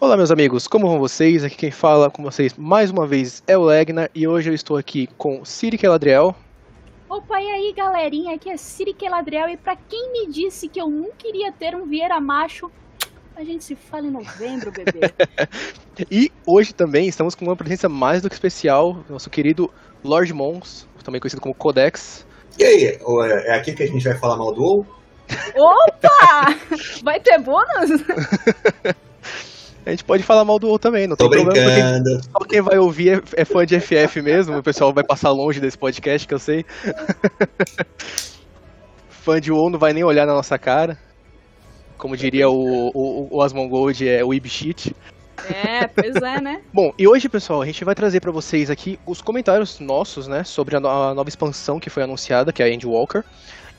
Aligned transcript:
Olá, 0.00 0.16
meus 0.16 0.30
amigos, 0.30 0.68
como 0.68 0.86
vão 0.86 1.00
vocês? 1.00 1.42
Aqui 1.42 1.56
quem 1.56 1.70
fala 1.72 2.08
com 2.08 2.22
vocês 2.22 2.54
mais 2.56 2.88
uma 2.88 3.04
vez 3.04 3.42
é 3.48 3.58
o 3.58 3.62
Legnar 3.62 4.08
e 4.14 4.28
hoje 4.28 4.48
eu 4.48 4.54
estou 4.54 4.76
aqui 4.76 5.08
com 5.18 5.44
Siri 5.44 5.76
Keladriel. 5.76 6.36
Opa, 7.10 7.40
e 7.40 7.50
aí 7.50 7.74
galerinha, 7.76 8.36
aqui 8.36 8.48
é 8.48 8.56
Siri 8.56 8.94
Keladriel 8.94 9.48
e 9.48 9.56
pra 9.56 9.74
quem 9.74 10.12
me 10.12 10.32
disse 10.32 10.68
que 10.68 10.80
eu 10.80 10.88
não 10.88 11.10
queria 11.18 11.50
ter 11.50 11.74
um 11.74 11.84
Vieira 11.84 12.20
macho, 12.20 12.70
a 13.34 13.42
gente 13.42 13.64
se 13.64 13.74
fala 13.74 14.06
em 14.06 14.12
novembro, 14.12 14.70
bebê. 14.70 15.00
e 16.08 16.30
hoje 16.46 16.72
também 16.72 17.08
estamos 17.08 17.34
com 17.34 17.44
uma 17.44 17.56
presença 17.56 17.88
mais 17.88 18.22
do 18.22 18.28
que 18.28 18.36
especial, 18.36 19.04
nosso 19.10 19.28
querido 19.28 19.68
Lord 20.04 20.32
Mons, 20.32 20.86
também 21.02 21.20
conhecido 21.20 21.42
como 21.42 21.56
Codex. 21.56 22.24
E 22.56 22.62
aí, 22.62 22.84
é 23.46 23.52
aqui 23.52 23.72
que 23.72 23.82
a 23.82 23.86
gente 23.88 24.04
vai 24.04 24.16
falar 24.16 24.36
mal 24.36 24.54
do 24.54 24.62
WoW? 24.62 24.86
Opa! 25.56 26.54
Vai 27.02 27.18
ter 27.18 27.40
bônus? 27.40 28.00
A 29.88 29.90
gente 29.90 30.04
pode 30.04 30.22
falar 30.22 30.44
mal 30.44 30.58
do 30.58 30.66
WoW 30.66 30.78
também, 30.78 31.06
não 31.06 31.16
Tô 31.16 31.30
tem 31.30 31.42
brincando. 31.42 31.54
problema. 31.54 32.02
Porque 32.02 32.30
só 32.30 32.38
quem 32.40 32.60
vai 32.60 32.78
ouvir 32.78 33.22
é, 33.36 33.40
é 33.40 33.44
fã 33.46 33.64
de 33.64 33.80
FF 33.80 34.20
mesmo, 34.20 34.58
o 34.58 34.62
pessoal 34.62 34.92
vai 34.92 35.02
passar 35.02 35.30
longe 35.30 35.60
desse 35.60 35.78
podcast, 35.78 36.28
que 36.28 36.34
eu 36.34 36.38
sei. 36.38 36.66
fã 39.08 39.40
de 39.40 39.50
WoW 39.50 39.70
não 39.70 39.78
vai 39.78 39.94
nem 39.94 40.04
olhar 40.04 40.26
na 40.26 40.34
nossa 40.34 40.58
cara. 40.58 40.98
Como 41.96 42.18
diria 42.18 42.50
o, 42.50 42.90
o, 42.94 43.28
o 43.30 43.42
Asmongold, 43.42 44.06
é 44.06 44.22
o 44.22 44.34
Ibshit. 44.34 44.94
É, 45.48 45.86
pois 45.86 46.16
é, 46.16 46.38
né? 46.38 46.60
Bom, 46.70 46.92
e 46.98 47.08
hoje, 47.08 47.26
pessoal, 47.26 47.62
a 47.62 47.66
gente 47.66 47.82
vai 47.82 47.94
trazer 47.94 48.20
para 48.20 48.30
vocês 48.30 48.68
aqui 48.68 49.00
os 49.06 49.22
comentários 49.22 49.80
nossos, 49.80 50.28
né, 50.28 50.44
sobre 50.44 50.76
a, 50.76 50.80
no 50.80 50.88
a 50.88 51.14
nova 51.14 51.30
expansão 51.30 51.80
que 51.80 51.88
foi 51.88 52.02
anunciada, 52.02 52.52
que 52.52 52.62
é 52.62 52.66
a 52.66 52.70
Endwalker. 52.70 53.24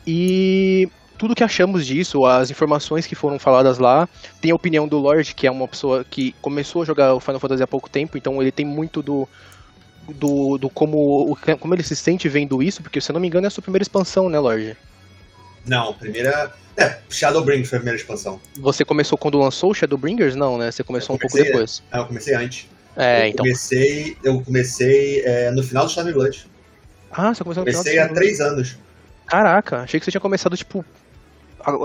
E 0.07 0.89
tudo 1.19 1.35
que 1.35 1.43
achamos 1.43 1.85
disso, 1.85 2.25
as 2.25 2.49
informações 2.49 3.05
que 3.05 3.13
foram 3.13 3.37
faladas 3.37 3.77
lá. 3.77 4.07
Tem 4.41 4.51
a 4.51 4.55
opinião 4.55 4.87
do 4.87 4.97
Lorde, 4.97 5.35
que 5.35 5.45
é 5.45 5.51
uma 5.51 5.67
pessoa 5.67 6.05
que 6.09 6.33
começou 6.41 6.81
a 6.81 6.85
jogar 6.85 7.13
o 7.13 7.19
Final 7.19 7.41
Fantasy 7.41 7.61
há 7.61 7.67
pouco 7.67 7.89
tempo, 7.89 8.17
então 8.17 8.41
ele 8.41 8.51
tem 8.51 8.65
muito 8.65 9.03
do. 9.03 9.27
Do, 10.07 10.57
do 10.57 10.71
como, 10.71 11.37
como 11.59 11.75
ele 11.75 11.83
se 11.83 11.95
sente 11.95 12.27
vendo 12.27 12.63
isso, 12.63 12.81
porque 12.81 12.99
se 12.99 13.11
eu 13.11 13.13
não 13.13 13.19
me 13.19 13.27
engano 13.27 13.45
é 13.45 13.47
a 13.47 13.51
sua 13.51 13.61
primeira 13.61 13.83
expansão, 13.83 14.27
né, 14.27 14.39
Lorde? 14.39 14.75
Não, 15.67 15.93
primeira. 15.93 16.51
É, 16.75 16.97
Shadowbringers 17.07 17.69
foi 17.69 17.77
a 17.77 17.81
primeira 17.81 17.99
expansão. 17.99 18.41
Você 18.57 18.83
começou 18.83 19.19
quando 19.19 19.37
lançou 19.37 19.69
o 19.69 19.73
Shadowbringers? 19.75 20.35
Não, 20.35 20.57
né? 20.57 20.71
Você 20.71 20.83
começou 20.83 21.15
um 21.15 21.19
pouco 21.19 21.37
depois. 21.37 21.83
Ah, 21.91 21.99
eu 21.99 22.05
comecei 22.07 22.33
antes. 22.33 22.67
É, 22.97 23.25
eu 23.25 23.27
então. 23.27 23.45
Comecei, 23.45 24.17
eu 24.23 24.41
comecei 24.41 25.21
é, 25.23 25.51
no 25.51 25.61
final 25.61 25.85
do 25.85 25.89
Stormblood. 25.89 26.47
Ah, 27.11 27.31
você 27.31 27.43
começou 27.43 27.63
no 27.63 27.71
comecei 27.71 27.91
final 27.91 28.07
há 28.07 28.13
três 28.13 28.41
anos. 28.41 28.77
Caraca, 29.27 29.81
achei 29.81 29.99
que 29.99 30.05
você 30.05 30.11
tinha 30.11 30.21
começado, 30.21 30.57
tipo, 30.57 30.83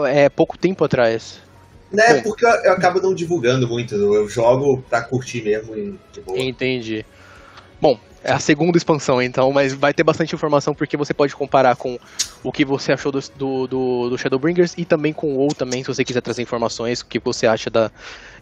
é, 0.09 0.29
pouco 0.29 0.59
tempo 0.59 0.85
atrás. 0.85 1.41
É, 1.97 2.21
porque 2.21 2.45
eu, 2.45 2.51
eu, 2.51 2.73
acabo 2.73 3.01
não 3.01 3.15
divulgando 3.15 3.69
muito. 3.69 3.95
Eu 3.95 4.29
jogo 4.29 4.83
pra 4.89 5.03
curtir 5.03 5.43
mesmo 5.43 5.77
e 5.77 5.99
de 6.13 6.21
boa. 6.21 6.39
Entendi. 6.39 7.05
Bom, 7.81 7.99
é 8.23 8.33
a 8.33 8.39
segunda 8.39 8.79
expansão, 8.79 9.21
então, 9.21 9.53
mas 9.53 9.75
vai 9.75 9.93
ter 9.93 10.03
bastante 10.03 10.35
informação 10.35 10.75
porque 10.75 10.97
você 10.97 11.13
pode 11.13 11.37
comparar 11.37 11.77
com 11.77 11.99
o 12.43 12.51
que 12.51 12.65
você 12.65 12.93
achou 12.93 13.13
do, 13.13 13.21
do, 13.37 13.67
do, 13.67 14.11
do 14.11 14.19
Shadowbringers 14.19 14.75
e 14.79 14.85
também 14.85 15.13
com 15.13 15.35
o 15.35 15.37
WoW 15.37 15.55
também, 15.55 15.83
se 15.83 15.89
você 15.89 16.05
quiser 16.05 16.23
trazer 16.23 16.41
informações, 16.41 17.01
o 17.01 17.07
que 17.07 17.19
você 17.19 17.47
acha 17.47 17.69
da, 17.69 17.91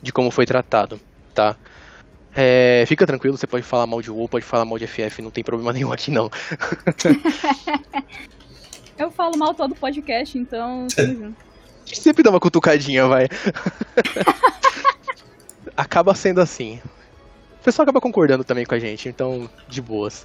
de 0.01 0.13
como 0.13 0.31
foi 0.31 0.47
tratado, 0.47 1.01
tá? 1.35 1.57
É, 2.35 2.85
fica 2.87 3.07
tranquilo, 3.07 3.37
você 3.37 3.47
pode 3.47 3.65
falar 3.65 3.87
mal 3.87 4.01
de 4.01 4.11
WoW, 4.11 4.29
pode 4.29 4.45
falar 4.45 4.65
mal 4.65 4.79
de 4.79 4.87
FF, 4.87 5.21
não 5.21 5.31
tem 5.31 5.43
problema 5.43 5.73
nenhum 5.73 5.93
aqui 5.93 6.11
não. 6.11 6.31
Eu 9.03 9.11
falo 9.11 9.37
mal 9.37 9.53
todo 9.53 9.75
podcast, 9.75 10.39
então 10.39 10.87
tamo 10.95 11.15
junto. 11.19 11.45
Sempre 11.87 12.23
dá 12.23 12.31
uma 12.31 12.39
cutucadinha, 12.39 13.09
vai. 13.09 13.27
acaba 15.77 16.15
sendo 16.15 16.41
assim. 16.41 16.81
O 17.61 17.65
pessoal 17.65 17.83
acaba 17.83 18.01
concordando 18.01 18.45
também 18.45 18.65
com 18.65 18.75
a 18.77 18.79
gente, 18.79 19.09
então, 19.09 19.51
de 19.69 19.83
boas. 19.83 20.25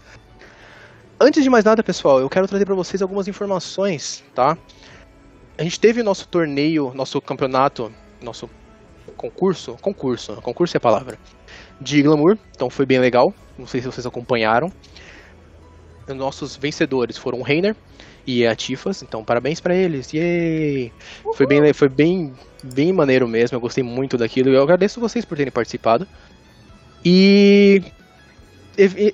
Antes 1.20 1.44
de 1.44 1.50
mais 1.50 1.66
nada, 1.66 1.82
pessoal, 1.82 2.20
eu 2.20 2.30
quero 2.30 2.48
trazer 2.48 2.66
para 2.66 2.76
vocês 2.76 3.02
algumas 3.02 3.28
informações, 3.28 4.24
tá? 4.36 4.56
A 5.58 5.64
gente 5.64 5.80
teve 5.80 6.02
o 6.02 6.04
nosso 6.04 6.28
torneio, 6.28 6.94
nosso 6.94 7.20
campeonato, 7.20 7.92
nosso 8.22 8.48
concurso, 9.16 9.76
concurso, 9.82 10.36
concurso 10.36 10.78
é 10.78 10.80
a 10.80 10.82
palavra, 10.82 11.18
de 11.82 12.04
Glamour, 12.04 12.38
então 12.52 12.70
foi 12.70 12.86
bem 12.86 13.00
legal, 13.00 13.34
não 13.58 13.66
sei 13.66 13.82
se 13.82 13.88
vocês 13.88 14.06
acompanharam. 14.06 14.72
Nossos 16.08 16.56
vencedores 16.56 17.18
foram 17.18 17.40
o 17.40 17.44
Reiner, 17.44 17.76
e 18.28 18.46
a 18.46 18.54
Tifas, 18.54 19.02
então 19.02 19.24
parabéns 19.24 19.62
para 19.62 19.74
eles. 19.74 20.14
Yay! 20.14 20.92
Foi 21.34 21.48
bem, 21.48 21.72
foi 21.72 21.88
bem, 21.88 22.34
bem 22.62 22.92
maneiro 22.92 23.26
mesmo, 23.26 23.56
eu 23.56 23.62
gostei 23.62 23.84
muito 23.84 24.18
daquilo 24.18 24.50
e 24.50 24.56
eu 24.56 24.62
agradeço 24.62 25.00
vocês 25.00 25.24
por 25.24 25.38
terem 25.38 25.52
participado. 25.52 26.06
E 27.06 27.82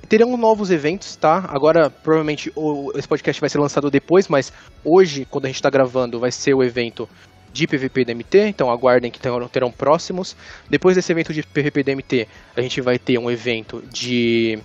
terão 0.10 0.36
novos 0.36 0.72
eventos, 0.72 1.16
tá? 1.16 1.46
Agora, 1.50 1.90
provavelmente, 1.90 2.52
o, 2.56 2.92
esse 2.96 3.08
podcast 3.08 3.40
vai 3.40 3.50
ser 3.50 3.60
lançado 3.60 3.90
depois, 3.92 4.28
mas 4.28 4.52
hoje, 4.84 5.26
quando 5.30 5.46
a 5.46 5.48
gente 5.48 5.58
está 5.58 5.70
gravando, 5.70 6.20
vai 6.20 6.32
ser 6.32 6.56
o 6.56 6.64
evento 6.64 7.08
de 7.54 7.68
PVP 7.68 8.04
DMT, 8.04 8.48
então 8.48 8.72
aguardem 8.72 9.12
que 9.12 9.20
terão, 9.20 9.48
terão 9.48 9.72
próximos. 9.72 10.36
Depois 10.68 10.96
desse 10.96 11.12
evento 11.12 11.32
de 11.32 11.44
PVP 11.44 11.84
DMT, 11.84 12.28
a 12.58 12.62
gente 12.62 12.82
vai 12.82 12.98
ter 12.98 13.20
um 13.20 13.30
evento 13.30 13.84
de 13.92 14.60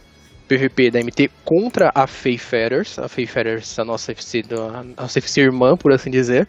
PVP 0.48 0.91
da 0.91 0.98
MT 1.00 1.31
contra 1.44 1.92
a 1.94 2.06
Fayfarers, 2.06 2.98
a 2.98 3.09
Fayfarers, 3.09 3.78
a 3.78 3.84
nossa 3.84 4.12
FC, 4.12 4.42
a 4.50 5.03
nossa 5.03 5.19
FC 5.19 5.42
irmã, 5.42 5.76
por 5.76 5.92
assim 5.92 6.10
dizer. 6.10 6.48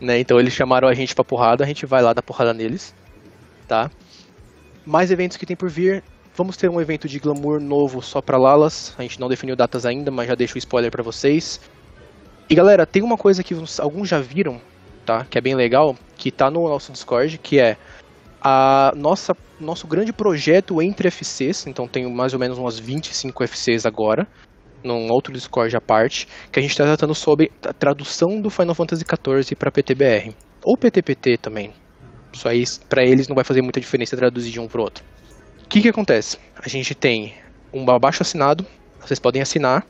Né? 0.00 0.18
Então 0.18 0.40
eles 0.40 0.54
chamaram 0.54 0.88
a 0.88 0.94
gente 0.94 1.14
pra 1.14 1.24
porrada, 1.24 1.62
a 1.64 1.66
gente 1.66 1.84
vai 1.84 2.00
lá 2.00 2.12
dar 2.12 2.22
porrada 2.22 2.54
neles, 2.54 2.94
tá? 3.66 3.90
Mais 4.86 5.10
eventos 5.10 5.36
que 5.36 5.44
tem 5.44 5.56
por 5.56 5.68
vir. 5.68 6.02
Vamos 6.34 6.56
ter 6.56 6.70
um 6.70 6.80
evento 6.80 7.08
de 7.08 7.18
glamour 7.18 7.60
novo 7.60 8.00
só 8.00 8.22
pra 8.22 8.38
Lalas. 8.38 8.94
A 8.96 9.02
gente 9.02 9.18
não 9.20 9.28
definiu 9.28 9.56
datas 9.56 9.84
ainda, 9.84 10.10
mas 10.10 10.28
já 10.28 10.34
deixo 10.34 10.54
o 10.54 10.58
spoiler 10.58 10.90
para 10.90 11.02
vocês. 11.02 11.60
E 12.48 12.54
galera, 12.54 12.86
tem 12.86 13.02
uma 13.02 13.18
coisa 13.18 13.42
que 13.42 13.54
alguns 13.80 14.08
já 14.08 14.20
viram, 14.20 14.60
tá? 15.04 15.26
Que 15.28 15.36
é 15.36 15.40
bem 15.40 15.54
legal, 15.54 15.96
que 16.16 16.30
tá 16.30 16.50
no 16.50 16.66
nosso 16.68 16.92
Discord, 16.92 17.36
que 17.38 17.58
é 17.58 17.76
a 18.40 18.92
nossa 18.96 19.36
nosso 19.60 19.86
grande 19.86 20.12
projeto 20.12 20.80
entre 20.80 21.10
FCs, 21.10 21.66
então 21.66 21.88
tem 21.88 22.10
mais 22.12 22.32
ou 22.32 22.38
menos 22.38 22.58
umas 22.58 22.78
25 22.78 23.46
FCs 23.46 23.86
agora, 23.86 24.26
num 24.82 25.10
outro 25.10 25.32
Discord 25.32 25.76
à 25.76 25.80
parte, 25.80 26.28
que 26.52 26.58
a 26.58 26.62
gente 26.62 26.70
está 26.70 26.84
tratando 26.84 27.14
sobre 27.14 27.50
a 27.62 27.72
tradução 27.72 28.40
do 28.40 28.50
Final 28.50 28.74
Fantasy 28.74 29.04
XIV 29.04 29.56
para 29.56 29.70
PTBR, 29.70 30.34
ou 30.62 30.76
PTPT 30.76 31.38
também. 31.38 31.72
Isso 32.32 32.48
aí, 32.48 32.64
para 32.88 33.04
eles, 33.04 33.26
não 33.26 33.34
vai 33.34 33.44
fazer 33.44 33.62
muita 33.62 33.80
diferença 33.80 34.16
traduzir 34.16 34.50
de 34.50 34.60
um 34.60 34.68
para 34.68 34.80
outro. 34.80 35.04
O 35.64 35.68
que, 35.68 35.80
que 35.80 35.88
acontece? 35.88 36.38
A 36.56 36.68
gente 36.68 36.94
tem 36.94 37.34
um 37.72 37.88
abaixo 37.90 38.22
assinado, 38.22 38.64
vocês 39.00 39.18
podem 39.18 39.42
assinar, 39.42 39.84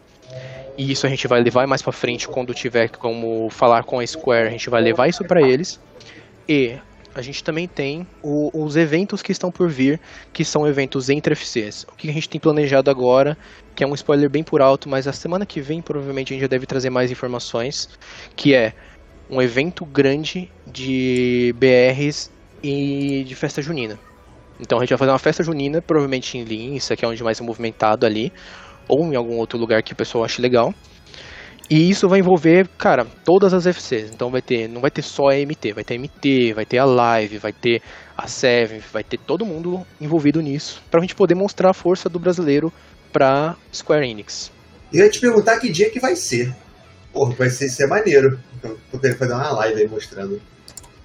e 0.76 0.92
isso 0.92 1.06
a 1.06 1.10
gente 1.10 1.26
vai 1.26 1.40
levar 1.42 1.66
mais 1.66 1.82
para 1.82 1.92
frente 1.92 2.28
quando 2.28 2.54
tiver 2.54 2.88
como 2.90 3.50
falar 3.50 3.82
com 3.82 3.98
a 3.98 4.06
Square, 4.06 4.46
a 4.46 4.50
gente 4.50 4.70
vai 4.70 4.80
levar 4.80 5.08
isso 5.08 5.24
para 5.24 5.42
eles. 5.42 5.80
E 6.48 6.78
a 7.18 7.22
gente 7.22 7.42
também 7.42 7.66
tem 7.66 8.06
o, 8.22 8.48
os 8.54 8.76
eventos 8.76 9.22
que 9.22 9.32
estão 9.32 9.50
por 9.50 9.68
vir, 9.68 9.98
que 10.32 10.44
são 10.44 10.68
eventos 10.68 11.10
entre 11.10 11.34
FCs. 11.34 11.84
O 11.92 11.96
que 11.96 12.08
a 12.08 12.12
gente 12.12 12.28
tem 12.28 12.40
planejado 12.40 12.88
agora, 12.92 13.36
que 13.74 13.82
é 13.82 13.86
um 13.86 13.94
spoiler 13.94 14.30
bem 14.30 14.44
por 14.44 14.62
alto, 14.62 14.88
mas 14.88 15.08
a 15.08 15.12
semana 15.12 15.44
que 15.44 15.60
vem 15.60 15.82
provavelmente 15.82 16.32
a 16.32 16.34
gente 16.34 16.42
já 16.42 16.46
deve 16.46 16.64
trazer 16.64 16.90
mais 16.90 17.10
informações, 17.10 17.88
que 18.36 18.54
é 18.54 18.72
um 19.28 19.42
evento 19.42 19.84
grande 19.84 20.48
de 20.64 21.52
BRs 21.58 22.30
e 22.62 23.24
de 23.26 23.34
festa 23.34 23.60
junina. 23.60 23.98
Então 24.60 24.78
a 24.78 24.82
gente 24.82 24.90
vai 24.90 24.98
fazer 24.98 25.10
uma 25.10 25.18
festa 25.18 25.42
junina, 25.42 25.82
provavelmente 25.82 26.38
em 26.38 26.44
Lince, 26.44 26.96
que 26.96 27.04
é 27.04 27.08
onde 27.08 27.24
mais 27.24 27.40
é 27.40 27.42
movimentado 27.42 28.06
ali, 28.06 28.32
ou 28.86 29.12
em 29.12 29.16
algum 29.16 29.38
outro 29.38 29.58
lugar 29.58 29.82
que 29.82 29.92
o 29.92 29.96
pessoal 29.96 30.22
ache 30.22 30.40
legal. 30.40 30.72
E 31.70 31.90
isso 31.90 32.08
vai 32.08 32.20
envolver, 32.20 32.66
cara, 32.78 33.06
todas 33.24 33.52
as 33.52 33.66
FCs. 33.66 34.10
Então 34.10 34.30
vai 34.30 34.40
ter, 34.40 34.68
não 34.68 34.80
vai 34.80 34.90
ter 34.90 35.02
só 35.02 35.28
a 35.28 35.34
MT, 35.34 35.74
vai 35.74 35.84
ter 35.84 35.98
MT, 35.98 36.54
vai 36.54 36.64
ter 36.64 36.78
a 36.78 36.86
Live, 36.86 37.38
vai 37.38 37.52
ter 37.52 37.82
a 38.16 38.26
Seven, 38.26 38.80
vai 38.90 39.04
ter 39.04 39.18
todo 39.18 39.44
mundo 39.44 39.86
envolvido 40.00 40.40
nisso, 40.40 40.82
pra 40.90 41.00
gente 41.00 41.14
poder 41.14 41.34
mostrar 41.34 41.70
a 41.70 41.74
força 41.74 42.08
do 42.08 42.18
brasileiro 42.18 42.72
pra 43.12 43.54
Square 43.72 44.08
Enix. 44.08 44.50
Eu 44.92 45.04
ia 45.04 45.10
te 45.10 45.20
perguntar 45.20 45.58
que 45.58 45.70
dia 45.70 45.90
que 45.90 46.00
vai 46.00 46.16
ser. 46.16 46.56
Porra, 47.12 47.34
vai 47.34 47.50
ser, 47.50 47.68
ser 47.68 47.86
maneiro. 47.86 48.38
Eu 48.64 48.98
querendo 48.98 49.18
fazer 49.18 49.34
uma 49.34 49.50
live 49.50 49.82
aí 49.82 49.88
mostrando. 49.88 50.40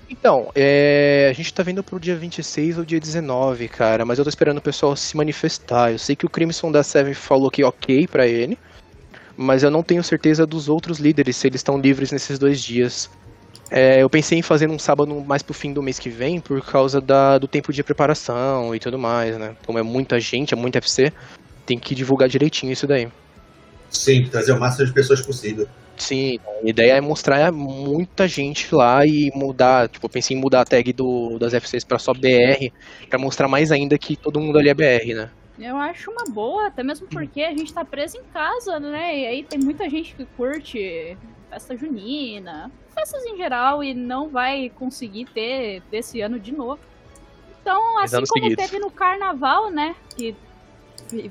Então, 0.09 0.49
é, 0.55 1.27
a 1.29 1.33
gente 1.33 1.53
tá 1.53 1.63
vindo 1.63 1.83
pro 1.83 1.99
dia 1.99 2.15
26 2.15 2.77
ou 2.77 2.85
dia 2.85 2.99
19, 2.99 3.67
cara, 3.67 4.05
mas 4.05 4.17
eu 4.17 4.23
tô 4.23 4.29
esperando 4.29 4.59
o 4.59 4.61
pessoal 4.61 4.95
se 4.95 5.17
manifestar. 5.17 5.91
Eu 5.91 5.99
sei 5.99 6.15
que 6.15 6.25
o 6.25 6.29
Crimson 6.29 6.71
da 6.71 6.83
Seven 6.83 7.13
falou 7.13 7.49
que 7.49 7.63
ok 7.63 8.07
pra 8.07 8.25
ele 8.25 8.57
mas 9.37 9.63
eu 9.63 9.71
não 9.71 9.83
tenho 9.83 10.03
certeza 10.03 10.45
dos 10.45 10.69
outros 10.69 10.99
líderes 10.99 11.35
se 11.35 11.47
eles 11.47 11.59
estão 11.59 11.79
livres 11.79 12.11
nesses 12.11 12.37
dois 12.37 12.61
dias. 12.61 13.09
É, 13.71 14.03
eu 14.03 14.09
pensei 14.09 14.37
em 14.37 14.43
fazer 14.43 14.69
um 14.69 14.77
sábado 14.77 15.13
mais 15.21 15.41
pro 15.41 15.53
fim 15.53 15.73
do 15.73 15.81
mês 15.81 15.97
que 15.97 16.09
vem, 16.09 16.39
por 16.39 16.61
causa 16.63 17.01
da, 17.01 17.37
do 17.37 17.47
tempo 17.47 17.73
de 17.73 17.83
preparação 17.83 18.75
e 18.75 18.79
tudo 18.79 18.99
mais, 18.99 19.37
né? 19.37 19.55
Como 19.65 19.79
é 19.79 19.83
muita 19.83 20.19
gente, 20.19 20.53
é 20.53 20.57
muito 20.57 20.77
FC, 20.77 21.11
tem 21.65 21.79
que 21.79 21.95
divulgar 21.95 22.29
direitinho 22.29 22.71
isso 22.71 22.85
daí. 22.85 23.07
Sim, 23.89 24.25
trazer 24.25 24.51
o 24.51 24.59
máximo 24.59 24.85
de 24.85 24.93
pessoas 24.93 25.21
possível. 25.21 25.67
Sim, 25.97 26.39
a 26.63 26.69
ideia 26.69 26.93
é 26.93 27.01
mostrar 27.01 27.51
muita 27.51 28.27
gente 28.27 28.73
lá 28.73 29.05
e 29.05 29.31
mudar, 29.35 29.87
tipo, 29.87 30.05
eu 30.05 30.09
pensei 30.09 30.35
em 30.35 30.39
mudar 30.39 30.61
a 30.61 30.65
tag 30.65 30.91
do, 30.91 31.37
das 31.39 31.53
FCs 31.53 31.83
pra 31.83 31.99
só 31.99 32.13
BR, 32.13 32.71
pra 33.09 33.19
mostrar 33.19 33.47
mais 33.47 33.71
ainda 33.71 33.97
que 33.97 34.15
todo 34.15 34.39
mundo 34.39 34.57
ali 34.57 34.69
é 34.69 34.73
BR, 34.73 35.13
né? 35.13 35.29
Eu 35.57 35.77
acho 35.77 36.09
uma 36.09 36.25
boa, 36.25 36.67
até 36.67 36.83
mesmo 36.83 37.07
porque 37.07 37.41
a 37.43 37.51
gente 37.51 37.73
tá 37.73 37.85
preso 37.85 38.17
em 38.17 38.23
casa, 38.23 38.79
né? 38.79 39.19
E 39.19 39.25
aí 39.27 39.43
tem 39.43 39.59
muita 39.59 39.89
gente 39.89 40.15
que 40.15 40.25
curte 40.25 41.17
festa 41.49 41.77
junina, 41.77 42.71
festas 42.93 43.23
em 43.25 43.37
geral, 43.37 43.83
e 43.83 43.93
não 43.93 44.29
vai 44.29 44.71
conseguir 44.71 45.25
ter 45.25 45.81
desse 45.91 46.21
ano 46.21 46.39
de 46.39 46.51
novo. 46.51 46.81
Então, 47.61 47.99
assim 47.99 48.15
como 48.15 48.43
seguidos. 48.43 48.65
teve 48.65 48.79
no 48.79 48.89
carnaval, 48.89 49.69
né? 49.69 49.95
Que 50.15 50.35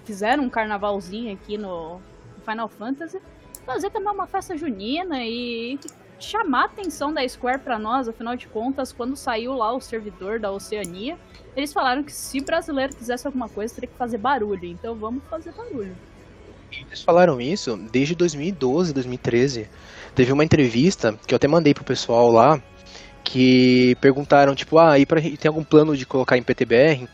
fizeram 0.05 0.45
um 0.45 0.51
carnavalzinho 0.51 1.33
aqui 1.33 1.59
no 1.59 2.01
Final 2.45 2.69
Fantasy, 2.69 3.21
fazer 3.67 3.91
também 3.91 4.13
uma 4.13 4.27
festa 4.27 4.57
junina 4.57 5.25
e 5.25 5.79
chamar 6.25 6.63
a 6.63 6.65
atenção 6.67 7.13
da 7.13 7.27
Square 7.29 7.61
para 7.61 7.79
nós, 7.79 8.09
afinal 8.09 8.37
de 8.37 8.47
contas, 8.47 8.93
quando 8.93 9.17
saiu 9.17 9.53
lá 9.55 9.73
o 9.73 9.81
servidor 9.81 10.39
da 10.39 10.51
Oceania, 10.51 11.19
eles 11.57 11.73
falaram 11.73 12.03
que 12.03 12.13
se 12.13 12.41
brasileiro 12.41 12.95
quisesse 12.95 13.27
alguma 13.27 13.49
coisa, 13.49 13.75
teria 13.75 13.89
que 13.89 13.97
fazer 13.97 14.19
barulho. 14.19 14.65
Então 14.65 14.95
vamos 14.95 15.23
fazer 15.29 15.53
barulho. 15.53 15.95
Eles 16.71 17.03
falaram 17.03 17.41
isso 17.41 17.77
desde 17.91 18.15
2012, 18.15 18.93
2013. 18.93 19.69
Teve 20.15 20.33
uma 20.33 20.45
entrevista 20.45 21.19
que 21.27 21.35
eu 21.35 21.37
até 21.37 21.47
mandei 21.47 21.75
pro 21.75 21.85
pessoal 21.85 22.31
lá, 22.31 22.63
que 23.23 23.95
perguntaram, 24.01 24.55
tipo, 24.55 24.79
ah, 24.79 24.99
e 24.99 25.05
pra, 25.05 25.21
tem 25.21 25.49
algum 25.49 25.65
plano 25.65 25.97
de 25.97 26.07
colocar 26.07 26.37
em 26.37 26.43
PTBR? 26.43 27.09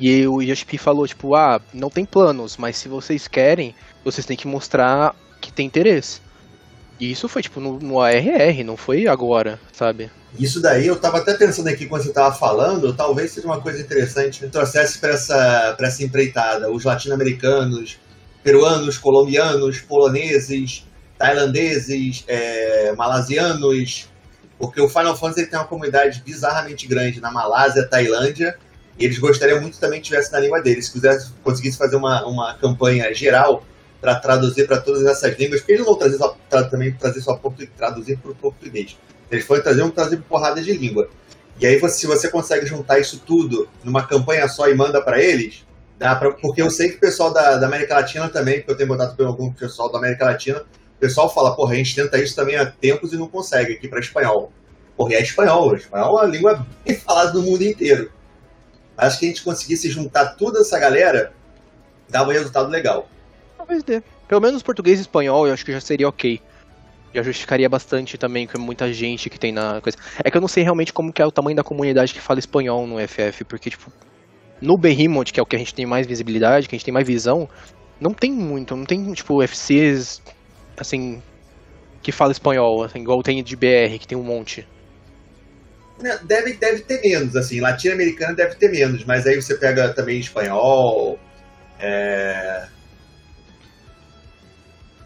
E 0.00 0.26
o 0.26 0.40
Yoshi 0.40 0.78
falou, 0.78 1.06
tipo, 1.06 1.34
ah, 1.34 1.60
não 1.72 1.90
tem 1.90 2.04
planos, 2.04 2.56
mas 2.56 2.76
se 2.76 2.88
vocês 2.88 3.26
querem, 3.26 3.74
vocês 4.04 4.26
têm 4.26 4.36
que 4.36 4.46
mostrar 4.46 5.14
que 5.40 5.52
tem 5.52 5.66
interesse. 5.66 6.20
E 7.00 7.10
isso 7.10 7.28
foi, 7.28 7.42
tipo, 7.42 7.60
no, 7.60 7.78
no 7.78 8.00
ARR, 8.00 8.64
não 8.64 8.76
foi 8.76 9.06
agora, 9.06 9.58
sabe? 9.72 10.10
Isso 10.38 10.60
daí, 10.60 10.86
eu 10.86 10.96
tava 10.96 11.18
até 11.18 11.34
pensando 11.34 11.68
aqui 11.68 11.86
quando 11.86 12.02
você 12.02 12.12
tava 12.12 12.34
falando, 12.34 12.92
talvez 12.92 13.32
seja 13.32 13.46
uma 13.46 13.60
coisa 13.60 13.80
interessante 13.80 14.40
que 14.40 14.48
trouxesse 14.48 14.98
para 14.98 15.10
essa, 15.10 15.74
pra 15.76 15.86
essa 15.88 16.02
empreitada 16.02 16.70
os 16.70 16.84
latino-americanos, 16.84 17.98
peruanos, 18.42 18.98
colombianos, 18.98 19.80
poloneses, 19.80 20.86
tailandeses, 21.16 22.24
é, 22.26 22.92
malasianos, 22.96 24.08
porque 24.58 24.80
o 24.80 24.88
Final 24.88 25.16
Fantasy 25.16 25.46
tem 25.46 25.58
uma 25.58 25.66
comunidade 25.66 26.22
bizarramente 26.24 26.86
grande 26.86 27.20
na 27.20 27.30
Malásia, 27.30 27.86
Tailândia, 27.88 28.56
e 28.98 29.04
eles 29.04 29.18
gostariam 29.18 29.60
muito 29.60 29.78
também 29.78 30.00
que 30.00 30.06
tivesse 30.06 30.32
na 30.32 30.40
língua 30.40 30.60
deles. 30.60 30.86
Se 30.86 30.92
quisesse, 30.92 31.30
conseguisse 31.42 31.78
fazer 31.78 31.96
uma, 31.96 32.26
uma 32.26 32.54
campanha 32.54 33.12
geral 33.14 33.62
para 34.00 34.14
traduzir 34.16 34.66
para 34.66 34.80
todas 34.80 35.04
essas 35.04 35.36
línguas, 35.38 35.60
porque 35.60 35.72
eles 35.72 35.84
não 35.84 35.92
vão 35.92 35.98
trazer 35.98 36.18
só, 36.18 36.36
tra, 36.48 36.64
também 36.64 36.92
trazer 36.92 37.20
só 37.20 37.40
traduzir 37.76 38.18
para 38.18 38.30
o 38.30 38.34
português. 38.34 38.96
Eles 39.30 39.44
foram 39.44 39.62
trazer 39.62 39.82
um 39.82 39.90
trazer 39.90 40.18
porrada 40.18 40.62
de 40.62 40.72
língua. 40.72 41.08
E 41.60 41.66
aí, 41.66 41.78
você, 41.78 41.98
se 41.98 42.06
você 42.06 42.28
consegue 42.28 42.66
juntar 42.66 43.00
isso 43.00 43.20
tudo 43.26 43.68
numa 43.82 44.06
campanha 44.06 44.46
só 44.48 44.68
e 44.68 44.74
manda 44.74 45.02
para 45.02 45.20
eles, 45.20 45.66
dá 45.98 46.14
pra, 46.14 46.30
porque 46.32 46.62
eu 46.62 46.70
sei 46.70 46.90
que 46.90 46.96
o 46.96 47.00
pessoal 47.00 47.32
da, 47.32 47.56
da 47.56 47.66
América 47.66 47.94
Latina 47.94 48.28
também, 48.28 48.58
porque 48.58 48.72
eu 48.72 48.76
tenho 48.76 48.88
contato 48.88 49.16
com 49.16 49.24
algum 49.24 49.52
pessoal 49.52 49.90
da 49.90 49.98
América 49.98 50.24
Latina, 50.24 50.60
o 50.60 51.00
pessoal 51.00 51.32
fala, 51.32 51.54
porra, 51.54 51.74
a 51.74 51.76
gente 51.76 51.94
tenta 51.94 52.18
isso 52.18 52.34
também 52.34 52.56
há 52.56 52.66
tempos 52.66 53.12
e 53.12 53.16
não 53.16 53.28
consegue 53.28 53.72
aqui 53.72 53.88
para 53.88 53.98
espanhol. 53.98 54.52
Porra, 54.96 55.14
é 55.14 55.22
espanhol. 55.22 55.74
Espanhol 55.74 56.18
é 56.18 56.22
uma 56.22 56.24
língua 56.24 56.66
bem 56.84 56.94
falada 56.98 57.32
no 57.32 57.42
mundo 57.42 57.62
inteiro. 57.62 58.10
Acho 58.96 59.18
que 59.18 59.26
a 59.26 59.28
gente 59.28 59.44
conseguisse 59.44 59.88
juntar 59.90 60.34
toda 60.36 60.60
essa 60.60 60.76
galera, 60.78 61.32
dava 62.08 62.30
um 62.30 62.32
resultado 62.32 62.68
legal. 62.68 63.08
Talvez 63.68 63.82
dê. 63.82 64.02
Pelo 64.26 64.40
menos 64.40 64.62
português 64.62 64.98
e 64.98 65.02
espanhol 65.02 65.46
eu 65.46 65.52
acho 65.52 65.64
que 65.64 65.72
já 65.72 65.80
seria 65.80 66.08
ok. 66.08 66.40
Já 67.14 67.22
justificaria 67.22 67.68
bastante 67.68 68.16
também 68.16 68.46
com 68.46 68.58
muita 68.58 68.90
gente 68.92 69.28
que 69.28 69.38
tem 69.38 69.52
na 69.52 69.80
coisa. 69.82 69.98
É 70.24 70.30
que 70.30 70.36
eu 70.36 70.40
não 70.40 70.48
sei 70.48 70.62
realmente 70.62 70.92
como 70.92 71.12
que 71.12 71.20
é 71.20 71.26
o 71.26 71.30
tamanho 71.30 71.56
da 71.56 71.62
comunidade 71.62 72.14
que 72.14 72.20
fala 72.20 72.38
espanhol 72.38 72.86
no 72.86 72.96
FF, 73.06 73.44
porque, 73.44 73.70
tipo, 73.70 73.92
no 74.60 74.76
Behemoth, 74.78 75.32
que 75.32 75.38
é 75.38 75.42
o 75.42 75.46
que 75.46 75.56
a 75.56 75.58
gente 75.58 75.74
tem 75.74 75.84
mais 75.84 76.06
visibilidade, 76.06 76.66
que 76.66 76.74
a 76.74 76.78
gente 76.78 76.84
tem 76.84 76.94
mais 76.94 77.06
visão, 77.06 77.48
não 78.00 78.14
tem 78.14 78.32
muito, 78.32 78.74
não 78.74 78.84
tem, 78.84 79.12
tipo, 79.12 79.42
FCs, 79.42 80.22
assim, 80.76 81.22
que 82.02 82.12
fala 82.12 82.32
espanhol, 82.32 82.84
assim, 82.84 83.00
igual 83.00 83.22
tem 83.22 83.42
de 83.42 83.56
BR, 83.56 83.98
que 83.98 84.06
tem 84.06 84.16
um 84.16 84.22
monte. 84.22 84.66
Deve, 86.24 86.54
deve 86.54 86.80
ter 86.82 87.00
menos, 87.00 87.34
assim, 87.36 87.60
latino-americana 87.60 88.34
deve 88.34 88.54
ter 88.54 88.70
menos, 88.70 89.04
mas 89.04 89.26
aí 89.26 89.34
você 89.40 89.56
pega 89.56 89.92
também 89.92 90.20
espanhol, 90.20 91.18
é, 91.80 92.68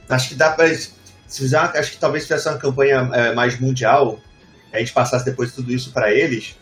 Acho 0.09 0.31
que 0.31 0.35
dá 0.35 0.51
para 0.51 0.73
se 0.75 0.93
fizer, 1.29 1.59
acho 1.59 1.93
que 1.93 1.99
talvez 1.99 2.25
tivesse 2.25 2.49
uma 2.49 2.59
campanha 2.59 3.09
é, 3.13 3.35
mais 3.35 3.59
mundial, 3.59 4.21
a 4.73 4.79
gente 4.79 4.93
passasse 4.93 5.25
depois 5.25 5.55
tudo 5.55 5.73
isso 5.73 5.93
para 5.93 6.13
eles. 6.13 6.57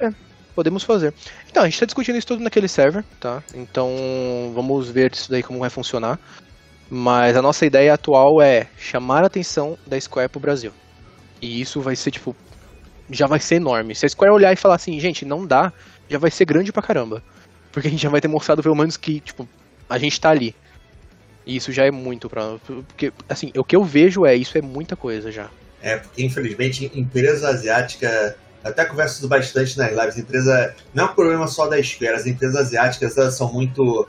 É, 0.00 0.10
podemos 0.54 0.82
fazer. 0.82 1.12
Então, 1.50 1.62
a 1.62 1.66
gente 1.66 1.74
está 1.74 1.86
discutindo 1.86 2.16
isso 2.16 2.26
tudo 2.26 2.42
naquele 2.42 2.68
server, 2.68 3.04
tá? 3.20 3.42
Então, 3.54 4.52
vamos 4.54 4.88
ver 4.88 5.12
isso 5.12 5.30
daí 5.30 5.42
como 5.42 5.58
vai 5.58 5.70
funcionar. 5.70 6.18
Mas 6.88 7.36
a 7.36 7.42
nossa 7.42 7.64
ideia 7.64 7.94
atual 7.94 8.40
é 8.40 8.66
chamar 8.78 9.22
a 9.22 9.26
atenção 9.26 9.78
da 9.86 9.98
Square 9.98 10.28
pro 10.28 10.40
Brasil. 10.40 10.72
E 11.40 11.60
isso 11.60 11.80
vai 11.80 11.96
ser, 11.96 12.10
tipo, 12.10 12.36
já 13.10 13.26
vai 13.26 13.40
ser 13.40 13.56
enorme. 13.56 13.94
Se 13.94 14.04
a 14.04 14.08
Square 14.08 14.32
olhar 14.32 14.52
e 14.52 14.56
falar 14.56 14.74
assim, 14.74 14.98
gente, 15.00 15.24
não 15.24 15.46
dá, 15.46 15.72
já 16.08 16.18
vai 16.18 16.30
ser 16.30 16.44
grande 16.44 16.72
pra 16.72 16.82
caramba. 16.82 17.22
Porque 17.72 17.88
a 17.88 17.90
gente 17.90 18.02
já 18.02 18.10
vai 18.10 18.20
ter 18.20 18.28
mostrado 18.28 18.62
pelo 18.62 18.76
menos 18.76 18.98
que, 18.98 19.20
tipo, 19.20 19.48
a 19.88 19.96
gente 19.98 20.20
tá 20.20 20.30
ali. 20.30 20.54
E 21.46 21.56
isso 21.56 21.72
já 21.72 21.84
é 21.84 21.90
muito 21.90 22.28
pra. 22.28 22.56
Porque, 22.66 23.12
assim, 23.28 23.52
o 23.56 23.64
que 23.64 23.74
eu 23.74 23.84
vejo 23.84 24.24
é 24.24 24.34
isso 24.34 24.56
é 24.56 24.62
muita 24.62 24.96
coisa 24.96 25.30
já. 25.30 25.50
É, 25.80 25.96
porque 25.96 26.24
infelizmente 26.24 26.90
empresa 26.94 27.48
asiática. 27.48 28.36
Até 28.62 28.84
converso 28.84 29.26
bastante 29.26 29.76
nas 29.76 29.90
lives. 29.90 30.18
Empresa. 30.18 30.74
Não 30.94 31.06
é 31.06 31.10
um 31.10 31.14
problema 31.14 31.48
só 31.48 31.66
da 31.66 31.78
esfera. 31.78 32.16
As 32.16 32.26
empresas 32.26 32.56
asiáticas 32.56 33.16
elas 33.18 33.34
são 33.34 33.52
muito. 33.52 34.06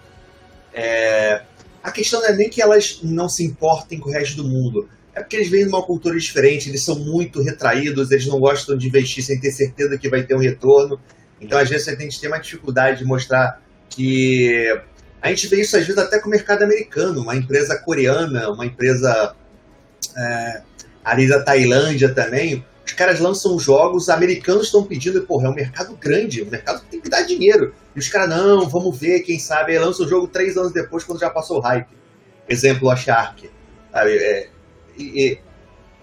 É, 0.74 1.42
a 1.84 1.92
questão 1.92 2.22
não 2.22 2.30
é 2.30 2.36
nem 2.36 2.50
que 2.50 2.62
elas 2.62 3.00
não 3.04 3.28
se 3.28 3.44
importem 3.44 4.00
com 4.00 4.10
o 4.10 4.14
resto 4.14 4.38
do 4.38 4.48
mundo. 4.48 4.88
É 5.16 5.22
porque 5.22 5.36
eles 5.36 5.50
vêm 5.50 5.64
de 5.64 5.70
uma 5.70 5.84
cultura 5.84 6.18
diferente, 6.18 6.70
eles 6.70 6.84
são 6.84 6.98
muito 6.98 7.42
retraídos, 7.42 8.10
eles 8.10 8.26
não 8.26 8.40
gostam 8.40 8.76
de 8.76 8.88
investir 8.88 9.24
sem 9.24 9.40
ter 9.40 9.52
certeza 9.52 9.98
que 9.98 10.10
vai 10.10 10.24
ter 10.24 10.36
um 10.36 10.40
retorno. 10.40 11.00
Então, 11.40 11.60
às 11.60 11.70
vezes, 11.70 11.86
gente 11.86 12.20
tem 12.20 12.30
uma 12.30 12.40
dificuldade 12.40 13.00
de 13.00 13.06
mostrar 13.06 13.62
que 13.90 14.82
a 15.24 15.30
gente 15.30 15.48
vê 15.48 15.62
isso 15.62 15.78
às 15.78 15.88
vezes 15.88 15.98
até 15.98 16.20
com 16.20 16.28
o 16.28 16.30
mercado 16.30 16.64
americano, 16.64 17.22
uma 17.22 17.34
empresa 17.34 17.78
coreana, 17.78 18.50
uma 18.50 18.66
empresa 18.66 19.34
é, 20.18 20.62
ali 21.04 21.30
da 21.30 21.42
Tailândia 21.42 22.14
também. 22.14 22.66
Os 22.86 22.92
caras 22.92 23.22
lançam 23.22 23.58
jogos, 23.58 24.10
americanos 24.10 24.66
estão 24.66 24.84
pedindo, 24.84 25.22
porra, 25.22 25.48
é 25.48 25.50
um 25.50 25.56
mercado 25.56 25.96
grande, 25.96 26.44
um 26.44 26.50
mercado 26.50 26.82
que 26.82 26.88
tem 26.88 27.00
que 27.00 27.10
dar 27.10 27.22
dinheiro. 27.22 27.74
E 27.96 28.00
os 28.00 28.10
caras, 28.10 28.30
não, 28.30 28.68
vamos 28.68 29.00
ver, 29.00 29.22
quem 29.22 29.40
sabe, 29.40 29.72
aí 29.72 29.80
lança 29.80 30.04
o 30.04 30.08
jogo 30.08 30.28
três 30.28 30.58
anos 30.58 30.74
depois, 30.74 31.06
quando 31.06 31.22
já 31.22 31.30
passou 31.30 31.60
o 31.60 31.62
hype. 31.62 31.88
Exemplo, 32.50 32.90
a 32.90 32.96
Shark. 32.98 33.50
Sabe? 33.94 34.18
É, 34.18 34.50
e, 34.98 35.04
e, 35.04 35.40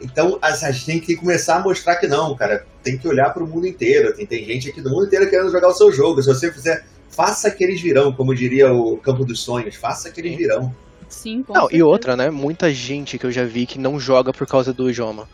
então, 0.00 0.38
a 0.40 0.50
gente 0.52 0.86
tem 0.86 0.98
que 0.98 1.14
começar 1.14 1.56
a 1.56 1.60
mostrar 1.60 1.96
que 1.96 2.06
não, 2.06 2.34
cara. 2.34 2.64
Tem 2.82 2.96
que 2.96 3.06
olhar 3.06 3.28
para 3.34 3.44
o 3.44 3.46
mundo 3.46 3.66
inteiro. 3.66 4.14
Tem, 4.14 4.24
tem 4.24 4.46
gente 4.46 4.70
aqui 4.70 4.80
do 4.80 4.88
mundo 4.88 5.04
inteiro 5.04 5.28
querendo 5.28 5.52
jogar 5.52 5.68
o 5.68 5.74
seu 5.74 5.92
jogo. 5.92 6.22
Se 6.22 6.28
você 6.28 6.50
fizer 6.50 6.86
faça 7.10 7.50
que 7.50 7.62
eles 7.62 7.80
virão, 7.80 8.12
como 8.12 8.34
diria 8.34 8.72
o 8.72 8.96
Campo 8.96 9.24
dos 9.24 9.40
Sonhos, 9.40 9.74
faça 9.74 10.10
que 10.10 10.20
eles 10.20 10.36
virão. 10.36 10.74
Sim, 11.08 11.42
com 11.42 11.52
não, 11.52 11.68
e 11.70 11.82
outra, 11.82 12.16
né? 12.16 12.30
Muita 12.30 12.72
gente 12.72 13.18
que 13.18 13.26
eu 13.26 13.32
já 13.32 13.44
vi 13.44 13.66
que 13.66 13.78
não 13.78 13.98
joga 13.98 14.32
por 14.32 14.46
causa 14.46 14.72
do 14.72 14.88
idioma. 14.88 15.28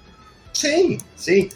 Sim, 0.53 0.99
sim. 1.15 1.51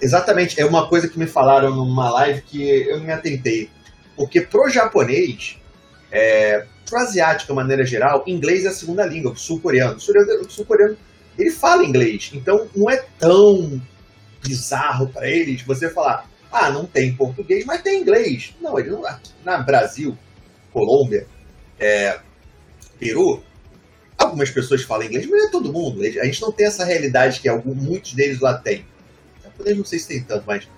Exatamente. 0.00 0.60
É 0.60 0.64
uma 0.64 0.88
coisa 0.88 1.08
que 1.08 1.18
me 1.18 1.26
falaram 1.26 1.74
numa 1.74 2.08
live 2.10 2.42
que 2.42 2.62
eu 2.62 3.00
me 3.00 3.12
atentei. 3.12 3.68
Porque 4.16 4.40
pro 4.40 4.70
japonês, 4.70 5.58
é, 6.10 6.64
pro 6.86 6.98
asiático 6.98 7.52
de 7.52 7.56
maneira 7.56 7.84
geral, 7.84 8.22
inglês 8.28 8.64
é 8.64 8.68
a 8.68 8.72
segunda 8.72 9.04
língua, 9.04 9.32
o 9.32 9.36
sul-coreano. 9.36 9.96
O 9.96 10.50
sul-coreano, 10.50 10.96
ele 11.36 11.50
fala 11.50 11.84
inglês. 11.84 12.30
Então 12.32 12.68
não 12.76 12.88
é 12.88 13.04
tão 13.18 13.82
bizarro 14.40 15.08
para 15.08 15.28
eles 15.28 15.62
você 15.62 15.90
falar, 15.90 16.28
ah, 16.54 16.70
não 16.70 16.86
tem 16.86 17.12
português, 17.12 17.64
mas 17.64 17.82
tem 17.82 18.00
inglês. 18.00 18.54
Não, 18.60 18.78
ele 18.78 18.90
não. 18.90 19.02
Na 19.44 19.58
Brasil, 19.58 20.16
Colômbia, 20.72 21.26
é, 21.80 22.20
Peru, 22.96 23.42
algumas 24.16 24.50
pessoas 24.50 24.84
falam 24.84 25.04
inglês, 25.04 25.26
mas 25.26 25.40
não 25.40 25.48
é 25.48 25.50
todo 25.50 25.72
mundo. 25.72 26.00
A 26.02 26.24
gente 26.24 26.40
não 26.40 26.52
tem 26.52 26.66
essa 26.66 26.84
realidade 26.84 27.40
que 27.40 27.48
alguns, 27.48 27.76
muitos 27.76 28.14
deles 28.14 28.38
lá 28.38 28.54
têm. 28.54 28.86
Eu 29.64 29.76
não 29.76 29.84
sei 29.84 29.98
se 29.98 30.06
tem 30.06 30.22
tanto, 30.22 30.44
mas. 30.46 30.68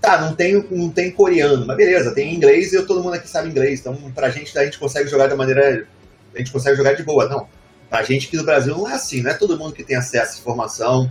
Tá, 0.00 0.20
não 0.20 0.34
tem, 0.34 0.54
não 0.70 0.90
tem 0.90 1.12
coreano, 1.12 1.64
mas 1.64 1.76
beleza, 1.76 2.14
tem 2.14 2.34
inglês 2.34 2.72
e 2.72 2.82
todo 2.82 3.02
mundo 3.02 3.14
aqui 3.14 3.28
sabe 3.28 3.48
inglês. 3.48 3.78
Então, 3.78 3.94
pra 4.12 4.28
gente, 4.30 4.56
a 4.58 4.64
gente 4.64 4.78
consegue 4.78 5.08
jogar 5.08 5.28
da 5.28 5.36
maneira. 5.36 5.86
A 6.34 6.38
gente 6.38 6.50
consegue 6.50 6.76
jogar 6.76 6.94
de 6.94 7.04
boa. 7.04 7.28
Não. 7.28 7.48
Pra 7.88 8.02
gente 8.02 8.26
aqui 8.26 8.36
no 8.36 8.44
Brasil 8.44 8.76
não 8.76 8.88
é 8.88 8.94
assim, 8.94 9.22
não 9.22 9.30
é 9.30 9.34
todo 9.34 9.56
mundo 9.56 9.72
que 9.72 9.84
tem 9.84 9.96
acesso 9.96 10.36
à 10.36 10.40
informação 10.40 11.10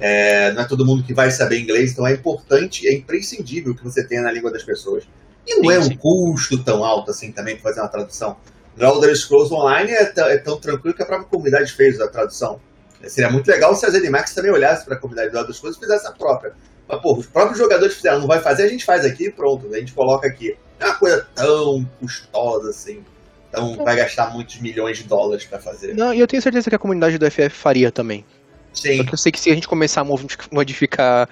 é, 0.00 0.52
não 0.52 0.62
é 0.62 0.64
todo 0.64 0.84
mundo 0.86 1.02
que 1.02 1.12
vai 1.12 1.30
saber 1.30 1.58
inglês, 1.58 1.92
então 1.92 2.06
é 2.06 2.12
importante, 2.12 2.86
é 2.86 2.94
imprescindível 2.94 3.74
que 3.74 3.82
você 3.82 4.04
tenha 4.06 4.22
na 4.22 4.30
língua 4.30 4.50
das 4.50 4.62
pessoas. 4.62 5.04
E 5.46 5.56
não 5.56 5.62
sim, 5.62 5.72
é 5.72 5.78
um 5.78 5.82
sim. 5.84 5.96
custo 5.96 6.62
tão 6.62 6.84
alto 6.84 7.10
assim 7.10 7.32
também 7.32 7.56
para 7.56 7.70
fazer 7.70 7.80
uma 7.80 7.88
tradução. 7.88 8.36
No 8.76 8.86
Elder 8.86 9.16
Scrolls 9.16 9.52
Online 9.52 9.90
é, 9.90 10.12
é, 10.16 10.38
tão 10.38 10.60
tranquilo 10.60 10.94
que 10.94 11.02
a 11.02 11.06
própria 11.06 11.28
comunidade 11.28 11.72
fez 11.72 12.00
a 12.00 12.06
tradução. 12.06 12.60
Seria 13.06 13.30
muito 13.30 13.48
legal 13.48 13.74
se 13.74 13.86
a 13.86 13.90
ZeniMax 13.90 14.34
também 14.34 14.50
olhasse 14.50 14.84
para 14.84 14.94
a 14.94 14.98
comunidade 14.98 15.30
do 15.30 15.38
Elder 15.38 15.54
Scrolls 15.54 15.78
e 15.78 15.80
fizesse 15.80 16.06
a 16.06 16.12
própria. 16.12 16.52
Mas, 16.88 17.00
pô, 17.00 17.16
os 17.16 17.26
próprios 17.26 17.58
jogadores 17.58 17.94
fizeram, 17.94 18.20
não 18.20 18.26
vai 18.26 18.40
fazer, 18.40 18.64
a 18.64 18.68
gente 18.68 18.84
faz 18.84 19.04
aqui 19.04 19.26
e 19.26 19.30
pronto, 19.30 19.72
a 19.72 19.78
gente 19.78 19.92
coloca 19.92 20.26
aqui. 20.26 20.56
Não 20.78 20.86
é 20.86 20.90
uma 20.90 20.98
coisa 20.98 21.26
tão 21.34 21.84
custosa 22.00 22.70
assim. 22.70 23.04
Então 23.48 23.76
vai 23.76 23.96
gastar 23.96 24.30
muitos 24.32 24.60
milhões 24.60 24.98
de 24.98 25.04
dólares 25.04 25.44
para 25.44 25.58
fazer. 25.58 25.94
Não, 25.94 26.12
e 26.12 26.20
eu 26.20 26.26
tenho 26.26 26.42
certeza 26.42 26.68
que 26.68 26.76
a 26.76 26.78
comunidade 26.78 27.18
do 27.18 27.30
FF 27.30 27.50
faria 27.50 27.90
também. 27.90 28.24
Sim. 28.72 28.98
Só 28.98 29.04
que 29.04 29.14
eu 29.14 29.18
sei 29.18 29.32
que 29.32 29.40
se 29.40 29.50
a 29.50 29.54
gente 29.54 29.66
começar 29.66 30.02
a 30.02 30.06
modificar 30.52 31.28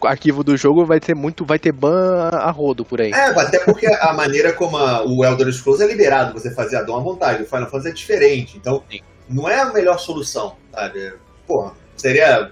o 0.00 0.06
arquivo 0.06 0.42
do 0.42 0.56
jogo, 0.56 0.84
vai 0.84 0.98
ter 0.98 1.14
muito, 1.14 1.44
vai 1.44 1.58
ter 1.58 1.72
ban 1.72 2.30
a 2.32 2.50
rodo 2.50 2.84
por 2.84 3.00
aí. 3.00 3.12
É, 3.12 3.26
até 3.26 3.60
porque 3.60 3.86
a 3.86 4.12
maneira 4.12 4.52
como 4.52 4.76
a, 4.76 5.04
o 5.04 5.24
Elder 5.24 5.52
Scrolls 5.52 5.82
é 5.82 5.86
liberado 5.86 6.32
você 6.32 6.50
fazer 6.50 6.76
a 6.76 6.82
dom 6.82 6.96
à 6.96 7.00
vontade. 7.00 7.42
O 7.42 7.46
Final 7.46 7.70
Fantasy 7.70 7.88
é 7.88 7.92
diferente. 7.92 8.56
Então, 8.56 8.82
Sim. 8.90 9.00
não 9.28 9.48
é 9.48 9.60
a 9.60 9.72
melhor 9.72 9.98
solução, 9.98 10.56
sabe? 10.72 11.12
Porra, 11.46 11.72
seria 11.96 12.50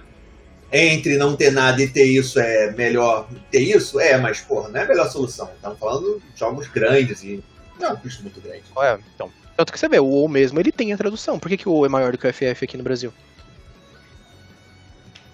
entre 0.71 1.17
não 1.17 1.35
ter 1.35 1.51
nada 1.51 1.81
e 1.81 1.87
ter 1.87 2.05
isso 2.05 2.39
é 2.39 2.71
melhor 2.71 3.27
ter 3.51 3.61
isso? 3.61 3.99
É, 3.99 4.17
mas, 4.17 4.39
porra, 4.39 4.69
não 4.69 4.79
é 4.79 4.83
a 4.83 4.87
melhor 4.87 5.09
solução. 5.09 5.49
Estamos 5.55 5.79
falando 5.79 6.21
de 6.33 6.39
jogos 6.39 6.67
grandes 6.67 7.23
e 7.23 7.43
não 7.79 7.89
é 7.89 7.93
um 7.93 7.95
custo 7.97 8.21
muito 8.21 8.39
grande. 8.39 8.63
É, 8.79 8.97
então. 9.15 9.31
Tanto 9.57 9.73
que 9.73 9.79
você 9.79 9.89
vê, 9.89 9.99
o 9.99 10.05
WoW 10.05 10.29
mesmo, 10.29 10.59
ele 10.59 10.71
tem 10.71 10.93
a 10.93 10.97
tradução. 10.97 11.37
Por 11.37 11.49
que, 11.49 11.57
que 11.57 11.67
o 11.67 11.73
WoW 11.73 11.85
é 11.85 11.89
maior 11.89 12.13
do 12.13 12.17
que 12.17 12.25
o 12.25 12.33
FF 12.33 12.63
aqui 12.63 12.77
no 12.77 12.83
Brasil? 12.83 13.11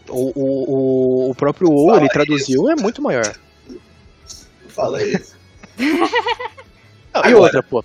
O, 0.09 0.31
o, 0.35 1.29
o 1.31 1.35
próprio 1.35 1.69
WoW, 1.69 1.97
ele 1.97 2.09
traduziu, 2.09 2.63
isso. 2.63 2.69
é 2.69 2.75
muito 2.75 3.01
maior. 3.01 3.35
Fala 4.69 5.03
isso. 5.03 5.35
Não, 5.77 7.21
Agora, 7.21 7.29
e 7.29 7.33
outra, 7.33 7.63
pô? 7.63 7.83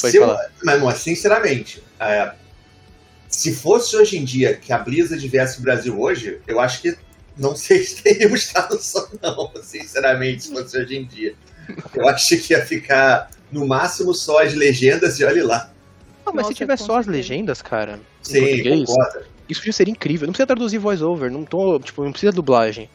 Pode 0.00 0.18
falar. 0.18 0.44
Eu, 0.44 0.80
mas, 0.80 0.98
sinceramente, 0.98 1.82
é, 1.98 2.32
se 3.28 3.54
fosse 3.54 3.96
hoje 3.96 4.18
em 4.18 4.24
dia 4.24 4.54
que 4.54 4.72
a 4.72 4.78
Blizzard 4.78 5.26
viesse 5.26 5.58
o 5.58 5.62
Brasil 5.62 5.98
hoje, 5.98 6.40
eu 6.46 6.60
acho 6.60 6.82
que 6.82 6.96
não 7.36 7.56
sei 7.56 7.82
se 7.82 8.02
teríamos 8.02 8.46
tradução, 8.46 9.08
não, 9.22 9.50
sinceramente, 9.62 10.44
se 10.44 10.52
fosse 10.52 10.76
hoje 10.78 10.96
em 10.96 11.06
dia. 11.06 11.34
Eu 11.94 12.08
acho 12.08 12.36
que 12.36 12.52
ia 12.52 12.64
ficar 12.64 13.30
no 13.50 13.66
máximo 13.66 14.12
só 14.12 14.42
as 14.42 14.54
legendas 14.54 15.18
e 15.18 15.24
olhe 15.24 15.42
lá. 15.42 15.70
Não, 16.26 16.32
mas 16.32 16.42
Nossa, 16.42 16.48
se 16.48 16.54
tiver 16.54 16.78
só 16.78 16.98
as 16.98 17.06
legendas, 17.06 17.62
cara. 17.62 18.00
Sim, 18.22 18.62
concordo. 18.62 19.31
Isso 19.48 19.64
já 19.64 19.72
seria 19.72 19.92
incrível. 19.92 20.26
Não 20.26 20.32
precisa 20.32 20.46
traduzir 20.46 20.78
voice-over, 20.78 21.30
não, 21.30 21.44
tô, 21.44 21.78
tipo, 21.78 22.04
não 22.04 22.12
precisa 22.12 22.32
dublagem. 22.32 22.88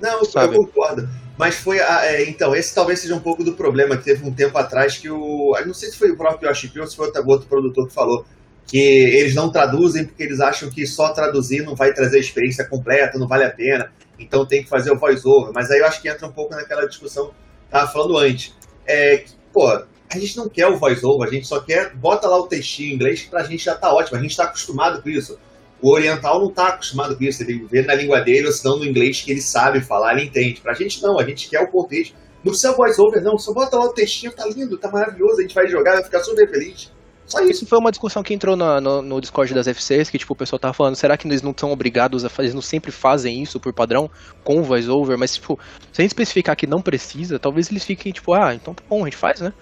Não, 0.00 0.24
sabe? 0.24 0.56
eu 0.56 0.64
concordo. 0.64 1.08
Mas 1.36 1.56
foi. 1.56 1.80
A, 1.80 2.06
é, 2.06 2.28
então, 2.28 2.54
esse 2.54 2.74
talvez 2.74 3.00
seja 3.00 3.14
um 3.14 3.20
pouco 3.20 3.42
do 3.42 3.54
problema 3.54 3.96
que 3.96 4.04
teve 4.04 4.26
um 4.26 4.32
tempo 4.32 4.56
atrás 4.58 4.98
que 4.98 5.10
o. 5.10 5.56
Não 5.66 5.74
sei 5.74 5.90
se 5.90 5.98
foi 5.98 6.10
o 6.10 6.16
próprio 6.16 6.48
Yoshi 6.48 6.72
ou 6.78 6.86
se 6.86 6.96
foi 6.96 7.06
outro, 7.06 7.28
outro 7.28 7.48
produtor 7.48 7.88
que 7.88 7.94
falou 7.94 8.24
que 8.66 8.78
eles 8.78 9.34
não 9.34 9.50
traduzem 9.50 10.04
porque 10.04 10.22
eles 10.22 10.40
acham 10.40 10.70
que 10.70 10.86
só 10.86 11.10
traduzir 11.10 11.62
não 11.62 11.74
vai 11.74 11.92
trazer 11.92 12.16
a 12.16 12.20
experiência 12.20 12.64
completa, 12.64 13.18
não 13.18 13.28
vale 13.28 13.44
a 13.44 13.50
pena. 13.50 13.92
Então 14.18 14.46
tem 14.46 14.62
que 14.62 14.68
fazer 14.68 14.90
o 14.90 14.98
voice-over. 14.98 15.52
Mas 15.52 15.70
aí 15.70 15.80
eu 15.80 15.86
acho 15.86 16.00
que 16.00 16.08
entra 16.08 16.26
um 16.26 16.32
pouco 16.32 16.54
naquela 16.54 16.86
discussão 16.86 17.28
que 17.28 17.34
tava 17.70 17.90
falando 17.90 18.16
antes. 18.16 18.54
É 18.86 19.18
que, 19.18 19.32
pô, 19.52 19.68
a 19.68 20.18
gente 20.18 20.36
não 20.36 20.48
quer 20.48 20.66
o 20.68 20.78
voice-over, 20.78 21.28
a 21.28 21.30
gente 21.30 21.46
só 21.46 21.60
quer. 21.60 21.94
Bota 21.94 22.28
lá 22.28 22.38
o 22.38 22.46
textinho 22.46 22.92
em 22.92 22.94
inglês 22.94 23.22
que 23.22 23.30
pra 23.30 23.42
gente 23.42 23.64
já 23.64 23.74
tá 23.74 23.92
ótimo, 23.92 24.18
a 24.18 24.22
gente 24.22 24.36
tá 24.36 24.44
acostumado 24.44 25.02
com 25.02 25.08
isso. 25.08 25.38
O 25.84 25.92
oriental 25.92 26.40
não 26.40 26.48
está 26.48 26.68
acostumado 26.68 27.14
com 27.14 27.22
isso, 27.24 27.42
ele 27.42 27.52
tem 27.52 27.58
que 27.58 27.70
ver 27.70 27.86
na 27.86 27.94
língua 27.94 28.18
dele 28.22 28.46
ou 28.46 28.52
senão 28.54 28.78
no 28.78 28.86
inglês 28.86 29.20
que 29.20 29.30
ele 29.30 29.42
sabe 29.42 29.82
falar, 29.82 30.14
ele 30.14 30.28
entende. 30.28 30.62
Pra 30.62 30.72
gente 30.72 31.02
não, 31.02 31.20
a 31.20 31.24
gente 31.26 31.46
quer 31.46 31.60
o 31.60 31.70
contexto. 31.70 32.14
Não 32.42 32.52
precisa 32.52 32.72
voice 32.72 32.98
over, 32.98 33.22
não, 33.22 33.36
só 33.36 33.52
bota 33.52 33.76
lá 33.76 33.84
o 33.84 33.92
textinho, 33.92 34.32
tá 34.32 34.46
lindo, 34.46 34.78
tá 34.78 34.90
maravilhoso, 34.90 35.40
a 35.40 35.42
gente 35.42 35.54
vai 35.54 35.68
jogar, 35.68 35.92
vai 35.92 36.04
ficar 36.04 36.20
super 36.20 36.48
feliz. 36.48 36.90
Só 37.26 37.40
isso. 37.40 37.50
Isso 37.50 37.66
foi 37.66 37.78
uma 37.78 37.90
discussão 37.90 38.22
que 38.22 38.32
entrou 38.32 38.56
no, 38.56 38.80
no, 38.80 39.02
no, 39.02 39.20
Discord 39.20 39.52
das 39.52 39.66
FCs, 39.66 40.08
que 40.08 40.16
tipo, 40.16 40.32
o 40.32 40.36
pessoal 40.36 40.58
tava 40.58 40.72
falando, 40.72 40.96
será 40.96 41.18
que 41.18 41.28
eles 41.28 41.42
não 41.42 41.54
são 41.54 41.70
obrigados 41.70 42.24
a 42.24 42.30
fazer, 42.30 42.46
eles 42.46 42.54
não 42.54 42.62
sempre 42.62 42.90
fazem 42.90 43.42
isso 43.42 43.60
por 43.60 43.74
padrão 43.74 44.10
com 44.42 44.60
o 44.60 44.62
voice 44.62 44.88
over, 44.88 45.18
mas 45.18 45.34
tipo, 45.34 45.58
se 45.92 46.00
a 46.00 46.02
gente 46.02 46.12
especificar 46.12 46.56
que 46.56 46.66
não 46.66 46.80
precisa, 46.80 47.38
talvez 47.38 47.70
eles 47.70 47.84
fiquem 47.84 48.10
tipo, 48.10 48.32
ah, 48.32 48.54
então 48.54 48.72
tá 48.72 48.82
bom, 48.88 49.02
a 49.02 49.04
gente 49.04 49.18
faz, 49.18 49.40
né? 49.40 49.52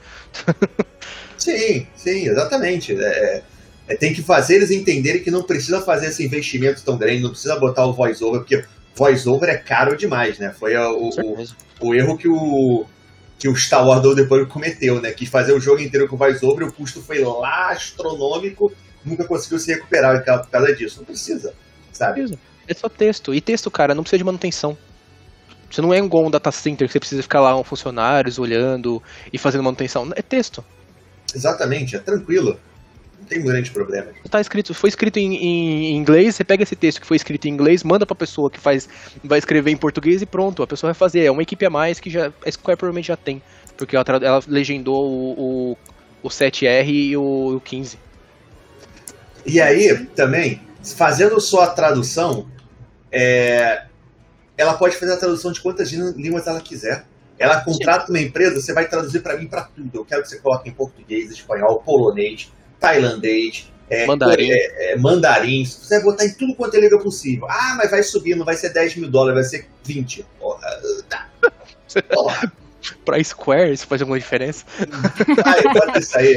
sim, 1.37 1.85
sim, 1.97 2.29
exatamente. 2.29 2.95
É, 2.95 3.09
é, 3.09 3.43
tem 3.97 4.13
que 4.13 4.23
fazer 4.23 4.57
eles 4.57 4.71
entenderem 4.71 5.23
que 5.23 5.31
não 5.31 5.43
precisa 5.43 5.81
fazer 5.81 6.07
esse 6.07 6.25
investimento 6.25 6.83
tão 6.85 6.97
grande, 6.97 7.23
não 7.23 7.31
precisa 7.31 7.59
botar 7.59 7.85
o 7.85 7.93
voice-over, 7.93 8.41
porque 8.41 8.65
voice-over 8.95 9.49
é 9.49 9.57
caro 9.57 9.97
demais, 9.97 10.39
né? 10.39 10.55
Foi 10.57 10.77
o, 10.77 11.11
o, 11.11 11.47
o, 11.81 11.95
erro 11.95 12.17
que 12.17 12.29
o, 12.29 12.85
que 13.39 13.49
o 13.49 13.57
Star 13.57 13.87
Wars 13.87 14.15
depois 14.15 14.47
cometeu, 14.49 15.01
né? 15.01 15.11
Quis 15.11 15.29
fazer 15.29 15.53
o 15.53 15.61
jogo 15.61 15.81
inteiro 15.81 16.09
com 16.09 16.17
voice-over, 16.17 16.69
o 16.69 16.73
custo 16.73 17.03
foi 17.03 17.21
lá 17.21 17.71
astronômico, 17.71 18.73
nunca 19.05 19.25
conseguiu 19.25 19.59
se 19.59 19.73
recuperar 19.73 20.23
por 20.25 20.51
causa 20.51 20.75
disso. 20.75 20.99
Não 20.99 21.05
precisa, 21.05 21.53
sabe? 21.93 22.39
É 22.69 22.75
só 22.75 22.89
texto. 22.89 23.35
E 23.35 23.41
texto, 23.41 23.71
cara, 23.71 23.95
não 23.95 24.03
precisa 24.03 24.19
de 24.19 24.25
manutenção. 24.25 24.79
Você 25.69 25.81
não 25.81 25.93
é 25.93 25.99
igual 25.99 26.27
um 26.27 26.31
data 26.31 26.53
center 26.53 26.87
que 26.87 26.93
você 26.93 27.01
precisa 27.01 27.23
ficar 27.23 27.41
lá 27.41 27.59
um 27.59 27.65
funcionários 27.65 28.39
olhando 28.39 29.03
e 29.33 29.39
fazendo 29.39 29.65
manutenção. 29.65 30.09
É 30.15 30.23
texto. 30.23 30.63
Exatamente, 31.35 31.97
é 31.97 31.99
tranquilo 31.99 32.59
tem 33.33 33.43
grande 33.43 33.71
problema. 33.71 34.09
Tá 34.29 34.41
escrito, 34.41 34.75
foi 34.75 34.89
escrito 34.89 35.19
em, 35.19 35.35
em, 35.35 35.97
inglês, 35.97 36.37
você 36.37 36.45
pega 36.45 36.63
esse 36.63 36.77
texto 36.77 37.01
que 37.01 37.07
foi 37.07 37.17
escrito 37.17 37.47
em 37.47 37.51
inglês, 37.51 37.83
manda 37.83 38.05
pra 38.05 38.15
pessoa 38.15 38.51
que 38.51 38.61
faz, 38.61 38.89
vai 39.25 39.39
escrever 39.39 39.71
em 39.71 39.77
português 39.77 40.21
e 40.21 40.27
pronto, 40.27 40.63
a 40.63 40.67
pessoa 40.67 40.93
vai 40.93 40.99
fazer. 40.99 41.25
É 41.25 41.31
uma 41.31 41.43
equipe 41.43 41.65
a 41.65 41.71
mais 41.71 41.99
que 41.99 42.11
já, 42.11 42.33
a 42.45 42.51
Square 42.51 42.77
provavelmente 42.77 43.09
já 43.09 43.17
tem, 43.17 43.43
porque 43.77 43.97
ela, 43.97 44.05
ela 44.23 44.43
legendou 44.47 45.09
o, 45.09 45.73
o, 45.73 45.77
o 46.23 46.29
7R 46.29 46.87
e 46.89 47.17
o, 47.17 47.57
o 47.57 47.61
15. 47.61 47.99
E 49.47 49.61
aí, 49.61 50.07
também, 50.15 50.61
fazendo 50.83 51.41
só 51.41 51.63
a 51.63 51.69
tradução, 51.69 52.47
é, 53.11 53.85
ela 54.57 54.75
pode 54.75 54.97
fazer 54.97 55.15
a 55.15 55.17
tradução 55.17 55.53
de 55.53 55.61
quantas 55.61 55.91
línguas 55.91 56.47
ela 56.47 56.61
quiser. 56.61 57.07
Ela 57.39 57.61
contrata 57.63 58.11
uma 58.11 58.21
empresa, 58.21 58.61
você 58.61 58.73
vai 58.73 58.87
traduzir 58.87 59.21
para 59.21 59.37
mim 59.37 59.49
para 59.49 59.63
tudo. 59.63 59.91
Eu 59.93 60.05
quero 60.05 60.23
que 60.23 60.29
você 60.29 60.39
coloque 60.39 60.69
em 60.69 60.73
português, 60.73 61.31
espanhol, 61.31 61.81
polonês, 61.81 62.53
tailandês, 62.83 63.73
é, 63.89 64.07
mandarim. 64.07 64.51
É, 64.51 64.93
é, 64.93 64.97
mandarim. 64.97 65.65
Você 65.65 65.97
vai 65.97 66.05
botar 66.05 66.25
em 66.25 66.33
tudo 66.33 66.55
quanto 66.55 66.77
é 66.77 66.81
língua 66.81 66.99
possível. 66.99 67.47
Ah, 67.49 67.75
mas 67.77 67.91
vai 67.91 68.03
subir, 68.03 68.35
não 68.35 68.45
vai 68.45 68.57
ser 68.57 68.71
10 68.71 68.97
mil 68.97 69.11
dólares, 69.11 69.35
vai 69.35 69.61
ser 69.61 69.69
20. 69.85 70.27
Porra, 70.39 70.69
tá. 71.09 71.29
Porra. 72.11 72.53
pra 73.05 73.23
Square, 73.23 73.73
isso 73.73 73.87
faz 73.87 74.01
alguma 74.01 74.19
diferença? 74.19 74.65
Aí, 75.45 75.63
bota 75.73 75.99
isso 75.99 76.19
aí. 76.19 76.37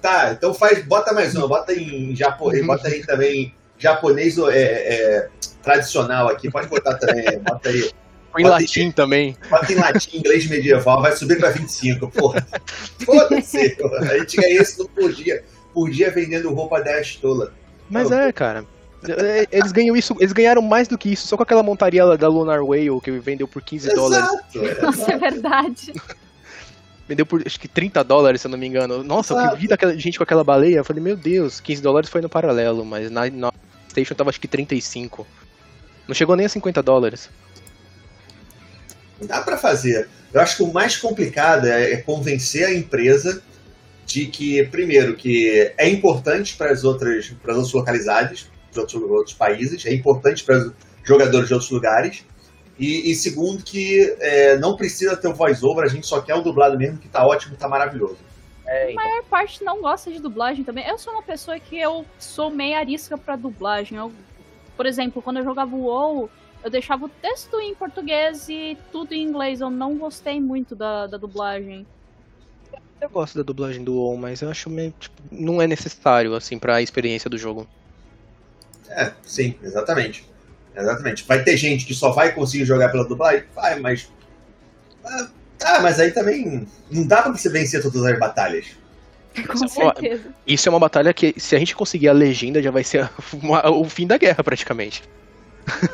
Tá, 0.00 0.32
então 0.32 0.52
faz, 0.52 0.84
bota 0.84 1.12
mais 1.12 1.34
uma, 1.34 1.46
bota 1.46 1.72
em 1.72 2.14
japonês, 2.16 2.66
bota 2.66 2.88
aí 2.88 3.04
também 3.06 3.54
japonês 3.78 4.38
é, 4.38 4.52
é, 4.52 5.28
tradicional 5.62 6.28
aqui, 6.28 6.50
pode 6.50 6.68
botar 6.68 6.94
também, 6.94 7.38
bota 7.40 7.68
aí. 7.68 7.90
Põe 8.34 8.42
em 8.42 8.46
latim 8.46 8.80
em, 8.80 8.90
também. 8.90 9.36
Bota 9.48 9.72
em 9.72 9.76
latim, 9.76 10.16
inglês 10.16 10.48
medieval, 10.48 11.00
vai 11.00 11.16
subir 11.16 11.38
pra 11.38 11.50
25, 11.50 12.10
porra. 12.10 12.44
Foda-se, 13.04 13.76
a 14.10 14.18
gente 14.18 14.36
ganha 14.36 14.60
isso 14.60 14.88
por 14.88 15.12
dia, 15.12 15.44
por 15.72 15.88
dia 15.88 16.10
vendendo 16.10 16.52
roupa 16.52 16.80
10 16.80 17.16
tola. 17.16 17.54
Mas 17.88 18.10
é, 18.10 18.32
cara. 18.32 18.64
É, 19.06 19.46
eles 19.52 19.70
ganham 19.70 19.94
isso, 19.94 20.16
eles 20.18 20.32
ganharam 20.32 20.62
mais 20.62 20.88
do 20.88 20.98
que 20.98 21.12
isso, 21.12 21.28
só 21.28 21.36
com 21.36 21.44
aquela 21.44 21.62
montaria 21.62 22.04
da 22.16 22.26
Lunar 22.26 22.60
Whale 22.64 23.00
que 23.00 23.12
vendeu 23.12 23.46
por 23.46 23.62
15 23.62 23.86
Exato, 23.86 24.00
dólares. 24.00 24.82
Nossa, 24.82 25.12
é 25.12 25.18
verdade. 25.18 25.92
Vendeu 27.06 27.26
por 27.26 27.42
acho 27.46 27.60
que 27.60 27.68
30 27.68 28.02
dólares, 28.02 28.40
se 28.40 28.46
eu 28.46 28.50
não 28.50 28.56
me 28.56 28.66
engano. 28.66 29.04
Nossa, 29.04 29.34
Exato. 29.34 29.54
eu 29.54 29.60
vi 29.60 29.68
daquela 29.68 29.94
gente 29.94 30.16
com 30.16 30.24
aquela 30.24 30.42
baleia, 30.42 30.78
eu 30.78 30.84
falei, 30.86 31.02
meu 31.02 31.14
Deus, 31.14 31.60
15 31.60 31.82
dólares 31.82 32.08
foi 32.08 32.22
no 32.22 32.30
paralelo, 32.30 32.82
mas 32.82 33.10
na, 33.10 33.28
na 33.28 33.52
Station 33.90 34.14
tava 34.14 34.30
acho 34.30 34.40
que 34.40 34.48
35. 34.48 35.26
Não 36.08 36.14
chegou 36.14 36.34
nem 36.34 36.46
a 36.46 36.48
50 36.48 36.82
dólares. 36.82 37.28
Dá 39.22 39.42
para 39.42 39.56
fazer. 39.56 40.08
Eu 40.32 40.40
acho 40.40 40.56
que 40.56 40.62
o 40.62 40.72
mais 40.72 40.96
complicado 40.96 41.66
é, 41.66 41.92
é 41.92 41.96
convencer 41.98 42.66
a 42.66 42.74
empresa 42.74 43.42
de 44.06 44.26
que, 44.26 44.64
primeiro, 44.66 45.16
que 45.16 45.72
é 45.78 45.88
importante 45.88 46.56
para 46.56 46.72
as 46.72 46.84
outras, 46.84 47.30
para 47.42 47.52
as 47.52 47.58
outras 47.58 47.74
localidades, 47.74 48.50
de 48.72 48.80
outros, 48.80 49.02
outros 49.02 49.34
países, 49.34 49.86
é 49.86 49.94
importante 49.94 50.44
para 50.44 50.58
os 50.58 50.72
jogadores 51.04 51.48
de 51.48 51.54
outros 51.54 51.70
lugares, 51.70 52.24
e, 52.78 53.10
e 53.10 53.14
segundo, 53.14 53.62
que 53.62 54.16
é, 54.20 54.58
não 54.58 54.76
precisa 54.76 55.16
ter 55.16 55.28
o 55.28 55.34
voice-over, 55.34 55.84
a 55.84 55.88
gente 55.88 56.06
só 56.06 56.20
quer 56.20 56.34
o 56.34 56.42
dublado 56.42 56.76
mesmo, 56.76 56.98
que 56.98 57.08
tá 57.08 57.24
ótimo, 57.24 57.56
tá 57.56 57.68
maravilhoso. 57.68 58.18
É, 58.66 58.90
então. 58.90 59.04
A 59.04 59.06
maior 59.06 59.24
parte 59.24 59.62
não 59.62 59.80
gosta 59.80 60.10
de 60.10 60.20
dublagem 60.20 60.64
também. 60.64 60.86
Eu 60.88 60.98
sou 60.98 61.12
uma 61.12 61.22
pessoa 61.22 61.58
que 61.58 61.78
eu 61.78 62.04
sou 62.18 62.50
meio 62.50 62.76
arisca 62.76 63.16
pra 63.16 63.36
dublagem. 63.36 63.98
Eu, 63.98 64.10
por 64.76 64.86
exemplo, 64.86 65.22
quando 65.22 65.36
eu 65.38 65.44
jogava 65.44 65.74
o 65.74 65.82
WoW, 65.84 66.30
eu 66.64 66.70
deixava 66.70 67.04
o 67.04 67.08
texto 67.08 67.60
em 67.60 67.74
português 67.74 68.48
e 68.48 68.76
tudo 68.90 69.12
em 69.12 69.22
inglês. 69.22 69.60
Eu 69.60 69.70
não 69.70 69.96
gostei 69.96 70.40
muito 70.40 70.74
da, 70.74 71.06
da 71.06 71.18
dublagem. 71.18 71.86
Eu 73.00 73.10
gosto 73.10 73.36
da 73.36 73.42
dublagem 73.44 73.84
do 73.84 73.94
WoW, 73.94 74.16
mas 74.16 74.40
eu 74.40 74.48
acho 74.50 74.70
meio, 74.70 74.94
tipo, 74.98 75.22
não 75.30 75.60
é 75.60 75.66
necessário, 75.66 76.34
assim, 76.34 76.58
pra 76.58 76.80
experiência 76.80 77.28
do 77.28 77.36
jogo. 77.36 77.68
É, 78.88 79.12
sim, 79.22 79.54
exatamente. 79.62 80.24
Exatamente. 80.74 81.22
Vai 81.24 81.42
ter 81.44 81.56
gente 81.56 81.84
que 81.84 81.94
só 81.94 82.10
vai 82.12 82.32
conseguir 82.32 82.64
jogar 82.64 82.88
pela 82.90 83.04
dublagem? 83.06 83.44
Vai, 83.54 83.78
mas. 83.78 84.10
Ah, 85.62 85.80
mas 85.82 86.00
aí 86.00 86.10
também 86.12 86.66
não 86.90 87.06
dá 87.06 87.22
pra 87.22 87.32
você 87.32 87.48
vencer 87.48 87.82
todas 87.82 88.02
as 88.04 88.18
batalhas. 88.18 88.66
Com 89.46 89.68
certeza. 89.68 90.32
Isso 90.46 90.68
é 90.68 90.70
uma 90.70 90.78
batalha 90.80 91.12
que, 91.12 91.34
se 91.38 91.54
a 91.54 91.58
gente 91.58 91.76
conseguir 91.76 92.08
a 92.08 92.12
legenda, 92.12 92.62
já 92.62 92.70
vai 92.70 92.84
ser 92.84 93.10
uma- 93.42 93.68
o 93.70 93.84
fim 93.84 94.06
da 94.06 94.16
guerra, 94.16 94.42
praticamente. 94.42 95.02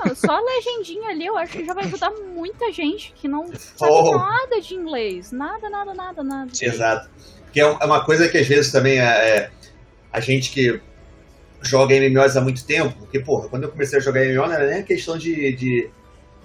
Não, 0.05 0.15
só 0.15 0.33
a 0.33 0.41
legendinha 0.41 1.11
ali 1.11 1.27
eu 1.27 1.37
acho 1.37 1.53
que 1.53 1.65
já 1.65 1.73
vai 1.75 1.85
ajudar 1.85 2.11
muita 2.11 2.73
gente 2.73 3.13
que 3.17 3.29
não 3.29 3.47
sabe 3.55 3.93
Oh. 3.93 4.17
nada 4.19 4.61
de 4.61 4.75
inglês. 4.75 5.33
Nada, 5.33 5.69
nada, 5.71 5.95
nada, 5.95 6.23
nada. 6.23 6.51
Exato. 6.61 7.09
Que 7.53 7.61
é 7.61 7.65
é 7.65 7.85
uma 7.85 8.05
coisa 8.05 8.29
que 8.29 8.39
às 8.39 8.47
vezes 8.47 8.71
também 8.73 8.99
é, 8.99 9.05
é, 9.05 9.51
a 10.13 10.21
gente 10.21 10.51
que 10.51 10.81
joga 11.63 11.95
MMOs 11.95 12.37
há 12.37 12.41
muito 12.41 12.65
tempo, 12.65 12.95
porque, 12.99 13.21
porra, 13.21 13.49
quando 13.49 13.65
eu 13.65 13.71
comecei 13.71 13.99
a 13.99 14.03
jogar 14.03 14.25
MMO 14.25 14.47
não 14.47 14.53
era 14.53 14.67
nem 14.67 14.81
a 14.81 14.83
questão 14.83 15.19
de, 15.19 15.53
de, 15.53 15.91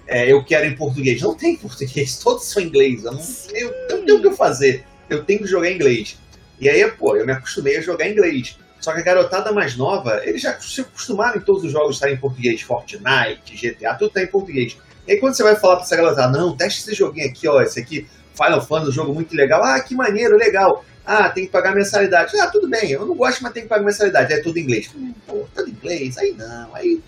é, 0.06 0.30
eu 0.30 0.44
quero 0.44 0.66
em 0.66 0.74
português. 0.76 1.20
Não 1.22 1.34
tem 1.34 1.56
português, 1.58 2.18
todos 2.18 2.44
são 2.44 2.62
inglês. 2.62 3.04
Eu 3.04 3.12
não, 3.12 3.20
eu, 3.52 3.72
eu 3.90 3.98
não 3.98 4.04
tenho 4.06 4.18
o 4.18 4.22
que 4.30 4.36
fazer. 4.36 4.84
Eu 5.08 5.24
tenho 5.24 5.40
que 5.40 5.46
jogar 5.46 5.70
em 5.70 5.74
inglês. 5.74 6.18
E 6.60 6.68
aí, 6.68 6.90
pô, 6.92 7.16
eu 7.16 7.26
me 7.26 7.32
acostumei 7.32 7.76
a 7.76 7.80
jogar 7.80 8.06
em 8.08 8.12
inglês. 8.12 8.58
Só 8.86 8.92
que 8.92 9.00
a 9.00 9.02
garotada 9.02 9.50
mais 9.50 9.76
nova, 9.76 10.20
eles 10.24 10.40
já 10.40 10.56
se 10.60 10.80
acostumaram 10.80 11.38
em 11.38 11.40
todos 11.40 11.64
os 11.64 11.72
jogos 11.72 11.96
estarem 11.96 12.14
em 12.14 12.18
português. 12.18 12.62
Fortnite, 12.62 13.56
GTA, 13.56 13.94
tudo 13.94 14.12
tá 14.12 14.22
em 14.22 14.28
português. 14.28 14.78
E 15.08 15.10
aí 15.10 15.18
quando 15.18 15.34
você 15.34 15.42
vai 15.42 15.56
falar 15.56 15.74
pra 15.74 15.84
essa 15.84 15.96
garotada, 15.96 16.38
não, 16.38 16.56
teste 16.56 16.82
esse 16.82 16.94
joguinho 16.94 17.26
aqui, 17.28 17.48
ó, 17.48 17.60
esse 17.60 17.80
aqui, 17.80 18.06
Final 18.40 18.64
Fantasy, 18.64 18.90
um 18.90 18.92
jogo 18.94 19.12
muito 19.12 19.34
legal. 19.34 19.60
Ah, 19.64 19.80
que 19.80 19.92
maneiro, 19.92 20.36
legal. 20.36 20.84
Ah, 21.04 21.28
tem 21.28 21.46
que 21.46 21.50
pagar 21.50 21.74
mensalidade. 21.74 22.38
Ah, 22.38 22.46
tudo 22.46 22.68
bem, 22.68 22.92
eu 22.92 23.04
não 23.04 23.16
gosto, 23.16 23.42
mas 23.42 23.52
tem 23.52 23.64
que 23.64 23.68
pagar 23.68 23.84
mensalidade. 23.84 24.32
É 24.32 24.40
tudo 24.40 24.56
em 24.56 24.62
inglês. 24.62 24.88
Hum, 24.94 25.12
Pô, 25.26 25.44
tudo 25.52 25.68
em 25.68 25.72
inglês, 25.72 26.16
aí 26.18 26.32
não, 26.38 26.72
aí. 26.72 27.02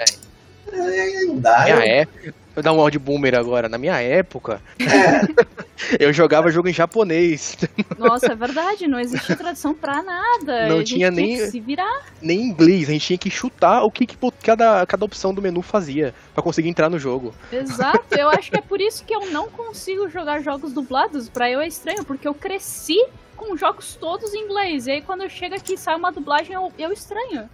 Aí, 0.73 1.01
aí 1.01 1.27
não 1.27 1.39
dá. 1.39 1.63
Minha 1.63 1.77
eu- 1.77 1.81
época. 2.01 2.35
Vou 2.59 2.63
dar 2.65 2.73
um 2.73 2.81
áudio 2.81 2.99
boomer 2.99 3.37
agora. 3.37 3.69
Na 3.69 3.79
minha 3.79 4.01
época, 4.01 4.61
É, 4.81 5.37
eu 6.05 6.13
jogava 6.13 6.51
jogo 6.51 6.69
em 6.69 6.73
japonês. 6.73 7.57
Nossa, 7.97 8.33
é 8.33 8.35
verdade, 8.35 8.89
não 8.89 8.99
existia 8.99 9.37
tradução 9.37 9.73
pra 9.73 10.03
nada. 10.03 10.67
Não 10.67 10.75
a 10.75 10.79
gente 10.81 10.95
tinha 10.97 11.09
tinha 11.09 11.11
nem- 11.13 11.37
que 11.37 11.47
se 11.47 11.61
virar. 11.61 12.03
Nem 12.21 12.41
em 12.41 12.45
inglês. 12.49 12.89
A 12.89 12.93
gente 12.95 13.07
tinha 13.07 13.19
que 13.19 13.31
chutar 13.31 13.85
o 13.85 13.93
que, 13.93 14.05
que 14.05 14.17
cada, 14.43 14.85
cada 14.87 15.05
opção 15.05 15.33
do 15.33 15.41
menu 15.41 15.63
fazia 15.63 16.13
pra 16.35 16.43
conseguir 16.43 16.69
entrar 16.69 16.91
no 16.91 16.99
jogo. 16.99 17.33
Exato, 17.53 18.13
eu 18.19 18.29
acho 18.29 18.51
que 18.51 18.59
é 18.59 18.61
por 18.61 18.81
isso 18.81 19.05
que 19.05 19.15
eu 19.15 19.31
não 19.31 19.49
consigo 19.49 20.09
jogar 20.09 20.43
jogos 20.43 20.73
dublados. 20.73 21.29
Pra 21.29 21.49
eu 21.49 21.61
é 21.61 21.69
estranho, 21.69 22.05
porque 22.05 22.27
eu 22.27 22.35
cresci 22.35 22.99
com 23.37 23.57
jogos 23.57 23.95
todos 23.95 24.35
em 24.35 24.45
inglês. 24.47 24.89
E 24.89 24.91
aí 24.91 25.03
quando 25.03 25.23
eu 25.23 25.31
chego 25.31 25.55
aqui 25.55 25.75
e 25.75 25.79
sai 25.79 25.95
uma 25.95 26.11
dublagem, 26.11 26.55
eu, 26.55 26.73
eu 26.77 26.91
estranho. 26.91 27.49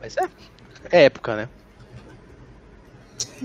Mas 0.00 0.16
é. 0.16 0.28
É 0.92 1.04
época, 1.06 1.34
né? 1.34 1.48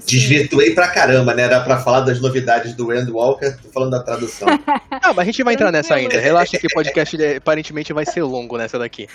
Desvirtuei 0.06 0.74
pra 0.76 0.88
caramba, 0.90 1.34
né? 1.34 1.44
Era 1.44 1.60
pra 1.62 1.78
falar 1.80 2.02
das 2.02 2.22
novidades 2.22 2.74
do 2.76 2.94
Endwalker, 2.94 3.58
tô 3.62 3.70
falando 3.70 3.92
da 3.92 4.04
tradução. 4.04 4.48
Ah, 5.00 5.14
mas 5.14 5.20
a 5.20 5.24
gente 5.26 5.44
vai 5.44 5.54
entrar 5.54 5.72
nessa 5.72 5.96
ainda. 5.96 6.20
Relaxa 6.20 6.58
que 6.58 6.68
o 6.68 6.70
podcast 6.74 7.16
ele, 7.16 7.38
aparentemente 7.38 7.94
vai 7.94 8.06
ser 8.06 8.24
longo 8.24 8.58
nessa 8.58 8.78
daqui. 8.78 9.08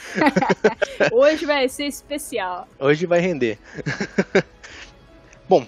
Hoje 1.13 1.45
vai 1.45 1.69
ser 1.69 1.85
especial. 1.87 2.67
Hoje 2.81 3.05
vai 3.05 3.21
render. 3.21 3.59
Bom, 5.49 5.67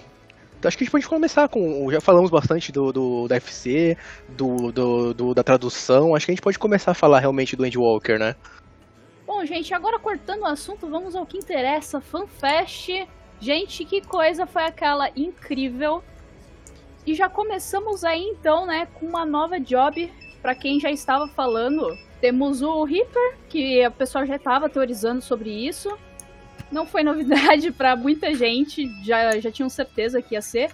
então 0.57 0.67
acho 0.67 0.77
que 0.77 0.83
a 0.83 0.85
gente 0.85 0.91
pode 0.91 1.07
começar 1.07 1.47
com. 1.47 1.91
Já 1.91 2.01
falamos 2.01 2.31
bastante 2.31 2.71
do, 2.71 2.91
do 2.91 3.27
da 3.27 3.35
FC, 3.35 3.97
do, 4.29 4.71
do, 4.71 5.13
do- 5.13 5.33
da 5.33 5.43
tradução. 5.43 6.15
Acho 6.15 6.25
que 6.25 6.31
a 6.31 6.35
gente 6.35 6.41
pode 6.43 6.57
começar 6.57 6.91
a 6.91 6.95
falar 6.95 7.19
realmente 7.19 7.55
do 7.55 7.65
Endwalker, 7.65 8.17
né? 8.17 8.35
Bom, 9.27 9.45
gente, 9.45 9.73
agora 9.73 9.99
cortando 9.99 10.41
o 10.41 10.45
assunto, 10.45 10.87
vamos 10.89 11.15
ao 11.15 11.25
que 11.25 11.37
interessa. 11.37 12.01
FanFest. 12.01 12.89
Gente, 13.39 13.85
que 13.85 14.01
coisa 14.01 14.45
foi 14.45 14.63
aquela 14.63 15.09
incrível. 15.15 16.03
E 17.05 17.13
já 17.13 17.29
começamos 17.29 18.03
aí 18.03 18.23
então, 18.23 18.65
né, 18.65 18.87
com 18.93 19.05
uma 19.05 19.25
nova 19.25 19.59
job. 19.59 20.11
Pra 20.41 20.55
quem 20.55 20.79
já 20.79 20.91
estava 20.91 21.27
falando, 21.27 21.97
temos 22.21 22.61
o 22.61 22.83
Reaper, 22.83 23.37
que 23.49 23.85
o 23.85 23.91
pessoal 23.91 24.25
já 24.25 24.35
estava 24.35 24.69
teorizando 24.69 25.21
sobre 25.21 25.49
isso. 25.49 25.95
Não 26.71 26.85
foi 26.85 27.03
novidade 27.03 27.71
pra 27.71 27.95
muita 27.95 28.33
gente, 28.33 28.87
já, 29.03 29.39
já 29.39 29.51
tinham 29.51 29.69
certeza 29.69 30.21
que 30.21 30.35
ia 30.35 30.41
ser. 30.41 30.71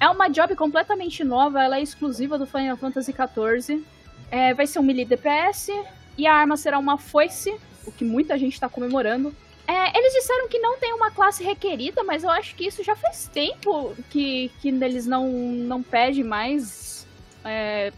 É 0.00 0.08
uma 0.08 0.28
job 0.28 0.54
completamente 0.56 1.22
nova, 1.24 1.62
ela 1.62 1.78
é 1.78 1.82
exclusiva 1.82 2.38
do 2.38 2.46
Final 2.46 2.76
Fantasy 2.76 3.12
XIV. 3.12 3.84
É, 4.30 4.52
vai 4.52 4.66
ser 4.66 4.78
um 4.80 4.82
melee 4.82 5.04
DPS, 5.04 5.70
e 6.16 6.26
a 6.26 6.34
arma 6.34 6.56
será 6.56 6.78
uma 6.78 6.98
foice, 6.98 7.54
o 7.86 7.92
que 7.92 8.04
muita 8.04 8.38
gente 8.38 8.54
está 8.54 8.68
comemorando. 8.68 9.34
É, 9.66 9.98
eles 9.98 10.12
disseram 10.12 10.48
que 10.48 10.58
não 10.58 10.78
tem 10.78 10.92
uma 10.92 11.10
classe 11.10 11.42
requerida, 11.42 12.04
mas 12.04 12.22
eu 12.22 12.30
acho 12.30 12.54
que 12.54 12.66
isso 12.66 12.84
já 12.84 12.94
faz 12.94 13.28
tempo 13.28 13.94
que, 14.10 14.50
que 14.60 14.68
eles 14.68 15.06
não, 15.06 15.30
não 15.30 15.82
pedem 15.82 16.22
mais. 16.22 17.06
É, 17.44 17.92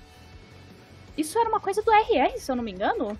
isso 1.17 1.39
era 1.39 1.49
uma 1.49 1.61
coisa 1.61 1.83
do 1.83 1.91
RR, 1.91 2.39
se 2.39 2.51
eu 2.51 2.57
não 2.57 2.63
me 2.63 2.73
engano. 2.73 3.19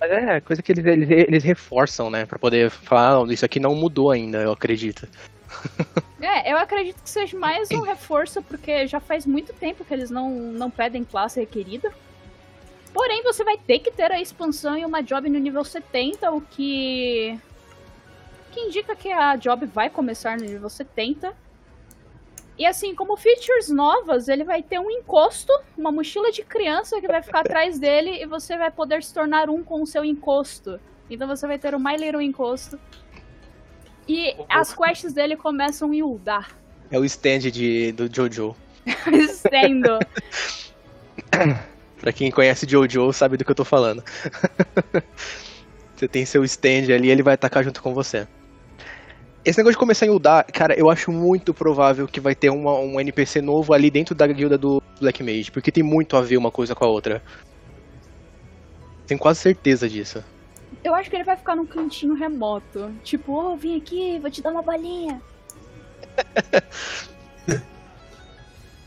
Mas 0.00 0.10
é 0.12 0.40
coisa 0.40 0.62
que 0.62 0.70
eles, 0.72 0.84
eles, 0.84 1.10
eles 1.10 1.44
reforçam, 1.44 2.08
né? 2.08 2.24
Pra 2.24 2.38
poder 2.38 2.70
falar, 2.70 3.16
"Ah, 3.16 3.32
isso 3.32 3.44
aqui 3.44 3.58
não 3.58 3.74
mudou 3.74 4.10
ainda, 4.10 4.38
eu 4.38 4.52
acredito. 4.52 5.08
É, 6.20 6.52
eu 6.52 6.58
acredito 6.58 7.00
que 7.00 7.08
seja 7.08 7.38
mais 7.38 7.70
um 7.70 7.80
reforço, 7.80 8.42
porque 8.42 8.88
já 8.88 8.98
faz 8.98 9.24
muito 9.24 9.52
tempo 9.52 9.84
que 9.84 9.94
eles 9.94 10.10
não, 10.10 10.30
não 10.30 10.68
pedem 10.68 11.04
classe 11.04 11.38
requerida. 11.38 11.92
Porém, 12.98 13.22
você 13.22 13.44
vai 13.44 13.56
ter 13.56 13.78
que 13.78 13.92
ter 13.92 14.10
a 14.10 14.20
expansão 14.20 14.76
e 14.76 14.84
uma 14.84 15.00
job 15.00 15.28
no 15.28 15.38
nível 15.38 15.62
70, 15.62 16.32
o 16.32 16.40
que. 16.40 17.38
que 18.50 18.58
indica 18.58 18.96
que 18.96 19.12
a 19.12 19.36
job 19.36 19.66
vai 19.66 19.88
começar 19.88 20.36
no 20.36 20.44
nível 20.44 20.68
70. 20.68 21.32
E 22.58 22.66
assim, 22.66 22.96
como 22.96 23.16
features 23.16 23.68
novas, 23.68 24.26
ele 24.26 24.42
vai 24.42 24.64
ter 24.64 24.80
um 24.80 24.90
encosto, 24.90 25.52
uma 25.76 25.92
mochila 25.92 26.32
de 26.32 26.42
criança 26.42 27.00
que 27.00 27.06
vai 27.06 27.22
ficar 27.22 27.42
atrás 27.42 27.78
dele 27.78 28.20
e 28.20 28.26
você 28.26 28.58
vai 28.58 28.72
poder 28.72 29.00
se 29.04 29.14
tornar 29.14 29.48
um 29.48 29.62
com 29.62 29.80
o 29.80 29.86
seu 29.86 30.04
encosto. 30.04 30.80
Então 31.08 31.28
você 31.28 31.46
vai 31.46 31.56
ter 31.56 31.76
o 31.76 31.78
My 31.78 31.94
Little 31.94 32.20
Encosto. 32.20 32.80
E 34.08 34.34
as 34.48 34.74
quests 34.74 35.12
dele 35.12 35.36
começam 35.36 35.94
em 35.94 36.02
Uldar. 36.02 36.50
É 36.90 36.98
o 36.98 37.04
stand 37.04 37.52
de, 37.52 37.92
do 37.92 38.12
Jojo. 38.12 38.56
Sendo. 39.30 40.00
Pra 42.00 42.12
quem 42.12 42.30
conhece 42.30 42.66
Jojo 42.68 43.12
sabe 43.12 43.36
do 43.36 43.44
que 43.44 43.50
eu 43.50 43.54
tô 43.54 43.64
falando. 43.64 44.02
você 45.96 46.06
tem 46.06 46.24
seu 46.24 46.44
stand 46.44 46.92
ali, 46.94 47.10
ele 47.10 47.22
vai 47.22 47.34
atacar 47.34 47.64
junto 47.64 47.82
com 47.82 47.92
você. 47.92 48.26
Esse 49.44 49.58
negócio 49.58 49.72
de 49.74 49.78
começar 49.78 50.06
em 50.06 50.10
Uldar, 50.10 50.46
cara, 50.52 50.78
eu 50.78 50.90
acho 50.90 51.10
muito 51.10 51.54
provável 51.54 52.06
que 52.06 52.20
vai 52.20 52.34
ter 52.34 52.50
uma- 52.50 52.78
um 52.78 53.00
NPC 53.00 53.40
novo 53.40 53.72
ali 53.72 53.90
dentro 53.90 54.14
da 54.14 54.26
guilda 54.26 54.58
do 54.58 54.82
Black 55.00 55.22
Mage, 55.22 55.50
porque 55.50 55.72
tem 55.72 55.82
muito 55.82 56.16
a 56.16 56.20
ver 56.20 56.36
uma 56.36 56.50
coisa 56.50 56.74
com 56.74 56.84
a 56.84 56.88
outra. 56.88 57.22
Tenho 59.06 59.18
quase 59.18 59.40
certeza 59.40 59.88
disso. 59.88 60.22
Eu 60.84 60.94
acho 60.94 61.08
que 61.08 61.16
ele 61.16 61.24
vai 61.24 61.36
ficar 61.36 61.56
num 61.56 61.66
cantinho 61.66 62.14
remoto. 62.14 62.92
Tipo, 63.02 63.32
ô, 63.32 63.56
vim 63.56 63.76
aqui, 63.78 64.18
vou 64.20 64.30
te 64.30 64.42
dar 64.42 64.50
uma 64.50 64.62
balinha. 64.62 65.20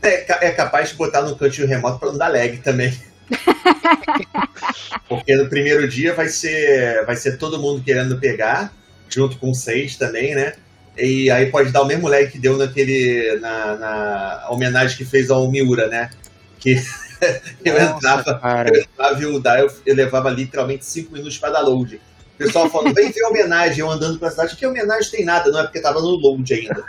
É, 0.02 0.48
é 0.48 0.50
capaz 0.50 0.90
de 0.90 0.96
botar 0.96 1.22
no 1.22 1.36
cantinho 1.36 1.68
remoto 1.68 1.98
pra 1.98 2.10
não 2.10 2.18
dar 2.18 2.28
lag 2.28 2.56
também. 2.58 2.92
Porque 5.08 5.34
no 5.36 5.48
primeiro 5.48 5.88
dia 5.88 6.12
vai 6.14 6.28
ser, 6.28 7.04
vai 7.06 7.16
ser 7.16 7.38
todo 7.38 7.60
mundo 7.60 7.82
querendo 7.82 8.18
pegar, 8.18 8.72
junto 9.08 9.38
com 9.38 9.54
seis 9.54 9.96
também, 9.96 10.34
né? 10.34 10.54
E 10.96 11.30
aí 11.30 11.50
pode 11.50 11.70
dar 11.70 11.82
o 11.82 11.86
mesmo 11.86 12.08
lag 12.08 12.26
que 12.26 12.38
deu 12.38 12.56
naquele. 12.58 13.38
na, 13.40 13.76
na 13.76 14.46
homenagem 14.50 14.96
que 14.96 15.04
fez 15.04 15.30
ao 15.30 15.50
Miura, 15.50 15.86
né? 15.86 16.10
Que 16.58 16.82
eu 17.64 17.80
entrava, 17.80 18.38
cara. 18.38 18.70
eu 18.74 18.82
entrava 18.82 19.22
e 19.22 19.26
o 19.26 19.42
eu, 19.42 19.72
eu 19.86 19.94
levava 19.94 20.30
literalmente 20.30 20.84
cinco 20.84 21.12
minutos 21.12 21.38
pra 21.38 21.50
dar 21.50 21.60
load. 21.60 22.00
O 22.42 22.46
pessoal 22.46 22.68
falando, 22.70 22.94
vem 22.94 23.10
ver 23.10 23.22
homenagem, 23.24 23.78
eu 23.80 23.90
andando 23.90 24.18
pra 24.18 24.30
cidade, 24.30 24.56
que 24.56 24.66
homenagem 24.66 25.10
tem 25.10 25.24
nada, 25.24 25.50
não 25.50 25.60
é 25.60 25.62
porque 25.64 25.80
tava 25.80 26.00
no 26.00 26.08
load 26.10 26.52
ainda. 26.54 26.84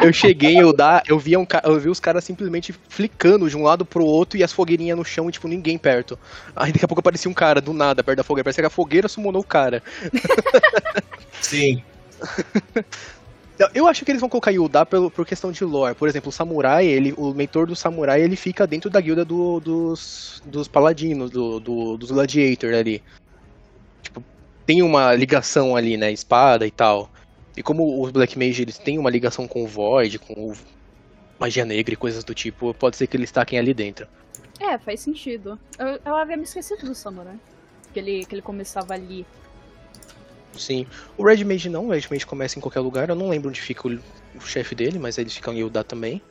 Eu 0.00 0.12
cheguei, 0.12 0.60
eu 0.60 0.72
dar, 0.72 1.02
eu 1.06 1.18
via 1.18 1.38
um, 1.38 1.46
eu 1.64 1.80
vi 1.80 1.88
os 1.88 1.98
caras 2.00 2.24
simplesmente 2.24 2.74
flicando 2.88 3.48
de 3.48 3.56
um 3.56 3.62
lado 3.62 3.84
pro 3.84 4.04
outro 4.04 4.38
e 4.38 4.44
as 4.44 4.52
fogueirinhas 4.52 4.96
no 4.96 5.04
chão 5.04 5.28
e 5.28 5.32
tipo 5.32 5.48
ninguém 5.48 5.76
perto. 5.78 6.18
Aí 6.54 6.72
daqui 6.72 6.84
a 6.84 6.88
pouco 6.88 7.00
aparecia 7.00 7.30
um 7.30 7.34
cara 7.34 7.60
do 7.60 7.72
nada 7.72 8.02
perto 8.02 8.18
da 8.18 8.24
fogueira, 8.24 8.44
parece 8.44 8.60
que 8.60 8.66
a 8.66 8.70
fogueira 8.70 9.08
summonou 9.08 9.42
o 9.42 9.46
cara. 9.46 9.82
Sim. 11.40 11.82
Então, 13.54 13.68
Eu 13.72 13.86
acho 13.86 14.04
que 14.04 14.10
eles 14.10 14.20
vão 14.20 14.28
colocar 14.28 14.50
Yuda 14.50 14.84
pelo, 14.84 15.10
por 15.10 15.24
questão 15.24 15.52
de 15.52 15.64
lore. 15.64 15.94
Por 15.94 16.08
exemplo, 16.08 16.28
o 16.28 16.32
samurai, 16.32 16.86
ele, 16.86 17.14
o 17.16 17.32
mentor 17.32 17.66
do 17.66 17.76
samurai, 17.76 18.20
ele 18.20 18.34
fica 18.36 18.66
dentro 18.66 18.90
da 18.90 19.00
guilda 19.00 19.24
do- 19.24 19.60
dos, 19.60 20.42
dos 20.44 20.66
paladinos, 20.66 21.30
do, 21.30 21.60
do- 21.60 21.96
dos 21.96 22.10
gladiator 22.10 22.74
ali. 22.74 23.00
Tem 24.66 24.82
uma 24.82 25.14
ligação 25.14 25.76
ali, 25.76 25.96
né? 25.96 26.12
Espada 26.12 26.66
e 26.66 26.70
tal. 26.70 27.10
E 27.56 27.62
como 27.62 28.02
os 28.02 28.10
Black 28.10 28.38
Mage 28.38 28.62
eles 28.62 28.78
têm 28.78 28.98
uma 28.98 29.10
ligação 29.10 29.46
com 29.46 29.62
o 29.62 29.66
Void, 29.66 30.18
com 30.18 30.32
o 30.32 30.54
magia 31.38 31.64
negra 31.64 31.94
e 31.94 31.96
coisas 31.96 32.24
do 32.24 32.34
tipo, 32.34 32.72
pode 32.74 32.96
ser 32.96 33.06
que 33.06 33.16
eles 33.16 33.30
taquem 33.30 33.58
ali 33.58 33.74
dentro. 33.74 34.06
É, 34.60 34.78
faz 34.78 35.00
sentido. 35.00 35.58
Eu, 35.78 36.00
eu 36.04 36.16
havia 36.16 36.36
me 36.36 36.44
esquecido 36.44 36.86
do 36.86 36.94
Samurai. 36.94 37.38
Que 37.92 37.98
ele, 37.98 38.24
que 38.24 38.34
ele 38.34 38.42
começava 38.42 38.94
ali. 38.94 39.26
Sim. 40.56 40.86
O 41.16 41.24
Red 41.24 41.44
Mage 41.44 41.68
não, 41.68 41.86
o 41.86 41.90
Red 41.90 42.04
Mage 42.10 42.26
começa 42.26 42.58
em 42.58 42.62
qualquer 42.62 42.80
lugar. 42.80 43.08
Eu 43.08 43.14
não 43.14 43.28
lembro 43.28 43.48
onde 43.48 43.60
fica 43.60 43.86
o, 43.86 43.98
o 44.36 44.40
chefe 44.40 44.74
dele, 44.74 44.98
mas 44.98 45.18
eles 45.18 45.34
ficam 45.34 45.52
em 45.52 45.58
Yuda 45.58 45.84
também. 45.84 46.22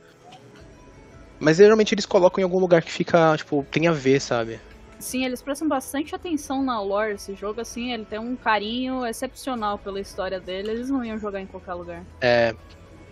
Mas 1.38 1.58
geralmente 1.58 1.94
eles 1.94 2.06
colocam 2.06 2.40
em 2.40 2.44
algum 2.44 2.58
lugar 2.58 2.82
que 2.82 2.90
fica, 2.90 3.36
tipo, 3.36 3.66
tem 3.70 3.86
a 3.86 3.92
ver, 3.92 4.20
sabe? 4.20 4.60
Sim, 5.04 5.26
eles 5.26 5.42
prestam 5.42 5.68
bastante 5.68 6.14
atenção 6.14 6.62
na 6.62 6.80
lore. 6.80 7.12
Esse 7.12 7.34
jogo, 7.34 7.60
assim, 7.60 7.92
ele 7.92 8.06
tem 8.06 8.18
um 8.18 8.34
carinho 8.34 9.04
excepcional 9.04 9.76
pela 9.76 10.00
história 10.00 10.40
dele. 10.40 10.70
Eles 10.70 10.88
não 10.88 11.04
iam 11.04 11.18
jogar 11.18 11.42
em 11.42 11.46
qualquer 11.46 11.74
lugar. 11.74 12.02
É. 12.22 12.54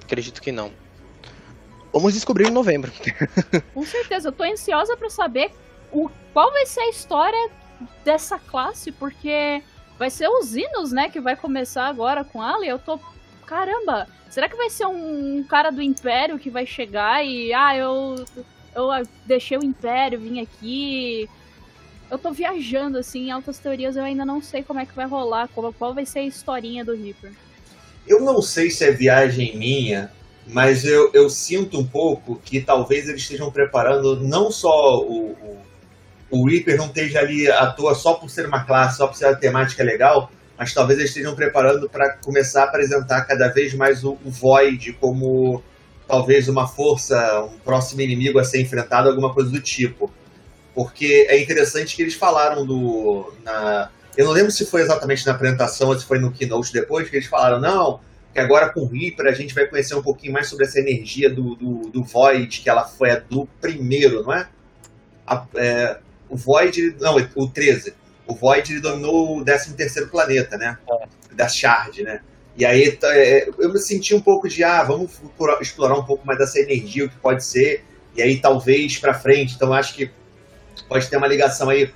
Acredito 0.02 0.40
que 0.40 0.50
não. 0.50 0.72
Vamos 1.92 2.14
descobrir 2.14 2.48
em 2.48 2.50
novembro. 2.50 2.90
Com 3.74 3.84
certeza, 3.84 4.28
eu 4.28 4.32
tô 4.32 4.42
ansiosa 4.42 4.96
para 4.96 5.10
saber 5.10 5.52
o, 5.92 6.08
qual 6.32 6.50
vai 6.50 6.64
ser 6.64 6.80
a 6.80 6.88
história 6.88 7.50
dessa 8.02 8.38
classe, 8.38 8.90
porque 8.90 9.62
vai 9.98 10.08
ser 10.08 10.28
os 10.28 10.56
Inos, 10.56 10.92
né, 10.92 11.10
que 11.10 11.20
vai 11.20 11.36
começar 11.36 11.88
agora 11.88 12.24
com 12.24 12.40
Ali. 12.40 12.68
Eu 12.68 12.78
tô. 12.78 12.98
Caramba! 13.44 14.08
Será 14.30 14.48
que 14.48 14.56
vai 14.56 14.70
ser 14.70 14.86
um, 14.86 15.40
um 15.40 15.44
cara 15.44 15.70
do 15.70 15.82
Império 15.82 16.38
que 16.38 16.48
vai 16.48 16.64
chegar 16.64 17.22
e. 17.22 17.52
Ah, 17.52 17.76
eu. 17.76 18.24
Eu 18.74 18.88
deixei 19.26 19.58
o 19.58 19.62
Império, 19.62 20.18
vim 20.18 20.40
aqui. 20.40 21.28
Eu 22.12 22.18
tô 22.18 22.30
viajando, 22.30 22.98
assim, 22.98 23.28
em 23.28 23.30
altas 23.30 23.58
teorias, 23.58 23.96
eu 23.96 24.04
ainda 24.04 24.22
não 24.22 24.42
sei 24.42 24.62
como 24.62 24.78
é 24.78 24.84
que 24.84 24.94
vai 24.94 25.06
rolar, 25.06 25.48
qual, 25.48 25.94
vai 25.94 26.04
ser 26.04 26.18
a 26.18 26.26
historinha 26.26 26.84
do 26.84 26.94
Reaper. 26.94 27.32
Eu 28.06 28.20
não 28.20 28.42
sei 28.42 28.68
se 28.68 28.84
é 28.84 28.90
viagem 28.90 29.56
minha, 29.56 30.12
mas 30.46 30.84
eu, 30.84 31.10
eu 31.14 31.30
sinto 31.30 31.80
um 31.80 31.86
pouco 31.86 32.38
que 32.44 32.60
talvez 32.60 33.08
eles 33.08 33.22
estejam 33.22 33.50
preparando 33.50 34.20
não 34.20 34.50
só 34.50 34.98
o, 34.98 35.30
o, 35.30 35.58
o 36.28 36.46
Reaper 36.46 36.76
não 36.76 36.88
esteja 36.88 37.20
ali 37.20 37.50
à 37.50 37.68
toa 37.68 37.94
só 37.94 38.12
por 38.12 38.28
ser 38.28 38.44
uma 38.44 38.62
classe, 38.62 38.98
só 38.98 39.06
por 39.06 39.16
ser 39.16 39.28
uma 39.28 39.36
temática 39.36 39.82
legal, 39.82 40.30
mas 40.58 40.74
talvez 40.74 40.98
eles 40.98 41.12
estejam 41.12 41.34
preparando 41.34 41.88
para 41.88 42.18
começar 42.18 42.64
a 42.64 42.66
apresentar 42.66 43.22
cada 43.22 43.48
vez 43.48 43.72
mais 43.72 44.04
o, 44.04 44.18
o 44.22 44.30
Void 44.30 44.92
como 45.00 45.62
talvez 46.06 46.46
uma 46.46 46.68
força, 46.68 47.42
um 47.42 47.58
próximo 47.60 48.02
inimigo 48.02 48.38
a 48.38 48.44
ser 48.44 48.60
enfrentado, 48.60 49.08
alguma 49.08 49.32
coisa 49.32 49.50
do 49.50 49.62
tipo. 49.62 50.12
Porque 50.74 51.26
é 51.28 51.40
interessante 51.40 51.94
que 51.94 52.02
eles 52.02 52.14
falaram 52.14 52.64
do. 52.64 53.32
Na, 53.44 53.90
eu 54.16 54.24
não 54.24 54.32
lembro 54.32 54.50
se 54.50 54.66
foi 54.66 54.82
exatamente 54.82 55.26
na 55.26 55.32
apresentação 55.32 55.88
ou 55.88 55.98
se 55.98 56.04
foi 56.04 56.18
no 56.18 56.32
keynote 56.32 56.72
depois, 56.72 57.08
que 57.08 57.16
eles 57.16 57.28
falaram, 57.28 57.60
não, 57.60 58.00
que 58.32 58.38
agora 58.38 58.70
com 58.70 58.80
o 58.80 58.86
Reaper 58.86 59.26
a 59.26 59.32
gente 59.32 59.54
vai 59.54 59.66
conhecer 59.66 59.94
um 59.94 60.02
pouquinho 60.02 60.32
mais 60.32 60.48
sobre 60.48 60.64
essa 60.64 60.80
energia 60.80 61.28
do, 61.28 61.54
do, 61.54 61.90
do 61.90 62.02
Void, 62.04 62.60
que 62.60 62.68
ela 62.68 62.84
foi 62.84 63.10
a 63.10 63.18
do 63.18 63.46
primeiro, 63.60 64.22
não 64.22 64.32
é? 64.32 64.48
A, 65.26 65.46
é 65.56 65.98
o 66.28 66.36
Void, 66.36 66.96
não, 66.98 67.16
o 67.36 67.46
13. 67.46 67.92
O 68.26 68.34
Void 68.34 68.72
ele 68.72 68.80
dominou 68.80 69.38
o 69.38 69.44
13 69.44 69.74
terceiro 69.74 70.08
planeta, 70.08 70.56
né? 70.56 70.78
É. 70.90 71.34
Da 71.34 71.46
Shard, 71.46 72.02
né? 72.02 72.20
E 72.56 72.64
aí 72.64 72.98
é, 73.04 73.48
eu 73.58 73.70
me 73.70 73.78
senti 73.78 74.14
um 74.14 74.20
pouco 74.20 74.48
de, 74.48 74.64
ah, 74.64 74.82
vamos 74.82 75.20
explorar 75.60 75.98
um 75.98 76.04
pouco 76.04 76.26
mais 76.26 76.38
dessa 76.38 76.58
energia, 76.58 77.04
o 77.04 77.08
que 77.08 77.16
pode 77.16 77.44
ser, 77.44 77.84
e 78.16 78.22
aí 78.22 78.40
talvez 78.40 78.98
para 78.98 79.14
frente. 79.14 79.54
Então 79.54 79.72
acho 79.72 79.94
que 79.94 80.10
pode 80.88 81.08
ter 81.08 81.16
uma 81.16 81.26
ligação 81.26 81.68
aí, 81.68 81.92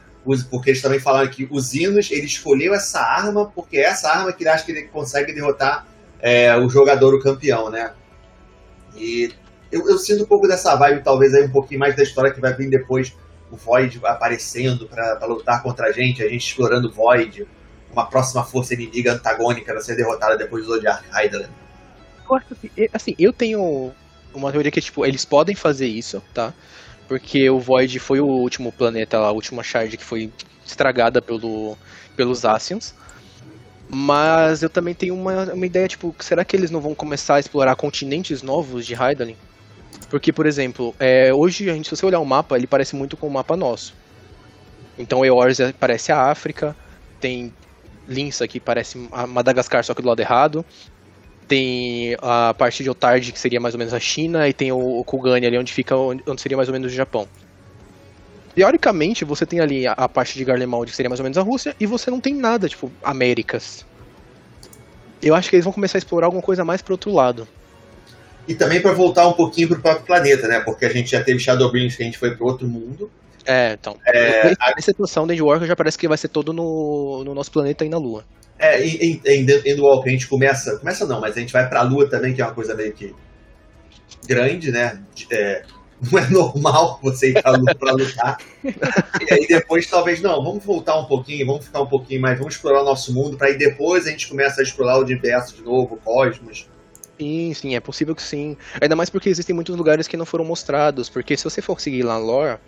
porque 0.50 0.70
eles 0.70 0.82
também 0.82 0.98
falaram 0.98 1.28
que 1.28 1.46
os 1.50 1.74
Inos, 1.74 2.10
ele 2.10 2.26
escolheu 2.26 2.74
essa 2.74 3.00
arma 3.00 3.50
porque 3.54 3.78
é 3.78 3.84
essa 3.84 4.10
arma 4.10 4.32
que 4.32 4.42
ele 4.42 4.50
acha 4.50 4.64
que 4.64 4.72
ele 4.72 4.82
consegue 4.84 5.32
derrotar 5.32 5.86
é, 6.20 6.56
o 6.56 6.68
jogador, 6.68 7.14
o 7.14 7.20
campeão, 7.20 7.70
né? 7.70 7.92
E 8.96 9.32
eu, 9.70 9.88
eu, 9.88 9.98
sinto 9.98 10.24
um 10.24 10.26
pouco 10.26 10.48
dessa 10.48 10.74
vibe, 10.74 11.02
talvez 11.02 11.34
aí 11.34 11.44
um 11.44 11.50
pouquinho 11.50 11.80
mais 11.80 11.94
da 11.94 12.02
história 12.02 12.32
que 12.32 12.40
vai 12.40 12.54
vir 12.54 12.70
depois, 12.70 13.14
o 13.50 13.56
Void 13.56 14.00
aparecendo 14.04 14.88
para 14.88 15.24
lutar 15.26 15.62
contra 15.62 15.86
a 15.86 15.92
gente, 15.92 16.22
a 16.22 16.28
gente 16.28 16.46
explorando 16.46 16.88
o 16.88 16.92
Void, 16.92 17.46
uma 17.92 18.06
próxima 18.06 18.44
força 18.44 18.74
inimiga 18.74 19.12
antagônica 19.12 19.72
a 19.72 19.80
ser 19.80 19.96
derrotada 19.96 20.36
depois 20.36 20.64
do 20.64 20.74
Zodiac 20.74 21.04
Hydrant. 21.10 21.50
Assim, 22.92 23.14
eu 23.18 23.32
tenho 23.32 23.92
uma 24.34 24.50
teoria 24.50 24.70
que, 24.70 24.80
tipo, 24.80 25.06
eles 25.06 25.24
podem 25.24 25.54
fazer 25.54 25.86
isso, 25.86 26.22
tá? 26.34 26.52
Porque 27.08 27.48
o 27.48 27.58
Void 27.58 27.98
foi 28.00 28.20
o 28.20 28.26
último 28.26 28.72
planeta, 28.72 29.18
a 29.18 29.30
última 29.30 29.62
shard 29.62 29.96
que 29.96 30.04
foi 30.04 30.30
estragada 30.64 31.22
pelo, 31.22 31.76
pelos 32.16 32.44
Asians. 32.44 32.94
Mas 33.88 34.62
eu 34.62 34.70
também 34.70 34.94
tenho 34.94 35.14
uma, 35.14 35.52
uma 35.52 35.66
ideia, 35.66 35.86
tipo, 35.86 36.14
será 36.18 36.44
que 36.44 36.56
eles 36.56 36.70
não 36.70 36.80
vão 36.80 36.94
começar 36.94 37.36
a 37.36 37.40
explorar 37.40 37.76
continentes 37.76 38.42
novos 38.42 38.84
de 38.84 38.94
Hydaelyn? 38.94 39.36
Porque, 40.10 40.32
por 40.32 40.46
exemplo, 40.46 40.94
é, 40.98 41.32
hoje, 41.32 41.70
a 41.70 41.74
gente, 41.74 41.88
se 41.88 41.96
você 41.96 42.04
olhar 42.04 42.18
o 42.18 42.24
mapa, 42.24 42.56
ele 42.56 42.66
parece 42.66 42.96
muito 42.96 43.16
com 43.16 43.28
o 43.28 43.30
mapa 43.30 43.56
nosso. 43.56 43.94
Então, 44.98 45.24
Eorzea 45.24 45.74
parece 45.78 46.10
a 46.10 46.30
África, 46.30 46.74
tem 47.20 47.52
Linça 48.08 48.46
que 48.46 48.60
parece 48.60 48.96
Madagascar, 49.28 49.84
só 49.84 49.94
que 49.94 50.02
do 50.02 50.08
lado 50.08 50.20
errado. 50.20 50.64
Tem 51.48 52.16
a 52.20 52.52
parte 52.54 52.82
de 52.82 52.90
Otard, 52.90 53.30
que 53.32 53.38
seria 53.38 53.60
mais 53.60 53.74
ou 53.74 53.78
menos 53.78 53.94
a 53.94 54.00
China, 54.00 54.48
e 54.48 54.52
tem 54.52 54.72
o, 54.72 55.04
Kugani 55.04 55.46
ali, 55.46 55.58
onde 55.58 55.72
fica 55.72 55.96
onde, 55.96 56.22
seria 56.38 56.56
mais 56.56 56.68
ou 56.68 56.72
menos 56.72 56.92
o 56.92 56.94
Japão. 56.94 57.28
Teoricamente, 58.54 59.24
você 59.24 59.46
tem 59.46 59.60
ali 59.60 59.86
a, 59.86 59.92
a 59.92 60.08
parte 60.08 60.36
de 60.36 60.44
Garlemald, 60.44 60.90
que 60.90 60.96
seria 60.96 61.10
mais 61.10 61.20
ou 61.20 61.24
menos 61.24 61.38
a 61.38 61.42
Rússia, 61.42 61.76
e 61.78 61.86
você 61.86 62.10
não 62.10 62.20
tem 62.20 62.34
nada, 62.34 62.68
tipo, 62.68 62.90
Américas. 63.02 63.84
Eu 65.22 65.34
acho 65.34 65.48
que 65.48 65.56
eles 65.56 65.64
vão 65.64 65.72
começar 65.72 65.98
a 65.98 66.00
explorar 66.00 66.26
alguma 66.26 66.42
coisa 66.42 66.64
mais 66.64 66.82
pro 66.82 66.94
outro 66.94 67.12
lado. 67.12 67.46
E 68.48 68.54
também 68.54 68.80
para 68.80 68.92
voltar 68.92 69.26
um 69.26 69.32
pouquinho 69.32 69.68
pro 69.68 69.80
próprio 69.80 70.06
planeta, 70.06 70.46
né? 70.46 70.60
Porque 70.60 70.84
a 70.84 70.92
gente 70.92 71.10
já 71.10 71.22
teve 71.22 71.38
Shadowbringers 71.38 71.96
que 71.96 72.02
a 72.02 72.06
gente 72.06 72.18
foi 72.18 72.34
pro 72.34 72.46
outro 72.46 72.66
mundo. 72.66 73.10
É, 73.44 73.72
então. 73.72 73.96
É, 74.06 74.52
a... 74.58 74.80
Situação 74.80 75.26
de 75.26 75.34
Endwalker 75.34 75.66
já 75.66 75.76
parece 75.76 75.96
que 75.98 76.08
vai 76.08 76.18
ser 76.18 76.28
todo 76.28 76.52
no, 76.52 77.24
no 77.24 77.34
nosso 77.34 77.50
planeta 77.50 77.84
e 77.84 77.88
na 77.88 77.98
Lua. 77.98 78.24
É, 78.74 78.86
em, 78.86 79.20
em, 79.24 79.46
em 79.46 79.72
Endwalker 79.72 80.08
a 80.08 80.12
gente 80.12 80.28
começa. 80.28 80.78
Começa 80.78 81.06
não, 81.06 81.20
mas 81.20 81.36
a 81.36 81.40
gente 81.40 81.52
vai 81.52 81.68
pra 81.68 81.82
Lua 81.82 82.08
também, 82.08 82.34
que 82.34 82.40
é 82.40 82.44
uma 82.44 82.54
coisa 82.54 82.74
meio 82.74 82.92
que 82.92 83.14
grande, 84.26 84.70
né? 84.70 85.00
É, 85.30 85.62
não 86.00 86.18
é 86.18 86.28
normal 86.30 86.98
você 87.02 87.30
ir 87.30 87.42
pra, 87.42 87.58
pra 87.74 87.92
lutar. 87.92 88.38
e 88.64 89.32
aí 89.32 89.46
depois 89.46 89.86
talvez, 89.86 90.20
não, 90.20 90.42
vamos 90.42 90.64
voltar 90.64 90.98
um 90.98 91.06
pouquinho, 91.06 91.46
vamos 91.46 91.66
ficar 91.66 91.80
um 91.80 91.86
pouquinho 91.86 92.20
mais, 92.20 92.38
vamos 92.38 92.54
explorar 92.54 92.82
o 92.82 92.84
nosso 92.84 93.12
mundo, 93.14 93.36
para 93.36 93.48
aí 93.48 93.56
depois 93.56 94.06
a 94.06 94.10
gente 94.10 94.28
começa 94.28 94.60
a 94.60 94.64
explorar 94.64 94.98
o 94.98 95.02
universo 95.02 95.56
de 95.56 95.62
novo, 95.62 95.94
o 95.94 95.96
cosmos. 95.98 96.68
Sim, 97.18 97.54
sim, 97.54 97.74
é 97.74 97.80
possível 97.80 98.14
que 98.14 98.22
sim. 98.22 98.56
Ainda 98.78 98.94
mais 98.94 99.08
porque 99.08 99.30
existem 99.30 99.54
muitos 99.54 99.74
lugares 99.74 100.06
que 100.06 100.18
não 100.18 100.26
foram 100.26 100.44
mostrados. 100.44 101.08
Porque 101.08 101.34
se 101.34 101.44
você 101.44 101.62
for 101.62 101.80
seguir 101.80 102.02
lá 102.02 102.18
lore, 102.18 102.58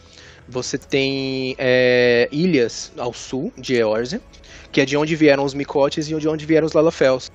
você 0.49 0.79
tem 0.79 1.55
é, 1.59 2.29
ilhas 2.33 2.93
ao 2.97 3.13
sul 3.13 3.53
de 3.57 3.75
Eorzea, 3.75 4.21
que 4.73 4.81
é 4.81 4.85
de 4.85 4.97
onde 4.97 5.15
vieram 5.15 5.45
os 5.45 5.55
Micotes 5.55 6.11
e 6.11 6.19
de 6.19 6.29
onde 6.29 6.47
vieram 6.47 6.67
os 6.67 6.73
Lalafels. 6.73 7.31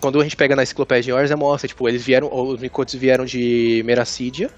Quando 0.00 0.20
a 0.20 0.22
gente 0.22 0.36
pega 0.36 0.54
na 0.54 0.62
enciclopédia 0.62 1.04
de 1.04 1.10
Eorzea, 1.10 1.36
mostra, 1.36 1.68
tipo, 1.68 1.88
eles 1.88 2.04
vieram, 2.04 2.28
os 2.32 2.60
Micotes 2.60 2.94
vieram 2.94 3.24
de 3.24 3.82
Meracídia, 3.86 4.50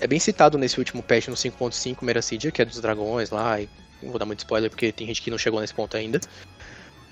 é 0.00 0.06
bem 0.06 0.18
citado 0.18 0.56
nesse 0.56 0.78
último 0.78 1.02
patch 1.02 1.28
no 1.28 1.34
5.5 1.34 1.98
Meracidia, 2.02 2.50
que 2.50 2.62
é 2.62 2.64
dos 2.64 2.80
dragões 2.80 3.30
lá, 3.30 3.60
e 3.60 3.68
não 4.02 4.10
vou 4.10 4.18
dar 4.18 4.24
muito 4.24 4.38
spoiler 4.40 4.70
porque 4.70 4.92
tem 4.92 5.06
gente 5.06 5.20
que 5.20 5.30
não 5.30 5.38
chegou 5.38 5.60
nesse 5.60 5.74
ponto 5.74 5.96
ainda. 5.96 6.20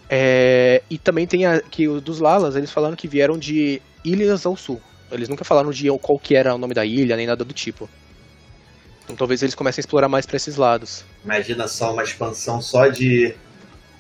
É, 0.09 0.83
e 0.89 0.97
também 0.97 1.27
tem 1.27 1.45
a, 1.45 1.61
que 1.61 1.87
os 1.87 2.01
dos 2.01 2.19
Lalas, 2.19 2.57
eles 2.57 2.71
falaram 2.71 2.97
que 2.97 3.07
vieram 3.07 3.39
de 3.39 3.83
ilhas 4.05 4.47
ao 4.47 4.57
sul. 4.57 4.81
Eles 5.11 5.29
nunca 5.29 5.45
falaram 5.45 5.71
de 5.71 5.89
qual 5.99 6.19
que 6.19 6.35
era 6.35 6.55
o 6.55 6.59
nome 6.59 6.75
da 6.75 6.85
ilha, 6.85 7.17
nem 7.17 7.27
nada 7.27 7.45
do 7.45 7.53
tipo. 7.53 7.89
Então 9.09 9.17
talvez 9.17 9.43
eles 9.43 9.55
comecem 9.55 9.81
a 9.81 9.83
explorar 9.83 10.07
mais 10.07 10.27
para 10.27 10.37
esses 10.37 10.57
lados. 10.57 11.03
Imagina 11.25 11.67
só 11.67 11.95
uma 11.95 12.03
expansão 12.03 12.61
só 12.61 12.89
de 12.89 13.35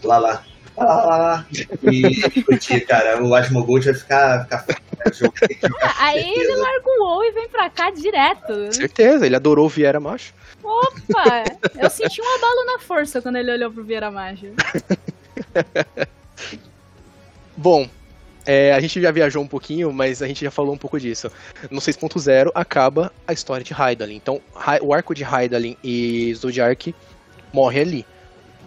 Lala. 0.04 0.44
Lala. 0.76 1.46
E 1.90 2.42
curtir, 2.42 2.82
cara. 2.82 3.24
O 3.24 3.34
Asmogold 3.34 3.86
vai 3.86 3.94
ficar, 3.94 4.42
ficar 4.44 4.66
Aí 5.98 6.30
ele 6.30 6.56
larga 6.56 6.84
o 6.86 7.04
WoW 7.04 7.24
e 7.24 7.32
vem 7.32 7.48
pra 7.48 7.70
cá 7.70 7.90
direto. 7.90 8.70
Certeza, 8.74 9.24
ele 9.24 9.34
adorou 9.34 9.64
o 9.64 9.68
Viera 9.68 9.98
Macho. 9.98 10.34
Opa! 10.62 11.44
Eu 11.74 11.88
senti 11.88 12.20
um 12.20 12.34
abalo 12.36 12.66
na 12.66 12.78
força 12.78 13.22
quando 13.22 13.36
ele 13.36 13.50
olhou 13.50 13.72
pro 13.72 13.82
Viera 13.84 14.10
Macho. 14.10 14.52
Bom, 17.56 17.88
é, 18.48 18.72
a 18.72 18.80
gente 18.80 18.98
já 18.98 19.10
viajou 19.10 19.42
um 19.42 19.46
pouquinho, 19.46 19.92
mas 19.92 20.22
a 20.22 20.26
gente 20.26 20.42
já 20.42 20.50
falou 20.50 20.72
um 20.72 20.78
pouco 20.78 20.98
disso. 20.98 21.30
No 21.70 21.82
6.0 21.82 22.50
acaba 22.54 23.12
a 23.26 23.34
história 23.34 23.62
de 23.62 23.74
Hydaelyn. 23.74 24.16
Então, 24.16 24.40
o 24.80 24.94
arco 24.94 25.14
de 25.14 25.22
Hydaelyn 25.22 25.76
e 25.84 26.32
Zodiac 26.34 26.94
morre 27.52 27.80
ali. 27.82 28.06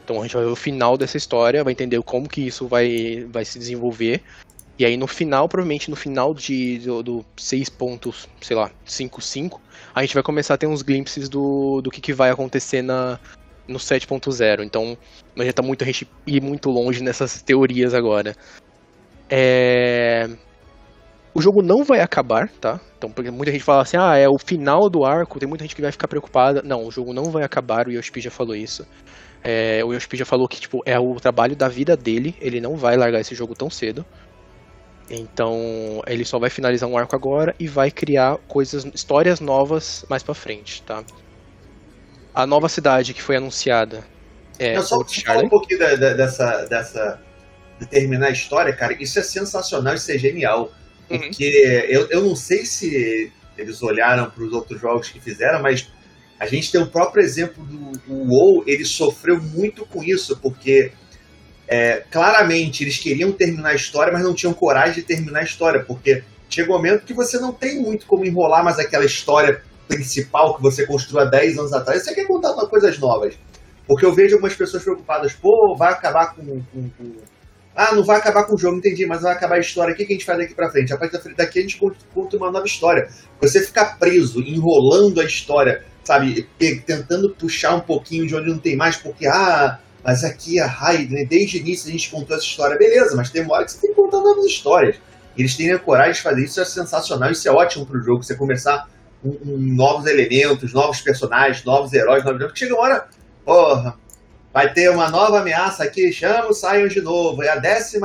Então 0.03 0.19
a 0.19 0.21
gente 0.21 0.35
vai 0.35 0.45
ver 0.45 0.51
o 0.51 0.55
final 0.55 0.95
dessa 0.99 1.17
história, 1.17 1.63
vai 1.63 1.73
entender 1.73 1.99
como 2.03 2.29
que 2.29 2.45
isso 2.45 2.67
vai, 2.67 3.25
vai 3.31 3.43
se 3.43 3.57
desenvolver. 3.57 4.21
E 4.77 4.85
aí 4.85 4.95
no 4.95 5.07
final, 5.07 5.49
provavelmente 5.49 5.89
no 5.89 5.95
final 5.95 6.31
de, 6.35 6.77
do, 6.79 7.01
do 7.01 7.25
6 7.35 7.69
pontos, 7.69 8.29
sei 8.39 8.55
lá, 8.55 8.69
5, 8.85 9.19
5, 9.19 9.59
a 9.95 10.01
gente 10.01 10.13
vai 10.13 10.21
começar 10.21 10.53
a 10.53 10.57
ter 10.57 10.67
uns 10.67 10.83
glimpses 10.83 11.27
do, 11.27 11.81
do 11.81 11.89
que, 11.89 11.99
que 11.99 12.13
vai 12.13 12.29
acontecer 12.29 12.83
na, 12.83 13.19
no 13.67 13.79
7.0. 13.79 14.63
Então 14.63 14.95
não 15.35 15.41
adianta 15.41 15.63
muito 15.63 15.83
a 15.83 15.87
gente 15.87 16.07
ir 16.27 16.39
muito 16.39 16.69
longe 16.69 17.01
nessas 17.01 17.41
teorias 17.41 17.95
agora. 17.95 18.35
É... 19.31 20.29
O 21.33 21.41
jogo 21.41 21.61
não 21.61 21.85
vai 21.85 22.01
acabar, 22.01 22.49
tá? 22.59 22.79
Então, 22.97 23.09
porque 23.09 23.31
muita 23.31 23.53
gente 23.53 23.63
fala 23.63 23.81
assim, 23.83 23.95
ah, 23.97 24.17
é 24.17 24.27
o 24.27 24.37
final 24.37 24.89
do 24.89 25.05
arco, 25.05 25.39
tem 25.39 25.47
muita 25.47 25.63
gente 25.63 25.75
que 25.75 25.81
vai 25.81 25.91
ficar 25.91 26.09
preocupada. 26.09 26.61
Não, 26.61 26.85
o 26.85 26.91
jogo 26.91 27.13
não 27.13 27.31
vai 27.31 27.43
acabar, 27.43 27.87
o 27.87 27.91
Yoshi 27.91 28.11
já 28.19 28.29
falou 28.29 28.53
isso. 28.53 28.85
É, 29.41 29.81
o 29.83 29.93
Yoshi 29.93 30.07
já 30.17 30.25
falou 30.25 30.47
que, 30.47 30.59
tipo, 30.59 30.81
é 30.85 30.99
o 30.99 31.15
trabalho 31.15 31.55
da 31.55 31.69
vida 31.69 31.95
dele, 31.95 32.35
ele 32.41 32.59
não 32.59 32.75
vai 32.75 32.97
largar 32.97 33.21
esse 33.21 33.33
jogo 33.33 33.55
tão 33.55 33.69
cedo. 33.69 34.05
Então 35.09 36.01
ele 36.07 36.23
só 36.23 36.39
vai 36.39 36.49
finalizar 36.49 36.87
um 36.87 36.97
arco 36.97 37.15
agora 37.15 37.53
e 37.59 37.67
vai 37.67 37.91
criar 37.91 38.37
coisas, 38.47 38.85
histórias 38.93 39.39
novas 39.39 40.05
mais 40.09 40.23
pra 40.23 40.33
frente, 40.33 40.81
tá? 40.83 41.03
A 42.33 42.45
nova 42.45 42.69
cidade 42.69 43.13
que 43.13 43.21
foi 43.21 43.35
anunciada 43.35 44.05
é 44.57 44.77
Eu 44.77 44.83
só 44.83 45.03
Charlie. 45.05 45.47
um 45.47 45.49
pouquinho 45.49 45.79
da- 45.79 45.95
da- 45.95 46.13
dessa, 46.13 46.65
dessa. 46.65 47.21
De 47.81 47.87
terminar 47.87 48.27
a 48.27 48.31
história, 48.31 48.71
cara. 48.73 48.95
Isso 49.01 49.19
é 49.19 49.23
sensacional, 49.23 49.95
isso 49.95 50.11
é 50.11 50.17
genial. 50.17 50.71
Uhum. 51.09 51.19
Porque 51.19 51.85
eu, 51.89 52.07
eu 52.09 52.21
não 52.23 52.35
sei 52.35 52.65
se 52.65 53.31
eles 53.57 53.81
olharam 53.81 54.29
para 54.29 54.43
os 54.43 54.53
outros 54.53 54.79
jogos 54.79 55.09
que 55.09 55.19
fizeram, 55.19 55.61
mas 55.61 55.91
a 56.39 56.45
gente 56.45 56.71
tem 56.71 56.79
o 56.81 56.87
próprio 56.87 57.23
exemplo 57.23 57.63
do 57.65 57.91
o 58.07 58.27
WoW, 58.29 58.63
ele 58.67 58.85
sofreu 58.85 59.41
muito 59.41 59.85
com 59.85 60.03
isso, 60.03 60.37
porque 60.37 60.91
é, 61.67 62.03
claramente 62.11 62.83
eles 62.83 62.97
queriam 62.97 63.31
terminar 63.31 63.69
a 63.69 63.75
história, 63.75 64.13
mas 64.13 64.23
não 64.23 64.33
tinham 64.33 64.53
coragem 64.53 64.95
de 64.95 65.01
terminar 65.03 65.39
a 65.39 65.43
história, 65.43 65.83
porque 65.83 66.23
chega 66.49 66.71
um 66.71 66.75
momento 66.75 67.05
que 67.05 67.13
você 67.13 67.39
não 67.39 67.51
tem 67.51 67.81
muito 67.81 68.05
como 68.05 68.25
enrolar 68.25 68.63
mais 68.63 68.79
aquela 68.79 69.05
história 69.05 69.61
principal 69.87 70.55
que 70.55 70.61
você 70.61 70.85
construiu 70.85 71.21
há 71.27 71.29
10 71.29 71.57
anos 71.57 71.73
atrás. 71.73 72.03
Você 72.03 72.13
quer 72.13 72.25
contar 72.25 72.53
coisas 72.67 72.97
novas. 72.99 73.35
Porque 73.87 74.05
eu 74.05 74.13
vejo 74.13 74.35
algumas 74.35 74.55
pessoas 74.55 74.83
preocupadas, 74.83 75.33
pô, 75.33 75.75
vai 75.77 75.91
acabar 75.91 76.33
com, 76.35 76.43
com- 76.45 76.89
com- 76.97 77.13
Ah, 77.75 77.95
não 77.95 78.03
vai 78.03 78.17
acabar 78.17 78.43
com 78.43 78.55
o 78.55 78.57
jogo, 78.57 78.77
entendi, 78.77 79.05
mas 79.05 79.21
vai 79.21 79.33
acabar 79.33 79.55
a 79.55 79.59
história. 79.59 79.93
O 79.93 79.97
que 79.97 80.03
a 80.03 80.07
gente 80.07 80.25
faz 80.25 80.37
daqui 80.37 80.53
pra 80.53 80.69
frente? 80.69 80.93
A 80.93 80.97
partir 80.97 81.33
daqui 81.35 81.59
a 81.59 81.61
gente 81.61 81.79
conta 82.13 82.37
uma 82.37 82.51
nova 82.51 82.65
história. 82.65 83.09
Você 83.39 83.61
ficar 83.61 83.97
preso, 83.97 84.41
enrolando 84.41 85.21
a 85.21 85.23
história, 85.23 85.83
sabe, 86.03 86.47
tentando 86.57 87.29
puxar 87.29 87.75
um 87.75 87.79
pouquinho 87.79 88.27
de 88.27 88.35
onde 88.35 88.49
não 88.49 88.59
tem 88.59 88.75
mais, 88.75 88.97
porque, 88.97 89.25
ah, 89.25 89.79
mas 90.03 90.23
aqui 90.23 90.59
a 90.59 90.67
Raid, 90.67 91.13
né, 91.13 91.25
desde 91.25 91.57
o 91.57 91.59
início 91.61 91.87
a 91.87 91.91
gente 91.91 92.09
contou 92.09 92.35
essa 92.35 92.45
história. 92.45 92.77
Beleza, 92.77 93.15
mas 93.15 93.29
tem 93.29 93.41
uma 93.41 93.55
hora 93.55 93.65
que 93.65 93.71
você 93.71 93.81
tem 93.81 93.91
que 93.91 93.95
contar 93.95 94.17
novas 94.17 94.45
histórias. 94.45 94.97
Eles 95.37 95.55
têm 95.55 95.71
a 95.71 95.79
coragem 95.79 96.13
de 96.13 96.21
fazer 96.21 96.43
isso, 96.43 96.59
é 96.59 96.65
sensacional, 96.65 97.31
isso 97.31 97.47
é 97.47 97.51
ótimo 97.51 97.85
pro 97.85 98.01
jogo, 98.01 98.21
você 98.21 98.35
começar 98.35 98.89
com, 99.21 99.31
com 99.31 99.57
novos 99.57 100.05
elementos, 100.07 100.73
novos 100.73 100.99
personagens, 100.99 101.63
novos 101.63 101.93
heróis, 101.93 102.23
novos 102.25 102.51
chega 102.53 102.73
uma 102.73 102.83
hora, 102.83 103.07
porra, 103.45 103.97
vai 104.53 104.73
ter 104.73 104.89
uma 104.89 105.09
nova 105.09 105.39
ameaça 105.39 105.83
aqui, 105.83 106.11
chama 106.11 106.47
o 106.49 106.53
Sion 106.53 106.87
de 106.87 107.01
novo, 107.01 107.41
é 107.43 107.49
a 107.49 107.59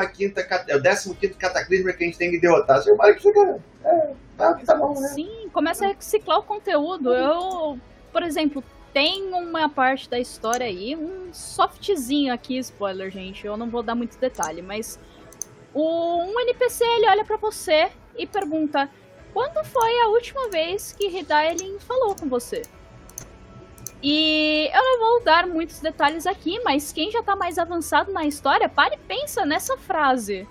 15 0.06 0.34
cat- 0.44 0.70
é 0.70 0.76
o 0.76 0.82
15 0.82 1.14
cataclisma 1.38 1.92
que 1.92 2.04
a 2.04 2.06
gente 2.06 2.18
tem 2.18 2.30
que 2.30 2.38
derrotar. 2.40 2.82
Chega 2.82 2.94
uma 2.94 3.04
hora 3.04 3.14
que 3.14 3.22
fica, 3.22 3.60
é, 3.84 4.10
tá, 4.36 4.54
tá 4.54 4.74
bom, 4.76 4.98
né? 5.00 5.08
Sim, 5.08 5.48
começa 5.52 5.84
a 5.84 5.88
reciclar 5.88 6.38
o 6.38 6.42
conteúdo. 6.42 7.12
Eu, 7.12 7.78
por 8.12 8.22
exemplo, 8.22 8.62
tem 8.92 9.24
uma 9.34 9.68
parte 9.68 10.08
da 10.08 10.18
história 10.18 10.66
aí, 10.66 10.96
um 10.96 11.32
softzinho 11.32 12.32
aqui, 12.32 12.56
spoiler, 12.58 13.10
gente. 13.10 13.44
Eu 13.46 13.56
não 13.56 13.68
vou 13.68 13.82
dar 13.82 13.94
muito 13.94 14.16
detalhe, 14.18 14.62
mas 14.62 14.98
o, 15.74 16.22
um 16.22 16.40
NPC 16.40 16.84
ele 16.84 17.08
olha 17.08 17.24
pra 17.24 17.36
você 17.36 17.90
e 18.16 18.26
pergunta: 18.26 18.88
quando 19.34 19.62
foi 19.64 20.00
a 20.00 20.08
última 20.08 20.48
vez 20.48 20.92
que 20.92 21.08
Hidaelin 21.08 21.78
falou 21.80 22.14
com 22.14 22.28
você? 22.28 22.62
E 24.02 24.70
eu 24.72 24.82
não 24.82 24.98
vou 24.98 25.24
dar 25.24 25.46
muitos 25.46 25.80
detalhes 25.80 26.26
aqui, 26.26 26.60
mas 26.62 26.92
quem 26.92 27.10
já 27.10 27.22
tá 27.22 27.34
mais 27.34 27.58
avançado 27.58 28.12
na 28.12 28.24
história, 28.24 28.68
pare 28.68 28.94
e 28.94 28.98
pensa 28.98 29.44
nessa 29.46 29.76
frase. 29.76 30.46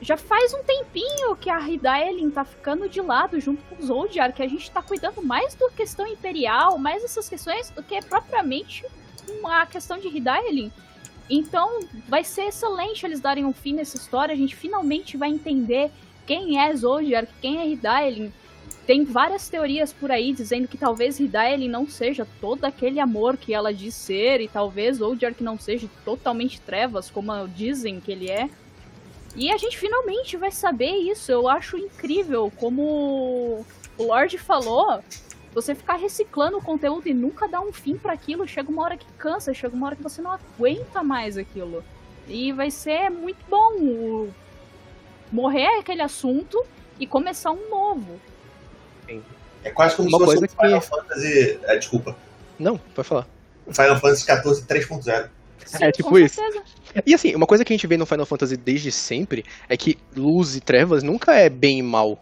Já 0.00 0.16
faz 0.16 0.52
um 0.52 0.62
tempinho 0.62 1.34
que 1.36 1.48
a 1.48 1.58
Hidaelin 1.58 2.30
tá 2.30 2.44
ficando 2.44 2.88
de 2.88 3.00
lado 3.00 3.40
junto 3.40 3.62
com 3.64 3.76
os 3.76 3.86
Zodiar, 3.86 4.34
que 4.34 4.42
a 4.42 4.48
gente 4.48 4.70
tá 4.70 4.82
cuidando 4.82 5.22
mais 5.22 5.54
da 5.54 5.70
questão 5.70 6.06
imperial, 6.06 6.76
mais 6.76 7.00
dessas 7.00 7.28
questões, 7.28 7.70
do 7.70 7.82
que 7.82 7.98
propriamente 8.02 8.84
uma 9.38 9.64
questão 9.64 9.98
de 9.98 10.08
Hidaelin. 10.08 10.70
Então, 11.30 11.80
vai 12.06 12.22
ser 12.22 12.48
excelente 12.48 13.06
eles 13.06 13.20
darem 13.20 13.46
um 13.46 13.52
fim 13.52 13.72
nessa 13.72 13.96
história, 13.96 14.34
a 14.34 14.36
gente 14.36 14.54
finalmente 14.54 15.16
vai 15.16 15.30
entender 15.30 15.90
quem 16.26 16.60
é 16.60 16.74
Zodiar, 16.74 17.26
quem 17.40 17.58
é 17.58 17.68
Hidaelin. 17.68 18.32
Tem 18.86 19.02
várias 19.04 19.48
teorias 19.48 19.94
por 19.94 20.10
aí 20.10 20.32
dizendo 20.32 20.68
que 20.68 20.76
talvez 20.76 21.18
Hidaelin 21.18 21.68
não 21.68 21.88
seja 21.88 22.26
todo 22.38 22.66
aquele 22.66 23.00
amor 23.00 23.38
que 23.38 23.54
ela 23.54 23.72
diz 23.72 23.94
ser, 23.94 24.42
e 24.42 24.48
talvez 24.48 24.98
Zodiar 24.98 25.34
que 25.34 25.42
não 25.42 25.58
seja 25.58 25.88
totalmente 26.04 26.60
trevas, 26.60 27.10
como 27.10 27.48
dizem 27.48 27.98
que 27.98 28.12
ele 28.12 28.30
é. 28.30 28.50
E 29.34 29.50
a 29.50 29.56
gente 29.56 29.78
finalmente 29.78 30.36
vai 30.36 30.50
saber 30.50 30.90
isso. 30.90 31.32
Eu 31.32 31.48
acho 31.48 31.76
incrível 31.78 32.52
como 32.56 33.64
o 33.96 34.02
Lorde 34.02 34.36
falou. 34.36 35.02
Você 35.54 35.74
ficar 35.74 35.94
reciclando 35.94 36.58
o 36.58 36.62
conteúdo 36.62 37.08
e 37.08 37.14
nunca 37.14 37.48
dar 37.48 37.60
um 37.60 37.72
fim 37.72 37.96
para 37.96 38.12
aquilo, 38.12 38.46
chega 38.46 38.70
uma 38.70 38.82
hora 38.82 38.96
que 38.96 39.06
cansa, 39.16 39.54
chega 39.54 39.74
uma 39.74 39.86
hora 39.86 39.96
que 39.96 40.02
você 40.02 40.20
não 40.20 40.32
aguenta 40.32 41.02
mais 41.02 41.38
aquilo. 41.38 41.82
E 42.28 42.52
vai 42.52 42.70
ser 42.70 43.08
muito 43.10 43.38
bom 43.48 44.28
morrer 45.32 45.78
aquele 45.78 46.02
assunto 46.02 46.62
e 46.98 47.06
começar 47.06 47.50
um 47.50 47.70
novo. 47.70 48.20
É 49.64 49.70
quase 49.70 49.96
como 49.96 50.08
Uma 50.08 50.18
se 50.18 50.24
fosse 50.24 50.38
coisa 50.38 50.54
um 50.54 50.62
Final 50.62 50.80
que- 50.80 50.86
Fantasy. 50.86 51.58
é, 51.64 51.76
desculpa. 51.78 52.16
Não, 52.58 52.78
pode 52.78 53.08
falar. 53.08 53.26
Final 53.70 53.98
Fantasy 53.98 54.24
XIV 54.24 54.66
3.0. 54.66 55.28
Sim, 55.64 55.84
É, 55.84 55.90
tipo 55.90 56.10
com 56.10 56.18
isso. 56.18 56.40
E 57.06 57.14
assim, 57.14 57.34
uma 57.34 57.46
coisa 57.46 57.64
que 57.64 57.72
a 57.72 57.76
gente 57.76 57.86
vê 57.86 57.96
no 57.96 58.04
Final 58.06 58.26
Fantasy 58.26 58.56
desde 58.56 58.92
sempre 58.92 59.44
é 59.68 59.76
que 59.76 59.98
luz 60.14 60.54
e 60.54 60.60
trevas 60.60 61.02
nunca 61.02 61.34
é 61.34 61.48
bem 61.48 61.78
e 61.78 61.82
mal. 61.82 62.18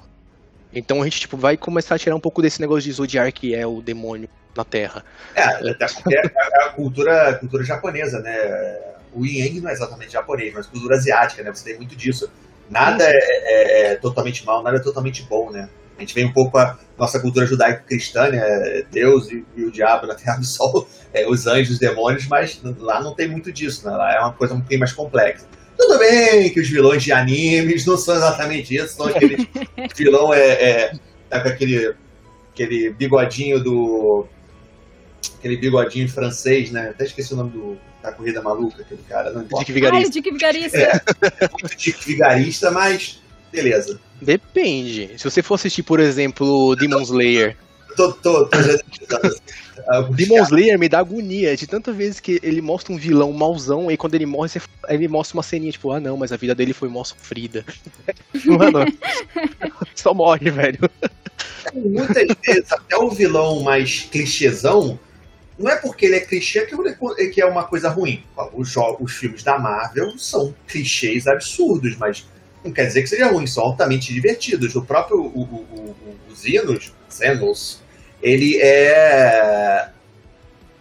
Então 0.73 1.03
a 1.03 1.05
gente 1.05 1.21
tipo, 1.21 1.37
vai 1.37 1.57
começar 1.57 1.97
a 1.97 1.99
tirar 1.99 2.15
um 2.17 2.21
pouco 2.21 2.41
desse 2.41 2.61
negócio 2.61 2.85
de 2.85 2.93
Zodiar 2.93 3.31
que 3.33 3.55
é 3.55 3.67
o 3.67 3.83
demônio 3.83 4.29
na 4.57 4.65
Terra. 4.65 5.05
É, 5.35 5.43
até 5.71 5.87
porque 5.89 6.15
é 6.15 6.23
a, 6.25 6.67
a 6.67 6.69
cultura, 6.71 7.29
a 7.31 7.35
cultura 7.35 7.65
japonesa, 7.65 8.21
né? 8.21 8.79
O 9.13 9.27
Yin 9.27 9.41
Yang 9.41 9.61
não 9.61 9.69
é 9.71 9.73
exatamente 9.73 10.13
japonês, 10.13 10.55
mas 10.55 10.67
cultura 10.67 10.97
asiática, 10.97 11.43
né? 11.43 11.53
Você 11.53 11.65
tem 11.65 11.77
muito 11.77 11.95
disso. 11.97 12.31
Nada 12.71 13.05
é, 13.05 13.11
é- 13.19 13.93
é 13.93 13.95
totalmente 13.97 14.47
mal, 14.47 14.63
nada 14.63 14.77
é 14.77 14.81
totalmente 14.81 15.23
bom, 15.25 15.51
né? 15.51 15.69
A 15.97 16.01
gente 16.01 16.15
vem 16.15 16.27
um 16.27 16.33
pouco 16.33 16.59
a 16.59 16.79
nossa 16.99 17.21
cultura 17.21 17.47
judaico-cristã, 17.47 18.29
né? 18.29 18.83
Deus 18.91 19.31
e, 19.31 19.45
e 19.57 19.65
o 19.65 19.71
diabo 19.71 20.07
na 20.07 20.15
Terra 20.15 20.37
do 20.37 20.45
Sol, 20.45 20.89
é, 21.13 21.27
os 21.27 21.47
anjos, 21.47 21.75
os 21.75 21.79
demônios, 21.79 22.27
mas 22.27 22.61
lá 22.79 23.03
não 23.03 23.15
tem 23.15 23.29
muito 23.29 23.53
disso, 23.53 23.87
né? 23.87 23.97
Lá 23.97 24.15
é 24.15 24.21
uma 24.21 24.33
coisa 24.33 24.55
um 24.55 24.61
pouquinho 24.61 24.81
mais 24.81 24.93
complexa. 24.93 25.47
Tudo 25.77 25.99
bem 25.99 26.51
que 26.53 26.61
os 26.61 26.69
vilões 26.69 27.03
de 27.03 27.13
animes 27.13 27.87
não 27.87 27.97
são 27.97 28.15
exatamente 28.15 28.75
isso, 28.75 28.97
são 28.97 29.07
aqueles 29.07 29.47
vilão 29.97 30.33
é, 30.33 30.41
é 30.41 30.93
tá 31.29 31.41
com 31.41 31.49
aquele 31.49 31.95
aquele 32.53 32.91
bigodinho 32.91 33.59
do 33.59 34.27
aquele 35.39 35.57
bigodinho 35.57 36.09
francês, 36.09 36.71
né? 36.71 36.91
Até 36.91 37.05
esqueci 37.05 37.33
o 37.33 37.37
nome 37.37 37.51
do 37.51 37.79
da 38.03 38.13
corrida 38.13 38.43
maluca, 38.43 38.83
aquele 38.83 39.03
cara, 39.09 39.31
não 39.31 39.43
importa. 39.43 39.65
Dick 39.65 39.73
Ai, 39.73 39.89
o 39.89 39.93
Vigarista. 39.93 40.13
Dick 40.13 40.31
Vigarista. 40.33 40.79
É. 40.79 41.49
Muito 41.53 41.77
Dick 41.77 42.05
vigarista, 42.05 42.71
mas 42.71 43.22
beleza. 43.53 44.01
Depende. 44.21 45.11
Se 45.19 45.25
você 45.25 45.43
for 45.43 45.55
assistir, 45.55 45.83
por 45.83 46.01
exemplo, 46.01 46.75
Demon 46.77 47.03
Slayer. 47.03 47.57
Tô, 47.97 48.11
tô, 48.13 48.47
tô 48.47 48.59
Demon 50.15 50.43
Slayer 50.45 50.79
me 50.79 50.89
dá 50.89 51.01
agonia 51.01 51.55
de 51.57 51.67
tantas 51.67 51.95
vezes 51.95 52.21
que 52.21 52.41
ele 52.43 52.63
mostra 52.63 52.93
um 52.93 52.97
vilão 52.97 53.31
mauzão 53.33 53.91
e 53.91 53.97
quando 53.97 54.15
ele 54.15 54.25
morre, 54.25 54.49
você- 54.49 54.61
ele 54.89 55.09
mostra 55.09 55.37
uma 55.37 55.43
ceninha 55.43 55.73
tipo, 55.73 55.91
ah 55.91 56.01
não, 56.01 56.17
mas 56.17 56.33
a 56.33 56.37
vida 56.37 56.55
dele 56.55 56.73
foi 56.73 56.89
mó 56.89 57.05
sofrida. 57.05 57.65
Mano, 58.47 58.87
só 59.95 60.15
morre, 60.15 60.51
velho. 60.51 60.79
muitas 61.75 62.29
vezes 62.47 62.73
até 62.73 62.97
o 62.97 63.11
vilão 63.11 63.61
mais 63.63 64.01
clichêzão 64.11 64.99
não 65.59 65.71
é 65.71 65.77
porque 65.77 66.07
ele 66.07 66.17
é 66.17 66.21
clichê 66.21 66.65
que 66.65 66.75
ele- 66.75 67.31
que 67.31 67.41
é 67.43 67.47
uma 67.47 67.65
coisa 67.65 67.89
ruim. 67.91 68.25
Os, 68.55 68.71
jogos, 68.71 69.11
os 69.13 69.17
filmes 69.19 69.43
da 69.43 69.59
Marvel 69.59 70.17
são 70.19 70.55
clichês 70.67 71.27
absurdos, 71.27 71.97
mas 71.99 72.27
não 72.65 72.73
quer 72.73 72.87
dizer 72.87 73.03
que 73.03 73.09
seja 73.09 73.27
ruim, 73.27 73.47
são 73.47 73.65
altamente 73.65 74.13
divertidos. 74.13 74.75
O 74.75 74.85
próprio 74.85 75.19
o, 75.19 75.43
o, 75.43 75.67
o, 75.73 75.97
o 76.31 76.37
Xenos, 76.37 76.93
Xenos, 77.11 77.81
ele 78.23 78.59
é. 78.61 79.89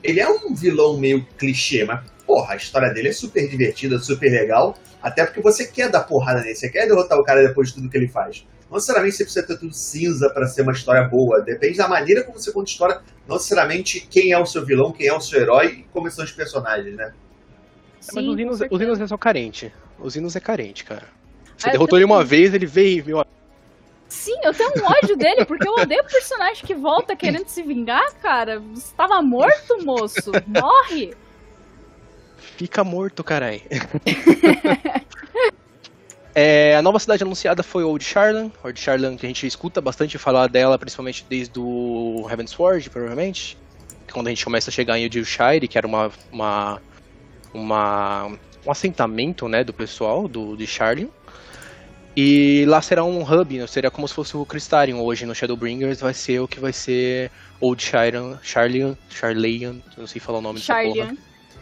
Ele 0.03 0.19
é 0.19 0.27
um 0.29 0.53
vilão 0.55 0.97
meio 0.97 1.25
clichê, 1.37 1.83
mas 1.83 2.01
porra, 2.25 2.53
a 2.53 2.57
história 2.57 2.91
dele 2.93 3.09
é 3.09 3.13
super 3.13 3.47
divertida, 3.47 3.99
super 3.99 4.31
legal. 4.31 4.77
Até 5.01 5.25
porque 5.25 5.41
você 5.41 5.67
quer 5.67 5.89
dar 5.89 6.01
porrada 6.01 6.41
nele, 6.41 6.55
você 6.55 6.69
quer 6.69 6.87
derrotar 6.87 7.17
o 7.17 7.23
cara 7.23 7.45
depois 7.45 7.69
de 7.69 7.75
tudo 7.75 7.89
que 7.89 7.97
ele 7.97 8.07
faz. 8.07 8.45
Não 8.69 8.77
necessariamente 8.77 9.17
você 9.17 9.23
precisa 9.23 9.45
ter 9.45 9.57
tudo 9.57 9.73
cinza 9.73 10.29
para 10.33 10.47
ser 10.47 10.61
uma 10.61 10.71
história 10.71 11.07
boa. 11.07 11.41
Depende 11.41 11.77
da 11.77 11.87
maneira 11.87 12.23
como 12.23 12.39
você 12.39 12.51
conta 12.51 12.69
a 12.69 12.71
história, 12.71 13.01
não 13.27 13.35
necessariamente 13.35 14.07
quem 14.09 14.31
é 14.31 14.39
o 14.39 14.45
seu 14.45 14.65
vilão, 14.65 14.91
quem 14.91 15.07
é 15.07 15.13
o 15.13 15.19
seu 15.19 15.41
herói 15.41 15.67
e 15.67 15.83
como 15.91 16.09
são 16.09 16.23
os 16.23 16.31
personagens, 16.31 16.95
né? 16.95 17.11
mas 18.13 18.23
Sim, 18.23 18.29
o 18.29 18.35
Zinus, 18.35 18.59
com 18.59 18.75
o 18.75 18.77
Zinus 18.77 18.97
certeza. 18.97 19.03
é 19.03 19.07
só 19.07 19.17
carente. 19.17 19.73
O 19.99 20.09
Zinus 20.09 20.35
é 20.35 20.39
carente, 20.39 20.83
cara. 20.83 21.07
Você 21.61 21.69
Ah, 21.69 21.71
derrotou 21.73 21.97
ele 21.97 22.05
uma 22.05 22.23
vez, 22.23 22.53
ele 22.53 22.65
veio, 22.65 23.05
meu. 23.05 23.25
Sim, 24.09 24.35
eu 24.43 24.53
tenho 24.53 24.71
um 24.77 24.83
ódio 24.85 25.15
dele, 25.15 25.45
porque 25.45 25.67
eu 25.67 25.73
odeio 25.73 26.01
o 26.01 26.05
personagem 26.07 26.65
que 26.65 26.73
volta 26.73 27.15
querendo 27.15 27.47
se 27.47 27.61
vingar, 27.63 28.13
cara. 28.15 28.59
Você 28.59 28.87
estava 28.87 29.21
morto, 29.21 29.83
moço. 29.85 30.31
Morre. 30.47 31.13
Fica 32.57 32.83
morto, 32.83 33.23
carai. 33.23 33.61
É, 36.33 36.77
a 36.77 36.81
nova 36.81 36.97
cidade 36.97 37.23
anunciada 37.23 37.61
foi 37.61 37.83
Old 37.83 38.03
Charlan. 38.03 38.49
Old 38.63 38.79
Charlan, 38.79 39.17
que 39.17 39.25
a 39.25 39.29
gente 39.29 39.45
escuta 39.45 39.81
bastante 39.81 40.17
falar 40.17 40.47
dela, 40.47 40.79
principalmente 40.79 41.25
desde 41.29 41.59
o 41.59 42.25
Heavensward, 42.29 42.89
provavelmente. 42.89 43.57
Quando 44.13 44.27
a 44.27 44.29
gente 44.29 44.43
começa 44.45 44.69
a 44.69 44.73
chegar 44.73 44.97
em 44.97 45.05
Udilshire, 45.05 45.67
que 45.67 45.77
era 45.77 45.85
uma, 45.85 46.09
uma, 46.31 46.81
uma- 47.53 48.27
um 48.65 48.71
assentamento 48.71 49.47
né, 49.49 49.61
do 49.63 49.73
pessoal 49.73 50.25
do, 50.27 50.55
de 50.55 50.65
Charlan. 50.65 51.07
E 52.15 52.65
lá 52.67 52.81
será 52.81 53.03
um 53.03 53.21
hub, 53.23 53.57
né? 53.57 53.65
seria 53.67 53.89
como 53.89 54.07
se 54.07 54.13
fosse 54.13 54.35
o 54.35 54.45
Crystarium 54.45 55.01
hoje 55.01 55.25
no 55.25 55.33
Shadowbringers, 55.33 56.01
vai 56.01 56.13
ser 56.13 56.39
o 56.41 56.47
que 56.47 56.59
vai 56.59 56.73
ser 56.73 57.31
Old 57.59 57.81
Charlian, 57.81 58.37
Charlian, 58.41 58.97
Charlian, 59.09 59.77
não 59.97 60.05
sei 60.07 60.19
falar 60.19 60.39
o 60.39 60.41
nome 60.41 60.59
dessa 60.59 60.73
porra. 60.73 60.83
Charlian. 60.95 61.17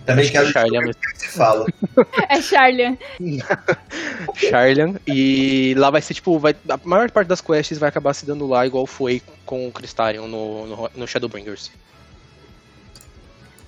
Também 0.06 0.24
Acho 0.24 0.32
que 0.32 0.38
é 0.38 0.46
Charlian 0.52 0.80
o 0.82 0.96
que 0.96 1.20
se 1.20 1.28
fala. 1.28 1.66
É 2.30 2.42
Charlian. 2.42 2.98
Charlian, 4.36 4.96
e 5.06 5.76
lá 5.78 5.92
vai 5.92 6.02
ser 6.02 6.16
tipo, 6.16 6.40
vai, 6.40 6.56
a 6.68 6.80
maior 6.84 7.12
parte 7.12 7.28
das 7.28 7.42
quests 7.42 7.78
vai 7.78 7.90
acabar 7.90 8.14
se 8.16 8.26
dando 8.26 8.48
lá, 8.48 8.66
igual 8.66 8.88
foi 8.88 9.22
com 9.46 9.68
o 9.68 9.72
Crystarium 9.72 10.28
no, 10.28 10.66
no, 10.66 10.90
no 10.96 11.08
Shadowbringers. 11.08 11.72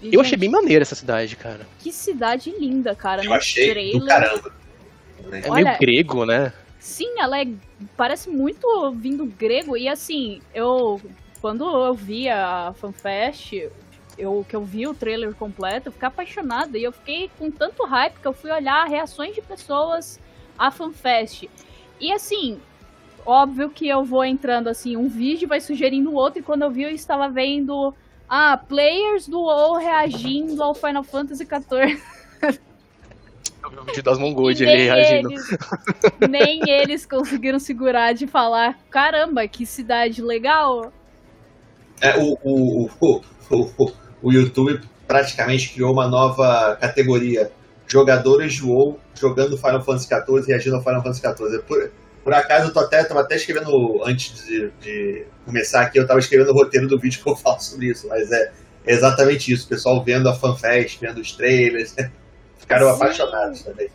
E, 0.02 0.16
Eu 0.16 0.22
achei 0.22 0.38
bem 0.38 0.50
maneira 0.50 0.82
essa 0.82 0.96
cidade, 0.96 1.36
cara. 1.36 1.68
Que 1.80 1.92
cidade 1.92 2.52
linda, 2.60 2.96
cara. 2.96 3.24
Eu 3.24 3.30
no 3.30 3.36
achei 3.36 3.68
do 3.68 3.72
trailer. 3.72 4.08
caramba. 4.08 4.52
É 5.32 5.50
Olha- 5.50 5.64
meio 5.64 5.78
grego, 5.80 6.26
né? 6.26 6.52
Sim, 6.82 7.20
ela 7.20 7.40
é, 7.40 7.46
parece 7.96 8.28
muito 8.28 8.92
vindo 8.94 9.24
grego. 9.24 9.78
E 9.78 9.88
assim, 9.88 10.42
eu. 10.52 11.00
Quando 11.40 11.64
eu 11.64 11.94
vi 11.94 12.28
a 12.28 12.74
FanFest, 12.76 13.70
eu, 14.18 14.44
que 14.50 14.56
eu 14.56 14.64
vi 14.64 14.88
o 14.88 14.94
trailer 14.94 15.36
completo, 15.36 15.88
eu 15.88 15.92
fiquei 15.92 16.08
apaixonada. 16.08 16.80
E 16.80 16.84
eu 16.84 16.92
fiquei 16.92 17.30
com 17.38 17.52
tanto 17.52 17.86
hype 17.86 18.20
que 18.20 18.28
eu 18.28 18.34
fui 18.34 18.50
olhar 18.52 18.88
reações 18.88 19.36
de 19.36 19.44
pessoas 19.44 20.20
à 20.58 20.72
FanFest. 20.72 21.48
E 22.00 22.12
assim, 22.12 22.60
óbvio 23.24 23.70
que 23.70 23.88
eu 23.88 24.04
vou 24.04 24.26
entrando 24.26 24.68
assim, 24.68 24.98
um 24.98 25.08
vídeo 25.08 25.48
vai 25.48 25.62
sugerindo 25.62 26.10
o 26.10 26.16
outro. 26.16 26.40
E 26.40 26.44
quando 26.44 26.64
eu 26.64 26.72
vi, 26.72 26.82
eu 26.82 26.90
estava 26.90 27.30
vendo. 27.30 27.94
Ah, 28.28 28.58
players 28.58 29.28
do 29.28 29.42
WoW 29.42 29.78
reagindo 29.78 30.64
ao 30.64 30.74
Final 30.74 31.04
Fantasy 31.04 31.46
XIV. 31.46 32.02
Eu 33.64 33.70
vi 33.70 33.78
o 33.78 33.84
vídeo 33.84 34.04
das 34.04 34.18
Mongold 34.18 34.66
nem 34.66 34.74
ali 34.74 34.84
reagindo. 34.84 35.32
eles, 35.32 35.58
nem 36.30 36.62
eles 36.70 37.06
conseguiram 37.06 37.60
segurar 37.60 38.14
de 38.14 38.28
falar, 38.28 38.78
caramba, 38.90 39.48
que 39.48 39.66
cidade 39.66 40.22
legal. 40.22 40.92
É, 42.02 42.18
o, 42.18 42.38
o, 42.44 42.90
o, 43.00 43.22
o, 43.50 43.92
o 44.24 44.32
YouTube 44.32 44.82
praticamente 45.08 45.74
criou 45.74 45.92
uma 45.92 46.08
nova 46.08 46.76
categoria. 46.78 47.52
Jogadores 47.88 48.54
de 48.54 48.64
WoW 48.64 49.00
jogando 49.14 49.58
Final 49.58 49.84
Fantasy 49.84 50.08
XIV 50.08 50.44
e 50.44 50.48
reagindo 50.48 50.78
ao 50.78 50.84
Final 50.84 51.04
Fantasy 51.04 51.22
XIV. 51.22 51.60
Por, 51.68 51.92
por 52.24 52.34
acaso, 52.34 52.68
eu 52.68 52.74
tô 52.74 52.80
até, 52.80 53.04
tava 53.04 53.22
até 53.22 53.36
escrevendo, 53.36 54.02
antes 54.06 54.46
de, 54.46 54.72
de 54.82 55.26
começar 55.46 55.82
aqui, 55.82 56.00
eu 56.00 56.08
tava 56.08 56.20
escrevendo 56.20 56.52
o 56.52 56.54
roteiro 56.54 56.88
do 56.88 56.98
vídeo 56.98 57.20
que 57.24 57.30
eu 57.30 57.36
falo 57.36 57.60
sobre 57.60 57.88
isso, 57.88 58.08
mas 58.08 58.32
é 58.32 58.52
exatamente 58.88 59.52
isso. 59.52 59.66
O 59.66 59.70
pessoal 59.70 60.04
vendo 60.04 60.30
a 60.30 60.34
fanfest, 60.34 61.00
vendo 61.00 61.20
os 61.20 61.34
trailers, 61.34 61.94
né? 61.96 62.12
Ficaram 62.74 62.90
Sim. 62.96 62.96
apaixonados 63.04 63.62
também. 63.64 63.90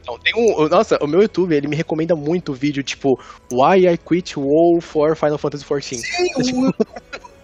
Então, 0.00 0.18
tem 0.18 0.32
um. 0.36 0.68
Nossa, 0.68 0.98
o 1.02 1.06
meu 1.06 1.22
YouTube, 1.22 1.54
ele 1.54 1.66
me 1.68 1.76
recomenda 1.76 2.14
muito 2.14 2.52
vídeo 2.52 2.82
tipo 2.82 3.18
Why 3.52 3.88
I 3.88 3.96
Quit 3.98 4.38
WoW 4.38 4.80
for 4.80 5.16
Final 5.16 5.38
Fantasy 5.38 5.64
XIV. 5.64 6.02
Sim, 6.02 6.26
o, 6.36 6.72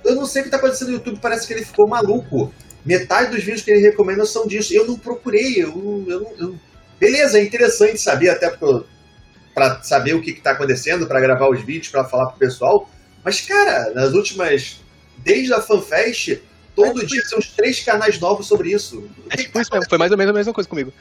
eu 0.05 0.15
não 0.15 0.27
sei 0.27 0.43
o 0.43 0.45
que 0.45 0.51
tá 0.51 0.59
acontecendo 0.59 0.89
no 0.89 0.95
YouTube, 0.95 1.19
parece 1.21 1.47
que 1.47 1.55
ele 1.55 1.65
ficou 1.65 1.89
maluco. 1.89 2.53
Metade 2.85 3.31
dos 3.31 3.43
vídeos 3.43 3.63
que 3.63 3.71
ele 3.71 3.81
recomenda 3.81 4.27
são 4.27 4.47
disso. 4.47 4.75
Eu 4.75 4.87
não 4.87 4.99
procurei, 4.99 5.63
eu, 5.63 5.69
não- 5.75 6.05
eu, 6.07 6.35
eu- 6.39 6.55
Beleza, 7.01 7.39
é 7.39 7.43
interessante 7.43 7.99
saber, 7.99 8.29
até 8.31 8.51
porque 8.51 8.87
para 9.55 9.83
saber 9.83 10.15
o 10.15 10.21
que, 10.21 10.33
que 10.33 10.41
tá 10.41 10.51
acontecendo, 10.53 11.07
para 11.07 11.21
gravar 11.21 11.49
os 11.49 11.63
vídeos, 11.63 11.89
para 11.89 12.05
falar 12.05 12.29
pro 12.31 12.39
pessoal. 12.39 12.89
Mas, 13.25 13.41
cara, 13.41 13.91
nas 13.95 14.13
últimas. 14.13 14.81
Desde 15.19 15.55
a 15.55 15.61
FanFest, 15.61 16.41
todo 16.75 17.07
dia 17.07 17.23
são 17.23 17.39
uns 17.39 17.49
três 17.49 17.81
canais 17.81 18.19
novos 18.19 18.47
sobre 18.47 18.71
isso. 18.73 19.09
É 19.31 19.37
tipo 19.37 19.61
isso 19.61 19.71
mesmo, 19.73 19.89
foi 19.89 19.99
mais 19.99 20.11
ou 20.13 20.19
menos 20.19 20.31
a 20.31 20.39
mesma 20.39 20.53
coisa 20.53 20.69
comigo. 20.69 20.93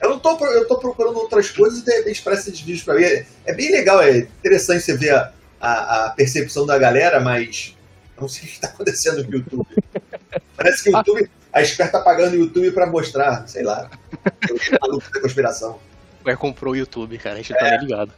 Eu 0.00 0.10
não 0.10 0.18
tô, 0.18 0.36
eu 0.46 0.66
tô 0.66 0.78
procurando 0.78 1.16
outras 1.16 1.50
coisas 1.50 1.78
e 1.78 1.84
de 1.84 1.92
repente 1.92 2.22
parece 2.22 2.50
esses 2.50 2.60
vídeos 2.60 2.82
pra 2.82 2.94
mim. 2.94 3.04
É, 3.04 3.24
é 3.46 3.54
bem 3.54 3.70
legal, 3.70 4.02
é 4.02 4.18
interessante 4.18 4.82
você 4.82 4.96
ver 4.96 5.14
a, 5.14 5.32
a, 5.60 6.06
a 6.06 6.10
percepção 6.10 6.66
da 6.66 6.76
galera, 6.76 7.20
mas 7.20 7.76
eu 8.16 8.22
não 8.22 8.28
sei 8.28 8.48
o 8.48 8.52
que 8.52 8.60
tá 8.60 8.66
acontecendo 8.66 9.22
no 9.22 9.32
YouTube. 9.32 9.66
Parece 10.56 10.82
que 10.82 10.90
o 10.90 10.96
YouTube. 10.96 11.30
A 11.52 11.62
Square 11.64 11.92
tá 11.92 12.00
pagando 12.00 12.32
o 12.32 12.36
YouTube 12.36 12.72
pra 12.72 12.86
mostrar, 12.86 13.46
sei 13.46 13.62
lá. 13.62 13.90
Eu 14.48 14.58
sou 14.58 14.78
maluco 14.80 15.10
da 15.12 15.20
conspiração. 15.20 15.78
O 16.16 16.20
Square 16.20 16.38
comprou 16.38 16.72
o 16.72 16.76
YouTube, 16.76 17.18
cara, 17.18 17.34
a 17.34 17.38
gente 17.38 17.54
tá 17.54 17.70
nem 17.70 17.80
ligado. 17.80 18.12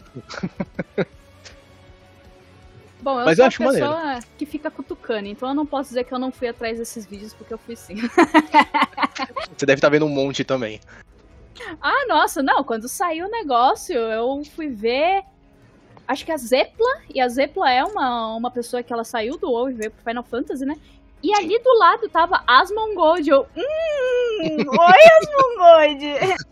Bom, 3.04 3.20
eu 3.20 3.26
Mas 3.26 3.36
sou 3.36 3.44
eu 3.44 3.48
acho 3.48 3.58
pessoa 3.58 4.18
que 4.38 4.46
fica 4.46 4.70
cutucando, 4.70 5.28
então 5.28 5.50
eu 5.50 5.54
não 5.54 5.66
posso 5.66 5.90
dizer 5.90 6.04
que 6.04 6.14
eu 6.14 6.18
não 6.18 6.32
fui 6.32 6.48
atrás 6.48 6.78
desses 6.78 7.04
vídeos, 7.04 7.34
porque 7.34 7.52
eu 7.52 7.58
fui 7.58 7.76
sim. 7.76 7.96
Você 9.54 9.66
deve 9.66 9.76
estar 9.76 9.90
vendo 9.90 10.06
um 10.06 10.08
monte 10.08 10.42
também. 10.42 10.80
ah, 11.82 12.06
nossa, 12.08 12.42
não, 12.42 12.64
quando 12.64 12.88
saiu 12.88 13.26
o 13.26 13.30
negócio, 13.30 13.94
eu 13.94 14.42
fui 14.56 14.70
ver. 14.70 15.22
Acho 16.08 16.24
que 16.24 16.32
a 16.32 16.36
Zepla, 16.38 17.02
e 17.14 17.20
a 17.20 17.28
Zepla 17.28 17.70
é 17.70 17.84
uma, 17.84 18.36
uma 18.36 18.50
pessoa 18.50 18.82
que 18.82 18.90
ela 18.90 19.04
saiu 19.04 19.36
do 19.36 19.50
WoW 19.50 19.70
e 19.70 19.74
veio 19.74 19.90
pro 19.90 20.02
Final 20.02 20.24
Fantasy, 20.24 20.64
né? 20.64 20.78
E 21.22 21.34
ali 21.34 21.58
do 21.58 21.78
lado 21.78 22.08
tava 22.08 22.42
Asmongold. 22.46 23.28
Eu, 23.28 23.46
hum, 23.54 24.64
oi 24.80 25.98
Asmongold! 25.98 26.44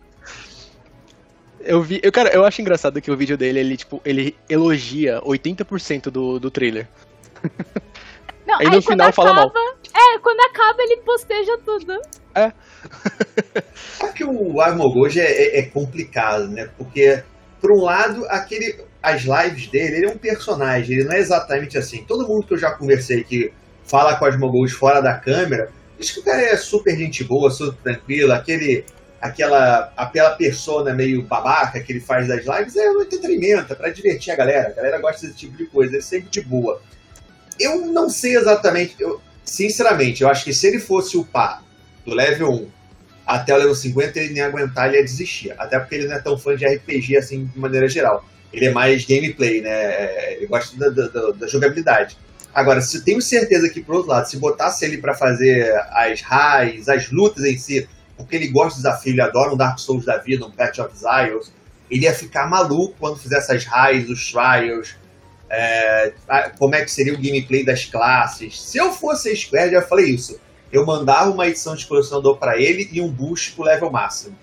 Eu 1.64 1.82
vi. 1.82 2.00
Eu, 2.02 2.12
cara, 2.12 2.30
eu 2.30 2.44
acho 2.44 2.60
engraçado 2.60 3.00
que 3.00 3.10
o 3.10 3.16
vídeo 3.16 3.36
dele, 3.36 3.60
ele, 3.60 3.76
tipo, 3.76 4.00
ele 4.04 4.36
elogia 4.48 5.20
80% 5.22 6.10
do, 6.10 6.38
do 6.38 6.50
trailer. 6.50 6.88
Não, 8.46 8.58
Aí 8.58 8.66
no 8.66 8.82
quando 8.82 9.00
final 9.00 9.12
fala 9.12 9.30
acaba, 9.30 9.52
É, 9.94 10.18
quando 10.18 10.40
acaba 10.40 10.82
ele 10.82 10.96
posteja 10.98 11.58
tudo. 11.64 12.00
Só 13.74 14.08
que 14.08 14.24
o 14.24 14.60
Armogold 14.60 15.20
é, 15.20 15.24
é, 15.24 15.58
é 15.60 15.62
complicado, 15.62 16.48
né? 16.48 16.68
Porque, 16.76 17.22
por 17.60 17.70
um 17.70 17.82
lado, 17.82 18.26
aquele, 18.28 18.80
as 19.02 19.22
lives 19.22 19.68
dele, 19.68 19.96
ele 19.96 20.06
é 20.06 20.08
um 20.08 20.18
personagem, 20.18 20.96
ele 20.96 21.04
não 21.04 21.12
é 21.12 21.20
exatamente 21.20 21.78
assim. 21.78 22.04
Todo 22.04 22.26
mundo 22.26 22.46
que 22.46 22.54
eu 22.54 22.58
já 22.58 22.72
conversei 22.72 23.22
que 23.22 23.52
fala 23.84 24.16
com 24.16 24.26
o 24.26 24.68
fora 24.68 25.00
da 25.00 25.14
câmera, 25.14 25.70
diz 25.98 26.10
que 26.10 26.20
o 26.20 26.24
cara 26.24 26.40
é 26.42 26.56
super 26.56 26.96
gente 26.96 27.22
boa, 27.22 27.50
super 27.50 27.78
tranquilo, 27.82 28.32
aquele, 28.32 28.84
aquela, 29.22 29.92
aquela 29.96 30.30
persona 30.32 30.92
meio 30.92 31.22
babaca 31.22 31.80
que 31.80 31.92
ele 31.92 32.00
faz 32.00 32.26
das 32.28 32.44
lives 32.44 32.76
é 32.76 32.90
um 32.90 33.00
entretenimento, 33.02 33.72
é 33.72 33.76
pra 33.76 33.88
divertir 33.88 34.32
a 34.32 34.36
galera. 34.36 34.68
A 34.68 34.72
galera 34.72 34.98
gosta 34.98 35.26
desse 35.26 35.38
tipo 35.38 35.56
de 35.56 35.66
coisa, 35.66 35.96
é 35.96 36.00
sempre 36.00 36.28
de 36.28 36.40
boa. 36.42 36.82
Eu 37.60 37.86
não 37.86 38.10
sei 38.10 38.36
exatamente, 38.36 38.96
eu, 38.98 39.20
sinceramente, 39.44 40.22
eu 40.22 40.28
acho 40.28 40.44
que 40.44 40.52
se 40.52 40.66
ele 40.66 40.78
fosse 40.80 41.22
pá 41.24 41.62
do 42.04 42.14
level 42.14 42.50
1 42.50 42.68
até 43.24 43.54
o 43.54 43.58
level 43.58 43.74
50 43.74 44.18
ele 44.18 44.34
nem 44.34 44.42
aguentar, 44.42 44.88
ele 44.88 44.96
ia 44.96 45.04
desistir. 45.04 45.54
Até 45.56 45.78
porque 45.78 45.94
ele 45.94 46.08
não 46.08 46.16
é 46.16 46.18
tão 46.20 46.36
fã 46.36 46.56
de 46.56 46.66
RPG 46.66 47.16
assim 47.16 47.44
de 47.46 47.58
maneira 47.58 47.86
geral. 47.88 48.24
Ele 48.52 48.66
é 48.66 48.70
mais 48.72 49.04
gameplay, 49.06 49.60
né? 49.62 49.70
É, 49.70 50.34
Ele 50.36 50.46
gosta 50.46 50.76
da, 50.76 50.88
da- 50.90 51.08
da- 51.08 51.30
da 51.30 51.46
jogabilidade. 51.46 52.18
Agora, 52.52 52.80
se 52.82 53.02
tenho 53.02 53.22
certeza 53.22 53.68
que, 53.70 53.80
por 53.80 53.94
outro 53.94 54.10
lado, 54.10 54.28
se 54.28 54.36
botasse 54.36 54.84
ele 54.84 54.98
pra 54.98 55.14
fazer 55.14 55.72
as 55.92 56.20
raids, 56.20 56.88
as 56.88 57.10
lutas 57.10 57.44
em 57.44 57.56
si, 57.56 57.88
porque 58.16 58.36
ele 58.36 58.48
gosta 58.48 58.74
do 58.74 58.82
desafio, 58.82 59.12
ele 59.12 59.20
adora 59.20 59.52
um 59.52 59.56
Dark 59.56 59.78
Souls 59.78 60.04
da 60.04 60.18
vida, 60.18 60.46
um 60.46 60.50
Path 60.50 60.78
of 60.78 60.96
Ziles, 60.96 61.52
ele 61.90 62.04
ia 62.04 62.14
ficar 62.14 62.48
maluco 62.48 62.94
quando 62.98 63.18
fizesse 63.18 63.52
as 63.52 63.64
raids, 63.64 64.08
os 64.08 64.30
trials, 64.30 64.96
é, 65.50 66.14
como 66.58 66.74
é 66.74 66.82
que 66.82 66.90
seria 66.90 67.12
o 67.12 67.20
gameplay 67.20 67.64
das 67.64 67.84
classes. 67.84 68.60
Se 68.60 68.78
eu 68.78 68.90
fosse 68.92 69.28
a 69.28 69.36
Square, 69.36 69.72
já 69.72 69.82
falei 69.82 70.06
isso. 70.06 70.40
Eu 70.72 70.86
mandava 70.86 71.30
uma 71.30 71.46
edição 71.46 71.76
de 71.76 71.86
colecionador 71.86 72.38
pra 72.38 72.56
ele 72.58 72.88
e 72.90 73.00
um 73.02 73.08
boost 73.08 73.52
pro 73.52 73.64
level 73.64 73.90
máximo. 73.90 74.34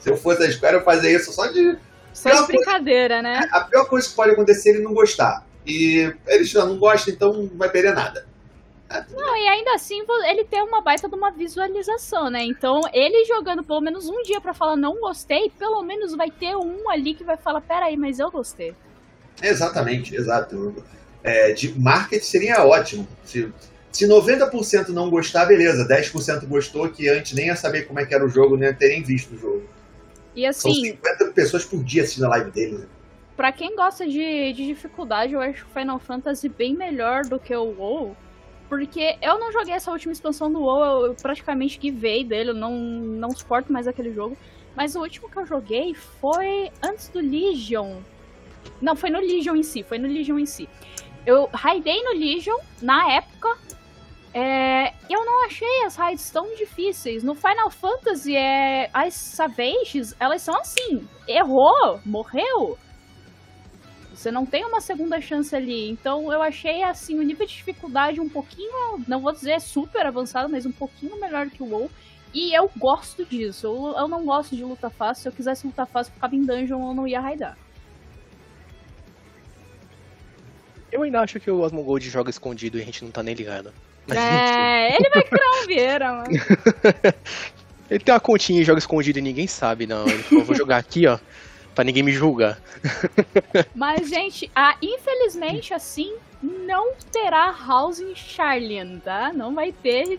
Se 0.00 0.10
eu 0.10 0.16
fosse 0.18 0.42
a 0.44 0.52
Square, 0.52 0.76
eu 0.76 0.84
fazia 0.84 1.10
isso 1.10 1.32
só 1.32 1.46
de. 1.46 1.78
Só 2.12 2.42
de 2.42 2.46
brincadeira, 2.48 3.22
né? 3.22 3.48
A 3.50 3.62
pior 3.62 3.86
coisa 3.86 4.06
que 4.06 4.14
pode 4.14 4.32
acontecer 4.32 4.70
é 4.70 4.72
ele 4.74 4.82
não 4.82 4.92
gostar. 4.92 5.46
E 5.66 6.12
ele 6.26 6.44
já 6.44 6.66
não 6.66 6.76
gosta, 6.76 7.10
então 7.10 7.32
não 7.32 7.56
vai 7.56 7.70
perder 7.70 7.94
nada. 7.94 8.26
Não, 9.14 9.36
e 9.36 9.48
ainda 9.48 9.74
assim 9.74 10.02
ele 10.26 10.44
tem 10.44 10.62
uma 10.62 10.80
baita 10.80 11.08
de 11.08 11.14
uma 11.14 11.30
visualização, 11.30 12.28
né? 12.28 12.42
Então, 12.42 12.80
ele 12.92 13.24
jogando 13.24 13.62
pelo 13.62 13.80
menos 13.80 14.08
um 14.08 14.22
dia 14.22 14.40
pra 14.40 14.52
falar 14.52 14.76
não 14.76 15.00
gostei, 15.00 15.50
pelo 15.58 15.82
menos 15.82 16.14
vai 16.14 16.30
ter 16.30 16.56
um 16.56 16.90
ali 16.90 17.14
que 17.14 17.22
vai 17.22 17.36
falar, 17.36 17.60
peraí, 17.60 17.96
mas 17.96 18.18
eu 18.18 18.30
gostei. 18.30 18.74
Exatamente, 19.40 20.14
exato. 20.14 20.84
É, 21.22 21.52
de 21.52 21.78
marketing 21.78 22.24
seria 22.24 22.64
ótimo. 22.64 23.06
Se, 23.24 23.52
se 23.92 24.08
90% 24.08 24.88
não 24.88 25.08
gostar, 25.08 25.46
beleza. 25.46 25.86
10% 25.86 26.46
gostou, 26.46 26.88
que 26.88 27.08
antes 27.08 27.32
nem 27.32 27.46
ia 27.46 27.56
saber 27.56 27.86
como 27.86 28.00
é 28.00 28.04
que 28.04 28.14
era 28.14 28.24
o 28.24 28.28
jogo, 28.28 28.56
nem 28.56 28.68
ia 28.68 28.74
ter 28.74 28.88
nem 28.88 29.02
visto 29.02 29.34
o 29.34 29.38
jogo. 29.38 29.62
E 30.34 30.52
São 30.52 30.70
assim, 30.70 30.84
50 30.84 31.26
pessoas 31.32 31.64
por 31.64 31.82
dia 31.84 32.02
assistindo 32.02 32.24
a 32.24 32.30
live 32.30 32.50
dele. 32.50 32.78
Né? 32.78 32.86
pra 33.40 33.52
quem 33.52 33.74
gosta 33.74 34.06
de, 34.06 34.52
de 34.52 34.66
dificuldade, 34.66 35.32
eu 35.32 35.40
acho 35.40 35.64
o 35.64 35.68
Final 35.70 35.98
Fantasy 35.98 36.46
bem 36.46 36.76
melhor 36.76 37.24
do 37.24 37.38
que 37.38 37.56
o 37.56 37.74
WoW. 37.74 38.14
Porque 38.70 39.18
eu 39.20 39.36
não 39.40 39.50
joguei 39.52 39.74
essa 39.74 39.90
última 39.90 40.12
expansão 40.12 40.50
do 40.50 40.60
WoW, 40.60 41.06
eu, 41.06 41.14
praticamente 41.14 41.78
givei 41.82 42.24
dele, 42.24 42.50
eu 42.50 42.54
não, 42.54 42.72
não 42.72 43.30
suporto 43.32 43.72
mais 43.72 43.88
aquele 43.88 44.12
jogo. 44.14 44.36
Mas 44.76 44.94
o 44.94 45.00
último 45.00 45.28
que 45.28 45.36
eu 45.36 45.44
joguei 45.44 45.92
foi 45.92 46.70
antes 46.80 47.08
do 47.08 47.18
Legion. 47.18 47.96
Não, 48.80 48.94
foi 48.94 49.10
no 49.10 49.18
Legion 49.18 49.56
em 49.56 49.64
si, 49.64 49.82
foi 49.82 49.98
no 49.98 50.06
Legion 50.06 50.38
em 50.38 50.46
si. 50.46 50.68
Eu 51.26 51.50
raidei 51.52 52.00
no 52.04 52.12
Legion 52.12 52.56
na 52.80 53.12
época 53.12 53.58
É, 54.32 54.94
eu 55.08 55.24
não 55.24 55.44
achei 55.44 55.82
as 55.84 55.96
raids 55.96 56.30
tão 56.30 56.54
difíceis. 56.54 57.24
No 57.24 57.34
Final 57.34 57.68
Fantasy, 57.70 58.36
é, 58.36 58.88
as 58.92 59.14
Savages, 59.14 60.14
elas 60.20 60.42
são 60.42 60.54
assim: 60.56 61.08
errou, 61.26 62.00
morreu. 62.06 62.78
Você 64.20 64.30
não 64.30 64.44
tem 64.44 64.66
uma 64.66 64.82
segunda 64.82 65.18
chance 65.18 65.56
ali. 65.56 65.88
Então 65.88 66.30
eu 66.30 66.42
achei 66.42 66.82
assim 66.82 67.18
o 67.18 67.22
nível 67.22 67.46
de 67.46 67.54
dificuldade 67.54 68.20
um 68.20 68.28
pouquinho, 68.28 69.02
não 69.08 69.22
vou 69.22 69.32
dizer 69.32 69.58
super 69.62 70.04
avançado, 70.04 70.46
mas 70.46 70.66
um 70.66 70.72
pouquinho 70.72 71.18
melhor 71.18 71.48
que 71.48 71.62
o 71.62 71.66
WoW. 71.66 71.90
E 72.34 72.52
eu 72.52 72.70
gosto 72.76 73.24
disso. 73.24 73.66
Eu, 73.66 73.94
eu 73.96 74.06
não 74.06 74.26
gosto 74.26 74.54
de 74.54 74.62
luta 74.62 74.90
fácil. 74.90 75.22
Se 75.22 75.28
eu 75.28 75.32
quisesse 75.32 75.66
luta 75.66 75.86
fácil, 75.86 76.10
eu 76.10 76.14
ficava 76.16 76.36
em 76.36 76.44
dungeon 76.44 76.82
ou 76.82 76.92
não 76.92 77.06
ia 77.06 77.18
raidar. 77.18 77.56
Eu 80.92 81.02
ainda 81.02 81.22
acho 81.22 81.40
que 81.40 81.50
o 81.50 81.60
Osmongold 81.60 82.06
joga 82.10 82.28
escondido 82.28 82.76
e 82.76 82.82
a 82.82 82.84
gente 82.84 83.02
não 83.02 83.10
tá 83.10 83.22
nem 83.22 83.34
ligado. 83.34 83.72
Mas, 84.06 84.18
é, 84.18 84.96
ele 84.96 85.08
vai 85.08 85.22
criar 85.22 85.50
um 85.50 85.66
Vieira, 85.66 86.12
mano. 86.12 86.30
ele 87.88 88.04
tem 88.04 88.12
uma 88.12 88.20
continha 88.20 88.60
e 88.60 88.64
joga 88.64 88.80
escondido 88.80 89.18
e 89.18 89.22
ninguém 89.22 89.46
sabe, 89.46 89.86
não. 89.86 90.06
Ele 90.06 90.22
falou, 90.22 90.44
vou 90.44 90.54
jogar 90.54 90.76
aqui, 90.76 91.06
ó, 91.06 91.18
pra 91.74 91.84
ninguém 91.84 92.02
me 92.02 92.12
julgar. 92.12 92.60
Mas, 93.74 94.08
gente, 94.08 94.50
ah, 94.54 94.76
infelizmente, 94.82 95.72
assim, 95.72 96.14
não 96.42 96.94
terá 97.12 97.50
Housing 97.50 98.14
Charlian, 98.14 98.98
tá? 98.98 99.32
Não 99.32 99.54
vai 99.54 99.72
ter, 99.72 100.18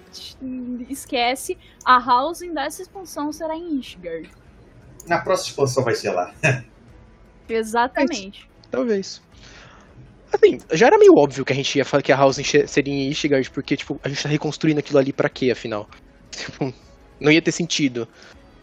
esquece, 0.90 1.58
a 1.84 1.98
Housing 1.98 2.54
dessa 2.54 2.82
expansão 2.82 3.32
será 3.32 3.56
em 3.56 3.80
Ishgard. 3.80 4.30
Na 5.08 5.20
próxima 5.20 5.50
expansão 5.50 5.84
vai 5.84 5.96
ser 5.96 6.12
lá. 6.12 6.34
Exatamente. 7.50 8.50
Talvez. 8.70 9.22
Assim, 10.32 10.60
já 10.72 10.88
era 10.88 10.98
meio 10.98 11.18
óbvio 11.18 11.44
que 11.44 11.52
a 11.52 11.56
gente 11.56 11.78
ia 11.78 11.84
falar 11.84 12.02
que 12.02 12.12
a 12.12 12.24
Housing 12.24 12.44
seria 12.66 12.94
em 12.94 13.10
Ishgard, 13.10 13.50
porque, 13.52 13.76
tipo, 13.76 14.00
a 14.04 14.08
gente 14.08 14.24
tá 14.24 14.30
reconstruindo 14.30 14.80
aquilo 14.80 15.00
ali 15.00 15.12
pra 15.12 15.30
quê, 15.30 15.52
afinal? 15.52 15.90
Tipo, 16.32 16.74
não 17.20 17.30
ia 17.30 17.42
ter 17.42 17.52
sentido. 17.52 18.08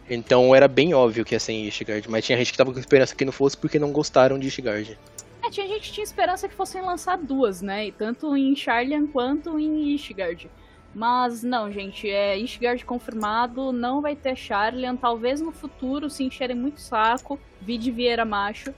Então 0.09 0.55
era 0.55 0.67
bem 0.67 0.93
óbvio 0.93 1.23
que 1.23 1.35
ia 1.35 1.39
ser 1.39 1.53
em 1.53 1.67
Ishgard, 1.67 2.09
mas 2.09 2.25
tinha 2.25 2.37
gente 2.37 2.51
que 2.51 2.57
tava 2.57 2.73
com 2.73 2.79
esperança 2.79 3.15
que 3.15 3.23
não 3.23 3.31
fosse 3.31 3.55
porque 3.55 3.77
não 3.77 3.91
gostaram 3.91 4.39
de 4.39 4.47
Ishgard. 4.47 4.97
É, 5.43 5.49
tinha 5.49 5.67
gente 5.67 5.87
que 5.87 5.93
tinha 5.93 6.03
esperança 6.03 6.49
que 6.49 6.55
fossem 6.55 6.81
lançar 6.81 7.17
duas, 7.17 7.61
né? 7.61 7.87
E 7.87 7.91
tanto 7.91 8.35
em 8.35 8.55
Charlian 8.55 9.05
quanto 9.07 9.59
em 9.59 9.93
Ishgard. 9.93 10.49
Mas 10.93 11.43
não, 11.43 11.71
gente, 11.71 12.09
é 12.09 12.37
Ishgard 12.37 12.83
confirmado, 12.83 13.71
não 13.71 14.01
vai 14.01 14.15
ter 14.15 14.35
Charlian, 14.35 14.95
talvez 14.95 15.39
no 15.39 15.51
futuro 15.51 16.09
se 16.09 16.23
encherem 16.23 16.55
muito 16.55 16.81
saco, 16.81 17.39
vide 17.61 17.91
Vieira 17.91 18.25
Macho. 18.25 18.73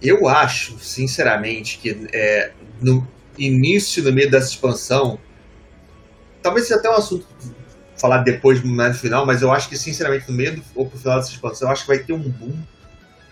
Eu 0.00 0.28
acho, 0.28 0.78
sinceramente, 0.78 1.78
que 1.78 2.08
é, 2.12 2.52
no 2.80 3.06
início, 3.36 4.02
no 4.04 4.12
meio 4.12 4.30
dessa 4.30 4.50
expansão, 4.50 5.18
talvez 6.40 6.68
seja 6.68 6.78
até 6.78 6.88
um 6.88 6.94
assunto 6.94 7.26
falar 7.98 8.18
depois 8.18 8.62
no 8.62 8.94
final, 8.94 9.26
mas 9.26 9.42
eu 9.42 9.52
acho 9.52 9.68
que, 9.68 9.76
sinceramente, 9.76 10.28
no 10.28 10.36
meio 10.36 10.56
do, 10.56 10.62
ou 10.74 10.86
pro 10.86 10.98
final 10.98 11.16
dessa 11.18 11.30
expansão, 11.30 11.68
eu 11.68 11.72
acho 11.72 11.82
que 11.82 11.88
vai 11.88 11.98
ter 11.98 12.12
um 12.12 12.28
boom. 12.28 12.56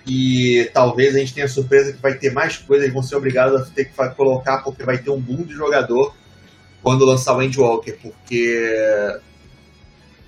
E 0.07 0.71
talvez 0.73 1.15
a 1.17 1.19
gente 1.19 1.35
tenha 1.35 1.49
surpresa 1.49 1.93
que 1.93 2.01
vai 2.01 2.15
ter 2.15 2.33
mais 2.33 2.57
coisas, 2.57 2.93
vão 2.93 3.03
ser 3.03 3.17
obrigados 3.17 3.61
a 3.61 3.65
ter 3.65 3.87
que 3.87 3.93
colocar, 4.15 4.59
porque 4.59 4.85
vai 4.85 4.99
ter 4.99 5.11
um 5.11 5.21
boom 5.21 5.43
de 5.43 5.53
jogador 5.53 6.15
quando 6.83 7.05
lançar 7.05 7.37
o 7.37 7.43
Endwalker, 7.43 7.99
porque 8.01 9.19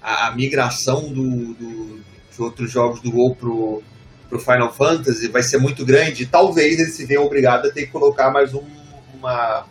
a, 0.03 0.33
migração 0.33 1.13
do, 1.13 1.55
do, 1.55 2.01
de 2.33 2.43
outros 2.43 2.71
jogos 2.71 3.01
do 3.01 3.15
WoW 3.15 3.37
pro, 3.37 3.83
pro 4.29 4.41
Final 4.41 4.73
Fantasy 4.73 5.29
vai 5.29 5.45
ser 5.45 5.59
muito 5.59 5.87
grande, 5.87 6.27
talvez 6.27 6.81
ele 6.81 6.91
se 6.91 7.05
venha 7.05 7.21
obrigado 7.21 7.67
a 7.67 7.71
ter 7.71 7.87
que 7.87 7.93
colocar 7.93 8.33
mais 8.33 8.55
um, 8.55 8.65
uma, 9.15 9.67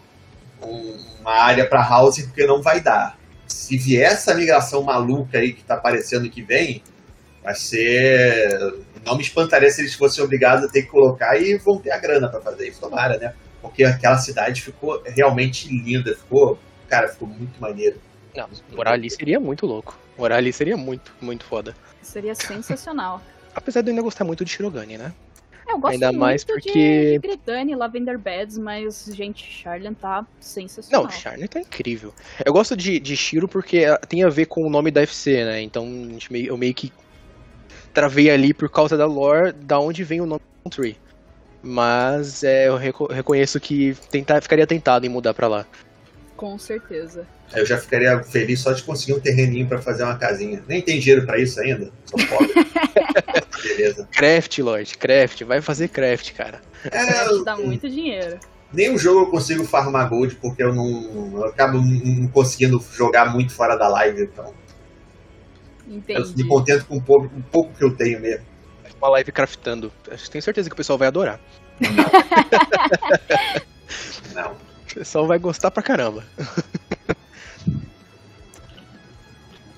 um, 0.61 0.97
uma 1.20 1.34
área 1.34 1.68
para 1.68 1.82
house, 1.82 2.22
porque 2.22 2.45
não 2.45 2.61
vai 2.61 2.80
dar. 2.80 3.16
Se 3.48 3.78
vier 3.78 4.12
essa 4.12 4.34
migração 4.34 4.84
maluca 4.84 5.38
aí 5.38 5.54
que 5.54 5.64
tá 5.64 5.76
aparecendo 5.76 6.30
que 6.30 6.41
vem, 6.41 6.84
vai 7.43 7.56
ser. 7.56 8.76
Não 9.06 9.16
me 9.16 9.24
espantaria 9.24 9.70
se 9.70 9.82
eles 9.82 9.93
fossem 9.93 10.24
obrigados 10.24 10.66
a 10.66 10.70
ter 10.70 10.84
que 10.84 10.89
colocar 10.89 11.38
e 11.38 11.58
vão 11.58 11.80
ter 11.80 11.91
a 11.91 11.98
grana 11.98 12.28
para 12.30 12.41
fazer 12.41 12.68
isso, 12.68 12.82
tomara, 12.82 13.18
né? 13.18 13.34
Porque 13.62 13.84
aquela 13.84 14.18
cidade 14.18 14.62
ficou 14.62 15.02
realmente 15.06 15.68
linda, 15.70 16.16
ficou. 16.16 16.60
Cara, 16.88 17.08
ficou 17.08 17.28
muito 17.28 17.60
maneiro. 17.60 18.00
Não, 18.36 18.50
morar 18.76 18.93
ali 18.93 19.10
seria 19.10 19.39
muito 19.39 19.66
louco. 19.66 19.98
Morar 20.18 20.38
ali 20.38 20.54
seria 20.54 20.78
muito, 20.78 21.14
muito 21.22 21.43
foda. 21.45 21.76
Seria 22.02 22.36
sensacional. 22.36 23.22
Apesar 23.56 23.82
de 23.82 23.88
eu 23.88 23.91
ainda 23.91 24.02
gostar 24.02 24.24
muito 24.24 24.45
de 24.45 24.52
Shirogane, 24.52 24.98
né? 24.98 25.12
Eu 25.70 25.80
gosto 25.80 25.93
Ainda 25.93 26.07
muito 26.07 26.20
mais 26.20 26.43
porque- 26.43 26.72
de 26.72 27.20
Gridani 27.20 27.74
e 27.74 27.76
Lavender 27.76 28.18
Beds, 28.18 28.57
mas, 28.57 29.09
gente, 29.13 29.43
Charlian 29.45 29.93
tá 29.93 30.26
sensacional. 30.39 31.03
Não, 31.03 31.11
Charlie 31.11 31.47
tá 31.47 31.59
incrível. 31.59 32.13
Eu 32.45 32.53
gosto 32.53 32.76
de, 32.76 32.99
de 32.99 33.18
Shiro 33.18 33.47
porque 33.47 33.84
ah, 33.86 33.97
tem 33.97 34.24
a 34.24 34.30
ver 34.30 34.45
com 34.45 34.63
o 34.65 34.70
nome 34.70 34.89
da 34.91 35.01
FC, 35.01 35.43
né? 35.43 35.61
Então 35.61 35.84
a 35.86 36.11
gente 36.13 36.32
meio- 36.32 36.47
eu 36.47 36.57
meio 36.57 36.74
que 36.74 36.91
travei 37.93 38.30
ali 38.30 38.53
por 38.53 38.70
causa 38.70 38.95
da 38.95 39.05
lore 39.05 39.51
da 39.51 39.80
onde 39.80 40.03
vem 40.03 40.22
o 40.22 40.26
nome 40.26 40.41
do 40.63 40.70
Tree. 40.70 40.97
Mas 41.61 42.43
é, 42.43 42.68
eu 42.70 42.78
reco- 42.78 43.11
reconheço 43.11 43.59
que 43.59 43.95
tentar, 44.09 44.39
ficaria 44.41 44.65
tentado 44.65 45.05
em 45.05 45.09
mudar 45.09 45.34
pra 45.34 45.47
lá. 45.47 45.65
Com 46.38 46.57
certeza. 46.57 47.28
Eu 47.53 47.65
já 47.65 47.78
ficaria 47.78 48.22
feliz 48.24 48.59
só 48.59 48.72
de 48.74 48.84
conseguir 48.84 49.13
um 49.13 49.20
terreninho 49.20 49.68
para 49.68 49.82
fazer 49.82 50.03
uma 50.03 50.15
casinha. 50.18 50.63
Nem 50.68 50.82
tem 50.82 50.99
dinheiro 50.99 51.26
para 51.26 51.39
isso 51.39 51.59
ainda, 51.59 51.91
sou 52.05 52.20
pobre. 52.28 52.53
Beleza. 53.64 54.08
Craft, 54.12 54.58
Lord, 54.60 54.97
craft, 54.97 55.41
vai 55.43 55.62
fazer 55.62 55.88
craft, 55.89 56.34
cara. 56.34 56.62
É, 56.86 57.43
Dá 57.43 57.55
muito 57.58 57.89
dinheiro. 57.89 58.39
nenhum 58.72 58.97
jogo 58.97 59.22
eu 59.22 59.28
consigo 59.32 59.64
farmar 59.66 60.10
gold 60.10 60.36
porque 60.36 60.64
eu 60.64 60.74
não. 60.74 61.34
Eu 61.38 61.45
acabo 61.45 61.80
não 61.80 62.28
conseguindo 62.28 62.84
jogar 62.93 63.32
muito 63.34 63.53
fora 63.53 63.76
da 63.76 63.88
live, 63.88 64.24
então. 64.24 64.53
Eu 65.88 65.95
Entendi. 65.97 66.34
me 66.36 66.47
contento 66.47 66.86
com 66.86 66.95
um 66.97 67.01
pouco, 67.01 67.26
um 67.36 67.41
pouco 67.41 67.74
que 67.74 67.84
eu 67.84 67.95
tenho 67.95 68.20
mesmo. 68.20 68.45
Uma 69.01 69.10
live 69.10 69.32
craftando. 69.32 69.91
Eu 70.08 70.18
tenho 70.18 70.41
certeza 70.41 70.70
que 70.70 70.74
o 70.74 70.78
pessoal 70.78 70.97
vai 70.97 71.08
adorar. 71.08 71.39
Não. 74.34 74.55
O 74.89 74.99
pessoal 74.99 75.28
vai 75.28 75.38
gostar 75.38 75.70
pra 75.70 75.84
caramba. 75.84 76.24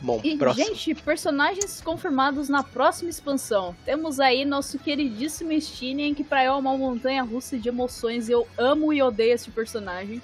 Bom, 0.02 0.22
E, 0.24 0.38
próximo. 0.38 0.66
gente, 0.66 0.96
personagens 0.96 1.82
confirmados 1.82 2.48
na 2.48 2.64
próxima 2.64 3.10
expansão. 3.10 3.76
Temos 3.84 4.20
aí 4.20 4.46
nosso 4.46 4.80
queridíssimo 4.80 5.60
Stinian, 5.60 6.14
que 6.14 6.24
pra 6.24 6.44
eu 6.46 6.54
é 6.54 6.56
uma 6.56 6.78
montanha 6.78 7.22
russa 7.24 7.58
de 7.58 7.68
emoções. 7.68 8.30
Eu 8.30 8.48
amo 8.58 8.94
e 8.94 9.02
odeio 9.02 9.34
esse 9.34 9.52
personagem. 9.52 10.22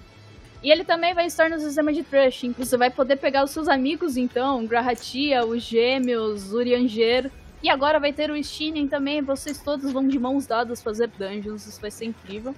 E 0.63 0.71
ele 0.71 0.83
também 0.83 1.13
vai 1.13 1.27
estar 1.27 1.49
no 1.49 1.59
sistema 1.59 1.91
de 1.93 2.03
Trust. 2.03 2.49
Você 2.57 2.77
vai 2.77 2.89
poder 2.89 3.17
pegar 3.17 3.43
os 3.43 3.51
seus 3.51 3.67
amigos, 3.67 4.17
então, 4.17 4.65
Grahatia, 4.65 5.45
os 5.45 5.61
Gêmeos, 5.61 6.53
Urianger. 6.53 7.29
E 7.61 7.69
agora 7.69 7.99
vai 7.99 8.13
ter 8.13 8.31
o 8.31 8.43
Stinian 8.43 8.87
também. 8.87 9.21
Vocês 9.21 9.61
todos 9.61 9.91
vão 9.91 10.07
de 10.07 10.17
mãos 10.17 10.47
dadas 10.47 10.81
fazer 10.81 11.07
dungeons. 11.09 11.67
Isso 11.67 11.81
vai 11.81 11.91
ser 11.91 12.05
incrível. 12.05 12.55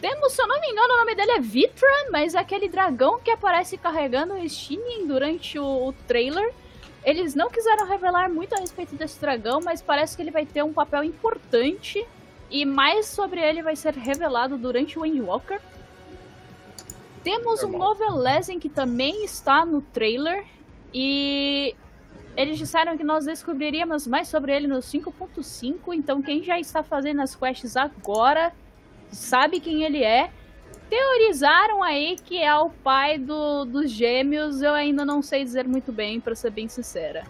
Temos, 0.00 0.32
se 0.32 0.42
eu 0.42 0.46
não 0.46 0.60
me 0.60 0.68
engano, 0.68 0.94
o 0.94 0.96
nome 0.98 1.14
dele 1.14 1.32
é 1.32 1.40
Vitra, 1.40 1.88
mas 2.10 2.34
é 2.34 2.38
aquele 2.38 2.68
dragão 2.68 3.18
que 3.18 3.30
aparece 3.30 3.78
carregando 3.78 4.34
o 4.34 4.48
Stinian 4.48 5.06
durante 5.06 5.58
o, 5.58 5.88
o 5.88 5.92
trailer. 6.06 6.52
Eles 7.02 7.34
não 7.34 7.48
quiseram 7.48 7.86
revelar 7.86 8.28
muito 8.28 8.54
a 8.54 8.58
respeito 8.58 8.94
desse 8.94 9.18
dragão, 9.18 9.60
mas 9.64 9.80
parece 9.80 10.14
que 10.14 10.22
ele 10.22 10.30
vai 10.30 10.44
ter 10.44 10.62
um 10.62 10.72
papel 10.72 11.02
importante. 11.02 12.06
E 12.50 12.64
mais 12.64 13.06
sobre 13.06 13.40
ele 13.40 13.62
vai 13.62 13.74
ser 13.74 13.94
revelado 13.94 14.58
durante 14.58 14.98
o 14.98 15.06
Endwalker. 15.06 15.60
Temos 17.24 17.62
um 17.62 17.76
novo 17.76 18.04
Elezen 18.04 18.60
que 18.60 18.68
também 18.68 19.24
está 19.24 19.64
no 19.64 19.80
trailer. 19.80 20.44
E 20.92 21.74
eles 22.36 22.58
disseram 22.58 22.96
que 22.98 23.02
nós 23.02 23.24
descobriríamos 23.24 24.06
mais 24.06 24.28
sobre 24.28 24.54
ele 24.54 24.66
no 24.66 24.78
5.5. 24.78 25.94
Então 25.94 26.20
quem 26.20 26.42
já 26.42 26.60
está 26.60 26.82
fazendo 26.82 27.22
as 27.22 27.34
quests 27.34 27.76
agora 27.76 28.52
sabe 29.10 29.60
quem 29.60 29.84
ele 29.84 30.02
é. 30.02 30.30
Teorizaram 30.88 31.82
aí 31.82 32.16
que 32.24 32.40
é 32.40 32.54
o 32.54 32.70
pai 32.70 33.18
do, 33.18 33.64
dos 33.64 33.90
gêmeos, 33.90 34.62
eu 34.62 34.72
ainda 34.72 35.04
não 35.04 35.20
sei 35.20 35.42
dizer 35.42 35.66
muito 35.66 35.90
bem, 35.90 36.20
pra 36.20 36.34
ser 36.34 36.50
bem 36.50 36.68
sincera. 36.68 37.24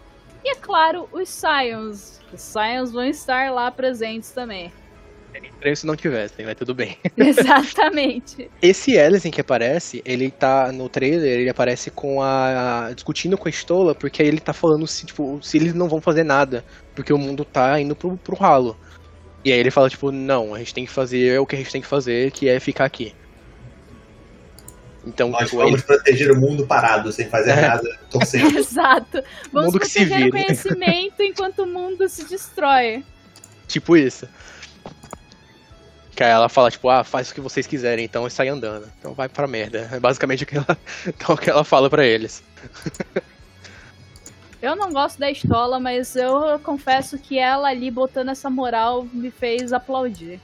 E 0.44 0.50
é 0.50 0.54
claro, 0.54 1.08
os 1.12 1.28
Scions. 1.28 2.20
Os 2.32 2.40
Scions 2.40 2.92
vão 2.92 3.04
estar 3.04 3.50
lá 3.50 3.70
presentes 3.70 4.30
também. 4.30 4.70
Seria 5.32 5.50
estranho 5.50 5.76
se 5.76 5.86
não 5.86 5.96
tivessem, 5.96 6.46
mas 6.46 6.54
tudo 6.54 6.74
bem. 6.74 6.96
Exatamente. 7.16 8.50
Esse 8.62 8.92
Ellison 8.92 9.30
que 9.30 9.40
aparece, 9.40 10.02
ele 10.04 10.30
tá 10.30 10.70
no 10.70 10.88
trailer, 10.88 11.40
ele 11.40 11.50
aparece 11.50 11.90
com 11.90 12.22
a. 12.22 12.90
discutindo 12.94 13.36
com 13.36 13.48
a 13.48 13.50
Stola, 13.50 13.94
porque 13.94 14.22
aí 14.22 14.28
ele 14.28 14.40
tá 14.40 14.52
falando 14.52 14.86
se, 14.86 15.04
tipo, 15.04 15.40
se 15.42 15.56
eles 15.56 15.74
não 15.74 15.88
vão 15.88 16.00
fazer 16.00 16.24
nada, 16.24 16.64
porque 16.94 17.12
o 17.12 17.18
mundo 17.18 17.44
tá 17.44 17.80
indo 17.80 17.96
pro, 17.96 18.16
pro 18.16 18.36
ralo. 18.36 18.76
E 19.46 19.52
aí 19.52 19.60
ele 19.60 19.70
fala, 19.70 19.88
tipo, 19.88 20.10
não, 20.10 20.52
a 20.54 20.58
gente 20.58 20.74
tem 20.74 20.84
que 20.84 20.90
fazer 20.90 21.38
o 21.38 21.46
que 21.46 21.54
a 21.54 21.58
gente 21.58 21.70
tem 21.70 21.80
que 21.80 21.86
fazer, 21.86 22.32
que 22.32 22.48
é 22.48 22.58
ficar 22.58 22.84
aqui. 22.84 23.14
Então, 25.06 25.28
Nós 25.28 25.44
tipo, 25.44 25.58
vamos 25.58 25.74
ele, 25.74 25.82
proteger 25.82 26.32
o 26.32 26.36
mundo 26.40 26.66
parado, 26.66 27.12
sem 27.12 27.28
fazer 27.28 27.52
É. 27.52 27.60
nada, 27.68 27.96
torcendo. 28.10 28.50
Exato. 28.58 29.22
Vamos 29.52 29.72
mundo 29.72 29.78
que 29.78 29.86
se 29.88 30.00
proteger 30.04 30.16
o 30.28 30.32
vire. 30.32 30.44
conhecimento 30.44 31.22
enquanto 31.22 31.60
o 31.60 31.66
mundo 31.66 32.08
se 32.08 32.24
destrói. 32.24 33.04
tipo 33.68 33.96
isso. 33.96 34.28
Que 36.16 36.24
aí 36.24 36.30
ela 36.30 36.48
fala, 36.48 36.68
tipo, 36.68 36.88
ah, 36.88 37.04
faz 37.04 37.30
o 37.30 37.34
que 37.34 37.40
vocês 37.40 37.68
quiserem, 37.68 38.04
então 38.04 38.26
e 38.26 38.30
sai 38.32 38.48
andando. 38.48 38.90
Então 38.98 39.14
vai 39.14 39.28
pra 39.28 39.46
merda. 39.46 39.88
É 39.92 40.00
basicamente 40.00 40.42
o 40.42 40.46
que 40.48 40.56
ela, 40.56 40.76
então, 41.06 41.36
o 41.36 41.38
que 41.38 41.48
ela 41.48 41.62
fala 41.62 41.88
pra 41.88 42.04
eles. 42.04 42.42
Eu 44.66 44.74
não 44.74 44.92
gosto 44.92 45.20
da 45.20 45.30
Estola, 45.30 45.78
mas 45.78 46.16
eu 46.16 46.58
confesso 46.58 47.16
que 47.16 47.38
ela 47.38 47.68
ali 47.68 47.88
botando 47.88 48.30
essa 48.30 48.50
moral 48.50 49.06
me 49.12 49.30
fez 49.30 49.72
aplaudir. 49.72 50.40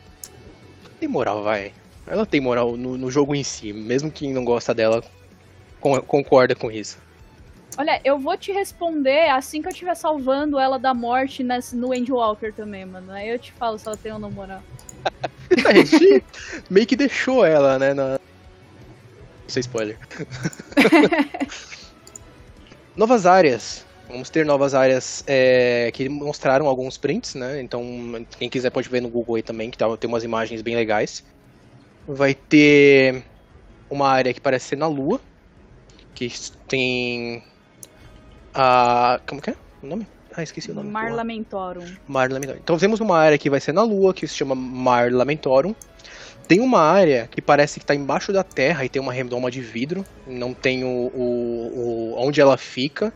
Tem 1.01 1.09
moral, 1.09 1.43
vai. 1.43 1.73
Ela 2.07 2.25
tem 2.25 2.41
moral 2.41 2.77
no, 2.77 2.97
no 2.97 3.11
jogo 3.11 3.35
em 3.35 3.43
si. 3.43 3.73
Mesmo 3.73 4.13
quem 4.13 4.33
não 4.33 4.45
gosta 4.45 4.73
dela 4.73 5.03
con- 5.81 6.01
concorda 6.03 6.55
com 6.55 6.71
isso. 6.71 6.99
Olha, 7.77 8.01
eu 8.05 8.17
vou 8.17 8.37
te 8.37 8.53
responder 8.53 9.29
assim 9.29 9.61
que 9.61 9.67
eu 9.67 9.73
estiver 9.73 9.97
salvando 9.97 10.57
ela 10.57 10.79
da 10.79 10.95
morte 10.95 11.43
nesse, 11.43 11.75
no 11.75 11.93
Angel 11.93 12.15
Walker 12.15 12.53
também, 12.53 12.85
mano. 12.85 13.11
Aí 13.11 13.29
eu 13.29 13.41
te 13.41 13.51
falo 13.51 13.77
se 13.77 13.89
ela 13.89 13.97
tem 13.97 14.13
ou 14.13 14.21
não 14.21 14.31
moral. 14.31 14.63
A 15.67 15.75
gente 15.75 16.25
meio 16.71 16.87
que 16.87 16.95
deixou 16.95 17.45
ela, 17.45 17.77
né? 17.77 17.93
Na... 17.93 18.21
Sem 19.49 19.63
spoiler. 19.63 19.99
novas 22.95 23.27
áreas. 23.27 23.85
Vamos 24.09 24.29
ter 24.29 24.45
novas 24.45 24.75
áreas 24.75 25.25
é, 25.27 25.91
que 25.93 26.09
mostraram 26.09 26.67
alguns 26.67 26.99
prints, 26.99 27.35
né? 27.35 27.61
Então, 27.63 27.83
quem 28.39 28.49
quiser 28.51 28.71
pode 28.71 28.89
ver 28.89 29.01
no 29.01 29.09
Google 29.09 29.37
aí 29.37 29.43
também, 29.43 29.71
que 29.71 29.79
tá, 29.79 29.97
tem 29.97 30.09
umas 30.09 30.23
imagens 30.25 30.61
bem 30.61 30.75
legais. 30.75 31.25
Vai 32.07 32.35
ter 32.35 33.25
uma 33.89 34.09
área 34.09 34.35
que 34.35 34.41
parece 34.41 34.69
ser 34.69 34.77
na 34.77 34.87
Lua, 34.87 35.21
que 36.15 36.31
tem 36.69 37.43
a. 38.55 39.21
Como 39.27 39.41
que 39.41 39.51
é 39.51 39.55
o 39.83 39.87
nome? 39.87 40.07
Ah, 40.35 40.43
esqueci 40.43 40.71
o 40.71 40.75
nome. 40.75 40.91
Mar. 42.09 42.31
Lamentorum. 42.31 42.59
Então 42.63 42.79
temos 42.79 43.01
uma 43.01 43.19
área 43.19 43.39
que 43.39 43.49
vai 43.51 43.61
ser 43.61 43.73
na 43.73 43.83
Lua, 43.83 44.13
que 44.13 44.27
se 44.27 44.35
chama 44.35 44.55
Mar 44.55 45.13
Lamentorum. 45.13 45.75
Tem 46.49 46.61
uma 46.61 46.81
área 46.81 47.29
que 47.31 47.41
parece 47.41 47.79
que 47.79 47.85
está 47.85 47.95
embaixo 47.95 48.33
da 48.33 48.43
Terra 48.43 48.85
e 48.85 48.89
tem 48.89 49.01
uma 49.01 49.13
redoma 49.13 49.51
de 49.51 49.61
vidro. 49.61 50.05
Não 50.27 50.53
tem 50.53 50.85
o, 50.85 50.89
o, 51.15 52.13
o- 52.15 52.15
onde 52.19 52.41
ela 52.41 52.57
fica. 52.57 53.13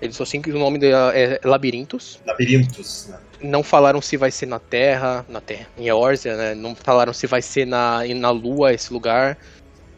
Eles 0.00 0.16
só 0.16 0.22
assim 0.22 0.40
que 0.40 0.50
o 0.50 0.58
nome 0.58 0.78
dela 0.78 1.16
é 1.16 1.38
Labirintos. 1.44 2.20
Labirintos, 2.26 3.08
né? 3.08 3.18
Não 3.42 3.62
falaram 3.62 4.00
se 4.00 4.16
vai 4.16 4.30
ser 4.30 4.46
na 4.46 4.58
Terra, 4.58 5.24
na 5.28 5.40
Terra, 5.40 5.66
em 5.78 5.86
Eorzea, 5.88 6.36
né? 6.36 6.54
Não 6.54 6.74
falaram 6.74 7.12
se 7.12 7.26
vai 7.26 7.42
ser 7.42 7.66
na, 7.66 8.00
na 8.14 8.30
Lua 8.30 8.72
esse 8.72 8.92
lugar. 8.92 9.36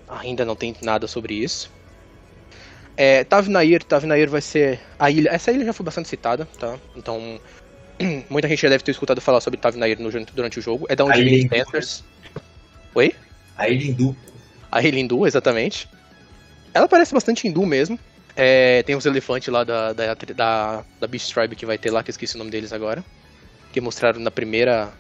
Ainda 0.09 0.45
não 0.45 0.57
tem 0.57 0.75
nada 0.83 1.07
sobre 1.07 1.35
isso. 1.35 1.71
É, 2.97 3.25
Tavnair, 3.25 3.83
Tavnair 3.85 4.29
vai 4.29 4.41
ser 4.41 4.81
a 4.99 5.11
ilha. 5.11 5.31
Essa 5.31 5.51
ilha 5.51 5.65
já 5.65 5.73
foi 5.73 5.85
bastante 5.85 6.09
citada, 6.09 6.47
tá? 6.59 6.79
Então, 6.97 7.41
muita 8.29 8.49
gente 8.49 8.61
já 8.61 8.69
deve 8.69 8.85
ter 8.85 8.91
escutado 8.91 9.21
falar 9.21 9.41
sobre 9.41 9.59
Tavnair 9.59 10.01
no, 10.01 10.11
durante 10.11 10.59
o 10.59 10.63
jogo. 10.63 10.87
É 10.89 10.97
da 10.97 11.05
onde 11.05 11.23
vem. 11.23 11.47
Spencers. 11.47 12.05
Oi? 12.95 13.15
A 13.57 13.69
ilha 13.69 13.91
hindu. 13.91 14.17
A 14.71 14.83
ilha 14.83 14.99
hindu, 14.99 15.27
exatamente. 15.27 15.89
Ela 16.75 16.89
parece 16.89 17.15
bastante 17.15 17.47
hindu 17.47 17.65
mesmo. 17.65 17.99
É, 18.35 18.83
tem 18.83 18.97
os 18.97 19.05
elefantes 19.05 19.49
lá 19.49 19.63
da, 19.63 19.93
da, 19.93 20.15
da, 20.15 20.85
da 21.01 21.07
Beast 21.07 21.33
Tribe 21.33 21.57
que 21.57 21.67
vai 21.67 21.77
ter 21.77 21.91
lá, 21.91 22.03
que 22.03 22.11
eu 22.11 22.13
esqueci 22.13 22.35
o 22.35 22.39
nome 22.39 22.51
deles 22.51 22.73
agora. 22.73 23.05
Que 23.73 23.81
mostraram 23.81 24.21
na 24.21 24.31
primeira, 24.31 24.91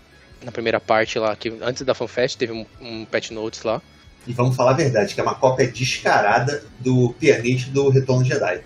na 0.42 0.52
primeira 0.52 0.80
parte 0.80 1.18
lá, 1.18 1.34
que 1.34 1.48
antes 1.62 1.82
da 1.82 1.94
FanFest 1.94 2.36
teve 2.36 2.52
um, 2.52 2.66
um 2.80 3.04
patch 3.04 3.30
notes 3.30 3.62
lá. 3.62 3.80
E 4.26 4.32
vamos 4.32 4.54
falar 4.54 4.72
a 4.72 4.74
verdade, 4.74 5.14
que 5.14 5.20
é 5.20 5.22
uma 5.22 5.34
cópia 5.34 5.66
descarada 5.66 6.62
do 6.78 7.14
pianista 7.18 7.70
do 7.70 7.88
Retorno 7.88 8.22
de 8.22 8.30
Jedi. 8.30 8.62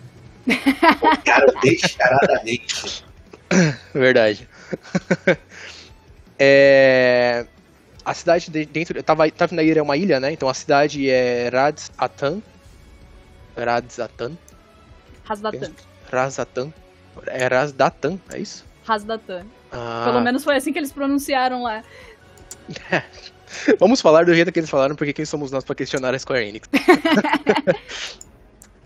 Cara, 1.25 1.53
descaradamente. 1.63 3.05
Verdade. 3.95 4.49
é, 6.39 7.47
a 8.05 8.15
cidade 8.15 8.51
de, 8.51 8.67
dentro. 8.67 9.03
Tava, 9.03 9.31
Tavnair 9.31 9.79
é 9.79 9.83
uma 9.83 9.97
ilha, 9.97 10.21
né? 10.21 10.33
Então 10.33 10.49
a 10.49 10.55
cidade 10.55 11.09
é 11.09 11.49
Radzatan. 11.49 12.43
Radzatan. 13.57 14.37
Rasdatan. 15.27 15.73
Razatan. 16.11 16.73
É 17.27 17.47
Razdatan, 17.47 18.19
é 18.33 18.39
isso? 18.39 18.65
Rasdatan. 18.85 19.47
Ah, 19.73 20.03
Pelo 20.07 20.21
menos 20.21 20.45
foi 20.45 20.57
assim 20.57 20.73
que 20.73 20.79
eles 20.79 20.93
pronunciaram 20.93 21.63
lá. 21.63 21.83
Vamos 23.79 24.01
falar 24.01 24.25
do 24.25 24.35
jeito 24.35 24.53
que 24.53 24.59
eles 24.59 24.71
falaram, 24.71 24.95
porque 24.97 25.13
quem 25.13 25.25
somos 25.25 25.51
nós 25.51 25.65
pra 25.65 25.75
questionar 25.75 26.15
a 26.15 26.19
Square 26.19 26.49
Enix? 26.49 26.69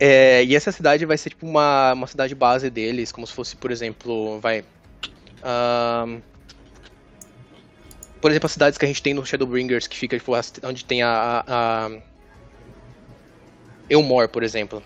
É, 0.02 0.42
e 0.44 0.56
essa 0.56 0.72
cidade 0.72 1.04
vai 1.04 1.18
ser 1.18 1.28
tipo 1.28 1.46
uma, 1.46 1.92
uma 1.92 2.06
cidade 2.06 2.34
base 2.34 2.70
deles, 2.70 3.12
como 3.12 3.26
se 3.26 3.34
fosse, 3.34 3.54
por 3.54 3.70
exemplo, 3.70 4.40
vai. 4.40 4.64
por 8.18 8.30
exemplo, 8.30 8.46
as 8.46 8.52
cidades 8.52 8.78
que 8.78 8.84
a 8.86 8.88
gente 8.88 9.02
tem 9.02 9.12
no 9.12 9.26
Shadowbringers, 9.26 9.86
que 9.86 9.98
fica 9.98 10.18
tipo, 10.18 10.32
onde 10.62 10.86
tem 10.86 11.02
a. 11.02 11.44
a, 11.46 11.86
a 11.86 11.90
Elmore, 13.90 14.28
por 14.28 14.42
exemplo. 14.42 14.82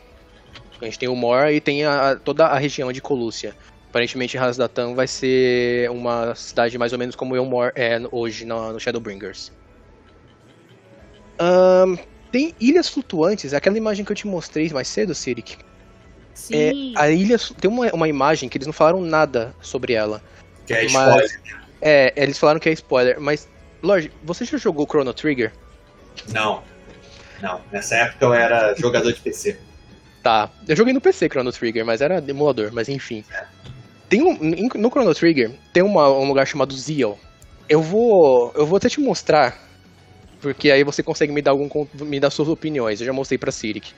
A 0.80 0.84
gente 0.84 0.98
tem 0.98 1.06
Elmore 1.08 1.52
e 1.54 1.60
tem 1.60 1.84
a- 1.84 2.16
toda 2.16 2.46
a 2.46 2.58
região 2.58 2.92
de 2.92 3.00
Colúcia. 3.00 3.54
Aparentemente, 3.88 4.36
Rasdatan 4.36 4.94
vai 4.94 5.06
ser 5.06 5.88
uma 5.90 6.34
cidade 6.34 6.76
mais 6.76 6.92
ou 6.92 6.98
menos 6.98 7.14
como 7.14 7.36
Elmore 7.36 7.72
é 7.76 8.00
hoje 8.10 8.44
no, 8.44 8.72
no 8.72 8.80
Shadowbringers. 8.80 9.52
Ahn, 11.38 11.96
tem 12.30 12.54
ilhas 12.60 12.88
flutuantes, 12.88 13.52
é 13.52 13.56
aquela 13.56 13.76
imagem 13.78 14.04
que 14.04 14.12
eu 14.12 14.16
te 14.16 14.26
mostrei 14.26 14.68
mais 14.70 14.88
cedo, 14.88 15.14
Sirik. 15.14 15.56
É, 15.56 15.60
Sim. 16.34 16.92
a 16.96 17.08
ilha 17.10 17.36
tem 17.60 17.70
uma, 17.70 17.86
uma 17.92 18.08
imagem 18.08 18.48
que 18.48 18.56
eles 18.58 18.66
não 18.66 18.72
falaram 18.72 19.00
nada 19.00 19.54
sobre 19.60 19.92
ela. 19.92 20.20
Que 20.66 20.74
é 20.74 20.82
Mas- 20.88 20.92
spoiler. 20.92 21.40
É, 21.80 22.12
eles 22.16 22.38
falaram 22.38 22.58
que 22.58 22.68
é 22.68 22.72
spoiler, 22.72 23.20
mas 23.20 23.46
Lorde, 23.82 24.10
você 24.22 24.46
já 24.46 24.56
jogou 24.56 24.86
Chrono 24.86 25.12
Trigger? 25.12 25.52
Não. 26.32 26.62
Não. 27.42 27.60
Nessa 27.70 27.96
época 27.96 28.24
eu 28.24 28.32
era 28.32 28.74
jogador 28.74 29.12
de 29.12 29.20
PC. 29.20 29.58
Tá, 30.24 30.50
eu 30.66 30.74
joguei 30.74 30.94
no 30.94 31.02
PC 31.02 31.28
Chrono 31.28 31.52
Trigger, 31.52 31.84
mas 31.84 32.00
era 32.00 32.16
emulador, 32.26 32.70
mas 32.72 32.88
enfim. 32.88 33.22
Tem 34.08 34.22
um, 34.22 34.32
no 34.80 34.88
Chrono 34.90 35.14
Trigger 35.14 35.50
tem 35.70 35.82
uma- 35.82 36.08
um 36.10 36.26
lugar 36.26 36.46
chamado 36.46 36.74
Zeal. 36.74 37.18
Eu 37.68 37.82
vou, 37.82 38.50
eu 38.56 38.64
vou 38.66 38.78
até 38.78 38.88
te 38.88 39.00
mostrar, 39.00 39.54
porque 40.40 40.70
aí 40.70 40.82
você 40.82 41.02
consegue 41.02 41.30
me 41.30 41.42
dar 41.42 41.50
algum 41.50 41.68
me 42.00 42.18
dar 42.18 42.30
suas 42.30 42.48
opiniões. 42.48 43.00
Eu 43.00 43.06
já 43.06 43.12
mostrei 43.12 43.36
pra 43.36 43.52
Sirik. 43.52 43.92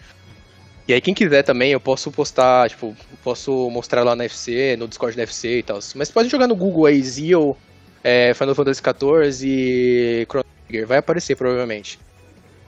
E 0.88 0.92
aí 0.92 1.00
quem 1.00 1.14
quiser 1.14 1.44
também, 1.44 1.70
eu 1.70 1.80
posso 1.80 2.10
postar, 2.10 2.68
tipo, 2.70 2.96
posso 3.22 3.70
mostrar 3.70 4.02
lá 4.02 4.16
na 4.16 4.24
FC, 4.24 4.76
no 4.76 4.88
Discord 4.88 5.16
da 5.16 5.22
FC 5.22 5.58
e 5.58 5.62
tal. 5.62 5.78
Mas 5.94 6.10
pode 6.10 6.28
jogar 6.28 6.48
no 6.48 6.56
Google 6.56 6.86
aí 6.86 7.00
Zeal, 7.04 7.56
é, 8.02 8.34
Final 8.34 8.54
Fantasy 8.56 8.80
XIV 8.82 9.46
e 9.48 10.26
Chrono 10.28 10.44
Trigger, 10.66 10.88
vai 10.88 10.98
aparecer 10.98 11.36
provavelmente. 11.36 12.00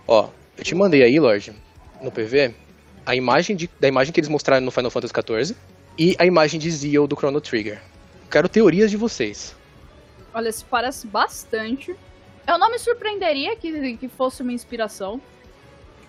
Ó, 0.07 0.29
eu 0.57 0.63
te 0.65 0.77
mandei 0.77 1.03
aí, 1.03 1.19
Lorde, 1.19 1.53
no 2.01 2.11
PV, 2.13 2.55
a 3.09 3.17
imagem 3.17 3.57
de- 3.57 3.71
da 3.81 3.89
imagem 3.89 4.13
que 4.13 4.21
eles 4.21 4.29
mostraram 4.29 4.63
no 4.67 4.71
Final 4.71 4.91
Fantasy 4.91 5.15
XIV 5.15 5.57
e 5.99 6.15
a 6.19 6.27
imagem 6.27 6.61
de 6.61 6.71
Zeal 6.71 7.07
do 7.07 7.17
Chrono 7.17 7.41
Trigger. 7.41 7.81
Quero 8.31 8.51
teorias 8.51 8.91
de 8.91 8.99
vocês. 8.99 9.57
Olha, 10.35 10.53
se 10.53 10.63
parece 10.63 11.07
bastante. 11.07 11.97
Eu 12.47 12.59
não 12.59 12.71
me 12.71 12.79
surpreenderia 12.79 13.57
que, 13.57 13.97
que 13.97 14.09
fosse 14.09 14.43
uma 14.43 14.53
inspiração. 14.53 15.21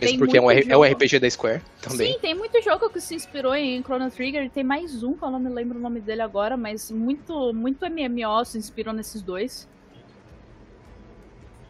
Mesmo 0.01 0.17
Tem 0.17 0.17
porque 0.19 0.37
é 0.37 0.41
um, 0.41 0.51
é 0.51 0.77
um. 0.77 0.83
RPG 0.83 1.19
da 1.19 1.29
Square 1.29 1.61
também. 1.81 2.13
Sim, 2.13 2.19
tem 2.19 2.35
muito 2.35 2.61
jogo 2.61 2.89
que 2.89 2.99
se 2.99 3.15
inspirou 3.15 3.55
em 3.55 3.81
Chrono 3.81 4.11
Trigger. 4.11 4.43
e 4.43 4.49
Tem 4.49 4.63
mais 4.63 5.01
um 5.01 5.13
que 5.13 5.23
eu 5.23 5.31
não 5.31 5.39
me 5.39 5.49
lembro 5.49 5.77
o 5.77 5.81
nome 5.81 6.01
dele 6.01 6.21
agora, 6.21 6.57
mas 6.57 6.91
muito, 6.91 7.53
muito 7.53 7.85
MMO 7.85 8.43
se 8.45 8.57
inspirou 8.57 8.93
nesses 8.93 9.21
dois. 9.21 9.67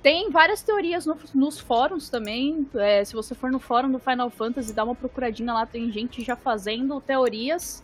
Tem 0.02 0.30
várias 0.30 0.62
teorias 0.62 1.06
no- 1.06 1.18
nos 1.36 1.60
fóruns 1.60 2.10
também. 2.10 2.68
É, 2.76 3.04
se 3.04 3.14
você 3.14 3.36
for 3.36 3.52
no 3.52 3.60
fórum 3.60 3.92
do 3.92 4.00
Final 4.00 4.30
Fantasy, 4.30 4.72
dá 4.74 4.84
uma 4.84 4.96
procuradinha 4.96 5.54
lá, 5.54 5.66
tem 5.66 5.92
gente 5.92 6.24
já 6.24 6.36
fazendo 6.36 7.02
teorias 7.02 7.84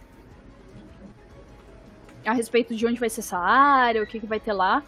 a 2.25 2.33
respeito 2.33 2.73
de 2.75 2.85
onde 2.87 2.99
vai 2.99 3.09
ser 3.09 3.19
essa 3.19 3.37
área, 3.37 4.01
o 4.01 4.07
que, 4.07 4.19
que 4.19 4.25
vai 4.25 4.39
ter 4.39 4.53
lá. 4.53 4.83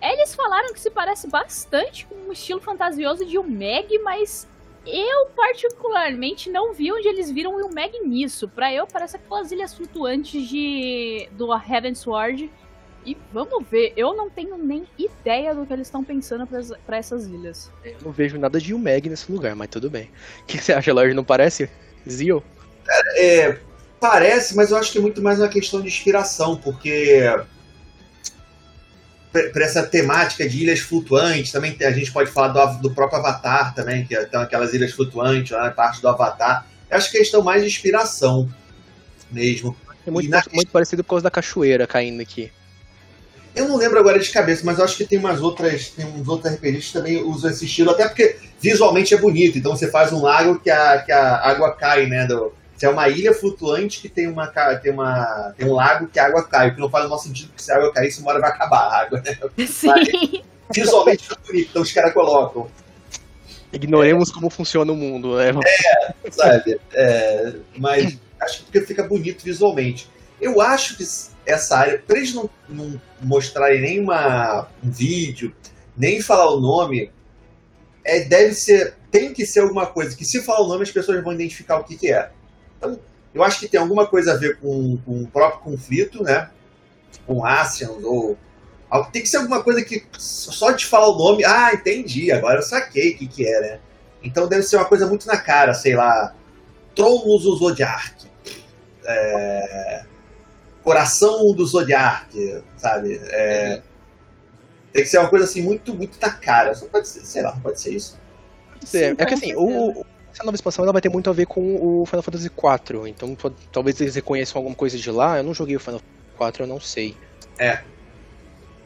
Eles 0.00 0.34
falaram 0.34 0.72
que 0.72 0.80
se 0.80 0.90
parece 0.90 1.28
bastante 1.28 2.06
com 2.06 2.14
um 2.16 2.32
estilo 2.32 2.60
fantasioso 2.60 3.24
de 3.24 3.38
um 3.38 3.44
Meg, 3.44 3.96
mas 4.00 4.48
eu 4.84 5.26
particularmente 5.36 6.50
não 6.50 6.72
vi 6.74 6.90
onde 6.92 7.06
eles 7.06 7.30
viram 7.30 7.54
o 7.54 7.72
Meg 7.72 8.00
nisso. 8.00 8.48
Pra 8.48 8.74
eu, 8.74 8.84
parece 8.84 9.16
aquelas 9.16 9.52
ilhas 9.52 9.72
flutuantes 9.72 10.48
de 10.48 11.28
do 11.32 11.54
Heaven 11.54 11.94
Sword. 11.94 12.50
E 13.04 13.16
vamos 13.32 13.66
ver, 13.68 13.92
eu 13.96 14.14
não 14.14 14.30
tenho 14.30 14.56
nem 14.56 14.86
ideia 14.96 15.54
do 15.54 15.66
que 15.66 15.72
eles 15.72 15.88
estão 15.88 16.04
pensando 16.04 16.46
pra 16.86 16.96
essas 16.96 17.26
ilhas. 17.26 17.68
Eu 17.84 17.96
não 18.04 18.12
vejo 18.12 18.38
nada 18.38 18.60
de 18.60 18.72
Umeg 18.72 19.08
nesse 19.08 19.30
lugar, 19.30 19.56
mas 19.56 19.68
tudo 19.70 19.90
bem. 19.90 20.10
O 20.42 20.46
que 20.46 20.58
você 20.58 20.72
acha, 20.72 20.92
Lorde? 20.92 21.12
Não 21.14 21.24
parece? 21.24 21.68
Zeal? 22.08 22.42
É, 23.16 23.58
parece, 24.00 24.54
mas 24.54 24.70
eu 24.70 24.76
acho 24.76 24.92
que 24.92 24.98
é 24.98 25.00
muito 25.00 25.20
mais 25.22 25.38
uma 25.40 25.48
questão 25.48 25.80
de 25.80 25.88
inspiração, 25.88 26.56
porque 26.56 27.22
para 29.32 29.64
essa 29.64 29.82
temática 29.86 30.46
de 30.46 30.62
ilhas 30.62 30.80
flutuantes, 30.80 31.50
também 31.50 31.72
tem- 31.72 31.86
a 31.86 31.92
gente 31.92 32.12
pode 32.12 32.30
falar 32.30 32.48
do, 32.48 32.82
do 32.82 32.94
próprio 32.94 33.18
Avatar 33.18 33.74
também, 33.74 34.04
que 34.04 34.14
estão 34.14 34.42
aquelas 34.42 34.74
ilhas 34.74 34.92
flutuantes 34.92 35.52
lá, 35.52 35.70
parte 35.70 36.02
do 36.02 36.08
Avatar. 36.08 36.66
Eu 36.90 36.96
acho 36.98 37.10
que 37.10 37.16
é 37.16 37.20
questão 37.20 37.42
mais 37.42 37.62
de 37.62 37.68
inspiração 37.68 38.48
mesmo. 39.30 39.74
É 40.06 40.10
muito, 40.10 40.28
na- 40.28 40.42
muito 40.52 40.70
parecido 40.70 41.02
por 41.02 41.10
causa 41.10 41.22
da 41.24 41.30
cachoeira 41.30 41.86
caindo 41.86 42.20
aqui. 42.20 42.52
Eu 43.54 43.68
não 43.68 43.76
lembro 43.76 43.98
agora 43.98 44.18
de 44.18 44.30
cabeça, 44.30 44.62
mas 44.64 44.78
eu 44.78 44.84
acho 44.84 44.96
que 44.96 45.04
tem 45.04 45.18
umas 45.18 45.40
outras. 45.40 45.88
Tem 45.88 46.06
uns 46.06 46.26
outros 46.26 46.54
RPGs 46.54 46.86
que 46.86 46.92
também 46.92 47.22
usam 47.22 47.50
esse 47.50 47.66
estilo, 47.66 47.90
até 47.90 48.08
porque 48.08 48.36
visualmente 48.60 49.14
é 49.14 49.18
bonito. 49.18 49.58
Então 49.58 49.76
você 49.76 49.90
faz 49.90 50.12
um 50.12 50.22
lago 50.22 50.58
que 50.58 50.70
a, 50.70 51.02
que 51.02 51.12
a 51.12 51.36
água 51.36 51.72
cai, 51.72 52.06
né? 52.06 52.26
Do, 52.26 52.52
se 52.82 52.86
é 52.86 52.88
uma 52.88 53.08
ilha 53.08 53.32
flutuante 53.32 54.00
que 54.00 54.08
tem, 54.08 54.26
uma, 54.26 54.48
tem, 54.82 54.90
uma, 54.90 55.54
tem 55.56 55.68
um 55.68 55.74
lago 55.74 56.08
que 56.08 56.18
a 56.18 56.26
água 56.26 56.42
cai, 56.42 56.70
o 56.70 56.74
que 56.74 56.80
não 56.80 56.90
faz 56.90 57.04
o 57.04 57.08
nosso 57.08 57.28
sentido, 57.28 57.52
que 57.54 57.62
se 57.62 57.70
a 57.70 57.76
água 57.76 57.92
cair, 57.92 58.12
uma 58.18 58.30
hora 58.30 58.40
vai 58.40 58.50
acabar 58.50 58.78
a 58.78 59.00
água, 59.02 59.22
né? 59.24 59.38
Sim. 59.66 59.86
Mas, 59.86 60.08
visualmente 60.74 61.28
é 61.30 61.46
bonito, 61.46 61.68
então 61.70 61.82
os 61.82 61.92
caras 61.92 62.12
colocam. 62.12 62.68
Ignoremos 63.72 64.30
é. 64.30 64.32
como 64.32 64.50
funciona 64.50 64.90
o 64.90 64.96
mundo, 64.96 65.36
né? 65.36 65.52
É, 66.24 66.30
sabe? 66.32 66.80
É, 66.92 67.52
mas 67.76 68.18
acho 68.40 68.58
que 68.58 68.64
porque 68.64 68.80
fica 68.80 69.04
bonito 69.04 69.44
visualmente. 69.44 70.10
Eu 70.40 70.60
acho 70.60 70.96
que 70.96 71.04
essa 71.46 71.76
área, 71.76 71.98
para 71.98 72.16
eles 72.16 72.34
não, 72.34 72.48
não 72.68 73.00
mostrarem 73.20 73.80
nenhuma 73.80 74.68
um 74.82 74.90
vídeo, 74.90 75.54
nem 75.96 76.20
falar 76.20 76.50
o 76.50 76.60
nome, 76.60 77.10
é, 78.04 78.20
deve 78.20 78.54
ser, 78.54 78.94
tem 79.10 79.32
que 79.32 79.46
ser 79.46 79.60
alguma 79.60 79.86
coisa 79.86 80.16
que 80.16 80.24
se 80.24 80.42
falar 80.42 80.60
o 80.60 80.68
nome 80.68 80.82
as 80.82 80.90
pessoas 80.90 81.22
vão 81.22 81.32
identificar 81.32 81.78
o 81.78 81.84
que, 81.84 81.96
que 81.96 82.12
é. 82.12 82.30
Então, 82.78 82.98
eu 83.34 83.42
acho 83.42 83.60
que 83.60 83.68
tem 83.68 83.80
alguma 83.80 84.06
coisa 84.06 84.32
a 84.32 84.36
ver 84.36 84.58
com, 84.58 84.98
com 84.98 85.22
o 85.22 85.26
próprio 85.26 85.60
conflito, 85.60 86.22
né? 86.22 86.50
Com 87.26 87.44
Asians 87.44 88.02
ou 88.04 88.36
tem 89.10 89.22
que 89.22 89.28
ser 89.28 89.38
alguma 89.38 89.62
coisa 89.62 89.82
que 89.82 90.04
só 90.18 90.70
de 90.72 90.84
falar 90.84 91.08
o 91.08 91.16
nome, 91.16 91.44
ah, 91.44 91.70
entendi, 91.72 92.30
agora 92.30 92.58
eu 92.58 92.62
saquei 92.62 93.12
o 93.12 93.18
que, 93.18 93.26
que 93.26 93.46
é, 93.46 93.60
né? 93.60 93.80
Então 94.22 94.46
deve 94.46 94.62
ser 94.62 94.76
uma 94.76 94.84
coisa 94.84 95.06
muito 95.06 95.26
na 95.26 95.38
cara, 95.38 95.72
sei 95.72 95.96
lá, 95.96 96.34
Tronos 96.94 97.42
Zodiac, 97.42 98.26
é, 99.04 100.04
Coração 100.82 101.52
do 101.54 101.64
Zodiac, 101.64 102.62
sabe? 102.76 103.20
É, 103.24 103.82
tem 104.92 105.02
que 105.02 105.08
ser 105.08 105.18
uma 105.18 105.28
coisa 105.28 105.44
assim 105.44 105.62
muito, 105.62 105.94
muito 105.94 106.18
na 106.20 106.30
cara. 106.30 106.74
Só 106.74 106.86
pode 106.86 107.08
ser, 107.08 107.24
sei 107.24 107.42
lá, 107.42 107.52
pode 107.62 107.80
ser 107.80 107.94
isso. 107.94 108.18
Sim, 108.84 109.14
é 109.16 109.24
que 109.24 109.34
assim, 109.34 109.54
o, 109.54 110.04
essa 110.32 110.42
nova 110.44 110.56
expansão 110.56 110.84
ela 110.84 110.92
vai 110.92 111.00
ter 111.00 111.08
muito 111.08 111.30
a 111.30 111.32
ver 111.32 111.46
com 111.46 111.76
o 111.76 112.04
Final 112.06 112.22
Fantasy 112.22 112.46
IV, 112.46 113.08
então 113.08 113.36
talvez 113.70 114.00
eles 114.00 114.16
reconheçam 114.16 114.58
alguma 114.58 114.74
coisa 114.74 114.98
de 114.98 115.10
lá. 115.10 115.38
Eu 115.38 115.44
não 115.44 115.54
joguei 115.54 115.76
o 115.76 115.80
Final 115.80 116.00
Fantasy 116.36 116.58
IV, 116.58 116.60
eu 116.60 116.66
não 116.66 116.80
sei. 116.80 117.16
É, 117.58 117.82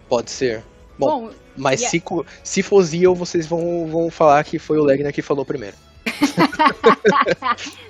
Pode 0.09 0.31
ser. 0.31 0.63
Bom, 0.99 1.27
Bom 1.27 1.31
mas 1.57 1.81
yeah. 1.81 1.99
se, 1.99 2.03
se 2.43 2.63
for 2.63 2.83
Zio, 2.83 3.15
vocês 3.15 3.47
vão, 3.47 3.87
vão 3.87 4.11
falar 4.11 4.43
que 4.45 4.59
foi 4.59 4.79
o 4.79 4.85
Legner 4.85 5.13
que 5.13 5.23
falou 5.23 5.45
primeiro. 5.45 5.77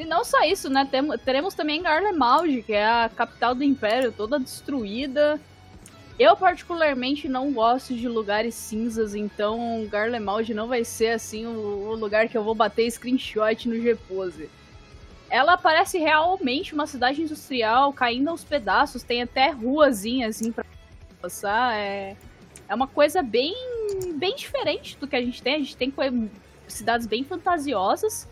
e 0.00 0.04
não 0.04 0.24
só 0.24 0.42
isso, 0.42 0.68
né? 0.70 0.86
Tem, 0.90 1.06
teremos 1.18 1.54
também 1.54 1.82
Garlemald, 1.82 2.62
que 2.62 2.72
é 2.72 2.86
a 2.86 3.10
capital 3.14 3.54
do 3.54 3.64
Império, 3.64 4.12
toda 4.12 4.38
destruída. 4.38 5.40
Eu 6.18 6.36
particularmente 6.36 7.28
não 7.28 7.52
gosto 7.52 7.94
de 7.94 8.08
lugares 8.08 8.54
cinzas, 8.54 9.14
então 9.14 9.86
Garlemald 9.90 10.52
não 10.52 10.66
vai 10.66 10.84
ser 10.84 11.10
assim 11.10 11.46
o, 11.46 11.90
o 11.90 11.94
lugar 11.94 12.28
que 12.28 12.36
eu 12.36 12.42
vou 12.42 12.54
bater 12.54 12.90
screenshot 12.90 13.68
no 13.68 13.80
Gpose 13.80 14.48
ela 15.30 15.56
parece 15.56 15.98
realmente 15.98 16.74
uma 16.74 16.86
cidade 16.86 17.22
industrial 17.22 17.92
caindo 17.92 18.28
aos 18.28 18.44
pedaços, 18.44 19.02
tem 19.02 19.22
até 19.22 19.50
ruazinha 19.50 20.28
assim 20.28 20.50
pra 20.50 20.64
passar. 21.20 21.76
É, 21.76 22.16
é 22.68 22.74
uma 22.74 22.86
coisa 22.86 23.22
bem, 23.22 23.54
bem 24.14 24.34
diferente 24.34 24.96
do 24.98 25.06
que 25.06 25.16
a 25.16 25.20
gente 25.20 25.42
tem. 25.42 25.56
A 25.56 25.58
gente 25.58 25.76
tem 25.76 25.92
cidades 26.66 27.06
bem 27.06 27.24
fantasiosas. 27.24 28.26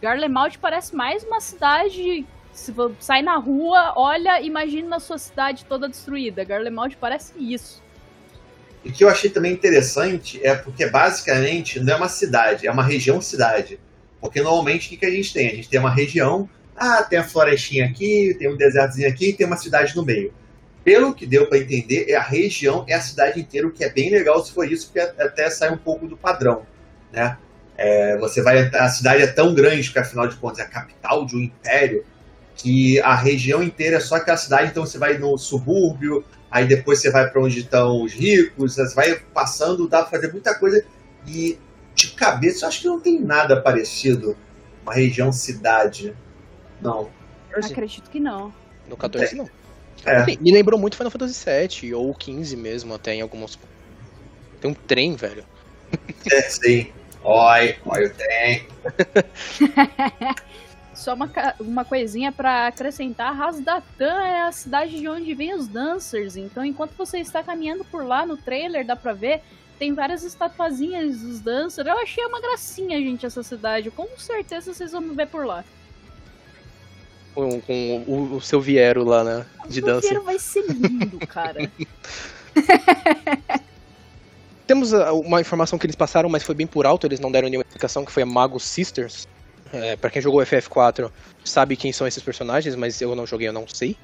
Garlemald 0.00 0.58
parece 0.58 0.94
mais 0.94 1.24
uma 1.24 1.40
cidade. 1.40 2.24
Se 2.52 2.72
você 2.72 2.94
sai 3.00 3.22
na 3.22 3.36
rua, 3.36 3.92
olha, 3.96 4.40
imagina 4.40 4.96
a 4.96 5.00
sua 5.00 5.18
cidade 5.18 5.64
toda 5.64 5.88
destruída. 5.88 6.44
Garlemald 6.44 6.96
parece 6.96 7.32
isso. 7.38 7.82
O 8.84 8.92
que 8.92 9.04
eu 9.04 9.08
achei 9.08 9.28
também 9.28 9.52
interessante 9.52 10.40
é 10.44 10.54
porque 10.54 10.86
basicamente 10.86 11.80
não 11.80 11.94
é 11.94 11.96
uma 11.96 12.08
cidade, 12.08 12.66
é 12.66 12.70
uma 12.70 12.82
região 12.82 13.20
cidade. 13.20 13.78
Porque 14.20 14.40
normalmente 14.40 14.86
o 14.86 14.90
que, 14.90 14.96
que 14.96 15.06
a 15.06 15.10
gente 15.10 15.32
tem? 15.32 15.48
A 15.48 15.54
gente 15.54 15.68
tem 15.68 15.78
uma 15.78 15.90
região, 15.90 16.48
ah, 16.76 17.02
tem 17.02 17.18
a 17.18 17.24
florestinha 17.24 17.86
aqui, 17.86 18.34
tem 18.38 18.48
um 18.48 18.56
desertozinho 18.56 19.08
aqui 19.08 19.30
e 19.30 19.32
tem 19.32 19.46
uma 19.46 19.56
cidade 19.56 19.94
no 19.96 20.04
meio. 20.04 20.32
Pelo 20.84 21.12
que 21.12 21.26
deu 21.26 21.46
para 21.46 21.58
entender, 21.58 22.06
é 22.08 22.14
a 22.14 22.22
região, 22.22 22.84
é 22.88 22.94
a 22.94 23.00
cidade 23.00 23.40
inteira, 23.40 23.66
o 23.66 23.70
que 23.70 23.84
é 23.84 23.90
bem 23.90 24.10
legal 24.10 24.42
se 24.44 24.52
for 24.52 24.70
isso, 24.70 24.86
porque 24.86 25.00
até 25.00 25.50
sai 25.50 25.72
um 25.72 25.76
pouco 25.76 26.06
do 26.06 26.16
padrão, 26.16 26.64
né? 27.12 27.36
É, 27.78 28.18
você 28.18 28.42
vai, 28.42 28.68
a 28.74 28.88
cidade 28.88 29.22
é 29.22 29.26
tão 29.28 29.54
grande, 29.54 29.84
porque 29.84 30.00
afinal 30.00 30.26
de 30.26 30.36
contas 30.36 30.58
é 30.58 30.62
a 30.62 30.68
capital 30.68 31.24
de 31.24 31.36
um 31.36 31.40
império, 31.40 32.04
que 32.56 33.00
a 33.00 33.14
região 33.14 33.62
inteira 33.62 33.98
é 33.98 34.00
só 34.00 34.16
aquela 34.16 34.36
cidade, 34.36 34.72
então 34.72 34.84
você 34.84 34.98
vai 34.98 35.16
no 35.16 35.38
subúrbio, 35.38 36.24
aí 36.50 36.66
depois 36.66 37.00
você 37.00 37.08
vai 37.08 37.30
para 37.30 37.40
onde 37.40 37.60
estão 37.60 38.02
os 38.02 38.12
ricos, 38.12 38.74
você 38.74 38.94
vai 38.94 39.14
passando, 39.32 39.88
dá 39.88 40.02
para 40.02 40.10
fazer 40.10 40.32
muita 40.32 40.54
coisa. 40.56 40.84
E 41.24 41.56
de 41.94 42.08
cabeça, 42.08 42.64
eu 42.64 42.68
acho 42.68 42.80
que 42.80 42.88
não 42.88 43.00
tem 43.00 43.20
nada 43.20 43.60
parecido. 43.60 44.36
Uma 44.82 44.94
região 44.94 45.30
cidade. 45.32 46.14
Não. 46.80 47.08
Acredito 47.54 48.10
que 48.10 48.18
não. 48.18 48.52
No 48.88 48.96
14 48.96 49.36
não. 49.36 49.48
É. 50.04 50.24
Me 50.24 50.52
lembrou 50.52 50.78
muito 50.78 50.96
Final 50.96 51.10
Fantasy 51.10 51.44
VII, 51.44 51.94
ou 51.94 52.14
15 52.14 52.56
mesmo, 52.56 52.94
até 52.94 53.14
em 53.14 53.20
alguns. 53.20 53.58
Tem 54.60 54.70
um 54.70 54.74
trem, 54.74 55.14
velho. 55.14 55.44
É, 56.30 56.42
sim. 56.42 56.92
Oi, 57.24 57.76
oi 57.84 58.06
o 58.06 58.14
trem. 58.14 58.66
Só 60.94 61.14
uma, 61.14 61.30
uma 61.60 61.84
coisinha 61.84 62.32
para 62.32 62.66
acrescentar: 62.66 63.34
Rasdatan 63.34 64.22
é 64.22 64.42
a 64.42 64.52
cidade 64.52 64.98
de 64.98 65.08
onde 65.08 65.34
vêm 65.34 65.54
os 65.54 65.68
dancers. 65.68 66.36
Então, 66.36 66.64
enquanto 66.64 66.96
você 66.96 67.18
está 67.18 67.42
caminhando 67.42 67.84
por 67.84 68.04
lá 68.04 68.26
no 68.26 68.36
trailer, 68.36 68.84
dá 68.84 68.96
pra 68.96 69.12
ver 69.12 69.42
tem 69.78 69.94
várias 69.94 70.24
estatuazinhas 70.24 71.20
dos 71.20 71.40
dancers. 71.40 71.86
Eu 71.86 71.98
achei 71.98 72.24
uma 72.26 72.40
gracinha, 72.40 72.98
gente, 72.98 73.24
essa 73.24 73.42
cidade. 73.42 73.90
Com 73.90 74.08
certeza 74.18 74.74
vocês 74.74 74.92
vão 74.92 75.00
me 75.00 75.14
ver 75.14 75.28
por 75.28 75.46
lá. 75.46 75.64
Com, 77.32 77.60
com 77.60 78.04
o, 78.06 78.36
o, 78.36 78.40
seu 78.40 78.60
Viero 78.60 79.04
lá, 79.04 79.22
né? 79.22 79.46
De 79.68 79.80
o 79.80 79.84
dança. 79.84 80.06
O 80.06 80.10
Viero 80.10 80.24
vai 80.24 80.38
ser 80.38 80.66
lindo, 80.66 81.24
cara. 81.26 81.70
Temos 84.68 84.92
ah, 84.92 85.14
uma 85.14 85.40
informação 85.40 85.78
que 85.78 85.86
eles 85.86 85.96
passaram, 85.96 86.28
mas 86.28 86.42
foi 86.42 86.54
bem 86.54 86.66
por 86.66 86.84
alto, 86.84 87.06
eles 87.06 87.18
não 87.18 87.32
deram 87.32 87.48
nenhuma 87.48 87.64
explicação, 87.66 88.04
que 88.04 88.12
foi 88.12 88.22
a 88.22 88.26
Mago 88.26 88.60
Sisters. 88.60 89.26
É, 89.72 89.96
para 89.96 90.10
quem 90.10 90.20
jogou 90.20 90.42
FF4 90.42 91.10
sabe 91.42 91.74
quem 91.74 91.90
são 91.90 92.06
esses 92.06 92.22
personagens, 92.22 92.76
mas 92.76 93.00
eu 93.00 93.16
não 93.16 93.26
joguei, 93.26 93.48
eu 93.48 93.52
não 93.52 93.66
sei. 93.66 93.96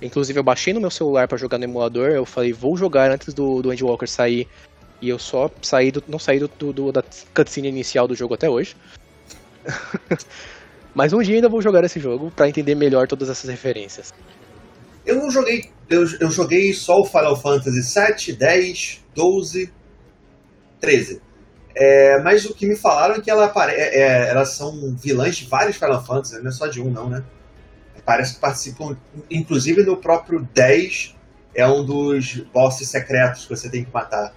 Inclusive 0.00 0.38
eu 0.38 0.44
baixei 0.44 0.72
no 0.72 0.80
meu 0.80 0.90
celular 0.90 1.26
para 1.26 1.36
jogar 1.36 1.58
no 1.58 1.64
emulador, 1.64 2.10
eu 2.10 2.24
falei, 2.24 2.52
vou 2.52 2.76
jogar 2.76 3.10
antes 3.10 3.34
do, 3.34 3.60
do 3.60 3.72
Endwalker 3.72 4.08
sair 4.08 4.46
e 5.02 5.08
eu 5.08 5.18
só 5.18 5.50
saí 5.60 5.90
do, 5.90 6.02
não 6.06 6.18
saí 6.20 6.38
do, 6.38 6.48
do, 6.72 6.92
da 6.92 7.02
cutscene 7.34 7.68
inicial 7.68 8.06
do 8.06 8.14
jogo 8.14 8.34
até 8.34 8.48
hoje. 8.48 8.76
Mas 10.94 11.12
um 11.12 11.20
dia 11.20 11.34
ainda 11.34 11.48
vou 11.48 11.60
jogar 11.60 11.82
esse 11.82 11.98
jogo 11.98 12.30
para 12.30 12.48
entender 12.48 12.76
melhor 12.76 13.08
todas 13.08 13.28
essas 13.28 13.50
referências. 13.50 14.14
Eu 15.04 15.16
não 15.16 15.30
joguei. 15.30 15.70
Eu, 15.90 16.04
eu 16.20 16.30
joguei 16.30 16.72
só 16.72 17.00
o 17.00 17.04
Final 17.04 17.34
Fantasy 17.34 17.82
7, 17.82 18.32
10, 18.34 19.04
12, 19.14 19.72
13. 20.80 21.20
É, 21.74 22.18
mas 22.20 22.44
o 22.44 22.54
que 22.54 22.66
me 22.66 22.74
falaram 22.74 23.14
é 23.14 23.20
que 23.20 23.30
ela 23.30 23.52
é, 23.70 24.00
é, 24.00 24.28
elas 24.28 24.50
são 24.50 24.96
vilãs 24.96 25.36
de 25.36 25.46
vários 25.46 25.76
Final 25.76 26.04
Fantasy, 26.04 26.40
não 26.40 26.48
é 26.48 26.52
só 26.52 26.66
de 26.66 26.80
um, 26.80 26.90
não, 26.90 27.08
né? 27.08 27.22
Parece 28.04 28.34
que 28.34 28.40
participam, 28.40 28.96
inclusive 29.30 29.82
no 29.84 29.96
próprio 29.96 30.48
10 30.54 31.14
é 31.54 31.66
um 31.68 31.84
dos 31.84 32.34
bosses 32.52 32.88
secretos 32.88 33.44
que 33.44 33.50
você 33.54 33.70
tem 33.70 33.84
que 33.84 33.92
matar. 33.92 34.34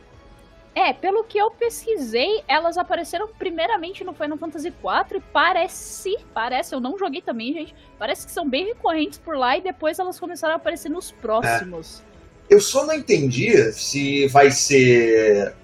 É, 0.73 0.93
pelo 0.93 1.23
que 1.23 1.37
eu 1.37 1.51
pesquisei, 1.51 2.43
elas 2.47 2.77
apareceram 2.77 3.27
primeiramente 3.27 4.03
no 4.03 4.13
Final 4.13 4.37
Fantasy 4.37 4.67
IV 4.67 5.17
e 5.17 5.19
parece, 5.33 6.17
parece, 6.33 6.73
eu 6.73 6.79
não 6.79 6.97
joguei 6.97 7.21
também, 7.21 7.53
gente, 7.53 7.75
parece 7.99 8.25
que 8.25 8.31
são 8.31 8.49
bem 8.49 8.65
recorrentes 8.65 9.19
por 9.19 9.35
lá 9.35 9.57
e 9.57 9.61
depois 9.61 9.99
elas 9.99 10.19
começaram 10.19 10.53
a 10.53 10.57
aparecer 10.57 10.89
nos 10.89 11.11
próximos. 11.11 12.01
É. 12.07 12.55
Eu 12.55 12.61
só 12.61 12.85
não 12.85 12.93
entendi 12.93 13.71
se 13.73 14.27
vai 14.27 14.51
ser 14.51 15.55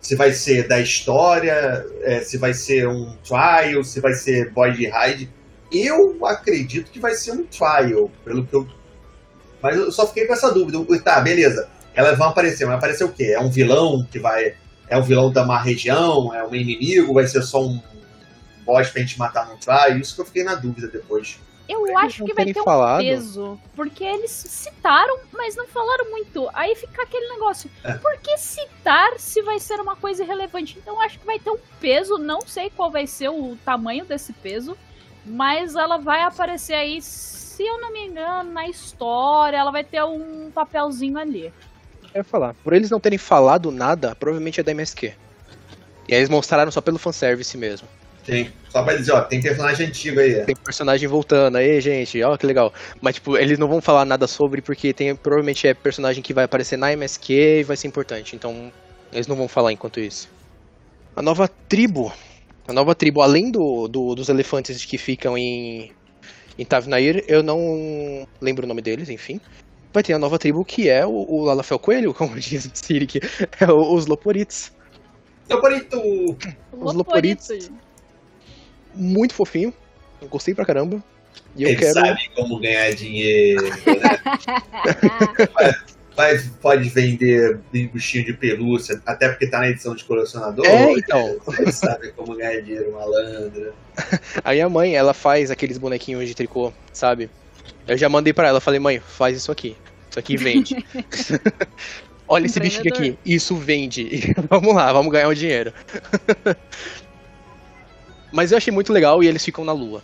se 0.00 0.14
vai 0.14 0.32
ser 0.32 0.68
da 0.68 0.80
história, 0.80 1.84
é, 2.02 2.20
se 2.20 2.38
vai 2.38 2.54
ser 2.54 2.88
um 2.88 3.16
trial, 3.24 3.82
se 3.84 4.00
vai 4.00 4.14
ser 4.14 4.50
boy 4.52 4.72
de 4.72 4.86
raid. 4.86 5.30
Eu 5.70 6.24
acredito 6.24 6.90
que 6.90 6.98
vai 6.98 7.14
ser 7.14 7.32
um 7.32 7.44
trial, 7.44 8.10
pelo 8.24 8.46
que 8.46 8.54
eu. 8.54 8.66
Mas 9.62 9.76
eu 9.76 9.92
só 9.92 10.06
fiquei 10.06 10.26
com 10.26 10.32
essa 10.32 10.52
dúvida. 10.52 10.78
Tá, 11.00 11.20
beleza 11.20 11.68
elas 11.98 12.16
vão 12.16 12.28
aparecer. 12.28 12.64
Vai 12.64 12.76
aparecer 12.76 13.02
o 13.02 13.12
quê? 13.12 13.34
É 13.36 13.40
um 13.40 13.50
vilão 13.50 14.06
que 14.08 14.20
vai. 14.20 14.54
É 14.88 14.96
um 14.96 15.02
vilão 15.02 15.32
da 15.32 15.44
má 15.44 15.60
região? 15.60 16.32
É 16.32 16.46
um 16.46 16.54
inimigo? 16.54 17.12
Vai 17.12 17.26
ser 17.26 17.42
só 17.42 17.60
um 17.60 17.82
boss 18.64 18.88
pra 18.90 19.02
gente 19.02 19.18
matar 19.18 19.48
no 19.48 19.56
try? 19.56 20.00
Isso 20.00 20.14
que 20.14 20.20
eu 20.20 20.24
fiquei 20.24 20.44
na 20.44 20.54
dúvida 20.54 20.86
depois. 20.86 21.40
Eu 21.68 21.86
eles 21.86 21.98
acho 21.98 22.24
que 22.24 22.32
vai 22.32 22.46
ter 22.46 22.62
falado. 22.62 23.00
um 23.00 23.04
peso. 23.04 23.60
Porque 23.76 24.02
eles 24.02 24.30
citaram, 24.30 25.18
mas 25.32 25.54
não 25.54 25.66
falaram 25.68 26.10
muito. 26.10 26.48
Aí 26.54 26.74
fica 26.74 27.02
aquele 27.02 27.28
negócio. 27.28 27.70
É. 27.84 27.92
Por 27.94 28.16
que 28.18 28.38
citar 28.38 29.18
se 29.18 29.42
vai 29.42 29.58
ser 29.58 29.78
uma 29.78 29.94
coisa 29.94 30.22
irrelevante? 30.24 30.78
Então 30.78 31.00
acho 31.00 31.18
que 31.18 31.26
vai 31.26 31.38
ter 31.38 31.50
um 31.50 31.58
peso. 31.78 32.16
Não 32.16 32.40
sei 32.40 32.70
qual 32.70 32.90
vai 32.90 33.06
ser 33.06 33.28
o 33.28 33.56
tamanho 33.64 34.04
desse 34.04 34.32
peso. 34.32 34.76
Mas 35.26 35.74
ela 35.74 35.98
vai 35.98 36.22
aparecer 36.22 36.74
aí 36.74 37.02
se 37.58 37.66
eu 37.66 37.80
não 37.80 37.92
me 37.92 38.06
engano, 38.06 38.52
na 38.52 38.68
história 38.68 39.56
ela 39.56 39.72
vai 39.72 39.82
ter 39.82 40.02
um 40.04 40.48
papelzinho 40.54 41.18
ali. 41.18 41.52
Eu 42.14 42.20
ia 42.20 42.24
falar. 42.24 42.54
Por 42.54 42.72
eles 42.72 42.88
não 42.88 43.00
terem 43.00 43.18
falado 43.18 43.72
nada, 43.72 44.14
provavelmente 44.14 44.60
é 44.60 44.62
da 44.62 44.70
MSQ. 44.70 45.12
E 46.08 46.14
aí 46.14 46.20
eles 46.20 46.28
mostraram 46.30 46.70
só 46.70 46.80
pelo 46.80 46.98
fanservice 46.98 47.58
mesmo. 47.58 47.88
Sim. 48.28 48.50
Só 48.68 48.82
pra 48.82 48.94
dizer, 48.94 49.12
ó, 49.12 49.22
tem 49.22 49.40
personagem 49.40 49.86
antigo 49.86 50.20
aí. 50.20 50.44
Tem 50.44 50.54
personagem 50.54 51.08
voltando, 51.08 51.56
aí, 51.56 51.80
gente, 51.80 52.22
ó, 52.22 52.36
que 52.36 52.44
legal. 52.44 52.70
Mas, 53.00 53.14
tipo, 53.14 53.38
eles 53.38 53.58
não 53.58 53.66
vão 53.66 53.80
falar 53.80 54.04
nada 54.04 54.26
sobre, 54.26 54.60
porque 54.60 54.92
tem 54.92 55.16
provavelmente 55.16 55.66
é 55.66 55.72
personagem 55.72 56.22
que 56.22 56.34
vai 56.34 56.44
aparecer 56.44 56.76
na 56.76 56.92
MSQ 56.92 57.60
e 57.60 57.62
vai 57.62 57.74
ser 57.74 57.88
importante. 57.88 58.36
Então, 58.36 58.70
eles 59.10 59.26
não 59.26 59.34
vão 59.34 59.48
falar 59.48 59.72
enquanto 59.72 59.98
isso. 59.98 60.28
A 61.16 61.22
nova 61.22 61.48
tribo. 61.48 62.12
A 62.68 62.72
nova 62.74 62.94
tribo, 62.94 63.22
além 63.22 63.50
do, 63.50 63.88
do 63.88 64.14
dos 64.14 64.28
elefantes 64.28 64.84
que 64.84 64.98
ficam 64.98 65.38
em, 65.38 65.90
em 66.58 66.64
Tavnair, 66.66 67.24
eu 67.26 67.42
não 67.42 68.28
lembro 68.42 68.66
o 68.66 68.68
nome 68.68 68.82
deles, 68.82 69.08
enfim. 69.08 69.40
Vai 69.90 70.02
ter 70.02 70.12
a 70.12 70.18
nova 70.18 70.38
tribo 70.38 70.62
que 70.66 70.90
é 70.90 71.06
o, 71.06 71.24
o 71.26 71.44
Lalafel 71.44 71.78
Coelho, 71.78 72.12
como 72.14 72.38
diz 72.38 72.66
o 72.66 72.70
Siri, 72.74 73.06
que 73.06 73.20
é 73.58 73.72
os 73.72 74.04
Loporites. 74.06 74.70
Loporito! 75.48 75.98
Os 76.72 76.92
Loporites. 76.92 77.70
Muito 78.94 79.34
fofinho. 79.34 79.72
Eu 80.20 80.28
gostei 80.28 80.54
pra 80.54 80.64
caramba. 80.64 81.02
E 81.56 81.62
eu 81.62 81.70
Ele 81.70 81.78
quero. 81.78 81.94
sabe 81.94 82.30
como 82.34 82.58
ganhar 82.60 82.92
dinheiro, 82.94 83.62
né? 83.64 83.74
Vai, 86.18 86.36
pode 86.60 86.88
vender 86.88 87.60
bichinho 87.70 88.24
de 88.24 88.32
pelúcia, 88.32 89.00
até 89.06 89.28
porque 89.28 89.46
tá 89.46 89.60
na 89.60 89.68
edição 89.68 89.94
de 89.94 90.04
colecionador. 90.04 90.66
É, 90.66 90.90
então. 90.94 91.38
Ele 91.56 91.70
sabe 91.70 92.10
como 92.10 92.34
ganhar 92.34 92.60
dinheiro, 92.60 92.92
malandro. 92.92 93.72
A 94.42 94.50
minha 94.50 94.68
mãe, 94.68 94.96
ela 94.96 95.14
faz 95.14 95.48
aqueles 95.48 95.78
bonequinhos 95.78 96.26
de 96.26 96.34
tricô, 96.34 96.72
sabe? 96.92 97.30
Eu 97.86 97.96
já 97.96 98.08
mandei 98.08 98.32
pra 98.32 98.48
ela, 98.48 98.60
falei, 98.60 98.80
mãe, 98.80 98.98
faz 98.98 99.36
isso 99.36 99.52
aqui. 99.52 99.76
Isso 100.10 100.18
aqui 100.18 100.36
vende. 100.36 100.84
Olha 102.26 102.46
esse 102.46 102.58
bichinho 102.58 102.92
aqui, 102.92 103.16
isso 103.24 103.54
vende. 103.54 104.34
vamos 104.50 104.74
lá, 104.74 104.92
vamos 104.92 105.12
ganhar 105.12 105.28
o 105.28 105.34
dinheiro. 105.34 105.72
Mas 108.32 108.52
eu 108.52 108.58
achei 108.58 108.72
muito 108.72 108.92
legal 108.92 109.22
e 109.22 109.26
eles 109.26 109.44
ficam 109.44 109.64
na 109.64 109.72
lua. 109.72 110.02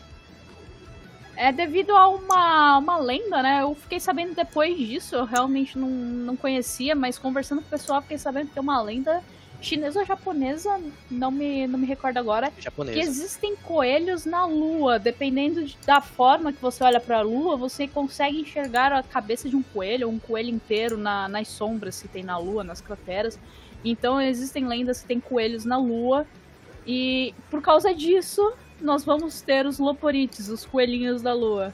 É 1.36 1.50
devido 1.50 1.90
a 1.96 2.08
uma, 2.08 2.78
uma 2.78 2.96
lenda, 2.98 3.42
né? 3.42 3.62
Eu 3.62 3.74
fiquei 3.74 3.98
sabendo 3.98 4.34
depois 4.34 4.76
disso, 4.78 5.16
eu 5.16 5.24
realmente 5.24 5.76
não, 5.76 5.88
não 5.88 6.36
conhecia, 6.36 6.94
mas 6.94 7.18
conversando 7.18 7.60
com 7.60 7.66
o 7.66 7.70
pessoal, 7.70 8.00
fiquei 8.02 8.18
sabendo 8.18 8.48
que 8.48 8.54
tem 8.54 8.62
uma 8.62 8.80
lenda 8.80 9.22
chinesa 9.60 10.00
ou 10.00 10.04
japonesa, 10.06 10.78
não 11.10 11.30
me, 11.30 11.66
não 11.66 11.78
me 11.78 11.86
recordo 11.86 12.18
agora, 12.18 12.50
que 12.50 12.62
Japonesa. 12.62 12.98
existem 12.98 13.56
coelhos 13.56 14.24
na 14.26 14.44
lua. 14.44 14.98
Dependendo 14.98 15.64
de- 15.64 15.76
da 15.86 16.00
forma 16.00 16.52
que 16.52 16.60
você 16.60 16.84
olha 16.84 17.00
pra 17.00 17.22
lua, 17.22 17.56
você 17.56 17.88
consegue 17.88 18.40
enxergar 18.40 18.92
a 18.92 19.02
cabeça 19.02 19.48
de 19.48 19.56
um 19.56 19.62
coelho, 19.62 20.06
ou 20.06 20.12
um 20.12 20.18
coelho 20.18 20.50
inteiro 20.50 20.96
na, 20.98 21.28
nas 21.28 21.48
sombras 21.48 22.00
que 22.00 22.08
tem 22.08 22.22
na 22.22 22.36
lua, 22.38 22.62
nas 22.62 22.80
crateras. 22.80 23.38
Então 23.84 24.20
existem 24.20 24.66
lendas 24.66 25.00
que 25.00 25.08
tem 25.08 25.18
coelhos 25.18 25.64
na 25.64 25.78
lua. 25.78 26.26
E 26.86 27.34
por 27.50 27.62
causa 27.62 27.94
disso, 27.94 28.52
nós 28.80 29.04
vamos 29.04 29.40
ter 29.40 29.66
os 29.66 29.78
loporites, 29.78 30.48
os 30.48 30.64
coelhinhos 30.64 31.22
da 31.22 31.32
lua. 31.32 31.72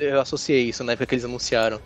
Eu 0.00 0.20
associei 0.20 0.64
isso 0.68 0.82
na 0.82 0.92
época 0.92 1.06
que 1.06 1.14
eles 1.14 1.24
anunciaram. 1.24 1.80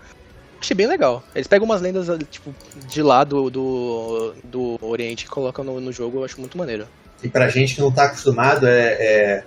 Achei 0.60 0.76
bem 0.76 0.86
legal. 0.86 1.22
Eles 1.34 1.46
pegam 1.46 1.64
umas 1.64 1.80
lendas, 1.80 2.06
tipo, 2.30 2.54
de 2.86 3.02
lá 3.02 3.24
do, 3.24 3.50
do, 3.50 4.34
do 4.44 4.78
Oriente 4.82 5.24
e 5.24 5.28
colocam 5.28 5.64
no, 5.64 5.80
no 5.80 5.92
jogo, 5.92 6.18
eu 6.18 6.24
acho 6.24 6.38
muito 6.38 6.58
maneiro. 6.58 6.86
E 7.22 7.28
pra 7.28 7.48
gente 7.48 7.74
que 7.74 7.80
não 7.80 7.92
tá 7.92 8.04
acostumado, 8.04 8.66
é, 8.66 8.92
é, 8.92 9.44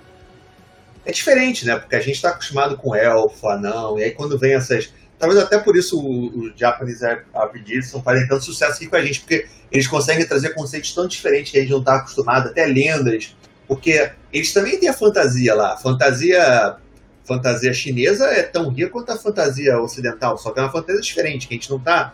é 1.05 1.11
diferente, 1.11 1.65
né? 1.65 1.77
Porque 1.77 1.95
a 1.95 1.99
gente 1.99 2.21
tá 2.21 2.29
acostumado 2.29 2.77
com 2.77 2.95
elfo, 2.95 3.47
anão, 3.47 3.99
e 3.99 4.03
aí 4.03 4.11
quando 4.11 4.37
vem 4.37 4.53
essas. 4.53 4.91
Talvez 5.23 5.41
até 5.41 5.57
por 5.57 5.77
isso 5.77 5.97
o, 5.97 6.51
Japanese 6.53 7.05
RPG 7.05 7.77
estão 7.77 8.03
fazendo 8.03 8.27
tanto 8.27 8.43
sucesso 8.43 8.73
aqui 8.73 8.87
com 8.87 8.97
a 8.97 9.01
gente, 9.01 9.21
porque 9.21 9.45
eles 9.71 9.87
conseguem 9.87 10.27
trazer 10.27 10.49
conceitos 10.49 10.93
tão 10.93 11.07
diferentes 11.07 11.49
que 11.49 11.59
a 11.59 11.61
gente 11.61 11.71
não 11.71 11.81
tá 11.81 11.95
acostumado, 11.95 12.49
até 12.49 12.65
lendas. 12.65 13.33
Porque 13.65 14.11
eles 14.33 14.51
também 14.51 14.77
têm 14.77 14.89
a 14.89 14.93
fantasia 14.93 15.55
lá. 15.55 15.75
A 15.75 15.77
fantasia, 15.77 16.75
fantasia 17.23 17.73
chinesa 17.73 18.25
é 18.25 18.43
tão 18.43 18.67
rica 18.67 18.89
quanto 18.89 19.13
a 19.13 19.17
fantasia 19.17 19.79
ocidental, 19.79 20.37
só 20.37 20.51
que 20.51 20.59
é 20.59 20.63
uma 20.63 20.71
fantasia 20.73 20.99
diferente, 20.99 21.47
que 21.47 21.53
a 21.53 21.57
gente 21.57 21.69
não 21.69 21.79
tá. 21.79 22.13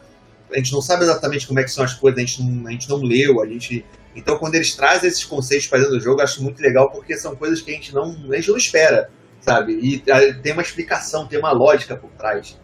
A 0.54 0.58
gente 0.58 0.72
não 0.72 0.82
sabe 0.82 1.02
exatamente 1.02 1.48
como 1.48 1.60
é 1.60 1.64
que 1.64 1.72
são 1.72 1.84
as 1.84 1.96
coisas, 1.96 2.16
a 2.16 2.24
gente 2.24 2.44
não, 2.44 2.68
a 2.68 2.72
gente 2.72 2.88
não 2.88 2.98
leu, 2.98 3.42
a 3.42 3.48
gente 3.48 3.84
então, 4.16 4.38
quando 4.38 4.54
eles 4.54 4.76
trazem 4.76 5.10
esses 5.10 5.26
conceitos 5.26 5.66
para 5.66 5.80
dentro 5.80 5.96
do 5.96 6.00
jogo, 6.00 6.20
eu 6.20 6.26
acho 6.26 6.44
muito 6.44 6.62
legal, 6.62 6.92
porque 6.92 7.18
são 7.18 7.36
coisas 7.36 7.60
que 7.60 7.72
a 7.72 7.74
gente 7.74 7.92
não, 7.92 8.16
a 8.32 8.36
gente 8.36 8.50
não 8.50 8.58
espera, 8.58 9.10
sabe? 9.42 9.80
E 9.82 10.04
ah, 10.12 10.20
tem 10.44 10.54
uma 10.54 10.62
explicação, 10.62 11.26
tem 11.26 11.40
uma 11.40 11.52
lógica 11.52 11.96
por 11.96 12.12
trás. 12.12 12.56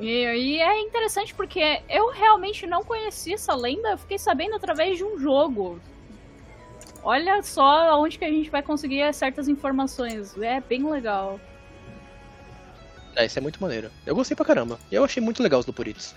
E, 0.00 0.24
e 0.24 0.60
é 0.60 0.80
interessante 0.80 1.34
porque 1.34 1.82
eu 1.88 2.10
realmente 2.10 2.66
não 2.66 2.82
conhecia 2.82 3.34
essa 3.34 3.54
lenda, 3.54 3.90
eu 3.90 3.98
fiquei 3.98 4.18
sabendo 4.18 4.56
através 4.56 4.96
de 4.96 5.04
um 5.04 5.18
jogo. 5.18 5.78
Olha 7.02 7.42
só 7.42 8.00
onde 8.00 8.18
que 8.18 8.24
a 8.24 8.30
gente 8.30 8.50
vai 8.50 8.62
conseguir 8.62 9.12
certas 9.14 9.48
informações. 9.48 10.36
É 10.40 10.60
bem 10.60 10.88
legal. 10.88 11.38
É, 13.16 13.26
isso 13.26 13.38
é 13.38 13.42
muito 13.42 13.60
maneiro. 13.60 13.90
Eu 14.06 14.14
gostei 14.14 14.36
pra 14.36 14.44
caramba. 14.44 14.78
E 14.90 14.94
eu 14.94 15.04
achei 15.04 15.22
muito 15.22 15.42
legal 15.42 15.60
os 15.60 15.66
Loporites. 15.66 16.14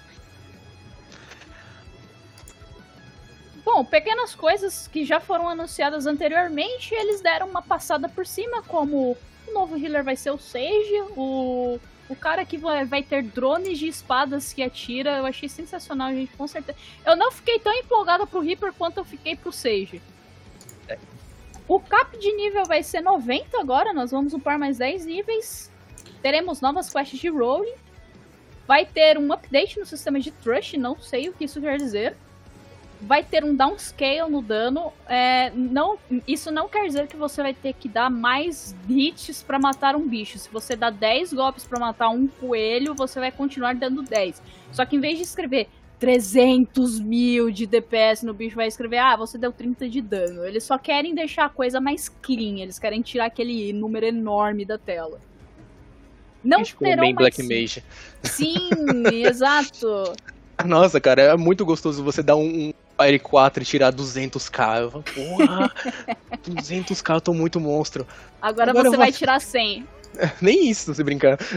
Bom, 3.66 3.84
pequenas 3.84 4.36
coisas 4.36 4.88
que 4.88 5.06
já 5.06 5.20
foram 5.20 5.48
anunciadas 5.48 6.06
anteriormente, 6.06 6.94
eles 6.94 7.22
deram 7.22 7.48
uma 7.48 7.62
passada 7.62 8.10
por 8.10 8.26
cima, 8.26 8.62
como 8.62 9.18
o 9.48 9.54
novo 9.54 9.78
healer 9.78 10.04
vai 10.04 10.16
ser 10.16 10.32
o 10.32 10.38
Sage, 10.38 11.02
o, 11.16 11.80
o 12.14 12.16
cara 12.16 12.46
que 12.46 12.58
vai, 12.58 13.04
ter 13.04 13.24
drones 13.24 13.80
de 13.80 13.88
espadas 13.88 14.54
que 14.54 14.62
atira, 14.62 15.18
eu 15.18 15.26
achei 15.26 15.50
sensacional, 15.50 16.12
gente, 16.12 16.32
com 16.38 16.48
certeza. 16.48 16.78
Eu 17.06 17.16
não 17.16 17.32
fiquei 17.32 17.60
tão 17.60 17.74
empolgada 17.74 18.26
pro 18.26 18.40
Reaper 18.40 18.72
quanto 18.74 19.00
eu 19.00 19.04
fiquei 19.04 19.36
pro 19.36 19.52
Sage. 19.52 20.02
O 21.68 21.80
cap 21.80 22.18
de 22.18 22.32
nível 22.34 22.66
vai 22.66 22.84
ser 22.84 23.02
90 23.02 23.60
agora, 23.60 23.94
nós 23.94 24.12
vamos 24.12 24.34
upar 24.34 24.60
mais 24.60 24.78
10 24.78 25.06
níveis. 25.06 25.72
Teremos 26.22 26.62
novas 26.62 26.92
quests 26.92 27.20
de 27.20 27.30
rolling. 27.30 27.74
Vai 28.68 28.86
ter 28.86 29.18
um 29.18 29.34
update 29.34 29.80
no 29.80 29.86
sistema 29.86 30.20
de 30.20 30.32
Trush, 30.32 30.74
não 30.74 30.98
sei 31.00 31.30
o 31.30 31.34
que 31.34 31.46
isso 31.46 31.60
quer 31.60 31.78
dizer 31.78 32.16
vai 33.04 33.24
ter 33.24 33.44
um 33.44 33.56
downscale 33.56 34.30
no 34.30 34.42
dano. 34.42 34.92
É, 35.08 35.52
não, 35.52 35.98
isso 36.28 36.52
não 36.52 36.68
quer 36.68 36.86
dizer 36.86 37.08
que 37.08 37.16
você 37.16 37.42
vai 37.42 37.54
ter 37.54 37.74
que 37.74 37.88
dar 37.88 38.10
mais 38.10 38.76
hits 38.90 39.44
para 39.44 39.60
matar 39.60 39.96
um 39.96 40.08
bicho. 40.08 40.38
Se 40.40 40.50
você 40.50 40.76
dá 40.76 40.90
10 40.90 41.34
golpes 41.34 41.66
para 41.66 41.80
matar 41.80 42.10
um 42.10 42.28
coelho, 42.28 42.96
você 42.96 43.20
vai 43.20 43.32
continuar 43.32 43.76
dando 43.76 44.02
10. 44.02 44.42
Só 44.72 44.86
que 44.86 44.96
em 44.96 45.00
vez 45.00 45.18
de 45.18 45.24
escrever 45.24 45.68
300 46.00 47.00
mil 47.00 47.52
de 47.52 47.66
DPS 47.66 48.26
no 48.26 48.34
bicho, 48.34 48.56
vai 48.56 48.68
escrever, 48.68 48.98
ah, 48.98 49.16
você 49.16 49.38
deu 49.38 49.52
30 49.52 49.88
de 49.88 50.02
dano. 50.02 50.44
Eles 50.46 50.64
só 50.64 50.78
querem 50.78 51.16
deixar 51.16 51.46
a 51.46 51.50
coisa 51.50 51.80
mais 51.80 52.10
clean, 52.10 52.60
eles 52.60 52.80
querem 52.80 53.02
tirar 53.02 53.26
aquele 53.26 53.72
número 53.72 54.06
enorme 54.06 54.66
da 54.66 54.78
tela. 54.78 55.20
Não 56.44 56.66
Ficou 56.66 56.88
terão 56.88 57.02
bem 57.02 57.14
mais... 57.14 57.36
Black 57.36 57.44
Mage. 57.44 57.84
Sim, 58.22 58.70
exato. 59.26 60.14
Nossa, 60.66 61.00
cara, 61.00 61.22
é 61.22 61.38
muito 61.38 61.66
gostoso 61.66 62.04
você 62.04 62.22
dar 62.22 62.36
um 62.36 62.74
Fire 63.04 63.20
4 63.20 63.64
e 63.64 63.66
tirar 63.66 63.94
200k. 63.94 64.82
Eu 64.82 64.92
falo, 64.92 65.04
porra, 65.04 65.72
200k, 66.48 67.16
eu 67.16 67.22
tô 67.22 67.34
muito 67.34 67.60
monstro. 67.60 68.08
Agora, 68.42 68.72
Agora 68.72 68.86
você 68.90 68.96
vou- 68.96 69.06
vai 69.06 69.12
tirar 69.12 69.40
100. 69.40 69.88
Nem 70.42 70.70
isso, 70.70 70.94
se 70.94 71.04
brincar. 71.04 71.38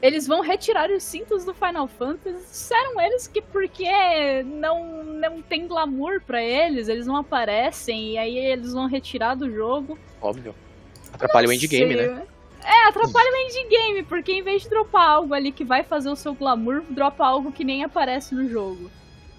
Eles 0.00 0.26
vão 0.26 0.40
retirar 0.42 0.90
os 0.90 1.02
cintos 1.02 1.44
do 1.44 1.54
Final 1.54 1.88
Fantasy. 1.88 2.38
Disseram 2.50 3.00
eles 3.00 3.26
que 3.26 3.40
porque 3.40 4.42
não, 4.44 5.02
não 5.02 5.40
tem 5.42 5.66
glamour 5.66 6.20
pra 6.20 6.42
eles, 6.42 6.86
eles 6.88 7.06
não 7.06 7.16
aparecem, 7.16 8.12
e 8.12 8.18
aí 8.18 8.36
eles 8.36 8.72
vão 8.74 8.86
retirar 8.86 9.34
do 9.34 9.50
jogo. 9.50 9.98
Óbvio. 10.20 10.54
Atrapalha 11.12 11.48
o 11.48 11.52
endgame, 11.52 11.94
Sei, 11.96 12.08
né? 12.08 12.22
É, 12.66 12.88
atrapalha 12.88 13.30
o 13.30 13.36
endgame, 13.36 14.02
porque 14.02 14.32
em 14.32 14.42
vez 14.42 14.62
de 14.62 14.68
dropar 14.68 15.08
algo 15.08 15.32
ali 15.32 15.52
que 15.52 15.64
vai 15.64 15.84
fazer 15.84 16.10
o 16.10 16.16
seu 16.16 16.34
glamour, 16.34 16.82
dropa 16.90 17.24
algo 17.24 17.52
que 17.52 17.62
nem 17.62 17.84
aparece 17.84 18.34
no 18.34 18.48
jogo. 18.48 18.90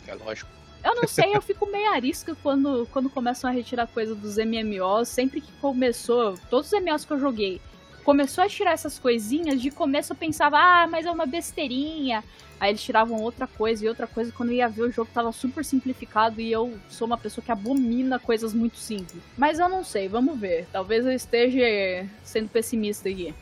É 0.08 0.16
lógico. 0.16 0.50
Eu 0.82 0.96
não 0.96 1.06
sei, 1.06 1.36
eu 1.36 1.42
fico 1.42 1.66
meio 1.66 1.92
arisca 1.92 2.38
quando, 2.42 2.88
quando 2.94 3.10
começam 3.10 3.50
a 3.50 3.54
retirar 3.54 3.88
coisa 3.88 4.16
dos 4.16 4.38
MMOs. 4.38 5.10
Sempre 5.10 5.42
que 5.42 5.52
começou, 5.60 6.38
todos 6.50 6.72
os 6.72 6.80
MMOs 6.80 7.04
que 7.04 7.12
eu 7.12 7.20
joguei, 7.20 7.62
começou 8.08 8.42
a 8.42 8.48
tirar 8.48 8.72
essas 8.72 8.98
coisinhas, 8.98 9.62
de 9.62 9.70
começo 9.70 10.14
eu 10.14 10.16
pensava, 10.16 10.58
ah, 10.58 10.88
mas 10.88 11.06
é 11.06 11.12
uma 11.12 11.26
besteirinha. 11.26 12.24
Aí 12.58 12.72
eles 12.72 12.82
tiravam 12.82 13.22
outra 13.22 13.46
coisa 13.46 13.84
e 13.84 13.90
outra 13.90 14.08
coisa, 14.08 14.32
quando 14.32 14.52
eu 14.52 14.56
ia 14.56 14.70
ver 14.70 14.84
o 14.84 14.92
jogo 14.92 15.12
tava 15.14 15.30
super 15.34 15.66
simplificado 15.66 16.40
e 16.40 16.50
eu 16.50 16.74
sou 16.90 17.06
uma 17.06 17.18
pessoa 17.18 17.44
que 17.44 17.52
abomina 17.52 18.18
coisas 18.18 18.54
muito 18.54 18.78
simples. 18.78 19.22
Mas 19.38 19.60
eu 19.60 19.68
não 19.68 19.84
sei, 19.84 20.08
vamos 20.08 20.40
ver. 20.40 20.66
Talvez 20.72 21.06
eu 21.06 21.12
esteja 21.12 22.08
sendo 22.24 22.48
pessimista 22.48 23.10
aqui. 23.10 23.36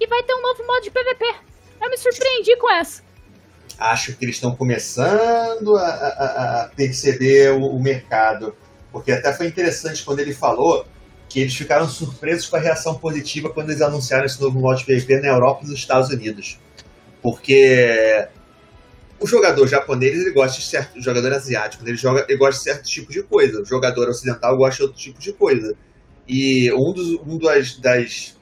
E 0.00 0.06
vai 0.06 0.22
ter 0.22 0.34
um 0.34 0.40
novo 0.40 0.66
modo 0.66 0.82
de 0.82 0.90
PVP. 0.90 1.24
Eu 1.82 1.90
me 1.90 1.98
surpreendi 1.98 2.56
com 2.56 2.72
essa. 2.72 3.02
Acho 3.78 4.16
que 4.16 4.24
eles 4.24 4.36
estão 4.36 4.56
começando 4.56 5.76
a, 5.76 5.86
a- 5.86 6.08
a- 6.08 6.62
a 6.62 6.68
perceber 6.68 7.52
o, 7.52 7.66
o 7.76 7.82
mercado. 7.82 8.56
Porque 8.90 9.12
até 9.12 9.34
foi 9.34 9.48
interessante 9.48 10.02
quando 10.02 10.20
ele 10.20 10.32
falou 10.32 10.86
que 11.34 11.40
eles 11.40 11.56
ficaram 11.56 11.88
surpresos 11.88 12.46
com 12.46 12.54
a 12.54 12.60
reação 12.60 12.94
positiva 12.94 13.50
quando 13.50 13.70
eles 13.70 13.82
anunciaram 13.82 14.24
esse 14.24 14.40
novo 14.40 14.60
modo 14.60 14.78
de 14.78 14.84
PVP 14.84 15.18
na 15.18 15.30
Europa 15.30 15.64
e 15.64 15.66
nos 15.66 15.80
Estados 15.80 16.08
Unidos. 16.10 16.60
Porque 17.20 18.28
o 19.18 19.26
jogador 19.26 19.66
japonês 19.66 20.16
ele 20.16 20.30
gosta 20.30 20.60
de 20.60 20.64
certo. 20.64 20.96
O 20.96 21.02
jogador 21.02 21.32
asiático 21.32 21.82
ele, 21.84 21.96
joga, 21.96 22.24
ele 22.28 22.38
gosta 22.38 22.58
de 22.58 22.62
certo 22.62 22.84
tipo 22.84 23.10
de 23.10 23.24
coisa. 23.24 23.60
O 23.60 23.64
jogador 23.64 24.08
ocidental 24.08 24.56
gosta 24.56 24.76
de 24.76 24.82
outro 24.84 24.96
tipo 24.96 25.18
de 25.18 25.32
coisa. 25.32 25.76
E 26.28 26.72
um, 26.72 26.92
dos, 26.92 27.18
um 27.26 27.36
das, 27.36 27.78
das 27.78 28.36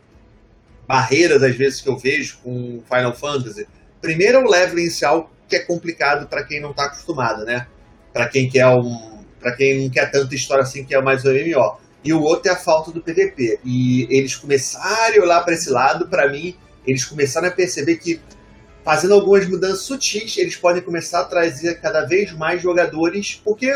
barreiras, 0.86 1.42
às 1.42 1.56
vezes, 1.56 1.80
que 1.80 1.88
eu 1.88 1.96
vejo 1.96 2.40
com 2.44 2.82
Final 2.86 3.14
Fantasy, 3.14 3.66
primeiro 4.02 4.36
é 4.36 4.44
o 4.44 4.50
level 4.50 4.78
inicial, 4.78 5.32
que 5.48 5.56
é 5.56 5.60
complicado 5.60 6.28
para 6.28 6.44
quem 6.44 6.60
não 6.60 6.72
está 6.72 6.84
acostumado, 6.84 7.46
né? 7.46 7.66
Para 8.12 8.28
quem 8.28 8.50
quer 8.50 8.66
um. 8.68 9.24
para 9.40 9.52
quem 9.56 9.80
não 9.80 9.88
quer 9.88 10.10
tanta 10.10 10.34
história 10.34 10.62
assim, 10.62 10.84
que 10.84 10.94
é 10.94 11.00
mais 11.00 11.24
o 11.24 11.30
MMO. 11.30 11.80
E 12.04 12.12
o 12.12 12.20
outro 12.20 12.50
é 12.50 12.54
a 12.54 12.56
falta 12.56 12.90
do 12.90 13.00
PVP. 13.00 13.60
E 13.64 14.06
eles 14.10 14.34
começaram 14.34 15.20
a 15.20 15.24
olhar 15.24 15.40
para 15.42 15.54
esse 15.54 15.70
lado, 15.70 16.08
para 16.08 16.28
mim, 16.28 16.56
eles 16.86 17.04
começaram 17.04 17.48
a 17.48 17.50
perceber 17.50 17.96
que 17.96 18.20
fazendo 18.84 19.14
algumas 19.14 19.48
mudanças 19.48 19.82
sutis, 19.82 20.36
eles 20.36 20.56
podem 20.56 20.82
começar 20.82 21.20
a 21.20 21.24
trazer 21.24 21.80
cada 21.80 22.04
vez 22.04 22.32
mais 22.32 22.60
jogadores, 22.60 23.40
porque 23.44 23.72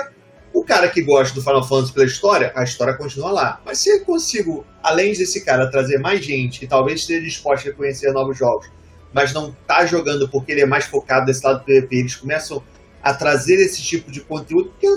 o 0.52 0.64
cara 0.64 0.88
que 0.88 1.02
gosta 1.02 1.34
do 1.34 1.42
Final 1.42 1.66
Fantasy 1.66 1.92
pela 1.92 2.06
história, 2.06 2.52
a 2.54 2.64
história 2.64 2.94
continua 2.94 3.30
lá. 3.30 3.60
Mas 3.64 3.78
se 3.78 3.90
eu 3.90 4.04
consigo, 4.04 4.66
além 4.82 5.12
desse 5.12 5.44
cara, 5.44 5.70
trazer 5.70 5.98
mais 5.98 6.24
gente 6.24 6.58
que 6.58 6.66
talvez 6.66 7.00
esteja 7.00 7.20
disposto 7.20 7.68
a 7.68 7.72
conhecer 7.72 8.10
novos 8.12 8.36
jogos, 8.36 8.68
mas 9.12 9.32
não 9.32 9.54
tá 9.66 9.86
jogando 9.86 10.28
porque 10.28 10.52
ele 10.52 10.62
é 10.62 10.66
mais 10.66 10.86
focado 10.86 11.26
nesse 11.26 11.44
lado 11.44 11.60
do 11.60 11.64
PvP, 11.64 11.96
eles 11.96 12.16
começam 12.16 12.62
a 13.02 13.14
trazer 13.14 13.54
esse 13.56 13.82
tipo 13.82 14.10
de 14.10 14.20
conteúdo, 14.20 14.70
porque 14.70 14.88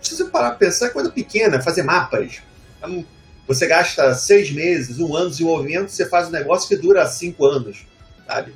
se 0.00 0.16
você 0.16 0.24
parar 0.26 0.50
pra 0.50 0.58
pensar, 0.58 0.86
é 0.86 0.90
coisa 0.90 1.10
pequena, 1.10 1.60
fazer 1.60 1.82
mapas. 1.82 2.40
Então, 2.78 3.04
você 3.46 3.66
gasta 3.66 4.14
seis 4.14 4.50
meses, 4.50 4.98
um 4.98 5.14
ano 5.14 5.26
de 5.26 5.36
desenvolvimento, 5.36 5.88
você 5.88 6.08
faz 6.08 6.28
um 6.28 6.32
negócio 6.32 6.68
que 6.68 6.76
dura 6.76 7.06
cinco 7.06 7.46
anos, 7.46 7.86
sabe? 8.26 8.54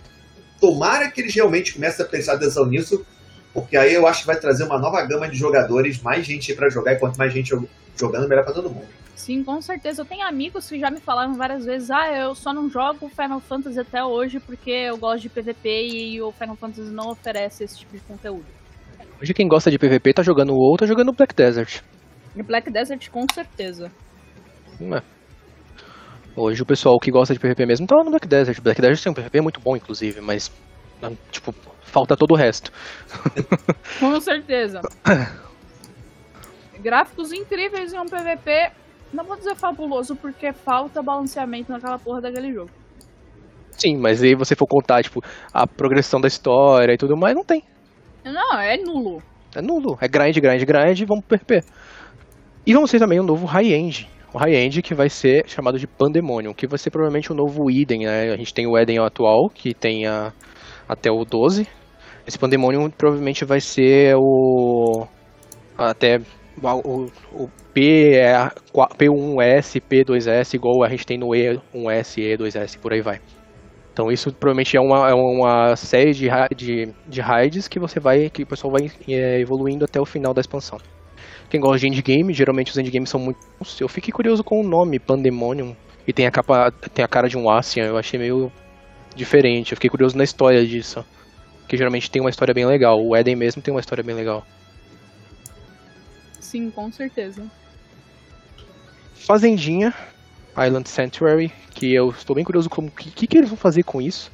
Tomara 0.60 1.10
que 1.10 1.20
eles 1.20 1.34
realmente 1.34 1.74
comecem 1.74 2.04
a 2.04 2.08
prestar 2.08 2.34
atenção 2.34 2.66
nisso, 2.66 3.04
porque 3.54 3.76
aí 3.76 3.94
eu 3.94 4.06
acho 4.06 4.20
que 4.20 4.26
vai 4.26 4.36
trazer 4.36 4.64
uma 4.64 4.78
nova 4.78 5.00
gama 5.02 5.28
de 5.28 5.36
jogadores, 5.36 6.00
mais 6.02 6.26
gente 6.26 6.52
para 6.54 6.68
jogar, 6.68 6.92
e 6.92 6.98
quanto 6.98 7.16
mais 7.16 7.32
gente 7.32 7.54
jogando, 7.96 8.28
melhor 8.28 8.44
para 8.44 8.54
todo 8.54 8.68
mundo. 8.68 8.88
Sim, 9.14 9.44
com 9.44 9.60
certeza. 9.60 10.00
Eu 10.00 10.06
tenho 10.06 10.26
amigos 10.26 10.66
que 10.66 10.80
já 10.80 10.90
me 10.90 10.98
falaram 10.98 11.34
várias 11.34 11.64
vezes: 11.64 11.90
ah, 11.90 12.10
eu 12.10 12.34
só 12.34 12.54
não 12.54 12.70
jogo 12.70 13.10
Final 13.10 13.38
Fantasy 13.40 13.78
até 13.78 14.02
hoje 14.02 14.40
porque 14.40 14.70
eu 14.70 14.96
gosto 14.96 15.22
de 15.22 15.28
PVP 15.28 15.88
e 15.88 16.22
o 16.22 16.32
Final 16.32 16.56
Fantasy 16.56 16.90
não 16.90 17.10
oferece 17.10 17.62
esse 17.62 17.78
tipo 17.78 17.92
de 17.92 18.00
conteúdo. 18.00 18.46
Hoje 19.20 19.34
quem 19.34 19.46
gosta 19.46 19.70
de 19.70 19.78
PVP 19.78 20.14
tá 20.14 20.22
jogando 20.22 20.54
o 20.54 20.56
WoW, 20.56 20.78
tá 20.78 20.86
jogando 20.86 21.12
Black 21.12 21.34
Desert. 21.34 21.82
E 22.34 22.42
Black 22.42 22.70
Desert 22.70 23.10
com 23.10 23.26
certeza. 23.30 23.92
É. 24.80 25.02
Hoje 26.34 26.62
o 26.62 26.66
pessoal 26.66 26.98
que 26.98 27.10
gosta 27.10 27.34
de 27.34 27.40
PVP 27.40 27.66
mesmo 27.66 27.86
tá 27.86 27.96
no 27.96 28.10
Black 28.10 28.26
Desert. 28.26 28.62
Black 28.62 28.80
Desert 28.80 29.02
tem 29.02 29.12
um 29.12 29.14
PVP 29.14 29.42
muito 29.42 29.60
bom, 29.60 29.76
inclusive, 29.76 30.22
mas. 30.22 30.50
Tipo, 31.30 31.54
falta 31.82 32.16
todo 32.16 32.32
o 32.32 32.36
resto. 32.36 32.72
Com 34.00 34.18
certeza. 34.20 34.80
Gráficos 36.80 37.30
incríveis 37.30 37.92
em 37.92 37.98
um 37.98 38.06
PVP. 38.06 38.72
Não 39.12 39.24
vou 39.24 39.36
dizer 39.36 39.54
fabuloso, 39.54 40.16
porque 40.16 40.50
falta 40.52 41.02
balanceamento 41.02 41.70
naquela 41.70 41.98
porra 41.98 42.22
daquele 42.22 42.54
jogo. 42.54 42.70
Sim, 43.72 43.98
mas 43.98 44.22
aí 44.22 44.34
você 44.34 44.54
for 44.54 44.66
contar, 44.66 45.02
tipo, 45.02 45.22
a 45.52 45.66
progressão 45.66 46.20
da 46.20 46.28
história 46.28 46.94
e 46.94 46.96
tudo 46.96 47.16
mais, 47.16 47.34
não 47.34 47.44
tem. 47.44 47.62
Não, 48.24 48.58
é 48.60 48.76
nulo. 48.76 49.22
É 49.54 49.62
nulo. 49.62 49.98
É 50.00 50.08
grind, 50.08 50.36
grind, 50.36 50.62
grind, 50.64 51.02
vamos 51.06 51.24
pro 51.24 51.38
PVP. 51.38 51.62
E 52.66 52.74
vamos 52.74 52.90
ter 52.90 52.98
também 52.98 53.20
um 53.20 53.24
novo 53.24 53.46
high-end 53.46 54.08
o 54.32 54.38
high-end 54.38 54.82
que 54.82 54.94
vai 54.94 55.08
ser 55.08 55.48
chamado 55.48 55.78
de 55.78 55.86
Pandemonium, 55.86 56.54
que 56.54 56.66
vai 56.66 56.78
ser 56.78 56.90
provavelmente 56.90 57.32
o 57.32 57.34
novo 57.34 57.70
Eden, 57.70 58.06
né? 58.06 58.32
A 58.32 58.36
gente 58.36 58.54
tem 58.54 58.66
o 58.66 58.78
Eden 58.78 58.98
atual, 58.98 59.50
que 59.50 59.74
tem 59.74 60.06
a, 60.06 60.32
até 60.88 61.10
o 61.10 61.24
12. 61.24 61.66
Esse 62.26 62.38
Pandemonium 62.38 62.90
provavelmente 62.90 63.44
vai 63.44 63.60
ser 63.60 64.14
o 64.16 65.06
até 65.76 66.20
o, 66.62 67.10
o 67.32 67.50
P 67.72 68.14
é 68.16 68.34
P1S, 68.72 69.80
P2S, 69.80 70.54
igual 70.54 70.84
a 70.84 70.88
gente 70.88 71.06
tem 71.06 71.18
no 71.18 71.28
E1S, 71.28 72.36
E2S, 72.36 72.78
por 72.78 72.92
aí 72.92 73.00
vai. 73.00 73.20
Então 73.92 74.10
isso 74.10 74.32
provavelmente 74.32 74.76
é 74.76 74.80
uma, 74.80 75.10
é 75.10 75.14
uma 75.14 75.76
série 75.76 76.12
de, 76.14 76.28
de, 76.56 76.88
de 77.08 77.20
raids 77.20 77.68
que 77.68 77.78
você 77.78 77.98
vai, 77.98 78.30
que 78.30 78.44
o 78.44 78.46
pessoal 78.46 78.72
vai 78.72 78.90
é, 79.08 79.40
evoluindo 79.40 79.84
até 79.84 80.00
o 80.00 80.06
final 80.06 80.32
da 80.32 80.40
expansão. 80.40 80.78
Quem 81.48 81.60
gosta 81.60 81.80
de 81.80 81.88
endgame, 81.88 82.32
geralmente 82.32 82.70
os 82.70 82.78
endgames 82.78 83.10
são 83.10 83.18
muito. 83.18 83.40
Eu 83.80 83.88
fiquei 83.88 84.12
curioso 84.12 84.44
com 84.44 84.60
o 84.60 84.62
nome, 84.62 85.00
Pandemonium. 85.00 85.74
E 86.06 86.12
tem 86.12 86.26
a 86.26 86.30
capa. 86.30 86.70
Tem 86.70 87.04
a 87.04 87.08
cara 87.08 87.28
de 87.28 87.36
um 87.36 87.50
Asian, 87.50 87.86
eu 87.86 87.98
achei 87.98 88.18
meio 88.18 88.52
diferente. 89.16 89.72
Eu 89.72 89.76
fiquei 89.76 89.90
curioso 89.90 90.16
na 90.16 90.22
história 90.22 90.64
disso. 90.64 91.04
Que 91.66 91.76
geralmente 91.76 92.08
tem 92.08 92.22
uma 92.22 92.30
história 92.30 92.54
bem 92.54 92.64
legal. 92.64 93.04
O 93.04 93.16
Eden 93.16 93.34
mesmo 93.34 93.60
tem 93.60 93.74
uma 93.74 93.80
história 93.80 94.02
bem 94.04 94.14
legal. 94.14 94.46
Sim, 96.38 96.70
com 96.70 96.90
certeza. 96.92 97.42
Fazendinha, 99.14 99.92
Island 100.58 100.88
Sanctuary, 100.88 101.52
que 101.74 101.92
eu 101.92 102.10
estou 102.10 102.34
bem 102.34 102.44
curioso 102.44 102.68
como 102.68 102.90
que, 102.90 103.10
que, 103.10 103.26
que 103.26 103.38
eles 103.38 103.48
vão 103.48 103.58
fazer 103.58 103.82
com 103.82 104.00
isso. 104.00 104.30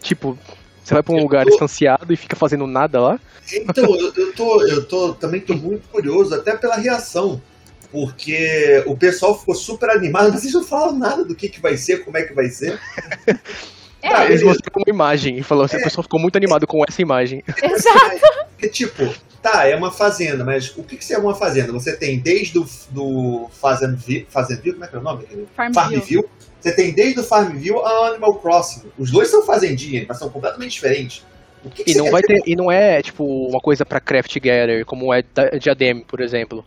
Tipo, 0.00 0.38
você 0.82 0.94
vai 0.94 1.02
pra 1.02 1.12
um 1.12 1.18
eu 1.18 1.22
lugar 1.22 1.44
tô... 1.44 1.50
estanciado 1.50 2.12
e 2.12 2.16
fica 2.16 2.36
fazendo 2.36 2.66
nada 2.66 3.00
lá? 3.00 3.20
Então, 3.52 3.84
eu, 3.84 4.12
eu, 4.14 4.32
tô, 4.34 4.62
eu 4.62 4.86
tô, 4.86 5.14
também 5.14 5.40
tô 5.40 5.54
muito 5.54 5.88
curioso, 5.88 6.34
até 6.34 6.56
pela 6.56 6.76
reação. 6.76 7.40
Porque 7.90 8.82
o 8.86 8.96
pessoal 8.96 9.38
ficou 9.38 9.54
super 9.54 9.90
animado, 9.90 10.32
mas 10.32 10.42
eles 10.42 10.54
não 10.54 10.64
falam 10.64 10.98
nada 10.98 11.24
do 11.24 11.34
que, 11.34 11.48
que 11.48 11.60
vai 11.60 11.76
ser, 11.76 12.04
como 12.04 12.16
é 12.18 12.22
que 12.22 12.34
vai 12.34 12.48
ser. 12.48 12.80
É, 14.02 14.10
tá, 14.10 14.24
eles 14.26 14.42
mostraram 14.42 14.82
uma 14.86 14.94
imagem 14.94 15.38
e 15.38 15.42
falaram 15.42 15.64
assim, 15.64 15.78
é, 15.78 15.80
o 15.80 15.82
pessoal 15.84 16.02
ficou 16.02 16.20
muito 16.20 16.36
animado 16.36 16.66
com 16.66 16.84
essa 16.86 17.02
imagem. 17.02 17.42
Exato. 17.62 18.46
É, 18.62 18.68
tipo, 18.68 19.12
tá, 19.42 19.66
é 19.66 19.76
uma 19.76 19.90
fazenda, 19.90 20.44
mas 20.44 20.76
o 20.76 20.82
que, 20.82 20.96
que 20.96 21.12
é 21.12 21.18
uma 21.18 21.34
fazenda? 21.34 21.72
Você 21.72 21.96
tem 21.96 22.18
desde 22.18 22.58
o 22.58 22.66
do 22.90 23.48
Fazendville, 23.52 24.26
Fazendville, 24.28 24.72
como 24.72 24.84
é 24.84 24.88
que 24.88 24.96
é 24.96 24.98
o 24.98 25.02
nome? 25.02 25.24
Farmville. 25.54 25.74
Farmville 25.74 26.28
você 26.66 26.74
tem 26.74 26.92
desde 26.92 27.20
o 27.20 27.22
Farmville 27.22 27.78
ao 27.78 28.04
Animal 28.06 28.34
Crossing. 28.40 28.82
Os 28.98 29.12
dois 29.12 29.28
são 29.28 29.44
fazendinhas, 29.44 30.04
mas 30.08 30.18
são 30.18 30.28
completamente 30.28 30.72
diferentes. 30.72 31.24
Que 31.74 31.84
que 31.84 31.92
e 31.92 31.94
não 31.94 32.10
vai 32.10 32.22
ter, 32.22 32.42
e 32.44 32.56
não 32.56 32.70
é 32.70 33.00
tipo 33.00 33.24
uma 33.24 33.60
coisa 33.60 33.84
para 33.84 34.00
craft 34.00 34.36
gather, 34.40 34.84
como 34.84 35.14
é 35.14 35.22
Diadem, 35.60 36.00
por 36.00 36.20
exemplo. 36.20 36.64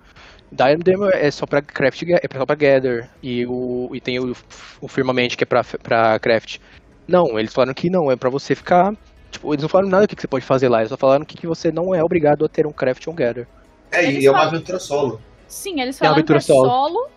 Diadem 0.51 0.95
é 1.13 1.29
só 1.31 1.45
para 1.45 1.61
craft, 1.61 2.03
é 2.03 2.37
só 2.37 2.45
para 2.45 2.55
gather 2.55 3.09
e 3.21 3.45
o 3.45 3.89
e 3.93 3.99
tem 3.99 4.19
o, 4.19 4.33
o 4.79 4.87
firmament 4.87 5.35
que 5.35 5.43
é 5.43 5.45
para 5.45 5.63
para 5.63 6.19
craft. 6.19 6.59
Não, 7.05 7.37
eles 7.37 7.53
falaram 7.53 7.73
que 7.73 7.89
não, 7.89 8.09
é 8.09 8.15
para 8.15 8.29
você 8.29 8.55
ficar, 8.55 8.93
tipo, 9.29 9.53
eles 9.53 9.61
não 9.61 9.69
falaram 9.69 9.89
nada 9.89 10.07
do 10.07 10.15
que, 10.15 10.21
você 10.21 10.27
pode 10.27 10.45
fazer 10.45 10.69
lá, 10.69 10.79
eles 10.79 10.89
só 10.89 10.97
falaram 10.97 11.25
que, 11.25 11.37
que 11.37 11.47
você 11.47 11.71
não 11.71 11.93
é 11.93 12.03
obrigado 12.03 12.45
a 12.45 12.49
ter 12.49 12.65
um 12.67 12.71
craft 12.71 13.05
ou 13.07 13.13
um 13.13 13.15
gather. 13.15 13.47
É, 13.91 14.05
eles 14.05 14.23
e 14.23 14.27
é 14.27 14.31
uma 14.31 14.43
aventura 14.43 14.79
solo. 14.79 15.21
Sim, 15.47 15.81
eles 15.81 15.97
falaram 15.97 16.19
é 16.19 16.23
que 16.23 16.33
é 16.33 16.39
solo, 16.39 16.69
solo 16.69 17.09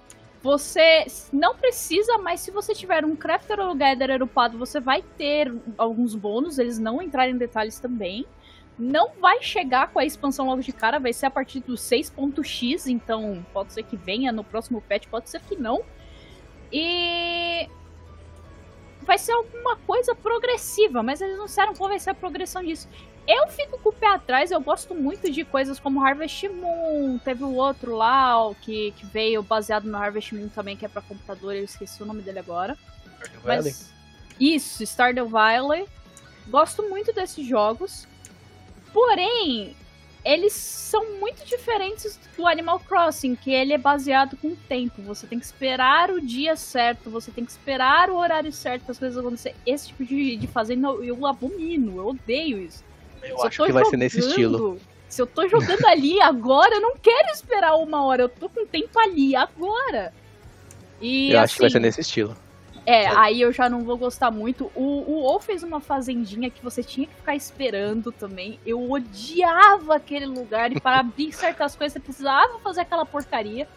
você 0.43 1.07
não 1.33 1.55
precisa, 1.55 2.19
mas 2.19 2.41
se 2.41 2.51
você 2.51 2.75
tiver 2.75 3.05
um 3.05 3.15
Crafter 3.15 3.61
ou 3.61 3.75
Gather 3.77 4.23
upado, 4.23 4.59
você 4.59 4.81
vai 4.81 5.01
ter 5.17 5.55
alguns 5.79 6.17
bônus, 6.17 6.59
eles 6.59 6.79
não 6.79 7.01
entrarem 7.01 7.35
em 7.35 7.39
detalhes 7.39 7.79
também. 7.79 8.27
Não 8.77 9.13
vai 9.21 9.41
chegar 9.41 9.93
com 9.93 10.01
a 10.01 10.05
expansão 10.05 10.47
logo 10.47 10.61
de 10.61 10.73
cara, 10.73 10.99
vai 10.99 11.13
ser 11.13 11.27
a 11.27 11.31
partir 11.31 11.61
do 11.61 11.75
6.x, 11.75 12.89
então 12.89 13.47
pode 13.53 13.73
ser 13.73 13.85
que 13.85 13.97
venha 13.97 14.33
no 14.33 14.43
próximo 14.43 14.83
patch, 14.83 15.07
pode 15.07 15.31
ser 15.31 15.41
que 15.43 15.55
não. 15.55 15.83
E 16.73 17.69
vai 19.03 19.19
ser 19.19 19.33
alguma 19.33 19.77
coisa 19.77 20.15
progressiva, 20.15 21.03
mas 21.03 21.21
eles 21.21 21.37
não 21.37 21.47
disseram 21.47 21.75
qual 21.75 21.91
vai 21.91 21.99
ser 21.99 22.11
a 22.11 22.15
progressão 22.15 22.63
disso. 22.63 22.89
Eu 23.27 23.47
fico 23.49 23.79
com 23.79 23.91
o 23.91 23.93
pé 23.93 24.09
atrás, 24.09 24.51
eu 24.51 24.61
gosto 24.61 24.95
muito 24.95 25.31
de 25.31 25.45
coisas 25.45 25.79
como 25.79 26.05
Harvest 26.05 26.49
Moon, 26.49 27.19
teve 27.19 27.45
o 27.45 27.55
outro 27.55 27.95
lá, 27.95 28.49
o 28.49 28.55
que, 28.55 28.93
que 28.93 29.07
veio 29.07 29.43
baseado 29.43 29.85
no 29.85 29.97
Harvest 29.97 30.35
Moon 30.35 30.49
também, 30.49 30.77
que 30.77 30.85
é 30.85 30.89
para 30.89 31.03
computador, 31.03 31.55
eu 31.55 31.65
esqueci 31.65 32.03
o 32.03 32.07
nome 32.07 32.23
dele 32.23 32.41
agora. 32.41 32.77
Stardew 33.19 33.41
Valley? 33.43 33.73
Mas, 33.73 33.93
isso, 34.41 34.83
Stardew 34.85 35.29
Valley. 35.29 35.87
Gosto 36.49 36.83
muito 36.89 37.13
desses 37.13 37.47
jogos. 37.47 38.09
Porém, 38.93 39.77
eles 40.25 40.53
são 40.53 41.19
muito 41.19 41.45
diferentes 41.45 42.19
do 42.37 42.47
Animal 42.47 42.79
Crossing, 42.81 43.35
que 43.35 43.53
ele 43.53 43.73
é 43.73 43.79
baseado 43.79 44.37
com 44.37 44.49
o 44.49 44.57
tempo. 44.69 45.03
Você 45.03 45.27
tem 45.27 45.39
que 45.39 45.45
esperar 45.45 46.11
o 46.11 46.21
dia 46.21 46.55
certo, 46.55 47.11
você 47.11 47.31
tem 47.31 47.45
que 47.45 47.51
esperar 47.51 48.09
o 48.09 48.17
horário 48.17 48.53
certo 48.53 48.85
para 48.85 48.93
as 48.93 48.99
coisas 48.99 49.19
acontecerem. 49.19 49.57
Esse 49.67 49.89
tipo 49.89 50.05
de, 50.05 50.37
de 50.37 50.47
fazenda 50.47 50.89
eu 50.89 51.27
abomino, 51.27 51.97
eu 51.97 52.07
odeio 52.09 52.59
isso. 52.59 52.85
Eu 53.23 53.39
se 53.39 53.47
acho 53.47 53.63
eu 53.63 53.67
que 53.67 53.73
vai 53.73 53.85
ser 53.85 53.97
nesse 53.97 54.21
estilo. 54.21 54.79
Se 55.09 55.21
eu 55.21 55.27
tô 55.27 55.47
jogando 55.49 55.85
ali 55.87 56.21
agora, 56.23 56.77
eu 56.77 56.81
não 56.81 56.97
quero 56.97 57.29
esperar 57.33 57.75
uma 57.75 58.05
hora. 58.05 58.23
Eu 58.23 58.29
tô 58.29 58.49
com 58.49 58.65
tempo 58.65 58.99
ali 58.99 59.35
agora. 59.35 60.13
E, 61.01 61.33
eu 61.33 61.41
assim, 61.41 61.45
acho 61.45 61.55
que 61.55 61.61
vai 61.61 61.71
ser 61.71 61.79
assim, 61.79 61.87
nesse 61.87 62.01
estilo. 62.01 62.37
É, 62.85 63.07
aí 63.07 63.41
eu 63.41 63.53
já 63.53 63.69
não 63.69 63.85
vou 63.85 63.97
gostar 63.97 64.31
muito. 64.31 64.71
O, 64.75 64.83
o 64.83 65.21
WoW 65.23 65.41
fez 65.41 65.63
uma 65.63 65.81
fazendinha 65.81 66.51
que 66.51 66.63
você 66.63 66.83
tinha 66.83 67.07
que 67.07 67.15
ficar 67.15 67.37
esperando 67.37 68.11
também. 68.11 68.59
Eu 68.67 68.91
odiava 68.91 69.97
aquele 69.97 70.27
lugar 70.27 70.73
e 70.73 70.81
para 70.81 70.99
abrir 70.99 71.31
certas 71.35 71.77
coisas 71.77 71.93
você 71.93 72.01
precisava 72.01 72.59
fazer 72.59 72.81
aquela 72.81 73.07
porcaria. 73.07 73.69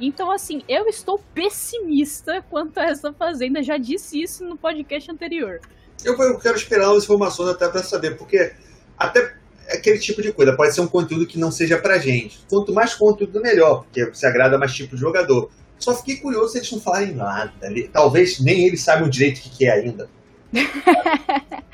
Então, 0.00 0.30
assim, 0.30 0.62
eu 0.68 0.86
estou 0.86 1.18
pessimista 1.34 2.42
quanto 2.50 2.78
a 2.78 2.84
essa 2.84 3.12
fazenda. 3.12 3.62
Já 3.62 3.76
disse 3.76 4.22
isso 4.22 4.44
no 4.44 4.56
podcast 4.56 5.10
anterior. 5.10 5.60
Eu, 6.04 6.14
eu 6.18 6.38
quero 6.38 6.56
esperar 6.56 6.90
as 6.90 7.04
informações 7.04 7.50
até 7.50 7.68
para 7.68 7.82
saber, 7.82 8.16
porque 8.16 8.52
até 8.98 9.34
aquele 9.68 9.98
tipo 9.98 10.22
de 10.22 10.32
coisa 10.32 10.54
pode 10.54 10.74
ser 10.74 10.80
um 10.80 10.86
conteúdo 10.86 11.26
que 11.26 11.38
não 11.38 11.50
seja 11.50 11.78
pra 11.78 11.98
gente. 11.98 12.40
Quanto 12.48 12.72
mais 12.72 12.94
conteúdo, 12.94 13.40
melhor, 13.40 13.84
porque 13.84 14.14
se 14.14 14.26
agrada 14.26 14.58
mais 14.58 14.72
tipo 14.74 14.94
de 14.94 15.00
jogador. 15.00 15.50
Só 15.78 15.94
fiquei 15.94 16.16
curioso 16.16 16.52
se 16.52 16.58
eles 16.58 16.72
não 16.72 16.80
falarem 16.80 17.14
nada. 17.14 17.52
Talvez 17.92 18.40
nem 18.40 18.66
eles 18.66 18.82
saibam 18.82 19.08
direito 19.08 19.38
o 19.38 19.42
que, 19.42 19.50
que 19.50 19.66
é 19.66 19.72
ainda. 19.72 20.08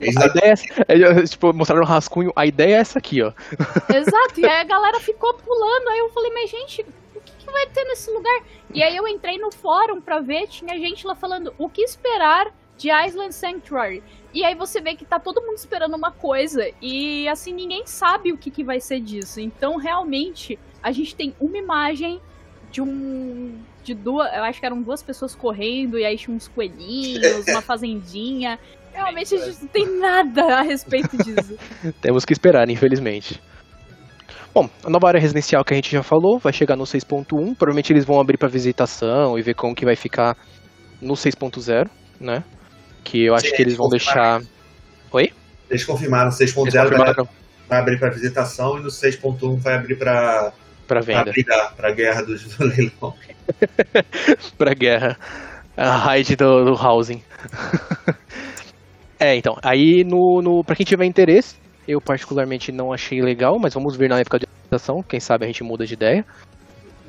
Eles 0.00 0.16
a 0.16 0.26
ideia 0.26 0.54
é, 0.86 1.24
tipo, 1.24 1.52
mostraram 1.52 1.82
um 1.82 1.86
rascunho, 1.86 2.32
a 2.36 2.46
ideia 2.46 2.76
é 2.76 2.78
essa 2.78 2.98
aqui, 2.98 3.20
ó. 3.20 3.32
Exato, 3.92 4.40
e 4.40 4.46
aí 4.46 4.60
a 4.60 4.64
galera 4.64 5.00
ficou 5.00 5.34
pulando, 5.34 5.88
aí 5.88 5.98
eu 5.98 6.08
falei, 6.10 6.32
mas 6.32 6.50
gente, 6.50 6.86
o 7.14 7.20
que, 7.20 7.32
que 7.36 7.46
vai 7.50 7.66
ter 7.66 7.84
nesse 7.84 8.10
lugar? 8.10 8.42
E 8.72 8.82
aí 8.82 8.96
eu 8.96 9.08
entrei 9.08 9.38
no 9.38 9.50
fórum 9.50 10.00
pra 10.00 10.20
ver, 10.20 10.46
tinha 10.46 10.78
gente 10.78 11.06
lá 11.06 11.16
falando 11.16 11.52
o 11.58 11.68
que 11.68 11.82
esperar 11.82 12.54
de 12.76 12.90
Island 12.90 13.34
Sanctuary. 13.34 14.02
E 14.32 14.44
aí 14.44 14.54
você 14.54 14.80
vê 14.80 14.94
que 14.94 15.04
tá 15.04 15.18
todo 15.18 15.42
mundo 15.42 15.56
esperando 15.56 15.96
uma 15.96 16.12
coisa 16.12 16.70
e 16.80 17.26
assim 17.28 17.52
ninguém 17.52 17.84
sabe 17.86 18.30
o 18.30 18.38
que, 18.38 18.52
que 18.52 18.62
vai 18.62 18.78
ser 18.78 19.00
disso. 19.00 19.40
Então 19.40 19.76
realmente 19.76 20.58
a 20.80 20.92
gente 20.92 21.16
tem 21.16 21.34
uma 21.40 21.58
imagem 21.58 22.20
de 22.70 22.82
um 22.82 23.58
de 23.82 23.94
duas, 23.94 24.30
eu 24.34 24.42
acho 24.44 24.60
que 24.60 24.66
eram 24.66 24.82
duas 24.82 25.02
pessoas 25.02 25.34
correndo 25.34 25.98
e 25.98 26.04
aí 26.04 26.16
tinha 26.16 26.36
uns 26.36 26.48
coelhinhos, 26.48 27.46
uma 27.48 27.62
fazendinha. 27.62 28.58
Realmente 28.92 29.34
a 29.34 29.38
gente 29.38 29.62
não 29.62 29.68
tem 29.68 29.98
nada 29.98 30.58
a 30.58 30.62
respeito 30.62 31.16
disso. 31.16 31.56
Temos 32.02 32.24
que 32.24 32.32
esperar, 32.32 32.68
infelizmente. 32.68 33.40
Bom, 34.52 34.68
a 34.84 34.90
nova 34.90 35.08
área 35.08 35.20
residencial 35.20 35.64
que 35.64 35.72
a 35.72 35.76
gente 35.76 35.90
já 35.90 36.02
falou 36.02 36.38
vai 36.38 36.52
chegar 36.52 36.76
no 36.76 36.84
6.1. 36.84 37.26
Provavelmente 37.56 37.92
eles 37.92 38.04
vão 38.04 38.20
abrir 38.20 38.36
para 38.36 38.48
visitação 38.48 39.38
e 39.38 39.42
ver 39.42 39.54
como 39.54 39.74
que 39.74 39.84
vai 39.84 39.94
ficar 39.94 40.36
no 41.00 41.14
6.0, 41.14 41.88
né? 42.20 42.42
Que 43.04 43.24
eu 43.24 43.34
acho 43.34 43.46
Sim, 43.46 43.54
que 43.54 43.62
eles 43.62 43.76
vão 43.76 43.88
deixar. 43.88 44.42
Oi? 45.12 45.32
Eles 45.70 45.84
confirmaram 45.84 46.30
6.0 46.30 46.96
vai, 46.96 47.14
vai 47.68 47.78
abrir 47.78 47.98
para 47.98 48.10
visitação 48.10 48.78
e 48.78 48.82
no 48.82 48.88
6.1 48.88 49.58
vai 49.58 49.74
abrir 49.74 49.96
para 49.96 50.52
para 50.88 51.00
venda. 51.00 51.30
Para 51.76 51.92
guerra 51.92 52.22
dos 52.22 52.42
do 52.56 52.64
leilão. 52.64 53.14
para 54.56 54.74
guerra. 54.74 55.16
A 55.76 55.96
raid 55.96 56.34
do, 56.34 56.64
do 56.64 56.72
housing. 56.72 57.22
é, 59.20 59.36
então, 59.36 59.56
aí 59.62 60.02
no, 60.02 60.42
no 60.42 60.64
para 60.64 60.74
quem 60.74 60.84
tiver 60.84 61.04
interesse, 61.04 61.56
eu 61.86 62.00
particularmente 62.00 62.72
não 62.72 62.92
achei 62.92 63.22
legal, 63.22 63.58
mas 63.60 63.74
vamos 63.74 63.96
ver 63.96 64.08
na 64.08 64.18
época 64.18 64.40
de 64.40 64.46
atualização, 64.46 65.02
quem 65.02 65.20
sabe 65.20 65.44
a 65.44 65.46
gente 65.46 65.62
muda 65.62 65.86
de 65.86 65.94
ideia, 65.94 66.24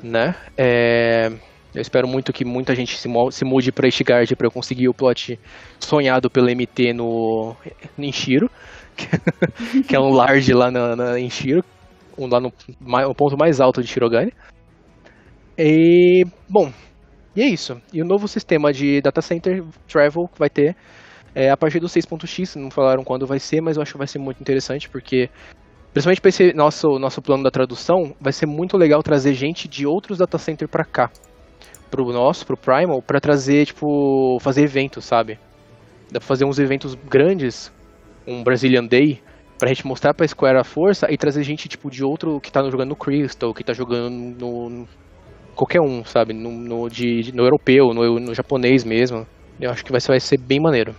né? 0.02 0.36
É, 0.56 1.32
eu 1.74 1.82
espero 1.82 2.06
muito 2.06 2.32
que 2.32 2.44
muita 2.44 2.74
gente 2.74 2.96
se, 2.96 3.08
se 3.32 3.44
mude 3.44 3.72
para 3.72 3.88
Ishigard 3.88 4.34
para 4.36 4.46
eu 4.46 4.50
conseguir 4.50 4.88
o 4.88 4.94
plot 4.94 5.38
sonhado 5.78 6.30
pelo 6.30 6.48
MT 6.48 6.92
no, 6.92 7.56
no 7.96 8.10
que 9.86 9.96
é 9.96 10.00
um 10.00 10.10
large 10.12 10.52
lá 10.52 10.70
na, 10.70 10.94
na 10.94 11.18
lá 12.28 12.40
no, 12.40 12.52
no 12.80 13.14
ponto 13.14 13.36
mais 13.36 13.60
alto 13.60 13.82
de 13.82 13.88
Shirogane. 13.88 14.32
E, 15.56 16.24
bom, 16.48 16.72
e 17.34 17.42
é 17.42 17.46
isso. 17.46 17.80
E 17.92 18.02
o 18.02 18.04
novo 18.04 18.26
sistema 18.26 18.72
de 18.72 19.00
data 19.00 19.22
center 19.22 19.62
travel 19.86 20.28
vai 20.38 20.50
ter 20.50 20.76
é 21.34 21.48
a 21.50 21.56
partir 21.56 21.78
do 21.78 21.86
6.x, 21.86 22.56
não 22.56 22.70
falaram 22.70 23.04
quando 23.04 23.26
vai 23.26 23.38
ser, 23.38 23.60
mas 23.60 23.76
eu 23.76 23.82
acho 23.82 23.92
que 23.92 23.98
vai 23.98 24.06
ser 24.06 24.18
muito 24.18 24.40
interessante 24.40 24.88
porque 24.88 25.30
principalmente 25.92 26.20
para 26.20 26.28
esse 26.28 26.52
nosso 26.52 26.98
nosso 26.98 27.22
plano 27.22 27.44
da 27.44 27.50
tradução, 27.50 28.14
vai 28.20 28.32
ser 28.32 28.46
muito 28.46 28.76
legal 28.76 29.02
trazer 29.02 29.34
gente 29.34 29.68
de 29.68 29.86
outros 29.86 30.18
data 30.18 30.38
center 30.38 30.68
para 30.68 30.84
cá 30.84 31.10
pro 31.90 32.12
nosso, 32.12 32.46
pro 32.46 32.56
Primal, 32.56 33.02
para 33.02 33.20
trazer, 33.20 33.66
tipo, 33.66 34.38
fazer 34.40 34.62
eventos, 34.62 35.04
sabe? 35.04 35.38
Dá 36.10 36.20
pra 36.20 36.26
fazer 36.26 36.44
uns 36.44 36.58
eventos 36.58 36.94
grandes, 36.94 37.72
um 38.26 38.42
Brazilian 38.44 38.86
Day, 38.86 39.20
pra 39.60 39.68
gente 39.68 39.86
mostrar 39.86 40.14
pra 40.14 40.26
Square 40.26 40.58
a 40.58 40.64
força 40.64 41.06
e 41.12 41.18
trazer 41.18 41.42
gente, 41.44 41.68
tipo, 41.68 41.90
de 41.90 42.02
outro 42.02 42.40
que 42.40 42.50
tá 42.50 42.62
jogando 42.68 42.88
no 42.88 42.96
Crystal, 42.96 43.52
que 43.52 43.62
tá 43.62 43.74
jogando 43.74 44.10
no. 44.40 44.88
qualquer 45.54 45.82
um, 45.82 46.02
sabe? 46.02 46.32
No, 46.32 46.50
no, 46.50 46.88
de, 46.88 47.30
no 47.34 47.44
europeu, 47.44 47.92
no, 47.92 48.18
no 48.18 48.34
japonês 48.34 48.82
mesmo. 48.82 49.26
Eu 49.60 49.70
acho 49.70 49.84
que 49.84 49.92
vai 49.92 50.00
ser, 50.00 50.08
vai 50.08 50.20
ser 50.20 50.38
bem 50.38 50.58
maneiro. 50.58 50.96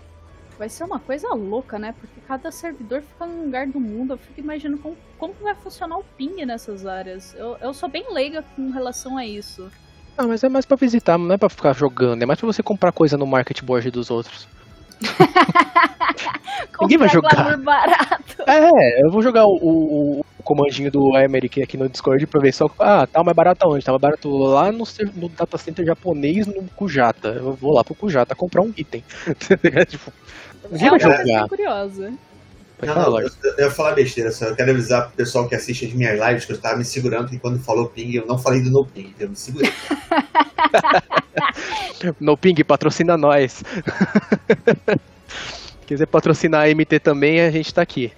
Vai 0.60 0.70
ser 0.70 0.84
uma 0.84 1.00
coisa 1.00 1.28
louca, 1.34 1.80
né? 1.80 1.96
Porque 2.00 2.22
cada 2.28 2.52
servidor 2.52 3.02
fica 3.02 3.26
num 3.26 3.46
lugar 3.46 3.66
do 3.66 3.80
mundo. 3.80 4.14
Eu 4.14 4.18
fico 4.20 4.40
imaginando 4.40 4.80
como, 4.80 4.96
como 5.18 5.34
vai 5.42 5.56
funcionar 5.56 5.98
o 5.98 6.04
ping 6.16 6.46
nessas 6.46 6.86
áreas. 6.86 7.36
Eu, 7.36 7.58
eu 7.60 7.74
sou 7.74 7.90
bem 7.90 8.06
leiga 8.14 8.44
com 8.56 8.70
relação 8.70 9.18
a 9.18 9.26
isso. 9.26 9.72
Ah, 10.16 10.28
mas 10.28 10.44
é 10.44 10.50
mais 10.50 10.68
pra 10.68 10.78
visitar, 10.78 11.18
não 11.18 11.34
é 11.34 11.38
pra 11.38 11.50
ficar 11.50 11.74
jogando, 11.74 12.22
é 12.22 12.26
mais 12.26 12.38
pra 12.38 12.46
você 12.46 12.62
comprar 12.62 12.92
coisa 12.92 13.18
no 13.18 13.26
market 13.26 13.64
board 13.64 13.90
dos 13.90 14.12
outros. 14.12 14.48
Ninguém 16.82 16.98
vai 16.98 17.10
jogar. 17.10 17.58
Barato. 17.58 18.44
É, 18.48 19.04
eu 19.04 19.12
vou 19.12 19.22
jogar 19.22 19.46
o, 19.46 19.56
o, 19.56 20.20
o 20.20 20.44
comandinho 20.44 20.92
do 20.92 21.16
American 21.16 21.64
aqui 21.64 21.78
no 21.78 21.90
Discord 21.90 22.26
pra 22.28 22.42
ver 22.42 22.54
só. 22.54 22.70
Ah, 22.80 23.08
tá 23.08 23.24
mais 23.24 23.36
barato 23.36 23.68
onde? 23.68 23.86
Tava 23.86 24.00
barato 24.00 24.30
lá 24.30 24.72
no, 24.72 24.84
no 25.16 25.30
data 25.30 25.58
center 25.58 25.86
japonês 25.86 26.48
no 26.48 26.64
Kujata. 26.76 27.30
Eu 27.30 27.54
vou 27.54 27.74
lá 27.74 27.84
pro 27.84 27.96
Kujata 27.96 28.36
comprar 28.36 28.62
um 28.62 28.74
item. 28.76 29.04
tipo, 29.88 30.12
ninguém 30.72 30.90
vai 30.90 31.00
jogar. 31.00 31.48
curiosa. 31.48 32.14
Não, 32.82 32.96
não, 32.96 33.20
eu, 33.20 33.30
eu 33.44 33.66
ia 33.66 33.72
falar 33.72 33.94
besteira, 33.94 34.32
só 34.32 34.46
eu 34.46 34.56
quero 34.56 34.72
avisar 34.72 35.08
pro 35.08 35.18
pessoal 35.18 35.48
que 35.48 35.56
assiste 35.56 35.86
as 35.86 35.94
minhas 35.94 36.20
lives 36.20 36.46
que 36.46 36.54
eu 36.54 36.60
tava 36.60 36.78
me 36.78 36.86
segurando 36.86 37.30
que 37.30 37.40
quando 37.40 37.60
falou 37.60 37.88
ping, 37.88 38.16
eu 38.16 38.26
não 38.26 38.38
falei 38.38 38.62
do 38.62 38.72
no 38.72 38.86
ping, 38.86 39.14
eu 39.20 39.30
me 39.30 39.36
segurei. 39.36 39.72
no 42.20 42.38
ping, 42.38 42.56
patrocina 42.64 43.18
nós. 43.18 43.64
Quiser 45.86 46.06
patrocinar 46.08 46.66
a 46.66 46.70
MT 46.70 47.00
também, 47.00 47.42
a 47.42 47.52
gente 47.52 47.74
tá 47.74 47.82
aqui. 47.82 48.12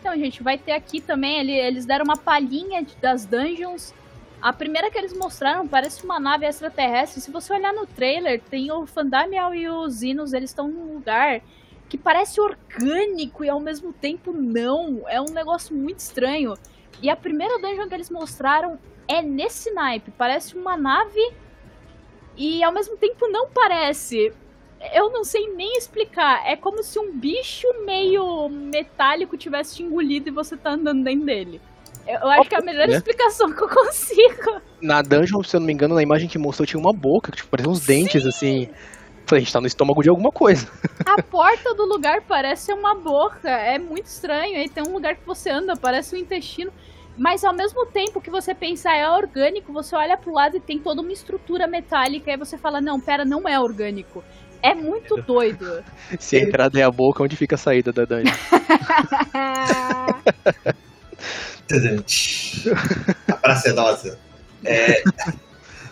Então, 0.00 0.14
gente, 0.14 0.42
vai 0.42 0.58
ter 0.58 0.72
aqui 0.72 1.00
também, 1.00 1.38
eles 1.50 1.84
deram 1.84 2.04
uma 2.04 2.16
palhinha 2.16 2.84
das 3.00 3.24
dungeons. 3.24 3.94
A 4.40 4.52
primeira 4.52 4.90
que 4.90 4.96
eles 4.96 5.12
mostraram 5.12 5.68
parece 5.68 6.02
uma 6.02 6.18
nave 6.18 6.46
extraterrestre. 6.46 7.20
Se 7.20 7.30
você 7.30 7.52
olhar 7.52 7.74
no 7.74 7.86
trailer, 7.86 8.40
tem 8.50 8.72
o 8.72 8.86
Fandamial 8.86 9.54
e 9.54 9.68
os 9.68 9.96
Zinos, 9.96 10.32
eles 10.32 10.50
estão 10.50 10.66
num 10.66 10.94
lugar 10.94 11.42
que 11.90 11.98
parece 11.98 12.40
orgânico 12.40 13.44
e 13.44 13.48
ao 13.48 13.58
mesmo 13.58 13.92
tempo 13.92 14.32
não. 14.32 15.02
É 15.08 15.20
um 15.20 15.32
negócio 15.32 15.74
muito 15.74 15.98
estranho. 15.98 16.54
E 17.02 17.10
a 17.10 17.16
primeira 17.16 17.58
dungeon 17.58 17.88
que 17.88 17.94
eles 17.94 18.08
mostraram 18.08 18.78
é 19.08 19.20
nesse 19.20 19.72
naipe. 19.72 20.12
Parece 20.16 20.56
uma 20.56 20.76
nave 20.76 21.20
e 22.36 22.62
ao 22.62 22.72
mesmo 22.72 22.96
tempo 22.96 23.28
não 23.28 23.50
parece. 23.50 24.32
Eu 24.94 25.10
não 25.10 25.24
sei 25.24 25.52
nem 25.52 25.76
explicar. 25.76 26.46
É 26.46 26.54
como 26.54 26.80
se 26.84 26.96
um 26.96 27.12
bicho 27.18 27.66
meio 27.84 28.48
metálico 28.48 29.36
tivesse 29.36 29.74
te 29.74 29.82
engolido 29.82 30.28
e 30.28 30.32
você 30.32 30.56
tá 30.56 30.70
andando 30.70 31.02
dentro 31.02 31.26
dele. 31.26 31.60
Eu 32.06 32.28
acho 32.28 32.48
que 32.48 32.54
é 32.54 32.58
a 32.58 32.62
melhor 32.62 32.86
né? 32.86 32.94
explicação 32.94 33.52
que 33.52 33.62
eu 33.62 33.68
consigo. 33.68 34.60
Na 34.80 35.02
dungeon, 35.02 35.42
se 35.42 35.56
eu 35.56 35.60
não 35.60 35.66
me 35.66 35.72
engano, 35.72 35.96
na 35.96 36.02
imagem 36.02 36.28
que 36.28 36.38
mostrou 36.38 36.66
tinha 36.66 36.80
uma 36.80 36.92
boca, 36.92 37.32
que 37.32 37.38
tipo, 37.38 37.50
parecia 37.50 37.70
uns 37.70 37.80
Sim. 37.80 37.86
dentes 37.86 38.24
assim. 38.24 38.70
A 39.30 39.38
gente 39.38 39.52
tá 39.52 39.60
no 39.60 39.66
estômago 39.66 40.02
de 40.02 40.08
alguma 40.08 40.30
coisa. 40.30 40.68
A 41.06 41.22
porta 41.22 41.74
do 41.74 41.84
lugar 41.84 42.22
parece 42.26 42.72
uma 42.72 42.94
boca. 42.96 43.48
É 43.48 43.78
muito 43.78 44.06
estranho. 44.06 44.56
Aí 44.56 44.68
tem 44.68 44.82
um 44.82 44.92
lugar 44.92 45.14
que 45.14 45.24
você 45.24 45.50
anda, 45.50 45.76
parece 45.76 46.16
um 46.16 46.18
intestino. 46.18 46.72
Mas 47.16 47.44
ao 47.44 47.54
mesmo 47.54 47.86
tempo 47.86 48.20
que 48.20 48.30
você 48.30 48.54
pensa 48.54 48.90
é 48.90 49.08
orgânico, 49.08 49.72
você 49.72 49.94
olha 49.94 50.16
pro 50.16 50.32
lado 50.32 50.56
e 50.56 50.60
tem 50.60 50.78
toda 50.78 51.00
uma 51.02 51.12
estrutura 51.12 51.66
metálica. 51.66 52.32
E 52.32 52.36
você 52.36 52.58
fala: 52.58 52.80
não, 52.80 53.00
pera, 53.00 53.24
não 53.24 53.48
é 53.48 53.60
orgânico. 53.60 54.24
É 54.62 54.74
muito 54.74 55.16
doido. 55.22 55.84
Se 56.18 56.36
a 56.36 56.40
entrada 56.40 56.78
é 56.78 56.82
a 56.82 56.90
boca, 56.90 57.22
onde 57.22 57.36
fica 57.36 57.54
a 57.54 57.58
saída 57.58 57.92
da 57.92 58.04
dungeon? 58.04 58.34
a 63.28 63.36
praça 63.36 63.70
é 63.70 63.72
nossa. 63.72 64.18
É, 64.64 65.02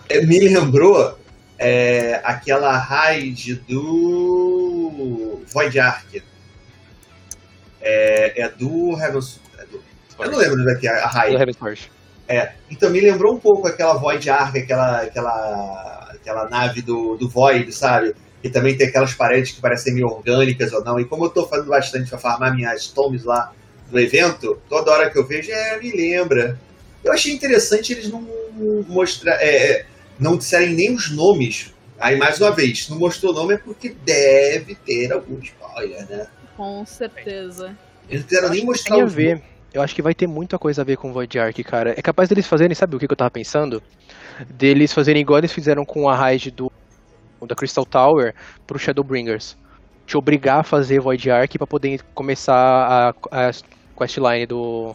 é, 0.09 0.26
me 0.26 0.41
lembrou 0.41 1.18
é, 1.59 2.20
aquela 2.22 2.76
raid 2.76 3.56
do 3.68 5.42
Void 5.52 5.78
Ark. 5.78 6.22
É, 7.80 8.42
é 8.42 8.48
do 8.48 8.96
Heaven's. 8.98 9.40
É 9.59 9.64
do, 9.66 9.82
eu 10.20 10.30
não 10.30 10.38
lembro 10.38 10.64
daqui 10.64 10.86
a 10.86 11.06
raid. 11.06 11.36
Do 11.36 11.40
Heaven's 11.40 11.90
É, 12.28 12.52
então 12.70 12.90
me 12.90 13.00
lembrou 13.00 13.34
um 13.34 13.40
pouco 13.40 13.66
aquela 13.66 13.94
Void 13.94 14.30
Ark, 14.30 14.56
aquela, 14.56 15.02
aquela, 15.02 16.11
aquela 16.14 16.48
nave 16.48 16.80
do, 16.80 17.16
do 17.16 17.28
Void, 17.28 17.72
sabe? 17.72 18.14
E 18.42 18.48
também 18.48 18.76
tem 18.76 18.86
aquelas 18.86 19.12
paredes 19.14 19.50
que 19.50 19.61
parecem 19.61 19.92
meio 19.94 20.06
orgânicas 20.06 20.72
ou 20.72 20.84
não. 20.84 21.00
E 21.00 21.04
como 21.04 21.24
eu 21.24 21.30
tô 21.30 21.46
fazendo 21.46 21.68
bastante 21.68 22.09
para 22.09 22.18
farmar 22.18 22.54
minhas 22.54 22.86
tomes 22.86 23.24
lá 23.24 23.52
no 23.90 23.98
evento, 23.98 24.61
toda 24.68 24.92
hora 24.92 25.11
que 25.11 25.18
eu 25.18 25.26
vejo, 25.26 25.50
é, 25.50 25.76
me 25.80 25.90
lembra. 25.90 26.59
Eu 27.02 27.12
achei 27.12 27.32
interessante 27.32 27.92
eles 27.92 28.09
não 28.09 28.24
mostrar. 28.86 29.34
É, 29.40 29.48
é 29.48 29.86
não 30.19 30.37
disserem 30.37 30.75
nem 30.75 30.95
os 30.95 31.11
nomes. 31.11 31.73
Aí, 31.99 32.16
mais 32.16 32.41
uma 32.41 32.53
vez, 32.53 32.85
se 32.85 32.91
não 32.91 32.99
mostrou 32.99 33.33
o 33.33 33.35
nome 33.35 33.55
é 33.55 33.59
porque 33.59 33.95
deve 34.05 34.75
ter 34.75 35.12
algum 35.12 35.39
spoiler, 35.41 36.09
né? 36.09 36.27
Com 36.57 36.85
certeza. 36.87 37.77
Eles 38.09 38.23
não 38.23 38.29
quiseram 38.29 38.49
nem 38.51 38.64
mostrar 38.64 38.99
o 38.99 39.09
ver. 39.09 39.43
eu 39.73 39.83
acho 39.83 39.95
que 39.95 40.03
vai 40.03 40.14
ter 40.14 40.27
muita 40.27 40.59
coisa 40.59 40.83
a 40.83 40.85
ver 40.85 40.97
com 40.97 41.12
Void 41.12 41.39
Ark, 41.39 41.62
cara. 41.64 41.95
É 41.97 42.03
capaz 42.03 42.29
deles 42.29 42.47
fazerem, 42.47 42.75
sabe 42.75 42.97
o 42.97 42.99
que, 42.99 43.07
que 43.07 43.12
eu 43.12 43.16
tava 43.16 43.31
pensando? 43.31 43.83
Deles 44.49 44.93
fazerem 44.93 45.23
igual 45.23 45.39
eles 45.39 45.53
fizeram 45.53 45.85
com 45.85 46.09
a 46.09 46.16
raid 46.16 46.51
do 46.51 46.73
da 47.47 47.55
Crystal 47.55 47.85
Tower 47.85 48.35
pro 48.66 48.79
Shadowbringers. 48.79 49.57
Te 50.07 50.16
obrigar 50.16 50.61
a 50.61 50.64
fazer 50.64 51.01
Void 51.01 51.31
Ark 51.31 51.59
pra 51.59 51.66
poder 51.66 52.03
começar 52.14 52.55
a, 52.55 53.49
a 53.49 53.51
questline 53.97 54.47
do, 54.47 54.95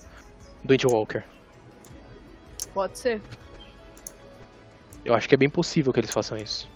do 0.63 0.71
Windwalker. 0.71 1.23
Pode 2.73 2.97
ser. 2.97 3.21
Eu 5.05 5.13
acho 5.13 5.27
que 5.27 5.35
é 5.35 5.37
bem 5.37 5.49
possível 5.49 5.91
que 5.91 5.99
eles 5.99 6.11
façam 6.11 6.37
isso. 6.37 6.69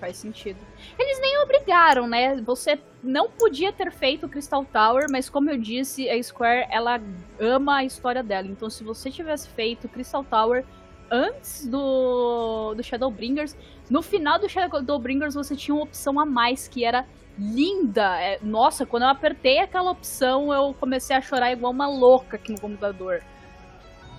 Faz 0.00 0.16
sentido. 0.16 0.58
Eles 0.98 1.20
nem 1.20 1.38
obrigaram, 1.42 2.08
né? 2.08 2.40
Você 2.42 2.78
não 3.02 3.30
podia 3.30 3.72
ter 3.72 3.92
feito 3.92 4.26
o 4.26 4.28
Crystal 4.28 4.64
Tower, 4.64 5.06
mas 5.10 5.30
como 5.30 5.50
eu 5.50 5.56
disse, 5.56 6.08
a 6.10 6.20
Square 6.20 6.66
ela 6.70 7.00
ama 7.38 7.76
a 7.76 7.84
história 7.84 8.22
dela. 8.22 8.48
Então, 8.48 8.68
se 8.68 8.82
você 8.82 9.10
tivesse 9.10 9.48
feito 9.50 9.88
Crystal 9.88 10.24
Tower 10.24 10.64
antes 11.10 11.66
do, 11.66 12.74
do 12.74 12.82
Shadowbringers, 12.82 13.56
no 13.88 14.02
final 14.02 14.38
do 14.38 14.48
Shadowbringers 14.48 15.34
você 15.34 15.54
tinha 15.54 15.74
uma 15.74 15.84
opção 15.84 16.18
a 16.18 16.26
mais 16.26 16.66
que 16.66 16.84
era 16.84 17.06
linda. 17.38 18.20
É, 18.20 18.38
nossa, 18.42 18.86
quando 18.86 19.04
eu 19.04 19.08
apertei 19.08 19.58
aquela 19.58 19.90
opção, 19.90 20.52
eu 20.52 20.74
comecei 20.74 21.14
a 21.14 21.20
chorar 21.20 21.52
igual 21.52 21.72
uma 21.72 21.88
louca 21.88 22.36
aqui 22.36 22.52
no 22.52 22.60
computador. 22.60 23.22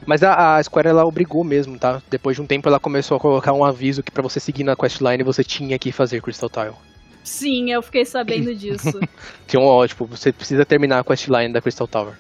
Mas 0.06 0.24
a, 0.24 0.58
a, 0.58 0.64
Square 0.64 0.88
ela 0.88 1.06
obrigou 1.06 1.43
mesmo, 1.43 1.78
tá? 1.78 2.01
Depois 2.10 2.36
de 2.36 2.41
um 2.41 2.45
tempo 2.45 2.68
ela 2.68 2.80
começou 2.80 3.18
a 3.18 3.20
colocar 3.20 3.54
um 3.54 3.64
aviso 3.64 4.04
que 4.04 4.12
para 4.12 4.24
você 4.24 4.39
seguir 4.39 4.64
na 4.64 4.76
questline 4.76 5.24
você 5.24 5.43
tinha 5.43 5.78
que 5.80 5.91
fazer 5.91 6.22
Crystal 6.22 6.49
Tile. 6.49 6.76
Sim, 7.24 7.72
eu 7.72 7.82
fiquei 7.82 8.06
sabendo 8.06 8.54
disso. 8.56 8.99
Tinha 9.47 9.62
um, 9.62 9.88
tipo, 9.88 10.06
você 10.06 10.32
precisa 10.32 10.66
terminar 10.66 10.99
a 10.99 11.04
questline 11.04 11.54
da 11.54 11.62
Crystal 11.62 11.88
Tower. 11.88 12.16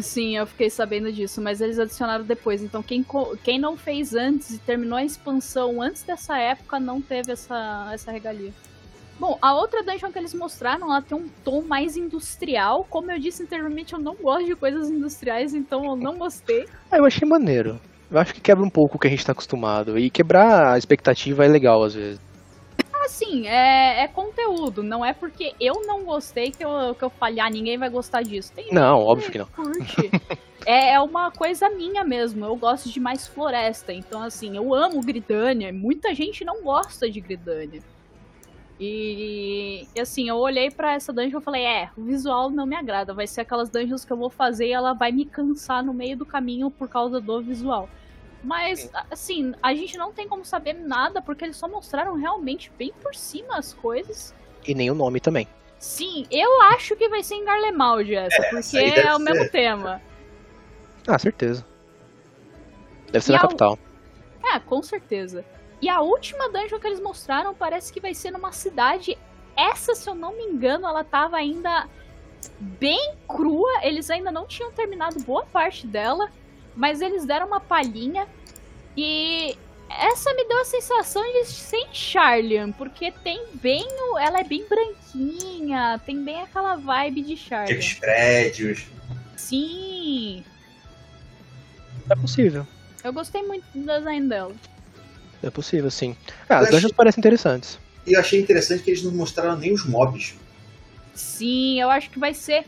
Sim, 0.00 0.36
eu 0.36 0.46
fiquei 0.46 0.70
sabendo 0.70 1.12
disso, 1.12 1.40
mas 1.40 1.60
eles 1.60 1.78
adicionaram 1.78 2.24
depois. 2.24 2.62
Então 2.62 2.82
quem, 2.82 3.04
quem 3.42 3.58
não 3.58 3.76
fez 3.76 4.14
antes 4.14 4.50
e 4.50 4.58
terminou 4.58 4.96
a 4.96 5.04
expansão 5.04 5.82
antes 5.82 6.02
dessa 6.02 6.38
época 6.38 6.78
não 6.78 7.00
teve 7.00 7.32
essa, 7.32 7.90
essa 7.92 8.12
regalia. 8.12 8.52
Bom, 9.20 9.36
a 9.42 9.54
outra 9.54 9.82
dungeon 9.82 10.10
que 10.10 10.18
eles 10.18 10.32
mostraram, 10.32 10.90
ela 10.90 11.02
tem 11.02 11.16
um 11.16 11.28
tom 11.44 11.60
mais 11.60 11.94
industrial. 11.94 12.86
Como 12.88 13.12
eu 13.12 13.18
disse 13.18 13.42
anteriormente, 13.42 13.92
eu 13.92 13.98
não 13.98 14.14
gosto 14.14 14.46
de 14.46 14.56
coisas 14.56 14.88
industriais, 14.88 15.52
então 15.52 15.84
eu 15.84 15.94
não 15.94 16.16
gostei. 16.16 16.66
ah, 16.90 16.96
eu 16.96 17.04
achei 17.04 17.28
maneiro. 17.28 17.78
Eu 18.10 18.18
acho 18.18 18.32
que 18.32 18.40
quebra 18.40 18.64
um 18.64 18.70
pouco 18.70 18.96
o 18.96 18.98
que 18.98 19.06
a 19.06 19.10
gente 19.10 19.24
tá 19.24 19.32
acostumado. 19.32 19.98
E 19.98 20.08
quebrar 20.08 20.72
a 20.72 20.78
expectativa 20.78 21.44
é 21.44 21.48
legal 21.48 21.84
às 21.84 21.94
vezes. 21.94 22.18
Assim, 23.04 23.46
é, 23.46 24.04
é 24.04 24.08
conteúdo. 24.08 24.82
Não 24.82 25.04
é 25.04 25.12
porque 25.12 25.52
eu 25.60 25.82
não 25.86 26.02
gostei 26.02 26.50
que 26.50 26.64
eu, 26.64 26.94
que 26.94 27.04
eu 27.04 27.10
falhar, 27.10 27.48
ah, 27.48 27.50
ninguém 27.50 27.76
vai 27.76 27.90
gostar 27.90 28.22
disso. 28.22 28.50
Tem 28.54 28.72
não, 28.72 29.00
óbvio 29.00 29.30
que 29.30 29.38
não. 29.38 29.46
Curte. 29.46 30.10
é, 30.64 30.94
é 30.94 31.00
uma 31.00 31.30
coisa 31.30 31.68
minha 31.68 32.04
mesmo. 32.04 32.46
Eu 32.46 32.56
gosto 32.56 32.88
de 32.88 32.98
mais 32.98 33.26
floresta. 33.26 33.92
Então, 33.92 34.22
assim, 34.22 34.56
eu 34.56 34.74
amo 34.74 35.02
Gridânia. 35.02 35.70
Muita 35.74 36.14
gente 36.14 36.42
não 36.42 36.62
gosta 36.62 37.10
de 37.10 37.20
Gridânia. 37.20 37.82
E, 38.80 39.86
e, 39.94 40.00
assim, 40.00 40.30
eu 40.30 40.36
olhei 40.36 40.70
para 40.70 40.94
essa 40.94 41.12
dungeon 41.12 41.38
e 41.38 41.42
falei, 41.42 41.64
é, 41.64 41.90
o 41.94 42.02
visual 42.02 42.48
não 42.48 42.64
me 42.64 42.74
agrada, 42.74 43.12
vai 43.12 43.26
ser 43.26 43.42
aquelas 43.42 43.68
dungeons 43.68 44.06
que 44.06 44.12
eu 44.12 44.16
vou 44.16 44.30
fazer 44.30 44.68
e 44.68 44.72
ela 44.72 44.94
vai 44.94 45.12
me 45.12 45.26
cansar 45.26 45.84
no 45.84 45.92
meio 45.92 46.16
do 46.16 46.24
caminho 46.24 46.70
por 46.70 46.88
causa 46.88 47.20
do 47.20 47.42
visual. 47.42 47.90
Mas, 48.42 48.90
assim, 49.10 49.52
a 49.62 49.74
gente 49.74 49.98
não 49.98 50.12
tem 50.14 50.26
como 50.26 50.46
saber 50.46 50.72
nada 50.72 51.20
porque 51.20 51.44
eles 51.44 51.58
só 51.58 51.68
mostraram 51.68 52.14
realmente 52.14 52.72
bem 52.78 52.90
por 53.02 53.14
cima 53.14 53.58
as 53.58 53.74
coisas. 53.74 54.34
E 54.66 54.74
nem 54.74 54.90
o 54.90 54.94
nome 54.94 55.20
também. 55.20 55.46
Sim, 55.78 56.26
eu 56.30 56.62
acho 56.62 56.96
que 56.96 57.06
vai 57.10 57.22
ser 57.22 57.34
em 57.34 57.44
Garlemald 57.44 58.14
essa, 58.14 58.42
é, 58.42 58.50
porque 58.50 58.78
é 58.78 59.14
o 59.14 59.18
ser. 59.18 59.24
mesmo 59.24 59.50
tema. 59.50 60.00
Ah, 61.06 61.18
certeza. 61.18 61.66
Deve 63.12 63.24
ser 63.24 63.32
e 63.32 63.34
na 63.34 63.40
capital. 63.40 63.78
É, 64.42 64.58
com 64.58 64.82
certeza. 64.82 65.44
E 65.82 65.88
a 65.88 66.00
última 66.00 66.48
dungeon 66.48 66.78
que 66.78 66.86
eles 66.86 67.00
mostraram 67.00 67.54
parece 67.54 67.92
que 67.92 68.00
vai 68.00 68.14
ser 68.14 68.30
numa 68.30 68.52
cidade. 68.52 69.16
Essa, 69.56 69.94
se 69.94 70.08
eu 70.08 70.14
não 70.14 70.36
me 70.36 70.44
engano, 70.44 70.86
ela 70.86 71.02
tava 71.02 71.36
ainda 71.36 71.88
bem 72.58 73.14
crua. 73.26 73.80
Eles 73.82 74.10
ainda 74.10 74.30
não 74.30 74.46
tinham 74.46 74.70
terminado 74.72 75.20
boa 75.20 75.44
parte 75.46 75.86
dela. 75.86 76.30
Mas 76.76 77.00
eles 77.00 77.24
deram 77.24 77.46
uma 77.46 77.60
palhinha. 77.60 78.26
E 78.96 79.56
essa 79.88 80.32
me 80.34 80.44
deu 80.44 80.60
a 80.60 80.64
sensação 80.64 81.22
de 81.32 81.44
sem 81.46 81.88
Charlian, 81.92 82.72
porque 82.72 83.10
tem 83.10 83.44
bem. 83.54 83.86
Ela 84.20 84.40
é 84.40 84.44
bem 84.44 84.64
branquinha, 84.68 86.00
tem 86.04 86.22
bem 86.22 86.42
aquela 86.42 86.76
vibe 86.76 87.22
de 87.22 87.36
Charlian. 87.36 87.64
Aqueles 87.64 87.94
prédios. 87.94 88.86
Sim. 89.36 90.44
É 92.08 92.14
possível. 92.14 92.66
Eu 93.02 93.12
gostei 93.12 93.42
muito 93.42 93.64
do 93.74 93.80
design 93.80 94.28
dela. 94.28 94.54
É 95.42 95.50
possível, 95.50 95.90
sim. 95.90 96.16
Ah, 96.48 96.58
as 96.58 96.66
dungeons 96.66 96.84
achei... 96.86 96.96
parecem 96.96 97.20
interessantes. 97.20 97.78
E 98.06 98.14
eu 98.14 98.20
achei 98.20 98.40
interessante 98.40 98.82
que 98.82 98.90
eles 98.90 99.02
não 99.02 99.12
mostraram 99.12 99.56
nem 99.56 99.72
os 99.72 99.84
mobs. 99.86 100.34
Sim, 101.14 101.80
eu 101.80 101.90
acho 101.90 102.10
que 102.10 102.18
vai 102.18 102.34
ser. 102.34 102.64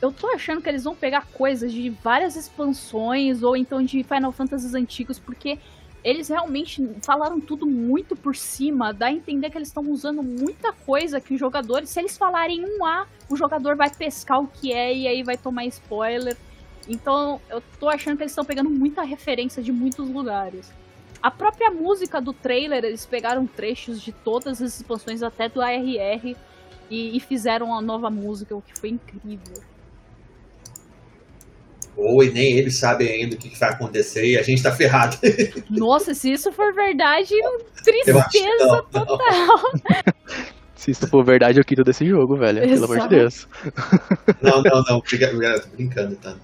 Eu 0.00 0.10
tô 0.10 0.28
achando 0.28 0.62
que 0.62 0.68
eles 0.68 0.84
vão 0.84 0.94
pegar 0.94 1.26
coisas 1.32 1.72
de 1.72 1.90
várias 1.90 2.36
expansões 2.36 3.42
ou 3.42 3.56
então 3.56 3.82
de 3.82 4.02
Final 4.02 4.32
Fantasy 4.32 4.74
antigos, 4.76 5.18
porque 5.18 5.58
eles 6.02 6.28
realmente 6.28 6.82
falaram 7.02 7.38
tudo 7.38 7.66
muito 7.66 8.16
por 8.16 8.34
cima, 8.34 8.92
dá 8.92 9.06
a 9.06 9.12
entender 9.12 9.50
que 9.50 9.58
eles 9.58 9.68
estão 9.68 9.86
usando 9.90 10.22
muita 10.22 10.72
coisa 10.72 11.20
que 11.20 11.34
os 11.34 11.40
jogadores, 11.40 11.90
se 11.90 12.00
eles 12.00 12.16
falarem 12.16 12.64
um 12.64 12.84
A, 12.84 13.06
o 13.28 13.36
jogador 13.36 13.76
vai 13.76 13.90
pescar 13.90 14.40
o 14.40 14.46
que 14.46 14.72
é 14.72 14.94
e 14.94 15.06
aí 15.06 15.22
vai 15.22 15.36
tomar 15.36 15.66
spoiler. 15.66 16.36
Então 16.88 17.40
eu 17.50 17.62
tô 17.78 17.88
achando 17.88 18.16
que 18.16 18.22
eles 18.22 18.32
estão 18.32 18.44
pegando 18.44 18.70
muita 18.70 19.02
referência 19.02 19.62
de 19.62 19.70
muitos 19.70 20.08
lugares. 20.08 20.72
A 21.22 21.30
própria 21.30 21.70
música 21.70 22.20
do 22.20 22.32
trailer, 22.32 22.84
eles 22.84 23.04
pegaram 23.04 23.46
trechos 23.46 24.00
de 24.00 24.12
todas 24.12 24.62
as 24.62 24.80
expansões, 24.80 25.22
até 25.22 25.48
do 25.48 25.60
ARR, 25.60 26.34
e, 26.90 27.16
e 27.16 27.20
fizeram 27.20 27.66
uma 27.66 27.82
nova 27.82 28.10
música, 28.10 28.56
o 28.56 28.62
que 28.62 28.78
foi 28.78 28.90
incrível. 28.90 29.62
Ou 31.96 32.24
e 32.24 32.30
nem 32.30 32.56
eles 32.56 32.78
sabem 32.78 33.08
ainda 33.08 33.36
o 33.36 33.38
que 33.38 33.58
vai 33.58 33.70
acontecer 33.70 34.24
e 34.24 34.38
a 34.38 34.42
gente 34.42 34.62
tá 34.62 34.72
ferrado. 34.72 35.18
Nossa, 35.68 36.14
se 36.14 36.32
isso 36.32 36.50
for 36.50 36.72
verdade, 36.72 37.34
tristeza 37.84 38.66
não, 38.66 38.82
total. 38.84 39.18
Não. 39.18 39.60
Se 40.80 40.92
isso 40.92 41.06
for 41.08 41.22
verdade, 41.22 41.60
eu 41.60 41.64
quito 41.64 41.84
desse 41.84 42.06
jogo, 42.06 42.38
velho. 42.38 42.64
Exato. 42.64 42.70
Pelo 42.70 42.84
amor 42.84 43.00
de 43.00 43.08
Deus. 43.14 43.46
Não, 44.40 44.62
não, 44.62 44.82
não. 44.88 44.96
Obrigado, 44.96 45.60
tô 45.60 45.76
brincando, 45.76 46.16
tá? 46.16 46.34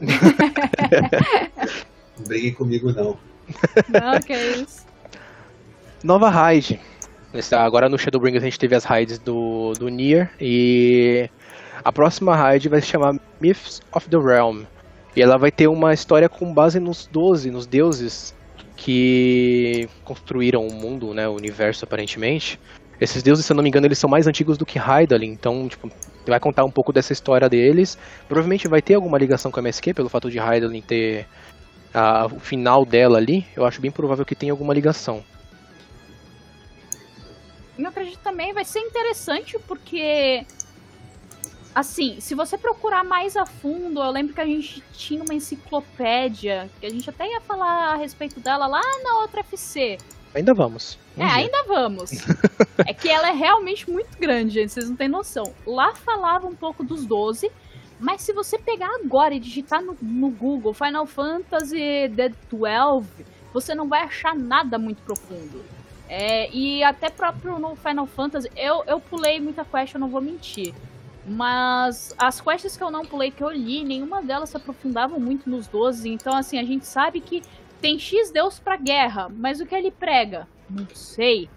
Não 2.19 2.27
briguem 2.27 2.53
comigo, 2.53 2.93
não. 2.93 3.17
Não, 3.89 4.21
que 4.21 4.33
é 4.33 4.57
isso. 4.59 4.87
Nova 6.03 6.29
raid. 6.29 6.81
Agora 7.53 7.89
no 7.89 7.99
Shadowbringers 7.99 8.43
a 8.43 8.47
gente 8.47 8.59
teve 8.59 8.75
as 8.75 8.85
raids 8.85 9.19
do, 9.19 9.73
do 9.79 9.89
Nier 9.89 10.31
e 10.41 11.29
a 11.85 11.93
próxima 11.93 12.35
raid 12.35 12.69
vai 12.69 12.81
se 12.81 12.87
chamar 12.87 13.17
Myths 13.41 13.81
of 13.93 14.09
the 14.09 14.17
Realm. 14.17 14.63
E 15.15 15.23
ela 15.23 15.37
vai 15.37 15.51
ter 15.51 15.67
uma 15.67 15.93
história 15.93 16.29
com 16.29 16.53
base 16.53 16.79
nos 16.79 17.07
12, 17.07 17.51
nos 17.51 17.67
deuses 17.67 18.35
que 18.77 19.89
construíram 20.05 20.67
o 20.67 20.73
mundo, 20.73 21.15
né, 21.15 21.27
o 21.27 21.33
universo 21.33 21.85
aparentemente. 21.85 22.61
Esses 23.01 23.23
deuses, 23.23 23.45
se 23.45 23.53
eu 23.53 23.57
não 23.57 23.63
me 23.63 23.69
engano, 23.69 23.87
eles 23.87 23.99
são 23.99 24.09
mais 24.09 24.27
antigos 24.27 24.57
do 24.57 24.65
que 24.65 24.79
Hydaelyn, 24.79 25.31
então, 25.31 25.69
tipo, 25.69 25.91
vai 26.27 26.41
contar 26.41 26.65
um 26.65 26.71
pouco 26.71 26.93
dessa 26.93 27.13
história 27.13 27.49
deles. 27.49 27.99
Provavelmente 28.29 28.69
vai 28.69 28.81
ter 28.81 28.95
alguma 28.95 29.19
ligação 29.19 29.51
com 29.51 29.61
a 29.61 29.63
MSQ, 29.63 29.95
pelo 29.95 30.09
fato 30.09 30.31
de 30.31 30.39
Hydaelyn 30.39 30.81
ter 30.81 31.27
a, 31.97 32.27
o 32.27 32.39
final 32.39 32.85
dela 32.85 33.17
ali, 33.17 33.47
eu 33.57 33.65
acho 33.65 33.81
bem 33.81 33.91
provável 33.91 34.25
que 34.25 34.35
tenha 34.35 34.53
alguma 34.53 34.75
ligação. 34.75 35.25
Eu 37.79 37.89
acredito 37.89 38.19
também 38.19 38.53
vai 38.53 38.65
ser 38.65 38.81
interessante 38.81 39.59
porque 39.67 40.47
assim, 41.75 42.21
se 42.21 42.35
você 42.35 42.57
procurar 42.57 43.05
mais 43.05 43.37
a 43.37 43.47
fundo, 43.47 44.03
eu 44.03 44.11
lembro 44.11 44.35
que 44.35 44.41
a 44.41 44.47
gente 44.47 44.83
tinha 44.93 45.23
uma 45.23 45.35
enciclopédia, 45.35 46.71
que 46.81 46.87
a 46.87 46.91
gente 46.91 47.09
até 47.09 47.31
ia 47.31 47.41
falar 47.41 47.93
a 47.93 47.97
respeito 47.97 48.41
dela 48.41 48.67
lá 48.67 48.83
na 49.03 49.19
outra 49.19 49.41
FC. 49.41 49.99
Ainda 50.35 50.53
vamos. 50.53 50.99
Um 51.17 51.23
é, 51.23 51.27
dia. 51.27 51.37
ainda 51.37 51.63
vamos. 51.65 52.11
é 52.87 52.93
que 52.93 53.09
ela 53.09 53.29
é 53.29 53.33
realmente 53.33 53.91
muito 53.91 54.19
grande, 54.19 54.55
gente, 54.55 54.73
vocês 54.73 54.89
não 54.89 54.97
têm 54.97 55.09
noção. 55.09 55.55
Lá 55.67 55.95
falava 55.95 56.47
um 56.47 56.55
pouco 56.55 56.85
dos 56.85 57.07
12, 57.07 57.51
mas 57.99 58.23
se 58.23 58.33
você 58.33 58.59
pegar 58.59 58.91
agora 59.03 59.35
e 59.35 59.41
digitar 59.41 59.83
no, 59.83 59.97
no 60.01 60.31
Google 60.31 60.75
Final 60.75 61.07
Fantasy 61.07 62.09
12, 62.51 63.09
você 63.53 63.75
não 63.75 63.89
vai 63.89 64.03
achar 64.03 64.35
nada 64.35 64.79
muito 64.79 65.03
profundo. 65.03 65.65
É, 66.09 66.51
e 66.55 66.85
até 66.85 67.11
próprio 67.11 67.59
no 67.59 67.75
Final 67.75 68.07
Fantasy, 68.07 68.51
eu, 68.57 68.85
eu 68.87 69.01
pulei 69.01 69.41
muita 69.41 69.65
quest, 69.65 69.95
eu 69.95 70.01
não 70.01 70.09
vou 70.09 70.21
mentir. 70.21 70.75
Mas 71.27 72.15
as 72.17 72.41
quests 72.41 72.77
que 72.77 72.85
eu 72.85 72.91
não 72.91 73.05
pulei, 73.05 73.33
que 73.33 73.43
eu 73.43 73.51
li, 73.51 73.83
nenhuma 73.83 74.23
delas 74.23 74.51
se 74.51 74.57
aprofundava 74.57 75.19
muito 75.19 75.51
nos 75.51 75.67
12. 75.67 76.09
Então, 76.09 76.37
assim, 76.37 76.59
a 76.59 76.63
gente 76.63 76.87
sabe 76.87 77.21
que 77.21 77.43
tem 77.81 77.99
X 77.99 78.31
deus 78.31 78.61
pra 78.61 78.77
guerra, 78.77 79.29
mas 79.29 79.61
o 79.61 79.67
que 79.67 79.75
ele 79.75 79.91
prega? 79.91 80.47
Não 80.71 80.87
sei. 80.95 81.51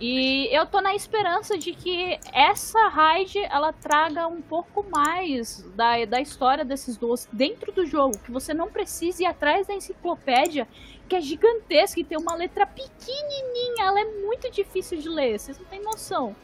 E 0.00 0.48
eu 0.56 0.64
tô 0.64 0.80
na 0.80 0.94
esperança 0.94 1.58
de 1.58 1.72
que 1.72 2.18
essa 2.32 2.88
raid 2.88 3.36
ela 3.50 3.72
traga 3.72 4.28
um 4.28 4.40
pouco 4.40 4.86
mais 4.88 5.60
da, 5.74 6.04
da 6.04 6.20
história 6.20 6.64
desses 6.64 6.96
dois 6.96 7.28
dentro 7.32 7.72
do 7.72 7.84
jogo, 7.84 8.16
que 8.20 8.30
você 8.30 8.54
não 8.54 8.70
precise 8.70 9.24
ir 9.24 9.26
atrás 9.26 9.66
da 9.66 9.74
enciclopédia, 9.74 10.68
que 11.08 11.16
é 11.16 11.20
gigantesca 11.20 11.98
e 11.98 12.04
tem 12.04 12.16
uma 12.16 12.36
letra 12.36 12.64
pequenininha, 12.64 13.86
ela 13.86 14.00
é 14.00 14.04
muito 14.22 14.48
difícil 14.52 14.98
de 14.98 15.08
ler, 15.08 15.36
vocês 15.36 15.58
não 15.58 15.66
têm 15.66 15.82
noção. 15.82 16.36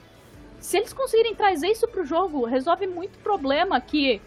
Se 0.59 0.79
eles 0.79 0.93
conseguirem 0.93 1.37
trazer 1.37 1.69
isso 1.69 1.87
pro 1.87 2.05
jogo, 2.05 2.47
resolve 2.47 2.89
muito 2.89 3.19
problema 3.21 3.81
que 3.81 4.21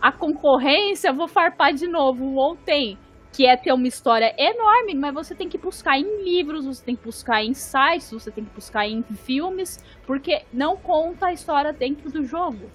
a 0.00 0.10
concorrência, 0.10 1.12
vou 1.12 1.28
farpar 1.28 1.72
de 1.72 1.86
novo, 1.86 2.34
ou 2.34 2.56
tem 2.56 2.98
que 3.32 3.46
é 3.46 3.56
ter 3.56 3.72
uma 3.72 3.88
história 3.88 4.34
enorme, 4.36 4.94
mas 4.94 5.14
você 5.14 5.34
tem 5.34 5.48
que 5.48 5.56
buscar 5.56 5.98
em 5.98 6.22
livros, 6.22 6.66
você 6.66 6.84
tem 6.84 6.94
que 6.94 7.04
buscar 7.04 7.42
em 7.42 7.54
sites, 7.54 8.10
você 8.10 8.30
tem 8.30 8.44
que 8.44 8.54
buscar 8.54 8.86
em 8.86 9.02
filmes, 9.24 9.78
porque 10.06 10.42
não 10.52 10.76
conta 10.76 11.26
a 11.26 11.32
história 11.32 11.72
dentro 11.72 12.10
do 12.10 12.24
jogo. 12.24 12.70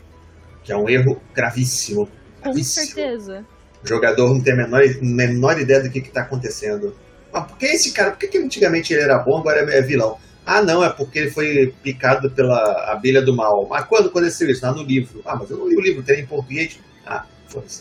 Que 0.63 0.71
é 0.71 0.77
um 0.77 0.89
erro 0.89 1.21
gravíssimo. 1.33 2.07
Com 2.07 2.43
gravíssimo. 2.43 2.85
certeza. 2.87 3.45
O 3.83 3.87
jogador 3.87 4.33
não 4.33 4.41
tem 4.41 4.53
a 4.53 4.57
menor, 4.57 4.81
menor 5.01 5.61
ideia 5.61 5.83
do 5.83 5.91
que 5.91 5.99
está 5.99 6.21
acontecendo. 6.21 6.95
Mas 7.31 7.45
por 7.45 7.57
que 7.57 7.65
esse 7.67 7.91
cara? 7.93 8.11
Por 8.11 8.19
que, 8.19 8.27
que 8.27 8.37
antigamente 8.39 8.93
ele 8.93 9.03
era 9.03 9.19
bom, 9.19 9.37
agora 9.37 9.59
é 9.71 9.81
vilão? 9.81 10.17
Ah, 10.45 10.61
não, 10.61 10.83
é 10.83 10.89
porque 10.89 11.19
ele 11.19 11.29
foi 11.29 11.73
picado 11.83 12.31
pela 12.31 12.91
abelha 12.91 13.21
do 13.21 13.35
mal. 13.35 13.67
Mas 13.69 13.85
quando 13.85 14.07
aconteceu 14.07 14.49
isso? 14.49 14.65
Lá 14.65 14.71
no 14.71 14.81
livro. 14.81 15.21
Ah, 15.25 15.35
mas 15.35 15.51
eu 15.51 15.57
não 15.57 15.67
li 15.67 15.75
o 15.75 15.81
livro, 15.81 16.01
tem 16.01 16.21
em 16.21 16.25
português. 16.25 16.79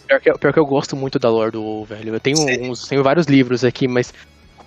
Pior 0.07 0.21
que, 0.21 0.33
pior 0.39 0.53
que 0.53 0.59
eu 0.59 0.67
gosto 0.67 0.97
muito 0.97 1.19
da 1.19 1.29
lore 1.29 1.51
do 1.51 1.85
velho. 1.85 2.15
Eu 2.15 2.21
tenho, 2.21 2.39
uns, 2.71 2.89
tenho 2.89 3.03
vários 3.03 3.27
livros 3.27 3.65
aqui, 3.65 3.89
mas 3.89 4.13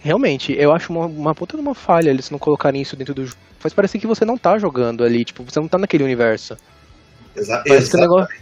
realmente, 0.02 0.54
eu 0.54 0.72
acho 0.72 0.92
uma, 0.92 1.06
uma 1.06 1.36
puta 1.36 1.58
de 1.58 1.62
uma 1.62 1.76
falha 1.76 2.10
eles 2.10 2.30
não 2.30 2.40
colocarem 2.40 2.82
isso 2.82 2.96
dentro 2.96 3.14
do 3.14 3.26
jogo. 3.26 3.40
Faz 3.60 3.74
parecer 3.74 4.00
que 4.00 4.08
você 4.08 4.24
não 4.24 4.38
tá 4.38 4.58
jogando 4.58 5.04
ali, 5.04 5.26
tipo, 5.26 5.44
você 5.44 5.60
não 5.60 5.68
tá 5.68 5.78
naquele 5.78 6.04
universo. 6.04 6.58
Exa 7.36 7.64
Parece 7.68 7.92
que 7.92 7.98
o 7.98 8.00
negócio, 8.00 8.36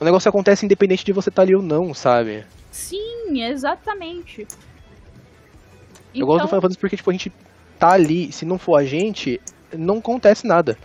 o 0.00 0.04
negócio 0.04 0.28
acontece 0.28 0.64
independente 0.64 1.04
de 1.04 1.12
você 1.12 1.28
estar 1.28 1.42
tá 1.42 1.46
ali 1.46 1.54
ou 1.54 1.62
não, 1.62 1.94
sabe? 1.94 2.44
Sim, 2.70 3.42
exatamente. 3.42 4.40
Eu 4.40 4.46
então... 6.14 6.26
gosto 6.26 6.42
do 6.42 6.48
Final 6.48 6.62
Fantasy 6.62 6.78
porque, 6.78 6.96
tipo, 6.96 7.10
a 7.10 7.12
gente 7.12 7.32
tá 7.78 7.90
ali, 7.90 8.32
se 8.32 8.44
não 8.44 8.58
for 8.58 8.76
a 8.76 8.84
gente, 8.84 9.40
não 9.72 9.98
acontece 9.98 10.46
nada. 10.46 10.76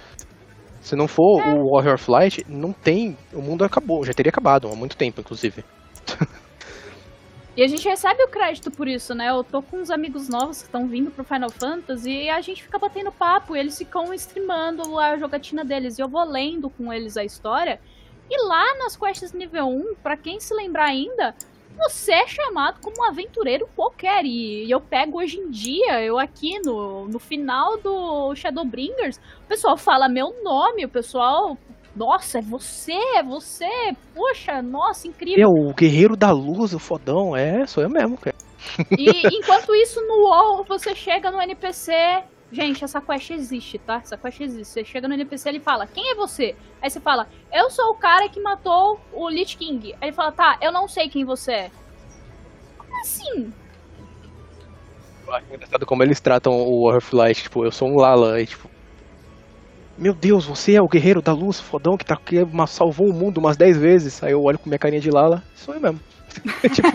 Se 0.89 0.95
não 0.95 1.07
for 1.07 1.39
é. 1.39 1.53
o 1.53 1.69
Warrior 1.69 1.99
Flight, 1.99 2.43
não 2.49 2.73
tem. 2.73 3.15
O 3.31 3.43
mundo 3.43 3.63
acabou, 3.63 4.03
já 4.03 4.11
teria 4.11 4.31
acabado 4.31 4.67
há 4.67 4.75
muito 4.75 4.97
tempo, 4.97 5.21
inclusive. 5.21 5.63
E 7.57 7.63
a 7.63 7.67
gente 7.67 7.89
recebe 7.89 8.23
o 8.23 8.29
crédito 8.29 8.71
por 8.71 8.87
isso, 8.87 9.13
né? 9.13 9.31
Eu 9.31 9.43
tô 9.43 9.61
com 9.61 9.79
uns 9.81 9.89
amigos 9.89 10.29
novos 10.29 10.59
que 10.59 10.67
estão 10.67 10.87
vindo 10.87 11.11
pro 11.11 11.25
Final 11.25 11.49
Fantasy 11.49 12.09
e 12.09 12.29
a 12.29 12.39
gente 12.39 12.63
fica 12.63 12.79
batendo 12.79 13.11
papo, 13.11 13.53
e 13.53 13.59
eles 13.59 13.77
ficam 13.77 14.13
streamando 14.13 14.97
a 14.97 15.17
jogatina 15.17 15.65
deles. 15.65 15.97
E 15.97 16.01
eu 16.01 16.07
vou 16.07 16.23
lendo 16.23 16.69
com 16.69 16.93
eles 16.93 17.17
a 17.17 17.23
história. 17.23 17.81
E 18.29 18.47
lá 18.47 18.77
nas 18.77 18.95
quests 18.95 19.33
nível 19.33 19.67
1, 19.67 19.95
para 20.01 20.15
quem 20.15 20.39
se 20.39 20.53
lembrar 20.53 20.85
ainda, 20.85 21.35
você 21.79 22.11
é 22.11 22.27
chamado 22.27 22.79
como 22.81 22.97
um 22.99 23.09
aventureiro 23.09 23.67
qualquer. 23.75 24.25
E 24.25 24.69
eu 24.69 24.81
pego 24.81 25.19
hoje 25.19 25.37
em 25.37 25.49
dia, 25.49 26.03
eu 26.03 26.19
aqui 26.19 26.59
no, 26.63 27.07
no 27.07 27.19
final 27.19 27.77
do 27.81 28.35
Shadowbringers, 28.35 29.17
o 29.17 29.47
pessoal 29.47 29.77
fala 29.77 30.09
meu 30.09 30.27
nome, 30.43 30.85
o 30.85 30.89
pessoal. 30.89 31.57
Nossa, 31.95 32.37
é 32.37 32.41
você, 32.41 32.93
é 33.15 33.23
você. 33.23 33.67
Poxa, 34.13 34.61
nossa, 34.61 35.07
incrível. 35.07 35.43
É 35.43 35.47
o 35.47 35.73
guerreiro 35.73 36.15
da 36.15 36.31
luz, 36.31 36.73
o 36.73 36.79
fodão. 36.79 37.35
É, 37.35 37.65
sou 37.65 37.83
eu 37.83 37.89
mesmo, 37.89 38.17
cara. 38.17 38.35
E 38.97 39.27
enquanto 39.35 39.73
isso 39.73 39.99
no 40.01 40.27
UOL, 40.27 40.65
você 40.65 40.93
chega 40.93 41.31
no 41.31 41.41
NPC, 41.41 41.93
Gente, 42.51 42.83
essa 42.83 42.99
quest 42.99 43.29
existe, 43.29 43.77
tá? 43.77 43.97
Essa 44.03 44.17
quest 44.17 44.41
existe. 44.41 44.73
Você 44.73 44.83
chega 44.83 45.07
no 45.07 45.13
NPC, 45.13 45.49
ele 45.49 45.59
fala, 45.59 45.85
quem 45.85 46.11
é 46.11 46.15
você? 46.15 46.55
Aí 46.81 46.89
você 46.89 46.99
fala, 46.99 47.27
eu 47.53 47.69
sou 47.69 47.91
o 47.91 47.95
cara 47.95 48.27
que 48.27 48.39
matou 48.39 48.99
o 49.13 49.29
Lich 49.29 49.55
King. 49.55 49.93
Aí 50.01 50.09
ele 50.09 50.15
fala, 50.15 50.31
tá, 50.31 50.57
eu 50.59 50.71
não 50.71 50.87
sei 50.87 51.09
quem 51.09 51.23
você 51.23 51.51
é. 51.51 51.71
Como 52.77 53.01
assim? 53.01 53.53
Eu 55.27 55.33
acho 55.33 55.45
engraçado 55.53 55.85
como 55.85 56.01
eles 56.01 56.19
tratam 56.19 56.53
o 56.53 56.87
Warflight, 56.87 57.43
tipo, 57.43 57.63
eu 57.63 57.71
sou 57.71 57.87
um 57.87 57.97
Lala, 57.97 58.41
e 58.41 58.47
tipo... 58.47 58.69
Meu 59.95 60.13
Deus, 60.13 60.45
você 60.45 60.73
é 60.73 60.81
o 60.81 60.87
guerreiro 60.87 61.21
da 61.21 61.33
luz, 61.33 61.59
fodão, 61.59 61.97
que, 61.97 62.05
tá, 62.05 62.15
que 62.15 62.37
salvou 62.67 63.09
o 63.09 63.13
mundo 63.13 63.37
umas 63.37 63.57
10 63.57 63.77
vezes. 63.77 64.23
Aí 64.23 64.31
eu 64.31 64.41
olho 64.41 64.57
com 64.57 64.69
minha 64.69 64.79
carinha 64.79 65.01
de 65.01 65.11
Lala, 65.11 65.43
sou 65.55 65.75
eu 65.75 65.81
mesmo. 65.81 65.99
tipo... 66.73 66.87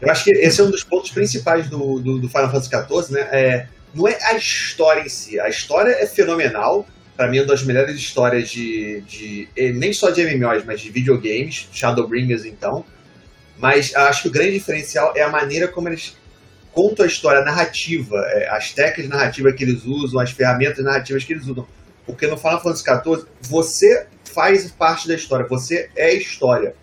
eu 0.00 0.10
acho 0.10 0.24
que 0.24 0.30
esse 0.30 0.60
é 0.60 0.64
um 0.64 0.70
dos 0.70 0.84
pontos 0.84 1.10
principais 1.10 1.68
do, 1.68 1.98
do, 1.98 2.18
do 2.20 2.28
Final 2.28 2.50
Fantasy 2.50 2.70
XIV, 2.70 3.12
né? 3.12 3.28
É 3.32 3.68
não 3.94 4.06
é 4.06 4.16
a 4.22 4.34
história 4.34 5.02
em 5.02 5.08
si. 5.08 5.38
A 5.40 5.48
história 5.48 5.92
é 5.92 6.06
fenomenal. 6.06 6.86
Para 7.16 7.28
mim, 7.28 7.38
é 7.38 7.40
uma 7.42 7.48
das 7.48 7.62
melhores 7.62 7.96
histórias 7.96 8.48
de, 8.48 9.00
de. 9.02 9.48
Nem 9.74 9.92
só 9.92 10.10
de 10.10 10.22
MMOs, 10.22 10.64
mas 10.64 10.80
de 10.80 10.90
videogames. 10.90 11.68
Shadowbringers, 11.72 12.44
então. 12.44 12.84
Mas 13.58 13.94
acho 13.94 14.22
que 14.22 14.28
o 14.28 14.30
grande 14.30 14.52
diferencial 14.52 15.12
é 15.14 15.22
a 15.22 15.28
maneira 15.28 15.68
como 15.68 15.88
eles 15.88 16.16
contam 16.72 17.04
a 17.04 17.08
história, 17.08 17.40
a 17.40 17.44
narrativa, 17.44 18.16
é, 18.28 18.48
as 18.48 18.72
técnicas 18.72 19.08
narrativas 19.08 19.54
que 19.54 19.64
eles 19.64 19.84
usam, 19.84 20.20
as 20.20 20.30
ferramentas 20.30 20.82
narrativas 20.82 21.24
que 21.24 21.32
eles 21.32 21.46
usam. 21.46 21.66
Porque 22.06 22.26
no 22.26 22.38
Final 22.38 22.62
Fantasy 22.62 22.84
XIV, 22.84 23.26
você 23.42 24.06
faz 24.32 24.70
parte 24.70 25.06
da 25.06 25.14
história, 25.14 25.46
você 25.46 25.90
é 25.94 26.14
história. 26.14 26.74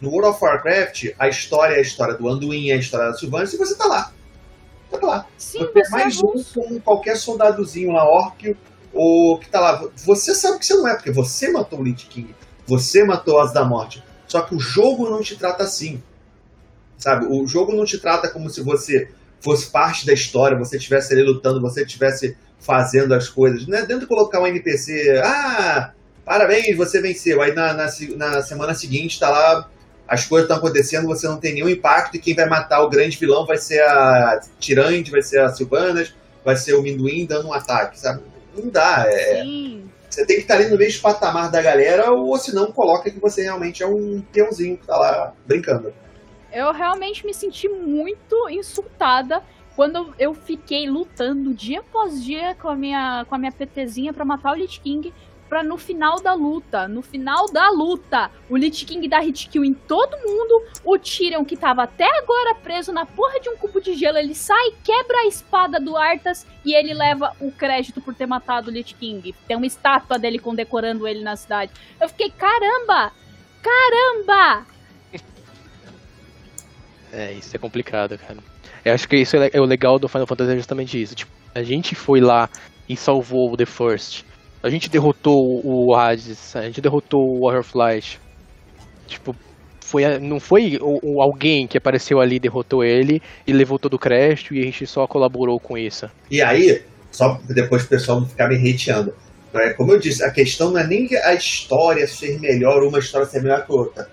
No 0.00 0.10
World 0.10 0.30
of 0.30 0.42
Warcraft, 0.42 1.10
a 1.18 1.28
história 1.28 1.74
é 1.74 1.78
a 1.78 1.82
história 1.82 2.14
do 2.14 2.28
Anduin, 2.28 2.70
é 2.70 2.74
a 2.74 2.76
história 2.76 3.08
da 3.08 3.14
Sylvanas, 3.14 3.52
e 3.52 3.58
você 3.58 3.76
tá 3.76 3.84
lá 3.86 4.12
tá 4.98 5.06
lá. 5.06 5.26
Sim, 5.36 5.58
você 5.58 5.80
é 5.80 5.88
mais 5.90 6.22
um 6.22 6.42
como 6.54 6.80
qualquer 6.80 7.16
soldadozinho 7.16 7.92
lá, 7.92 8.04
orc, 8.04 8.56
ou 8.92 9.38
que 9.38 9.48
tá 9.48 9.60
lá. 9.60 9.84
Você 10.04 10.34
sabe 10.34 10.58
que 10.58 10.66
você 10.66 10.74
não 10.74 10.88
é, 10.88 10.94
porque 10.94 11.10
você 11.10 11.50
matou 11.50 11.80
o 11.80 11.82
Lich 11.82 12.06
King, 12.06 12.34
você 12.66 13.04
matou 13.04 13.40
as 13.40 13.52
da 13.52 13.64
morte. 13.64 14.02
Só 14.26 14.40
que 14.42 14.54
o 14.54 14.60
jogo 14.60 15.10
não 15.10 15.20
te 15.20 15.36
trata 15.36 15.64
assim. 15.64 16.02
Sabe? 16.96 17.26
O 17.26 17.46
jogo 17.46 17.74
não 17.74 17.84
te 17.84 17.98
trata 17.98 18.28
como 18.28 18.48
se 18.48 18.62
você 18.62 19.10
fosse 19.40 19.66
parte 19.70 20.06
da 20.06 20.12
história, 20.12 20.56
você 20.56 20.76
estivesse 20.76 21.12
ali 21.12 21.22
lutando, 21.22 21.60
você 21.60 21.82
estivesse 21.82 22.36
fazendo 22.60 23.12
as 23.12 23.28
coisas. 23.28 23.66
Não 23.66 23.76
é 23.76 23.80
dentro 23.80 24.00
de 24.00 24.06
colocar 24.06 24.40
um 24.40 24.46
NPC, 24.46 25.20
ah, 25.24 25.92
parabéns, 26.24 26.76
você 26.76 27.00
venceu. 27.00 27.42
Aí 27.42 27.52
na, 27.52 27.74
na, 27.74 27.86
na 28.16 28.42
semana 28.42 28.72
seguinte 28.72 29.18
tá 29.18 29.28
lá 29.28 29.68
as 30.12 30.26
coisas 30.26 30.44
estão 30.44 30.58
acontecendo, 30.58 31.06
você 31.06 31.26
não 31.26 31.38
tem 31.38 31.54
nenhum 31.54 31.70
impacto, 31.70 32.14
e 32.14 32.18
quem 32.18 32.34
vai 32.34 32.46
matar 32.46 32.82
o 32.82 32.90
grande 32.90 33.16
vilão 33.16 33.46
vai 33.46 33.56
ser 33.56 33.80
a 33.80 34.42
Tirande, 34.60 35.10
vai 35.10 35.22
ser 35.22 35.40
a 35.40 35.48
Sylvanas, 35.48 36.14
vai 36.44 36.54
ser 36.54 36.74
o 36.74 36.82
Minduim 36.82 37.24
dando 37.24 37.48
um 37.48 37.52
ataque, 37.54 37.98
sabe? 37.98 38.20
Não 38.54 38.68
dá. 38.68 39.06
É... 39.06 39.42
Sim. 39.42 39.88
Você 40.10 40.26
tem 40.26 40.36
que 40.36 40.42
estar 40.42 40.56
ali 40.56 40.68
no 40.68 40.76
mesmo 40.76 41.00
patamar 41.00 41.50
da 41.50 41.62
galera, 41.62 42.12
ou 42.12 42.36
senão 42.36 42.70
coloca 42.70 43.10
que 43.10 43.18
você 43.18 43.44
realmente 43.44 43.82
é 43.82 43.86
um 43.86 44.22
peãozinho 44.30 44.76
que 44.76 44.86
tá 44.86 44.98
lá 44.98 45.32
brincando. 45.46 45.94
Eu 46.52 46.70
realmente 46.72 47.24
me 47.24 47.32
senti 47.32 47.66
muito 47.66 48.50
insultada 48.50 49.42
quando 49.74 50.14
eu 50.18 50.34
fiquei 50.34 50.90
lutando 50.90 51.54
dia 51.54 51.80
após 51.80 52.22
dia 52.22 52.54
com 52.60 52.68
a 52.68 52.76
minha, 52.76 53.24
com 53.26 53.34
a 53.34 53.38
minha 53.38 53.50
PTzinha 53.50 54.12
pra 54.12 54.26
matar 54.26 54.52
o 54.52 54.56
Lich 54.56 54.78
King 54.78 55.10
no 55.60 55.76
final 55.76 56.20
da 56.20 56.34
luta, 56.34 56.86
no 56.86 57.02
final 57.02 57.50
da 57.50 57.68
luta, 57.68 58.30
o 58.48 58.56
Lich 58.56 58.84
King 58.84 59.08
dá 59.08 59.18
hit 59.18 59.48
kill 59.48 59.64
em 59.64 59.74
todo 59.74 60.16
mundo, 60.18 60.62
o 60.84 60.96
Tyrion, 60.96 61.44
que 61.44 61.56
tava 61.56 61.82
até 61.82 62.06
agora 62.18 62.54
preso 62.54 62.92
na 62.92 63.04
porra 63.04 63.40
de 63.40 63.48
um 63.48 63.56
cubo 63.56 63.80
de 63.80 63.94
gelo, 63.94 64.18
ele 64.18 64.36
sai, 64.36 64.70
quebra 64.84 65.16
a 65.18 65.26
espada 65.26 65.80
do 65.80 65.96
Arthas 65.96 66.46
e 66.64 66.72
ele 66.72 66.94
leva 66.94 67.34
o 67.40 67.50
crédito 67.50 68.00
por 68.00 68.14
ter 68.14 68.26
matado 68.26 68.70
o 68.70 68.72
Lich 68.72 68.94
King. 68.94 69.34
Tem 69.48 69.56
uma 69.56 69.66
estátua 69.66 70.16
dele 70.16 70.38
condecorando 70.38 71.08
ele 71.08 71.24
na 71.24 71.34
cidade. 71.34 71.72
Eu 72.00 72.08
fiquei, 72.08 72.30
caramba! 72.30 73.10
Caramba! 73.60 74.66
É, 77.12 77.32
isso 77.32 77.54
é 77.54 77.58
complicado, 77.58 78.16
cara. 78.16 78.38
Eu 78.84 78.94
acho 78.94 79.06
que 79.06 79.16
isso 79.16 79.36
é, 79.36 79.50
é 79.52 79.60
o 79.60 79.64
legal 79.64 79.98
do 79.98 80.08
Final 80.08 80.26
Fantasy 80.26 80.52
é 80.52 80.56
justamente 80.56 81.00
isso. 81.00 81.14
Tipo, 81.14 81.30
a 81.54 81.62
gente 81.62 81.94
foi 81.94 82.20
lá 82.20 82.48
e 82.88 82.96
salvou 82.96 83.52
o 83.52 83.56
The 83.56 83.66
First. 83.66 84.24
A 84.62 84.70
gente 84.70 84.88
derrotou 84.88 85.60
o 85.64 85.94
Hades, 85.94 86.54
a 86.54 86.62
gente 86.62 86.80
derrotou 86.80 87.36
o 87.36 87.44
Warrior 87.44 87.64
Flight. 87.64 88.20
Tipo, 89.06 89.34
foi, 89.80 90.18
não 90.18 90.38
foi 90.38 90.78
o, 90.80 91.00
o, 91.02 91.22
alguém 91.22 91.66
que 91.66 91.76
apareceu 91.76 92.20
ali 92.20 92.38
derrotou 92.38 92.84
ele 92.84 93.20
e 93.46 93.52
levou 93.52 93.78
todo 93.78 93.94
o 93.94 93.98
crédito 93.98 94.54
e 94.54 94.60
a 94.60 94.64
gente 94.64 94.86
só 94.86 95.06
colaborou 95.06 95.58
com 95.58 95.76
isso. 95.76 96.08
E 96.30 96.40
aí, 96.40 96.82
só 97.10 97.40
depois 97.48 97.84
o 97.84 97.88
pessoal 97.88 98.20
não 98.20 98.28
ficar 98.28 98.48
me 98.48 98.56
hateando. 98.56 99.12
É, 99.52 99.70
como 99.70 99.92
eu 99.92 99.98
disse, 99.98 100.24
a 100.24 100.30
questão 100.30 100.70
não 100.70 100.78
é 100.78 100.86
nem 100.86 101.14
a 101.16 101.34
história 101.34 102.06
ser 102.06 102.40
melhor, 102.40 102.82
uma 102.84 103.00
história 103.00 103.26
ser 103.26 103.42
melhor 103.42 103.66
que 103.66 103.72
outra. 103.72 104.08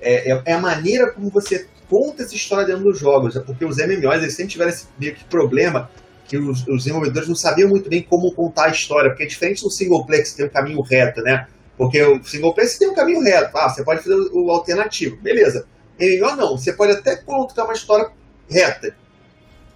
É, 0.00 0.30
é, 0.30 0.42
é 0.44 0.52
a 0.52 0.60
maneira 0.60 1.10
como 1.10 1.30
você 1.30 1.66
conta 1.88 2.22
essa 2.22 2.34
história 2.34 2.66
dentro 2.66 2.84
dos 2.84 2.98
jogos. 2.98 3.34
É 3.34 3.40
porque 3.40 3.64
os 3.64 3.78
MMOs 3.78 4.22
eles 4.22 4.34
sempre 4.34 4.52
tiveram 4.52 4.70
esse 4.70 4.86
meio 4.98 5.14
que 5.14 5.24
problema 5.24 5.90
que 6.26 6.36
os, 6.38 6.66
os, 6.66 6.84
desenvolvedores 6.84 7.28
não 7.28 7.34
sabiam 7.34 7.68
muito 7.68 7.88
bem 7.88 8.02
como 8.02 8.32
contar 8.32 8.66
a 8.66 8.70
história, 8.70 9.10
porque 9.10 9.24
é 9.24 9.26
diferente 9.26 9.62
do 9.62 9.70
single 9.70 10.04
player 10.06 10.22
que 10.22 10.30
você 10.30 10.36
tem 10.36 10.46
um 10.46 10.50
caminho 10.50 10.80
reto, 10.80 11.22
né? 11.22 11.46
Porque 11.76 12.02
o 12.02 12.22
single 12.24 12.54
player 12.54 12.70
você 12.70 12.78
tem 12.78 12.88
um 12.88 12.94
caminho 12.94 13.20
reto, 13.20 13.56
ah, 13.56 13.68
você 13.68 13.84
pode 13.84 14.02
fazer 14.02 14.14
o, 14.32 14.50
alternativo, 14.50 15.16
beleza. 15.16 15.66
MMO 16.00 16.36
não, 16.36 16.56
você 16.56 16.72
pode 16.72 16.92
até 16.92 17.16
contar 17.16 17.64
uma 17.64 17.74
história 17.74 18.10
reta, 18.48 18.96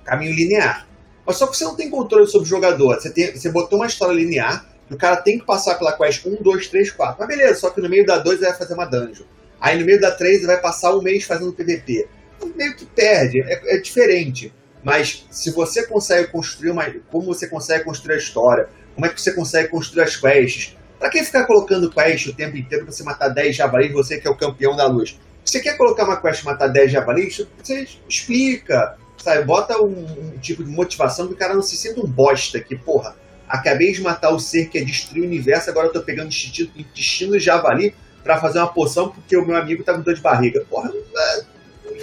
caminho 0.05 0.35
linear. 0.35 0.87
Mas 1.27 1.37
só 1.37 1.47
que 1.47 1.57
você 1.57 1.65
não 1.65 1.77
tem 1.77 1.91
controle 1.91 2.27
sobre 2.27 2.47
o 2.47 2.49
jogador. 2.49 2.95
Você, 2.95 3.11
tem, 3.11 3.37
você 3.37 3.51
botou 3.53 3.79
uma 3.79 3.87
história 3.87 4.15
linear, 4.15 4.67
o 4.91 4.97
cara 4.97 5.17
tem 5.17 5.39
que 5.39 5.45
passar 5.45 5.75
pela 5.75 5.93
quest 5.93 6.25
1, 6.25 6.43
2, 6.43 6.69
3, 6.69 6.91
4. 6.93 7.17
Mas 7.19 7.29
beleza, 7.29 7.61
só 7.61 7.71
que 7.71 7.81
no 7.81 7.89
meio 7.89 8.07
da 8.07 8.19
2 8.19 8.39
ele 8.39 8.49
vai 8.49 8.59
fazer 8.59 8.75
uma 8.75 8.87
dungeon. 8.87 9.27
Aí 9.61 9.79
no 9.79 9.85
meio 9.85 10.01
da 10.01 10.11
3 10.11 10.39
ele 10.39 10.47
vai 10.47 10.61
passar 10.61 10.95
um 10.95 11.03
mês 11.03 11.25
fazendo 11.25 11.53
PVP. 11.53 12.09
Meio 12.57 12.75
que 12.77 12.87
perde, 12.87 13.43
é, 13.43 13.77
é 13.77 13.79
diferente. 13.79 14.53
Mas 14.83 15.27
se 15.31 15.51
você 15.51 15.87
consegue 15.87 16.29
construir 16.29 16.71
uma. 16.71 16.85
Como 17.11 17.27
você 17.27 17.47
consegue 17.49 17.85
construir 17.85 18.15
a 18.15 18.19
história, 18.19 18.69
como 18.95 19.07
é 19.07 19.09
que 19.09 19.21
você 19.21 19.33
consegue 19.33 19.69
construir 19.69 20.03
as 20.03 20.17
quests? 20.17 20.77
Pra 20.99 21.11
que 21.11 21.23
ficar 21.23 21.47
colocando 21.47 21.91
quest 21.91 22.27
o 22.27 22.35
tempo 22.35 22.57
inteiro 22.57 22.85
pra 22.85 22.93
você 22.93 23.03
matar 23.05 23.29
10 23.29 23.55
javalis, 23.55 23.93
você 23.93 24.19
que 24.19 24.27
é 24.27 24.31
o 24.31 24.37
campeão 24.37 24.75
da 24.75 24.87
luz? 24.87 25.19
Você 25.45 25.61
quer 25.61 25.77
colocar 25.77 26.05
uma 26.05 26.21
quest 26.21 26.45
matar 26.45 26.69
10 26.69 26.93
javalis? 26.93 27.47
Você 27.63 27.87
explica, 28.09 28.97
sabe? 29.17 29.45
Bota 29.45 29.81
um, 29.81 30.33
um, 30.35 30.39
tipo 30.39 30.65
de 30.65 30.71
motivação 30.71 31.29
que 31.29 31.35
o 31.35 31.37
cara 31.37 31.55
não 31.55 31.63
se 31.63 31.77
sinta 31.77 32.01
um 32.01 32.07
bosta, 32.07 32.61
que, 32.61 32.77
porra, 32.77 33.17
acabei 33.49 33.93
de 33.93 34.03
matar 34.03 34.31
o 34.31 34.41
ser 34.41 34.69
que 34.69 34.79
é 34.79 34.85
destruir 34.85 35.23
o 35.23 35.27
universo, 35.27 35.71
agora 35.71 35.87
eu 35.87 35.93
tô 35.93 36.03
pegando 36.03 36.29
intestino, 36.77 37.33
de 37.33 37.39
javali 37.39 37.95
para 38.23 38.39
fazer 38.41 38.59
uma 38.59 38.69
poção 38.69 39.09
porque 39.09 39.37
o 39.37 39.47
meu 39.47 39.57
amigo 39.57 39.85
tá 39.85 39.95
com 39.95 40.03
dor 40.03 40.15
de 40.15 40.21
barriga. 40.21 40.65
Porra, 40.69 40.93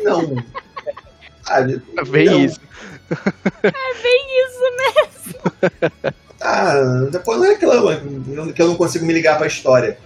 não. 0.02 0.44
Sabe? 1.46 1.82
É 1.98 2.04
bem 2.04 2.26
não. 2.26 2.46
isso. 2.46 2.60
É 3.64 4.02
bem 4.02 4.26
isso 4.46 4.64
mesmo. 4.78 6.16
Ah, 6.42 7.08
depois 7.12 7.40
não 7.40 7.48
reclama 7.48 8.00
que 8.54 8.62
eu 8.62 8.68
não 8.68 8.76
consigo 8.76 9.04
me 9.04 9.14
ligar 9.14 9.36
pra 9.36 9.48
história. 9.48 9.98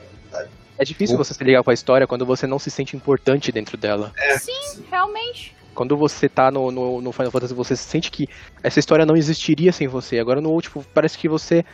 É 0.78 0.86
difícil 0.86 1.18
você 1.18 1.34
se 1.34 1.44
ligar 1.44 1.61
com 1.61 1.70
a 1.70 1.74
história 1.74 2.07
quando 2.07 2.26
você 2.26 2.48
não 2.48 2.57
se 2.57 2.72
sente 2.72 2.95
importante 2.95 3.52
dentro 3.52 3.76
dela. 3.76 4.14
É. 4.16 4.38
Sim, 4.38 4.86
realmente. 4.90 5.53
Quando 5.76 5.98
você 5.98 6.30
tá 6.30 6.49
no, 6.49 6.72
no, 6.72 7.02
no, 7.02 7.11
Final 7.11 7.32
Fantasy, 7.32 7.53
você 7.53 7.76
sente 7.76 8.10
que 8.10 8.30
essa 8.64 8.80
história 8.80 9.06
não 9.06 9.18
existiria 9.18 9.74
sem 9.74 9.90
você. 9.90 10.20
Agora 10.20 10.40
no 10.40 10.52
último, 10.52 10.86
parece 10.94 11.18
que 11.18 11.28
você 11.28 11.66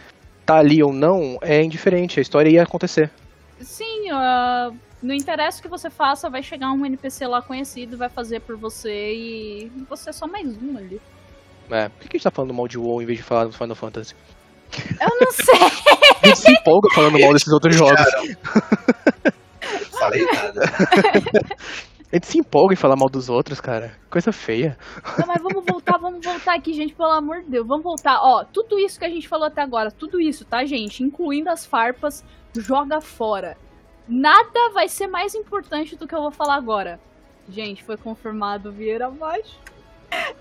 tá 0.43 0.57
ali 0.57 0.81
ou 0.81 0.91
não, 0.91 1.37
é 1.41 1.61
indiferente. 1.61 2.19
A 2.19 2.21
história 2.21 2.49
ia 2.49 2.63
acontecer. 2.63 3.11
Sim, 3.61 4.11
uh, 4.11 4.75
não 5.05 5.13
interessa 5.13 5.59
o 5.59 5.61
que 5.61 5.69
você 5.69 5.89
faça, 5.89 6.29
vai 6.29 6.41
chegar 6.41 6.71
um 6.71 6.85
NPC 6.85 7.27
lá 7.27 7.41
conhecido, 7.41 7.97
vai 7.97 8.09
fazer 8.09 8.41
por 8.41 8.57
você 8.57 9.13
e 9.13 9.71
você 9.87 10.09
é 10.09 10.13
só 10.13 10.27
mais 10.27 10.47
um 10.61 10.77
ali. 10.77 10.99
É, 11.69 11.89
por 11.89 11.99
que 12.09 12.15
a 12.15 12.17
gente 12.17 12.23
tá 12.23 12.31
falando 12.31 12.53
mal 12.53 12.67
de 12.67 12.77
WoW 12.77 13.01
em 13.01 13.05
vez 13.05 13.19
de 13.19 13.23
falar 13.23 13.45
do 13.45 13.53
Final 13.53 13.75
Fantasy? 13.75 14.15
Eu 14.99 15.19
não 15.21 15.31
sei. 15.31 15.53
A 16.23 16.27
gente 16.27 16.39
se 16.39 16.51
empolga 16.51 16.89
falando 16.93 17.19
mal 17.19 17.33
desses 17.33 17.53
outros 17.53 17.75
jogos. 17.75 18.01
Falei 19.91 20.25
nada. 20.25 20.61
A 22.11 22.15
gente 22.15 22.27
se 22.27 22.39
empolga 22.39 22.73
em 22.73 22.77
falar 22.77 22.95
mal 22.95 23.09
dos 23.09 23.29
outros, 23.29 23.59
cara. 23.59 23.95
Coisa 24.09 24.31
feia. 24.31 24.77
Não, 25.19 25.27
mas 25.27 25.41
vamos 25.41 25.63
voltar, 25.67 25.97
vamos 25.99 26.25
voltar 26.25 26.55
aqui, 26.55 26.73
gente, 26.73 26.95
pelo 26.95 27.11
amor 27.11 27.41
de 27.43 27.49
Deus. 27.49 27.67
Vamos 27.67 27.83
voltar. 27.83 28.19
Ó, 28.21 28.43
tudo 28.43 28.79
isso 28.79 28.97
que 28.97 29.05
a 29.05 29.09
gente 29.09 29.27
falou 29.27 29.47
até 29.47 29.61
agora, 29.61 29.91
tudo 29.91 30.19
isso, 30.19 30.45
tá, 30.45 30.65
gente? 30.65 31.03
Incluindo 31.03 31.49
as 31.49 31.65
farpas, 31.65 32.23
joga 32.55 33.01
fora. 33.01 33.57
Nada 34.07 34.69
vai 34.73 34.87
ser 34.87 35.07
mais 35.07 35.33
importante 35.33 35.95
do 35.95 36.07
que 36.07 36.13
eu 36.13 36.21
vou 36.21 36.31
falar 36.31 36.55
agora. 36.55 36.99
Gente, 37.49 37.83
foi 37.83 37.97
confirmado 37.97 38.71
Vieira 38.71 39.07
abaixo. 39.07 39.59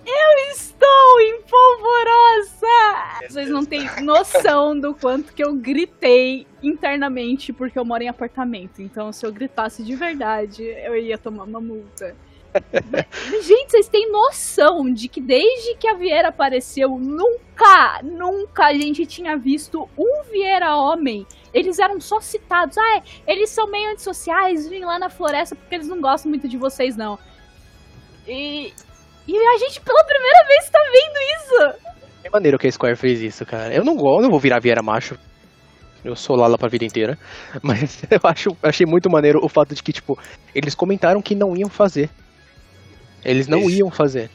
Eu 0.06 0.52
estou 0.52 1.20
em 1.20 1.42
polvorosa! 1.42 3.28
Vocês 3.28 3.48
não 3.48 3.64
têm 3.64 3.84
noção 4.02 4.78
do 4.78 4.94
quanto 4.94 5.32
que 5.32 5.42
eu 5.42 5.54
gritei 5.54 6.46
internamente 6.62 7.52
porque 7.52 7.78
eu 7.78 7.84
moro 7.84 8.02
em 8.02 8.08
apartamento. 8.08 8.80
Então, 8.80 9.10
se 9.12 9.26
eu 9.26 9.32
gritasse 9.32 9.82
de 9.82 9.96
verdade, 9.96 10.62
eu 10.62 10.96
ia 10.96 11.18
tomar 11.18 11.44
uma 11.44 11.60
multa. 11.60 12.14
Gente, 13.42 13.70
vocês 13.70 13.88
têm 13.88 14.10
noção 14.10 14.92
de 14.92 15.08
que 15.08 15.20
desde 15.20 15.74
que 15.76 15.88
a 15.88 15.94
Vieira 15.94 16.28
apareceu, 16.28 16.90
nunca, 16.98 18.00
nunca 18.02 18.66
a 18.66 18.74
gente 18.74 19.06
tinha 19.06 19.36
visto 19.36 19.88
um 19.98 20.22
Vieira 20.30 20.76
homem. 20.76 21.26
Eles 21.52 21.78
eram 21.78 22.00
só 22.00 22.20
citados. 22.20 22.76
Ah, 22.78 22.96
é, 22.96 23.02
eles 23.32 23.50
são 23.50 23.70
meio 23.70 23.90
antissociais, 23.90 24.68
vêm 24.68 24.84
lá 24.84 24.98
na 24.98 25.08
floresta 25.08 25.54
porque 25.54 25.74
eles 25.74 25.88
não 25.88 26.00
gostam 26.00 26.30
muito 26.30 26.48
de 26.48 26.56
vocês, 26.56 26.96
não. 26.96 27.18
E, 28.26 28.72
e 29.26 29.36
a 29.36 29.58
gente 29.58 29.80
pela 29.80 30.04
primeira 30.04 30.44
vez 30.46 30.70
tá 30.70 30.78
vendo 30.92 31.18
isso. 31.36 31.94
É 32.24 32.30
maneiro 32.30 32.58
que 32.58 32.66
a 32.66 32.72
Square 32.72 32.96
fez 32.96 33.20
isso, 33.20 33.44
cara. 33.44 33.74
Eu 33.74 33.84
não 33.84 33.96
gosto, 33.96 34.22
não 34.22 34.30
vou 34.30 34.40
virar 34.40 34.60
Vieira 34.60 34.82
macho. 34.82 35.18
Eu 36.04 36.14
sou 36.14 36.36
Lala 36.36 36.58
pra 36.58 36.68
vida 36.68 36.84
inteira. 36.84 37.18
Mas 37.62 38.02
eu 38.10 38.20
acho, 38.22 38.56
achei 38.62 38.86
muito 38.86 39.10
maneiro 39.10 39.40
o 39.42 39.48
fato 39.48 39.74
de 39.74 39.82
que, 39.82 39.92
tipo, 39.92 40.18
eles 40.54 40.74
comentaram 40.74 41.22
que 41.22 41.34
não 41.34 41.56
iam 41.56 41.68
fazer. 41.68 42.10
Eles 43.24 43.48
não 43.48 43.68
iam 43.70 43.90
fazer. 43.90 44.30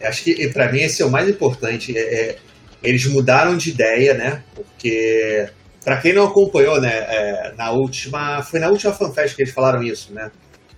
Acho 0.00 0.24
que 0.24 0.48
para 0.52 0.70
mim 0.72 0.80
esse 0.80 1.02
é 1.02 1.04
o 1.04 1.10
mais 1.10 1.28
importante. 1.28 1.96
É, 1.96 2.00
é, 2.00 2.38
eles 2.82 3.04
mudaram 3.06 3.56
de 3.56 3.70
ideia, 3.70 4.14
né? 4.14 4.42
Porque 4.54 5.48
para 5.84 6.00
quem 6.00 6.12
não 6.12 6.26
acompanhou, 6.26 6.80
né? 6.80 6.92
É, 6.92 7.54
na 7.56 7.70
última, 7.70 8.42
foi 8.42 8.60
na 8.60 8.68
última 8.68 8.92
fanfest 8.92 9.34
que 9.34 9.42
eles 9.42 9.52
falaram 9.52 9.82
isso, 9.82 10.12
né? 10.12 10.30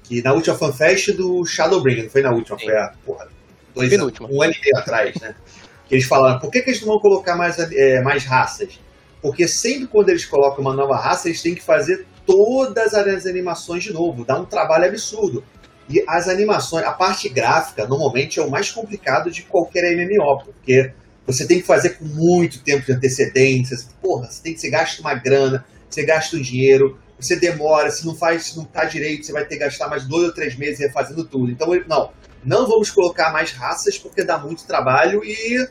Que 0.04 0.22
na 0.22 0.32
última 0.32 0.56
fanfest 0.56 1.12
do 1.12 1.44
Shadowbring, 1.44 2.04
não 2.04 2.10
foi 2.10 2.22
na 2.22 2.30
última, 2.30 2.58
Sim. 2.58 2.66
foi 2.66 2.76
a 2.76 2.92
porra, 3.04 3.28
dois 3.74 3.92
anos, 3.92 4.12
um 4.20 4.42
ano 4.42 4.52
e 4.52 4.60
meio 4.60 4.76
atrás, 4.76 5.14
né? 5.20 5.34
Que 5.88 5.96
eles 5.96 6.06
falaram, 6.06 6.38
por 6.38 6.50
que, 6.50 6.62
que 6.62 6.70
eles 6.70 6.80
não 6.80 6.88
vão 6.88 6.98
colocar 7.00 7.36
mais, 7.36 7.58
é, 7.58 8.00
mais 8.02 8.24
raças? 8.24 8.78
Porque 9.20 9.46
sempre 9.46 9.86
quando 9.86 10.08
eles 10.08 10.24
colocam 10.24 10.62
uma 10.62 10.74
nova 10.74 10.96
raça, 10.96 11.28
eles 11.28 11.42
têm 11.42 11.54
que 11.54 11.62
fazer 11.62 12.06
todas 12.24 12.94
as 12.94 13.26
animações 13.26 13.82
de 13.82 13.92
novo, 13.92 14.24
dá 14.24 14.38
um 14.38 14.44
trabalho 14.44 14.86
absurdo. 14.86 15.44
E 15.90 16.04
as 16.06 16.28
animações, 16.28 16.86
a 16.86 16.92
parte 16.92 17.28
gráfica, 17.28 17.84
normalmente 17.84 18.38
é 18.38 18.42
o 18.42 18.48
mais 18.48 18.70
complicado 18.70 19.28
de 19.28 19.42
qualquer 19.42 19.96
MMO, 19.96 20.44
porque 20.44 20.92
você 21.26 21.44
tem 21.44 21.60
que 21.60 21.66
fazer 21.66 21.90
com 21.90 22.04
muito 22.04 22.62
tempo 22.62 22.86
de 22.86 22.92
antecedência. 22.92 23.76
Porra, 24.00 24.30
você 24.30 24.40
tem 24.40 24.54
que 24.54 24.60
você 24.60 24.70
gasta 24.70 25.00
uma 25.00 25.14
grana, 25.14 25.64
você 25.88 26.04
gasta 26.04 26.36
um 26.36 26.40
dinheiro, 26.40 26.96
você 27.18 27.34
demora, 27.34 27.90
se 27.90 28.06
não 28.06 28.14
faz, 28.14 28.44
se 28.44 28.56
não 28.56 28.64
tá 28.64 28.84
direito, 28.84 29.26
você 29.26 29.32
vai 29.32 29.44
ter 29.44 29.56
que 29.56 29.64
gastar 29.64 29.88
mais 29.88 30.04
dois 30.06 30.28
ou 30.28 30.32
três 30.32 30.56
meses 30.56 30.78
refazendo 30.78 31.24
tudo. 31.24 31.50
Então, 31.50 31.68
não, 31.88 32.12
não 32.44 32.68
vamos 32.68 32.88
colocar 32.92 33.32
mais 33.32 33.50
raças 33.50 33.98
porque 33.98 34.22
dá 34.22 34.38
muito 34.38 34.64
trabalho 34.64 35.24
e 35.24 35.68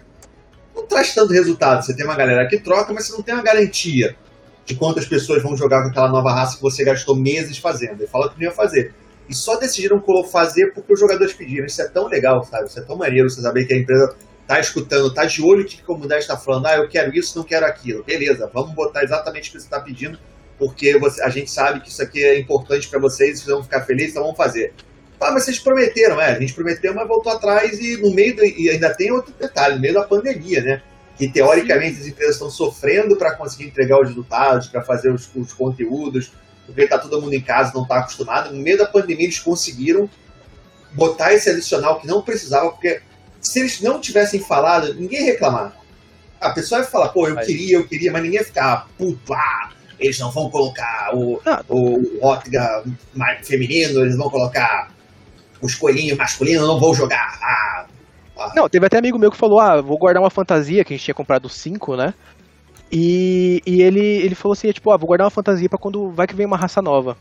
não 0.75 0.85
traz 0.85 1.15
tanto 1.15 1.31
resultado. 1.31 1.81
Você 1.85 1.95
tem 1.95 2.05
uma 2.05 2.15
galera 2.15 2.45
que 2.49 2.59
troca, 2.59 2.91
mas 2.91 3.07
você 3.07 3.13
não 3.13 3.21
tem 3.21 3.33
uma 3.33 3.43
garantia 3.43 4.17
de 4.65 4.75
quantas 4.75 5.05
pessoas 5.05 5.41
vão 5.41 5.55
jogar 5.55 5.81
com 5.81 5.89
aquela 5.89 6.09
nova 6.09 6.31
raça 6.33 6.57
que 6.57 6.61
você 6.61 6.83
gastou 6.83 7.15
meses 7.15 7.57
fazendo. 7.57 8.01
Ele 8.01 8.07
fala 8.07 8.29
que 8.29 8.35
não 8.35 8.43
ia 8.43 8.51
fazer 8.51 8.93
e 9.30 9.35
só 9.35 9.56
decidiram 9.57 10.03
fazer 10.31 10.73
porque 10.73 10.91
os 10.91 10.99
jogadores 10.99 11.34
pediram. 11.34 11.65
Isso 11.68 11.81
é 11.81 11.88
tão 11.88 12.07
legal, 12.07 12.43
sabe? 12.43 12.68
Isso 12.68 12.80
é 12.80 12.81
tão 12.81 12.97
maneiro 12.97 13.30
você 13.30 13.41
saber 13.41 13.65
que 13.65 13.73
a 13.73 13.77
empresa 13.77 14.15
tá 14.47 14.60
escutando, 14.60 15.14
tá 15.14 15.26
de 15.26 15.43
olho 15.43 15.64
que 15.64 15.80
a 15.80 15.85
comunidade 15.85 16.22
está 16.22 16.35
falando, 16.35 16.65
ah, 16.65 16.77
eu 16.77 16.89
quero 16.89 17.15
isso, 17.15 17.38
não 17.38 17.45
quero 17.45 17.68
aquilo. 17.68 18.03
Beleza, 18.03 18.49
vamos 18.51 18.73
botar 18.73 19.03
exatamente 19.03 19.49
o 19.49 19.51
que 19.51 19.60
você 19.60 19.65
está 19.65 19.80
pedindo, 19.80 20.18
porque 20.57 20.97
você, 20.97 21.22
a 21.22 21.30
gente 21.30 21.51
sabe 21.51 21.81
que 21.81 21.89
isso 21.89 22.01
aqui 22.01 22.23
é 22.23 22.39
importante 22.39 22.89
para 22.89 22.99
vocês, 22.99 23.39
vocês 23.39 23.45
vão 23.45 23.64
ficar 23.64 23.81
felizes, 23.81 24.11
então 24.11 24.23
vamos 24.23 24.38
fazer. 24.38 24.73
Ah, 25.22 25.31
mas 25.31 25.43
vocês 25.43 25.60
prometeram, 25.60 26.19
é, 26.19 26.31
a 26.31 26.39
gente 26.39 26.53
prometeu, 26.56 26.95
mas 26.95 27.07
voltou 27.07 27.31
atrás 27.31 27.80
e 27.80 27.97
no 27.97 28.11
meio, 28.11 28.35
do, 28.35 28.43
e 28.43 28.69
ainda 28.72 28.91
tem 28.91 29.11
outro 29.11 29.31
detalhe, 29.39 29.76
no 29.76 29.81
meio 29.81 29.93
da 29.93 30.03
pandemia, 30.03 30.61
né? 30.64 30.81
Que 31.15 31.30
teoricamente 31.30 31.99
as 31.99 32.07
empresas 32.07 32.35
estão 32.35 32.49
sofrendo 32.49 33.15
para 33.18 33.35
conseguir 33.35 33.65
entregar 33.65 34.01
os 34.01 34.07
resultados, 34.07 34.68
para 34.68 34.81
fazer 34.81 35.11
os, 35.11 35.30
os 35.35 35.53
conteúdos, 35.53 36.31
porque 36.69 36.87
tá 36.87 36.97
todo 36.97 37.21
mundo 37.21 37.33
em 37.33 37.41
casa, 37.41 37.71
não 37.73 37.85
tá 37.85 37.99
acostumado. 37.99 38.53
No 38.53 38.61
meio 38.61 38.77
da 38.77 38.85
pandemia, 38.85 39.25
eles 39.25 39.39
conseguiram 39.39 40.09
botar 40.93 41.33
esse 41.33 41.49
adicional 41.49 41.99
que 41.99 42.07
não 42.07 42.21
precisava, 42.21 42.71
porque 42.71 43.01
se 43.41 43.59
eles 43.59 43.81
não 43.81 43.99
tivessem 43.99 44.39
falado, 44.39 44.93
ninguém 44.93 45.21
ia 45.21 45.33
reclamar. 45.33 45.73
A 46.39 46.51
pessoa 46.51 46.81
ia 46.81 46.87
falar, 46.87 47.09
pô, 47.09 47.27
eu 47.27 47.35
queria, 47.37 47.77
eu 47.77 47.87
queria, 47.87 48.11
mas 48.11 48.23
ninguém 48.23 48.39
ia 48.39 48.45
ficar, 48.45 48.87
puto, 48.97 49.33
ah, 49.33 49.69
eles 49.99 50.17
não 50.19 50.31
vão 50.31 50.49
colocar 50.49 51.11
o, 51.13 51.41
ah. 51.45 51.63
o 51.67 52.25
Otga 52.25 52.83
feminino, 53.43 54.01
eles 54.01 54.15
vão 54.15 54.29
colocar 54.29 54.91
os 55.61 55.75
coelhinhos 55.75 56.17
masculinos, 56.17 56.67
não 56.67 56.79
vão 56.79 56.93
jogar. 56.93 57.37
Ah, 57.41 57.85
ah. 58.37 58.53
Não, 58.55 58.69
teve 58.69 58.85
até 58.85 58.97
amigo 58.97 59.19
meu 59.19 59.31
que 59.31 59.37
falou, 59.37 59.59
ah, 59.59 59.81
vou 59.81 59.97
guardar 59.97 60.23
uma 60.23 60.29
fantasia, 60.29 60.83
que 60.85 60.93
a 60.93 60.97
gente 60.97 61.05
tinha 61.05 61.15
comprado 61.15 61.49
cinco, 61.49 61.95
né? 61.95 62.13
E, 62.91 63.61
e 63.65 63.81
ele, 63.81 63.99
ele 63.99 64.35
falou 64.35 64.53
assim, 64.53 64.71
tipo, 64.71 64.91
ah, 64.91 64.97
vou 64.97 65.07
guardar 65.07 65.25
uma 65.25 65.31
fantasia 65.31 65.69
para 65.69 65.77
quando 65.77 66.09
vai 66.09 66.25
que 66.25 66.35
vem 66.35 66.45
uma 66.45 66.57
raça 66.57 66.81
nova. 66.81 67.15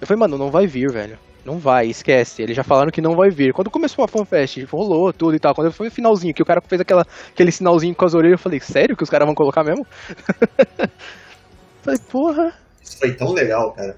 Eu 0.00 0.06
falei, 0.06 0.20
mano, 0.20 0.36
não 0.36 0.50
vai 0.50 0.66
vir, 0.66 0.90
velho. 0.90 1.18
Não 1.44 1.58
vai, 1.58 1.86
esquece. 1.86 2.42
Eles 2.42 2.56
já 2.56 2.64
falaram 2.64 2.90
que 2.90 3.02
não 3.02 3.14
vai 3.14 3.30
vir. 3.30 3.52
Quando 3.52 3.70
começou 3.70 4.04
a 4.04 4.08
fanfest, 4.08 4.64
rolou 4.64 5.12
tudo 5.12 5.36
e 5.36 5.38
tal. 5.38 5.54
Quando 5.54 5.70
foi 5.70 5.88
o 5.88 5.90
finalzinho, 5.90 6.34
que 6.34 6.42
o 6.42 6.46
cara 6.46 6.60
fez 6.60 6.80
aquela, 6.80 7.06
aquele 7.30 7.52
sinalzinho 7.52 7.94
com 7.94 8.04
as 8.04 8.14
orelhas, 8.14 8.32
eu 8.32 8.42
falei, 8.42 8.60
sério 8.60 8.96
que 8.96 9.02
os 9.02 9.10
caras 9.10 9.26
vão 9.26 9.34
colocar 9.34 9.62
mesmo? 9.62 9.86
falei, 11.82 12.00
porra. 12.10 12.54
Isso 12.82 12.98
foi 12.98 13.12
tão 13.12 13.32
legal, 13.32 13.72
cara. 13.72 13.96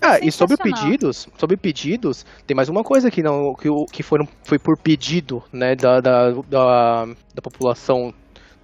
Ah, 0.00 0.20
e 0.22 0.30
sobre 0.30 0.56
pedidos, 0.56 1.26
sobre 1.36 1.56
pedidos, 1.56 2.24
tem 2.46 2.54
mais 2.54 2.68
uma 2.68 2.84
coisa 2.84 3.10
que 3.10 3.24
não 3.24 3.56
que, 3.56 3.68
que 3.90 4.02
foram 4.04 4.24
foi 4.44 4.56
por 4.56 4.78
pedido, 4.78 5.42
né, 5.52 5.74
da, 5.74 6.00
da, 6.00 6.30
da, 6.30 7.06
da 7.34 7.42
população 7.42 8.14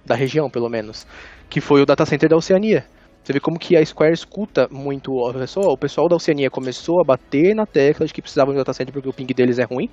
da 0.05 0.15
região, 0.15 0.49
pelo 0.49 0.69
menos 0.69 1.05
que 1.51 1.59
foi 1.59 1.81
o 1.81 1.85
data 1.85 2.05
center 2.05 2.29
da 2.29 2.37
Oceania. 2.37 2.85
Você 3.21 3.33
vê 3.33 3.39
como 3.39 3.59
que 3.59 3.75
a 3.75 3.85
Square 3.85 4.13
escuta 4.13 4.69
muito 4.71 5.13
o 5.13 5.33
pessoal. 5.33 5.73
O 5.73 5.77
pessoal 5.77 6.07
da 6.07 6.15
Oceania 6.15 6.49
começou 6.49 7.01
a 7.01 7.03
bater 7.03 7.53
na 7.53 7.65
tecla 7.65 8.07
de 8.07 8.13
que 8.13 8.21
precisavam 8.21 8.53
de 8.53 8.57
data 8.57 8.73
center 8.73 8.93
porque 8.93 9.09
o 9.09 9.13
ping 9.13 9.27
deles 9.27 9.59
é 9.59 9.63
ruim. 9.63 9.89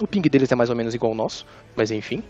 O 0.00 0.06
ping 0.06 0.22
deles 0.22 0.50
é 0.50 0.54
mais 0.54 0.70
ou 0.70 0.74
menos 0.74 0.94
igual 0.94 1.12
ao 1.12 1.16
nosso, 1.16 1.46
mas 1.76 1.90
enfim. 1.90 2.22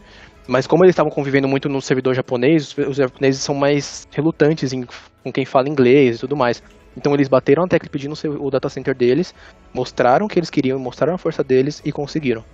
Mas 0.48 0.66
como 0.66 0.84
eles 0.84 0.94
estavam 0.94 1.12
convivendo 1.12 1.46
muito 1.46 1.68
no 1.68 1.80
servidor 1.80 2.12
japonês, 2.12 2.76
os 2.76 2.96
japoneses 2.96 3.40
são 3.40 3.54
mais 3.54 4.08
relutantes 4.10 4.72
em, 4.72 4.84
com 5.22 5.32
quem 5.32 5.44
fala 5.44 5.68
inglês 5.68 6.16
e 6.16 6.18
tudo 6.18 6.36
mais. 6.36 6.60
Então 6.96 7.14
eles 7.14 7.28
bateram 7.28 7.62
a 7.62 7.68
tecla 7.68 7.88
pedindo 7.88 8.14
o 8.40 8.50
data 8.50 8.68
center 8.68 8.96
deles, 8.96 9.32
mostraram 9.72 10.26
que 10.26 10.36
eles 10.36 10.50
queriam, 10.50 10.76
mostraram 10.76 11.14
a 11.14 11.18
força 11.18 11.44
deles 11.44 11.80
e 11.84 11.92
conseguiram. 11.92 12.44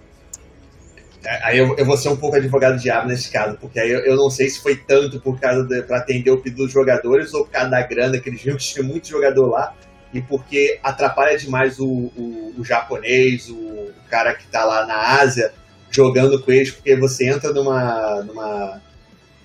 É, 1.25 1.41
aí 1.43 1.59
eu, 1.59 1.77
eu 1.77 1.85
vou 1.85 1.97
ser 1.97 2.09
um 2.09 2.17
pouco 2.17 2.37
advogado 2.37 2.79
diabo 2.79 3.09
nesse 3.09 3.31
caso, 3.31 3.57
porque 3.61 3.81
aí 3.81 3.91
eu, 3.91 4.01
eu 4.01 4.17
não 4.17 4.31
sei 4.31 4.49
se 4.49 4.61
foi 4.61 4.77
tanto 4.77 5.21
por 5.21 5.41
causa 5.41 5.67
para 5.83 5.99
atender 5.99 6.31
o 6.31 6.39
pedido 6.39 6.65
dos 6.65 6.73
jogadores 6.73 7.35
ou 7.35 7.45
por 7.45 7.51
causa 7.51 7.71
da 7.71 7.83
grana 7.83 8.19
que 8.19 8.29
eles 8.29 8.43
viram 8.43 8.57
que 8.57 8.65
tinha 8.65 8.85
muito 8.85 9.09
jogador 9.09 9.47
lá 9.47 9.75
e 10.13 10.21
porque 10.23 10.79
atrapalha 10.83 11.37
demais 11.37 11.79
o, 11.79 11.87
o, 11.87 12.55
o 12.59 12.65
japonês, 12.65 13.49
o, 13.49 13.55
o, 13.55 13.93
cara 14.09 14.35
que 14.35 14.45
está 14.45 14.65
lá 14.65 14.87
na 14.87 15.21
Ásia 15.21 15.53
jogando 15.91 16.41
com 16.43 16.53
eles, 16.53 16.71
porque 16.71 16.97
você 16.97 17.29
entra 17.29 17.53
numa. 17.53 18.23
numa 18.23 18.81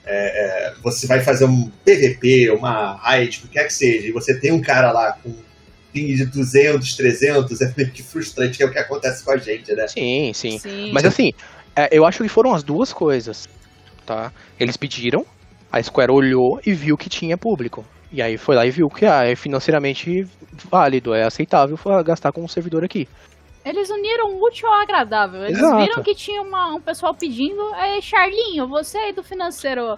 é, 0.05 0.69
é, 0.69 0.73
você 0.81 1.05
vai 1.05 1.19
fazer 1.19 1.45
um 1.45 1.69
PVP, 1.85 2.51
uma 2.51 2.95
raid, 2.95 3.37
o 3.37 3.41
que 3.41 3.47
quer 3.49 3.65
que 3.65 3.73
seja, 3.73 4.07
e 4.07 4.11
você 4.11 4.33
tem 4.33 4.51
um 4.51 4.61
cara 4.61 4.91
lá 4.91 5.13
com 5.13 5.33
ping 5.93 6.15
de 6.15 6.25
200, 6.25 6.95
300, 6.95 7.61
é 7.61 7.73
meio 7.77 7.91
que 7.91 8.01
frustrante, 8.01 8.57
que 8.57 8.63
é 8.63 8.65
o 8.65 8.71
que 8.71 8.79
acontece 8.79 9.23
com 9.23 9.31
a 9.31 9.37
gente, 9.37 9.73
né? 9.73 9.87
Sim, 9.87 10.31
sim. 10.33 10.57
sim. 10.57 10.91
Mas 10.91 11.05
assim, 11.05 11.33
é, 11.75 11.89
eu 11.91 12.05
acho 12.05 12.23
que 12.23 12.29
foram 12.29 12.53
as 12.53 12.63
duas 12.63 12.91
coisas, 12.91 13.47
tá? 14.05 14.31
Eles 14.59 14.77
pediram, 14.77 15.25
a 15.71 15.81
Square 15.81 16.11
olhou 16.11 16.59
e 16.65 16.73
viu 16.73 16.97
que 16.97 17.09
tinha 17.09 17.37
público. 17.37 17.85
E 18.11 18.21
aí 18.21 18.37
foi 18.37 18.55
lá 18.55 18.65
e 18.65 18.71
viu 18.71 18.89
que 18.89 19.05
ah, 19.05 19.23
é 19.23 19.35
financeiramente 19.35 20.27
válido, 20.69 21.13
é 21.13 21.23
aceitável 21.23 21.79
gastar 22.03 22.31
com 22.31 22.43
um 22.43 22.47
servidor 22.47 22.83
aqui. 22.83 23.07
Eles 23.63 23.89
uniram 23.89 24.33
o 24.33 24.45
útil 24.45 24.67
ao 24.67 24.81
agradável. 24.81 25.45
Eles 25.45 25.57
Exato. 25.57 25.77
viram 25.81 26.03
que 26.03 26.15
tinha 26.15 26.41
uma, 26.41 26.73
um 26.75 26.81
pessoal 26.81 27.13
pedindo. 27.13 27.61
É, 27.75 28.01
Charlinho, 28.01 28.67
você 28.67 28.97
aí 28.97 29.13
do 29.13 29.23
financeiro, 29.23 29.97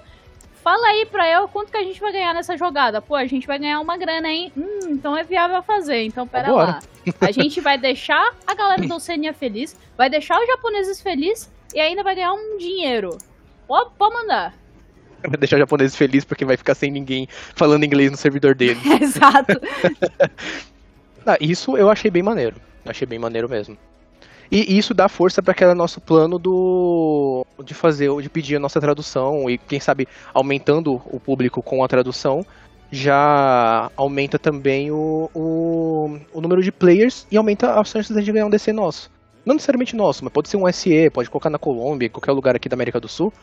fala 0.62 0.86
aí 0.88 1.06
pra 1.06 1.30
eu 1.30 1.48
quanto 1.48 1.72
que 1.72 1.78
a 1.78 1.84
gente 1.84 2.00
vai 2.00 2.12
ganhar 2.12 2.34
nessa 2.34 2.58
jogada. 2.58 3.02
Pô, 3.02 3.16
a 3.16 3.26
gente 3.26 3.48
vai 3.48 3.58
ganhar 3.58 3.80
uma 3.80 3.98
grana, 3.98 4.28
hein? 4.28 4.52
Hum, 4.56 4.90
então 4.90 5.18
é 5.18 5.24
viável 5.24 5.64
fazer. 5.64 6.04
Então 6.04 6.28
pera 6.28 6.50
Agora. 6.50 6.72
lá. 6.72 6.80
A 7.22 7.32
gente 7.32 7.62
vai 7.62 7.78
deixar 7.78 8.34
a 8.46 8.54
galera 8.54 8.86
da 8.86 8.96
Oceania 8.96 9.34
feliz, 9.34 9.78
vai 9.98 10.10
deixar 10.10 10.40
os 10.40 10.46
japoneses 10.46 11.02
felizes 11.02 11.50
e 11.74 11.80
ainda 11.80 12.04
vai 12.04 12.16
ganhar 12.16 12.34
um 12.34 12.58
dinheiro. 12.58 13.18
Pode, 13.68 13.92
pode 13.98 14.14
mandar. 14.14 14.54
Vai 15.26 15.38
deixar 15.38 15.56
os 15.56 15.62
japoneses 15.62 15.96
felizes 15.96 16.26
porque 16.26 16.44
vai 16.44 16.58
ficar 16.58 16.76
sem 16.76 16.92
ninguém 16.92 17.30
falando 17.56 17.86
inglês 17.86 18.12
no 18.12 18.18
servidor 18.18 18.54
deles. 18.54 18.84
Exato. 19.02 19.54
ah, 21.26 21.38
isso 21.40 21.78
eu 21.78 21.90
achei 21.90 22.12
bem 22.12 22.22
maneiro. 22.22 22.58
Achei 22.86 23.08
bem 23.08 23.18
maneiro 23.18 23.48
mesmo. 23.48 23.78
E 24.52 24.78
isso 24.78 24.94
dá 24.94 25.08
força 25.08 25.42
para 25.42 25.54
aquele 25.54 25.74
nosso 25.74 26.02
plano 26.02 26.38
do 26.38 27.46
de 27.64 27.74
fazer, 27.74 28.10
de 28.22 28.30
pedir 28.30 28.58
a 28.58 28.60
nossa 28.60 28.82
tradução 28.82 29.50
e 29.50 29.58
quem 29.58 29.80
sabe 29.80 30.08
aumentando 30.34 31.02
o 31.06 31.20
público 31.20 31.64
com 31.64 31.84
a 31.84 31.88
tradução, 31.88 32.46
já 32.92 33.90
aumenta 33.98 34.38
também 34.38 34.92
o, 34.92 35.30
o, 35.34 36.20
o 36.32 36.42
número 36.42 36.62
de 36.62 36.72
players 36.72 37.26
e 37.32 37.38
aumenta 37.38 37.80
as 37.80 37.90
chances 37.90 38.24
de 38.24 38.32
ganhar 38.32 38.46
um 38.46 38.50
DC 38.50 38.72
nosso. 38.72 39.10
Não 39.46 39.56
necessariamente 39.56 39.96
nosso, 39.96 40.24
mas 40.24 40.32
pode 40.32 40.50
ser 40.50 40.58
um 40.58 40.72
SE, 40.72 41.10
pode 41.10 41.30
colocar 41.30 41.50
na 41.50 41.60
Colômbia, 41.60 42.10
qualquer 42.10 42.32
lugar 42.32 42.56
aqui 42.56 42.70
da 42.70 42.76
América 42.76 43.00
do 43.00 43.08
Sul. 43.08 43.34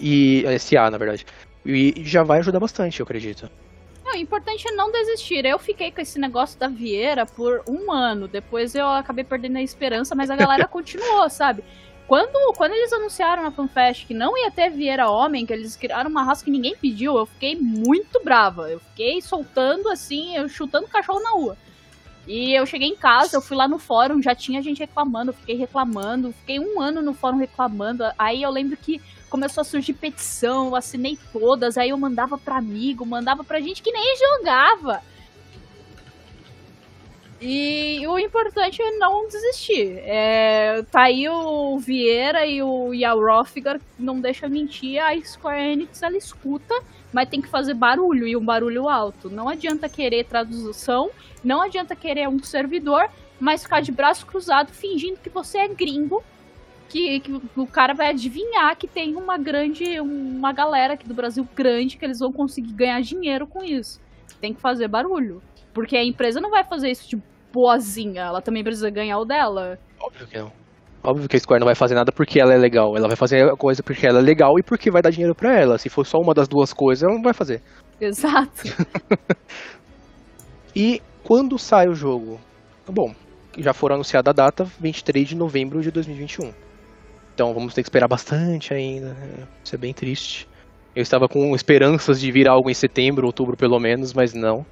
E 0.00 0.44
SA, 0.58 0.90
na 0.90 0.98
verdade. 0.98 1.26
E 1.64 2.02
já 2.04 2.22
vai 2.22 2.38
ajudar 2.38 2.60
bastante, 2.60 3.00
eu 3.00 3.04
acredito. 3.04 3.50
Não, 4.04 4.12
o 4.12 4.16
importante 4.16 4.68
é 4.68 4.72
não 4.72 4.90
desistir. 4.92 5.44
Eu 5.44 5.58
fiquei 5.58 5.90
com 5.90 6.00
esse 6.00 6.18
negócio 6.18 6.58
da 6.58 6.68
Vieira 6.68 7.26
por 7.26 7.62
um 7.68 7.90
ano. 7.90 8.28
Depois 8.28 8.74
eu 8.74 8.86
acabei 8.86 9.24
perdendo 9.24 9.58
a 9.58 9.62
esperança, 9.62 10.14
mas 10.14 10.30
a 10.30 10.36
galera 10.36 10.66
continuou, 10.68 11.28
sabe? 11.28 11.64
Quando, 12.06 12.54
quando 12.54 12.72
eles 12.72 12.92
anunciaram 12.92 13.42
na 13.42 13.50
FanFest 13.50 14.06
que 14.06 14.14
não 14.14 14.38
ia 14.38 14.48
ter 14.48 14.70
Vieira 14.70 15.10
Homem, 15.10 15.44
que 15.44 15.52
eles 15.52 15.74
criaram 15.74 16.08
uma 16.08 16.22
raça 16.22 16.44
que 16.44 16.52
ninguém 16.52 16.76
pediu, 16.76 17.16
eu 17.16 17.26
fiquei 17.26 17.56
muito 17.56 18.22
brava. 18.22 18.70
Eu 18.70 18.78
fiquei 18.78 19.20
soltando 19.20 19.88
assim, 19.88 20.36
eu 20.36 20.48
chutando 20.48 20.86
cachorro 20.86 21.20
na 21.20 21.30
rua. 21.30 21.58
E 22.26 22.54
eu 22.54 22.66
cheguei 22.66 22.88
em 22.88 22.96
casa, 22.96 23.36
eu 23.36 23.40
fui 23.40 23.56
lá 23.56 23.68
no 23.68 23.78
fórum, 23.78 24.20
já 24.20 24.34
tinha 24.34 24.60
gente 24.60 24.80
reclamando, 24.80 25.30
eu 25.30 25.34
fiquei 25.34 25.56
reclamando, 25.56 26.32
fiquei 26.32 26.58
um 26.58 26.80
ano 26.80 27.00
no 27.00 27.14
fórum 27.14 27.36
reclamando. 27.36 28.04
Aí 28.18 28.42
eu 28.42 28.50
lembro 28.50 28.76
que 28.76 29.00
começou 29.30 29.60
a 29.60 29.64
surgir 29.64 29.92
petição, 29.92 30.66
eu 30.66 30.76
assinei 30.76 31.16
todas, 31.32 31.78
aí 31.78 31.90
eu 31.90 31.98
mandava 31.98 32.36
para 32.36 32.56
amigo, 32.56 33.06
mandava 33.06 33.44
pra 33.44 33.60
gente 33.60 33.82
que 33.82 33.92
nem 33.92 34.16
jogava. 34.16 35.02
E 37.40 38.04
o 38.06 38.18
importante 38.18 38.80
é 38.80 38.92
não 38.92 39.28
desistir. 39.28 39.98
É, 39.98 40.82
tá 40.90 41.02
aí 41.02 41.28
o 41.28 41.78
Vieira 41.78 42.46
e 42.46 42.62
o 42.62 42.94
Yal 42.94 43.20
Rofigar, 43.20 43.80
não 43.98 44.20
deixa 44.20 44.48
mentir, 44.48 44.98
a 44.98 45.14
Square 45.20 45.72
Enix 45.72 46.02
ela 46.02 46.16
escuta, 46.16 46.74
mas 47.16 47.30
tem 47.30 47.40
que 47.40 47.48
fazer 47.48 47.72
barulho 47.72 48.28
e 48.28 48.36
um 48.36 48.44
barulho 48.44 48.90
alto. 48.90 49.30
Não 49.30 49.48
adianta 49.48 49.88
querer 49.88 50.24
tradução, 50.24 51.10
não 51.42 51.62
adianta 51.62 51.96
querer 51.96 52.28
um 52.28 52.38
servidor, 52.42 53.08
mas 53.40 53.62
ficar 53.62 53.80
de 53.80 53.90
braço 53.90 54.26
cruzado 54.26 54.70
fingindo 54.70 55.18
que 55.20 55.30
você 55.30 55.60
é 55.60 55.68
gringo 55.68 56.22
que, 56.90 57.20
que, 57.20 57.40
o 57.56 57.66
cara 57.66 57.94
vai 57.94 58.08
adivinhar 58.08 58.76
que 58.76 58.86
tem 58.86 59.16
uma 59.16 59.38
grande, 59.38 59.98
uma 59.98 60.52
galera 60.52 60.92
aqui 60.92 61.08
do 61.08 61.14
Brasil 61.14 61.48
grande 61.56 61.96
que 61.96 62.04
eles 62.04 62.18
vão 62.18 62.30
conseguir 62.30 62.74
ganhar 62.74 63.00
dinheiro 63.00 63.46
com 63.46 63.64
isso. 63.64 63.98
Tem 64.38 64.52
que 64.52 64.60
fazer 64.60 64.86
barulho. 64.86 65.42
Porque 65.72 65.96
a 65.96 66.04
empresa 66.04 66.38
não 66.38 66.50
vai 66.50 66.64
fazer 66.64 66.90
isso 66.90 67.08
de 67.08 67.18
boazinha, 67.50 68.24
ela 68.24 68.42
também 68.42 68.62
precisa 68.62 68.90
ganhar 68.90 69.18
o 69.18 69.24
dela. 69.24 69.78
Óbvio 69.98 70.26
que 70.26 70.36
não. 70.36 70.52
Óbvio 71.06 71.28
que 71.28 71.36
a 71.36 71.40
Square 71.40 71.60
não 71.60 71.66
vai 71.66 71.76
fazer 71.76 71.94
nada 71.94 72.10
porque 72.10 72.40
ela 72.40 72.52
é 72.52 72.56
legal. 72.56 72.96
Ela 72.96 73.06
vai 73.06 73.16
fazer 73.16 73.48
a 73.48 73.56
coisa 73.56 73.80
porque 73.80 74.04
ela 74.04 74.18
é 74.18 74.22
legal 74.22 74.58
e 74.58 74.62
porque 74.62 74.90
vai 74.90 75.00
dar 75.00 75.10
dinheiro 75.10 75.36
para 75.36 75.56
ela. 75.56 75.78
Se 75.78 75.88
for 75.88 76.04
só 76.04 76.18
uma 76.18 76.34
das 76.34 76.48
duas 76.48 76.72
coisas, 76.72 77.04
ela 77.04 77.14
não 77.14 77.22
vai 77.22 77.32
fazer. 77.32 77.62
Exato. 78.00 78.64
e 80.74 81.00
quando 81.22 81.56
sai 81.58 81.86
o 81.86 81.94
jogo? 81.94 82.40
Bom, 82.88 83.14
já 83.56 83.72
foram 83.72 83.94
anunciada 83.94 84.30
a 84.30 84.32
data, 84.32 84.64
23 84.80 85.28
de 85.28 85.36
novembro 85.36 85.80
de 85.80 85.92
2021. 85.92 86.52
Então 87.32 87.54
vamos 87.54 87.72
ter 87.72 87.82
que 87.82 87.86
esperar 87.86 88.08
bastante 88.08 88.74
ainda. 88.74 89.16
Isso 89.62 89.76
é 89.76 89.78
bem 89.78 89.94
triste. 89.94 90.48
Eu 90.96 91.02
estava 91.02 91.28
com 91.28 91.54
esperanças 91.54 92.18
de 92.18 92.32
vir 92.32 92.48
algo 92.48 92.70
em 92.70 92.74
setembro, 92.74 93.26
outubro 93.26 93.54
pelo 93.54 93.78
menos, 93.78 94.14
mas 94.14 94.32
não. 94.32 94.64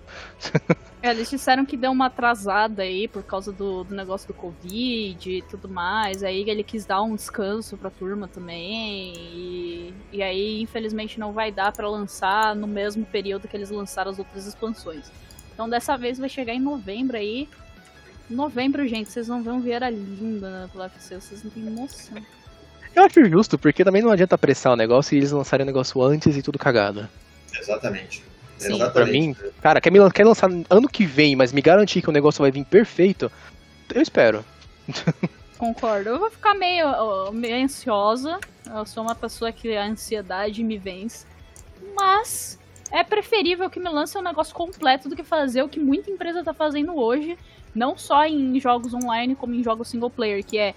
é, 1.03 1.11
eles 1.11 1.29
disseram 1.29 1.67
que 1.67 1.77
deu 1.77 1.93
uma 1.93 2.07
atrasada 2.07 2.83
aí 2.83 3.07
por 3.07 3.23
causa 3.23 3.53
do, 3.53 3.85
do, 3.85 3.95
negócio 3.95 4.27
do 4.29 4.33
Covid 4.33 5.31
e 5.31 5.43
tudo 5.43 5.69
mais. 5.69 6.23
Aí 6.23 6.49
ele 6.49 6.65
quis 6.65 6.87
dar 6.87 7.03
um 7.03 7.15
descanso 7.15 7.77
pra 7.77 7.91
turma 7.91 8.27
também. 8.27 9.13
E, 9.15 9.95
e 10.15 10.23
aí, 10.23 10.63
infelizmente, 10.63 11.21
não 11.21 11.31
vai 11.31 11.53
dar 11.53 11.71
para 11.73 11.87
lançar 11.91 12.57
no 12.57 12.67
mesmo 12.67 13.05
período 13.05 13.47
que 13.47 13.55
eles 13.55 13.69
lançaram 13.69 14.11
as 14.11 14.19
outras 14.19 14.47
expansões. 14.47 15.13
Então 15.53 15.69
dessa 15.69 15.95
vez 15.95 16.19
vai 16.19 16.31
chegar 16.31 16.55
em 16.55 16.61
novembro 16.61 17.19
aí. 17.19 17.47
Novembro, 18.31 18.89
gente, 18.89 19.11
vocês 19.11 19.29
vão 19.29 19.43
ver 19.43 19.51
um 19.51 19.61
Vieira 19.61 19.91
linda 19.91 20.71
na 20.75 20.85
UFC, 20.85 21.21
vocês 21.21 21.45
não 21.45 21.51
têm 21.51 21.65
noção. 21.65 22.17
Eu 22.95 23.05
acho 23.05 23.25
justo, 23.25 23.59
porque 23.59 23.85
também 23.85 24.03
não 24.03 24.11
adianta 24.11 24.35
apressar 24.35 24.73
o 24.73 24.77
negócio 24.77 25.15
e 25.15 25.19
eles 25.19 25.33
lançarem 25.33 25.65
o 25.65 25.67
negócio 25.67 26.01
antes 26.03 26.37
e 26.37 26.43
tudo 26.43 26.59
cagado. 26.59 27.09
Exatamente. 27.53 28.23
Sim. 28.59 28.77
Exatamente. 28.77 28.93
Pra 28.93 29.07
mim, 29.07 29.37
cara, 29.61 29.81
quer, 29.81 29.91
me, 29.91 30.11
quer 30.11 30.25
lançar 30.25 30.49
ano 30.71 30.89
que 30.89 31.05
vem, 31.05 31.35
mas 31.35 31.53
me 31.53 31.61
garantir 31.61 32.03
que 32.03 32.09
o 32.09 32.13
negócio 32.13 32.41
vai 32.41 32.51
vir 32.51 32.65
perfeito, 32.65 33.31
eu 33.93 34.01
espero. 34.01 34.45
Concordo. 35.59 36.11
Eu 36.11 36.19
vou 36.19 36.31
ficar 36.31 36.55
meio, 36.55 37.33
meio 37.33 37.65
ansiosa. 37.65 38.39
Eu 38.67 38.85
sou 38.85 39.03
uma 39.03 39.15
pessoa 39.15 39.53
que 39.53 39.77
a 39.77 39.85
ansiedade 39.85 40.63
me 40.63 40.77
vence. 40.77 41.27
Mas 41.95 42.59
é 42.91 43.03
preferível 43.03 43.71
que 43.71 43.81
me 43.81 43.89
lance 43.89 44.17
um 44.19 44.23
negócio 44.23 44.55
completo 44.55 45.09
do 45.09 45.17
que 45.17 45.23
fazer 45.23 45.63
o 45.63 45.69
que 45.69 45.81
muita 45.81 46.11
empresa 46.11 46.45
tá 46.45 46.53
fazendo 46.53 46.97
hoje. 46.97 47.39
Não 47.75 47.97
só 47.97 48.25
em 48.25 48.59
jogos 48.61 48.95
online, 48.95 49.35
como 49.35 49.55
em 49.55 49.63
jogos 49.63 49.89
single 49.89 50.11
player, 50.11 50.45
que 50.45 50.59
é 50.59 50.75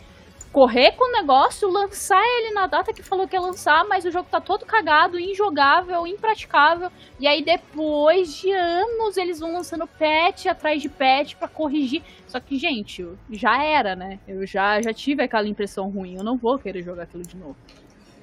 correr 0.52 0.94
com 0.94 1.10
o 1.10 1.12
negócio, 1.12 1.70
lançar 1.70 2.22
ele 2.22 2.54
na 2.54 2.68
data 2.68 2.94
que 2.94 3.04
falou 3.04 3.28
que 3.28 3.36
ia 3.36 3.42
lançar, 3.42 3.86
mas 3.86 4.06
o 4.06 4.12
jogo 4.12 4.28
tá 4.30 4.40
todo 4.40 4.66
cagado, 4.66 5.20
injogável, 5.20 6.08
impraticável. 6.08 6.92
E 7.20 7.28
aí 7.28 7.44
depois 7.44 8.34
de 8.36 8.52
anos 8.52 9.18
eles 9.18 9.40
vão 9.40 9.54
lançando 9.54 9.88
patch 9.88 10.48
atrás 10.48 10.82
de 10.82 10.90
patch 10.90 11.36
para 11.36 11.48
corrigir. 11.48 12.02
Só 12.28 12.40
que, 12.40 12.58
gente, 12.58 13.08
já 13.32 13.64
era, 13.64 13.96
né? 13.96 14.20
Eu 14.28 14.46
já, 14.46 14.82
já 14.82 14.94
tive 14.94 15.24
aquela 15.24 15.48
impressão 15.48 15.90
ruim, 15.90 16.16
eu 16.18 16.24
não 16.24 16.38
vou 16.38 16.58
querer 16.58 16.84
jogar 16.84 17.04
aquilo 17.04 17.24
de 17.24 17.38
novo. 17.38 17.56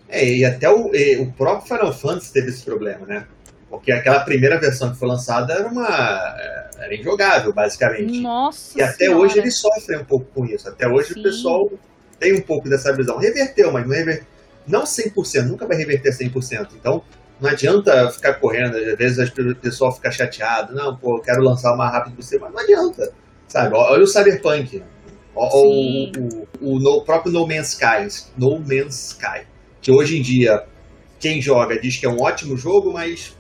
É, 0.09 0.25
e 0.25 0.45
até 0.45 0.69
o, 0.69 0.95
e, 0.95 1.17
o 1.17 1.33
próprio 1.33 1.67
Final 1.67 1.93
Fantasy 1.93 2.33
teve 2.33 2.51
esse 2.51 2.65
problema, 2.65 3.07
né? 3.07 3.27
Porque 3.71 3.91
aquela 3.91 4.21
primeira 4.21 4.61
versão 4.61 4.93
que 4.93 4.99
foi 4.99 5.09
lançada 5.09 5.53
era 5.53 5.67
uma. 5.67 5.89
É, 5.89 6.71
era 6.79 6.95
injogável, 6.95 7.53
basicamente. 7.53 8.21
Nossa. 8.21 8.79
E 8.79 8.83
até 8.83 9.07
senhora. 9.07 9.19
hoje 9.19 9.39
eles 9.39 9.57
sofrem 9.57 9.99
um 9.99 10.05
pouco 10.05 10.27
com 10.27 10.45
isso. 10.45 10.69
Até 10.69 10.87
hoje 10.87 11.15
Sim. 11.15 11.21
o 11.21 11.23
pessoal 11.23 11.71
tem 12.19 12.35
um 12.35 12.41
pouco 12.41 12.69
dessa 12.69 12.95
visão. 12.95 13.19
Reverteu, 13.19 13.73
mas 13.73 13.87
não, 13.87 13.95
rever... 13.95 14.27
não 14.67 14.85
100%, 14.85 15.47
nunca 15.47 15.67
vai 15.67 15.77
reverter 15.77 16.11
100%. 16.11 16.69
Então, 16.75 17.03
não 17.41 17.51
adianta 17.51 18.11
ficar 18.11 18.35
correndo, 18.35 18.77
às 18.77 18.97
vezes 18.97 19.33
o 19.37 19.55
pessoal 19.57 19.93
fica 19.93 20.11
chateado, 20.11 20.75
não, 20.75 20.97
pô, 20.97 21.21
quero 21.21 21.43
lançar 21.43 21.75
o 21.75 21.77
mais 21.77 21.93
rápido 21.93 22.17
possível, 22.17 22.47
mas 22.47 22.55
não 22.55 22.63
adianta, 22.63 23.13
sabe? 23.49 23.75
Olha 23.75 24.03
o 24.03 24.07
Cyberpunk. 24.07 24.83
Ou 25.35 25.67
o, 25.67 26.47
o, 26.61 26.99
o, 26.99 27.05
próprio 27.05 27.33
No 27.33 27.47
Man's 27.47 27.73
Sky, 27.73 28.31
No 28.39 28.61
Man's 28.61 29.11
Sky, 29.13 29.47
que 29.83 29.91
hoje 29.91 30.19
em 30.19 30.23
dia 30.23 30.65
quem 31.19 31.41
joga 31.41 31.79
diz 31.81 31.97
que 31.97 32.07
é 32.07 32.09
um 32.09 32.21
ótimo 32.21 32.57
jogo, 32.57 32.93
mas 32.93 33.37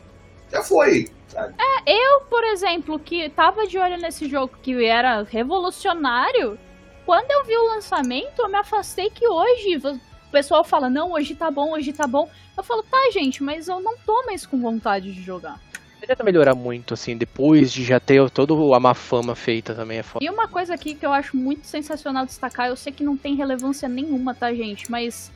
já 0.50 0.62
foi. 0.62 1.06
Sabe? 1.28 1.54
É, 1.58 1.92
eu, 1.92 2.22
por 2.28 2.42
exemplo, 2.44 2.98
que 2.98 3.28
tava 3.30 3.66
de 3.66 3.78
olho 3.78 3.96
nesse 3.98 4.28
jogo 4.28 4.56
que 4.60 4.84
era 4.84 5.22
revolucionário, 5.22 6.58
quando 7.04 7.30
eu 7.30 7.44
vi 7.44 7.56
o 7.56 7.66
lançamento, 7.74 8.40
eu 8.40 8.48
me 8.48 8.56
afastei 8.56 9.10
que 9.10 9.26
hoje 9.26 9.76
o 9.76 10.00
pessoal 10.30 10.64
fala, 10.64 10.88
não, 10.90 11.12
hoje 11.12 11.34
tá 11.34 11.50
bom, 11.50 11.72
hoje 11.72 11.92
tá 11.92 12.06
bom. 12.06 12.28
Eu 12.56 12.62
falo, 12.62 12.82
tá, 12.82 13.10
gente, 13.12 13.42
mas 13.42 13.68
eu 13.68 13.80
não 13.80 13.96
tô 13.98 14.24
mais 14.24 14.46
com 14.46 14.60
vontade 14.60 15.12
de 15.12 15.22
jogar. 15.22 15.60
Tenta 16.06 16.22
melhorar 16.22 16.54
muito, 16.54 16.92
assim, 16.92 17.16
depois 17.16 17.72
de 17.72 17.82
já 17.82 17.98
ter 17.98 18.28
toda 18.30 18.52
a 18.76 18.80
má 18.80 18.92
fama 18.92 19.34
feita 19.34 19.74
também 19.74 19.98
é 19.98 20.02
foda. 20.02 20.22
E 20.22 20.28
uma 20.28 20.46
coisa 20.46 20.74
aqui 20.74 20.94
que 20.94 21.06
eu 21.06 21.12
acho 21.12 21.34
muito 21.34 21.66
sensacional 21.66 22.26
destacar, 22.26 22.68
eu 22.68 22.76
sei 22.76 22.92
que 22.92 23.02
não 23.02 23.16
tem 23.16 23.34
relevância 23.34 23.88
nenhuma, 23.88 24.34
tá, 24.34 24.52
gente? 24.52 24.90
Mas, 24.90 25.32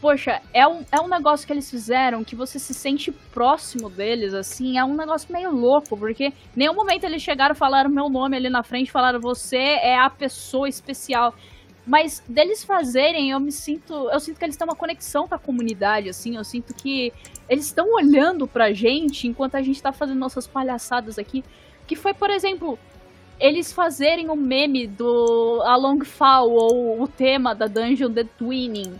poxa, 0.00 0.40
é 0.52 0.66
um, 0.66 0.84
é 0.92 1.00
um 1.00 1.08
negócio 1.08 1.46
que 1.46 1.52
eles 1.52 1.70
fizeram 1.70 2.24
que 2.24 2.36
você 2.36 2.58
se 2.58 2.74
sente 2.74 3.10
próximo 3.10 3.88
deles, 3.88 4.34
assim, 4.34 4.78
é 4.78 4.84
um 4.84 4.94
negócio 4.94 5.32
meio 5.32 5.50
louco, 5.50 5.96
porque 5.96 6.32
nenhum 6.54 6.74
momento 6.74 7.04
eles 7.04 7.22
chegaram 7.22 7.54
falaram 7.54 7.90
meu 7.90 8.08
nome 8.08 8.36
ali 8.36 8.48
na 8.48 8.62
frente, 8.62 8.90
falaram 8.90 9.20
você 9.20 9.56
é 9.56 9.98
a 9.98 10.10
pessoa 10.10 10.68
especial. 10.68 11.34
Mas 11.86 12.20
deles 12.28 12.64
fazerem, 12.64 13.30
eu 13.30 13.38
me 13.38 13.52
sinto. 13.52 13.94
Eu 14.10 14.18
sinto 14.18 14.38
que 14.38 14.44
eles 14.44 14.56
têm 14.56 14.66
uma 14.66 14.74
conexão 14.74 15.28
com 15.28 15.36
a 15.36 15.38
comunidade, 15.38 16.08
assim. 16.08 16.34
Eu 16.34 16.42
sinto 16.42 16.74
que 16.74 17.12
eles 17.48 17.66
estão 17.66 17.86
olhando 17.94 18.48
pra 18.48 18.72
gente 18.72 19.28
enquanto 19.28 19.54
a 19.54 19.62
gente 19.62 19.80
tá 19.80 19.92
fazendo 19.92 20.18
nossas 20.18 20.48
palhaçadas 20.48 21.16
aqui. 21.16 21.44
Que 21.86 21.94
foi, 21.94 22.12
por 22.12 22.28
exemplo, 22.28 22.76
eles 23.38 23.72
fazerem 23.72 24.28
o 24.28 24.32
um 24.32 24.36
meme 24.36 24.88
do 24.88 25.62
Along 25.64 26.04
Fall 26.04 26.50
ou 26.50 27.00
o 27.00 27.06
tema 27.06 27.54
da 27.54 27.66
Dungeon 27.66 28.12
The 28.12 28.24
Twinning. 28.36 28.98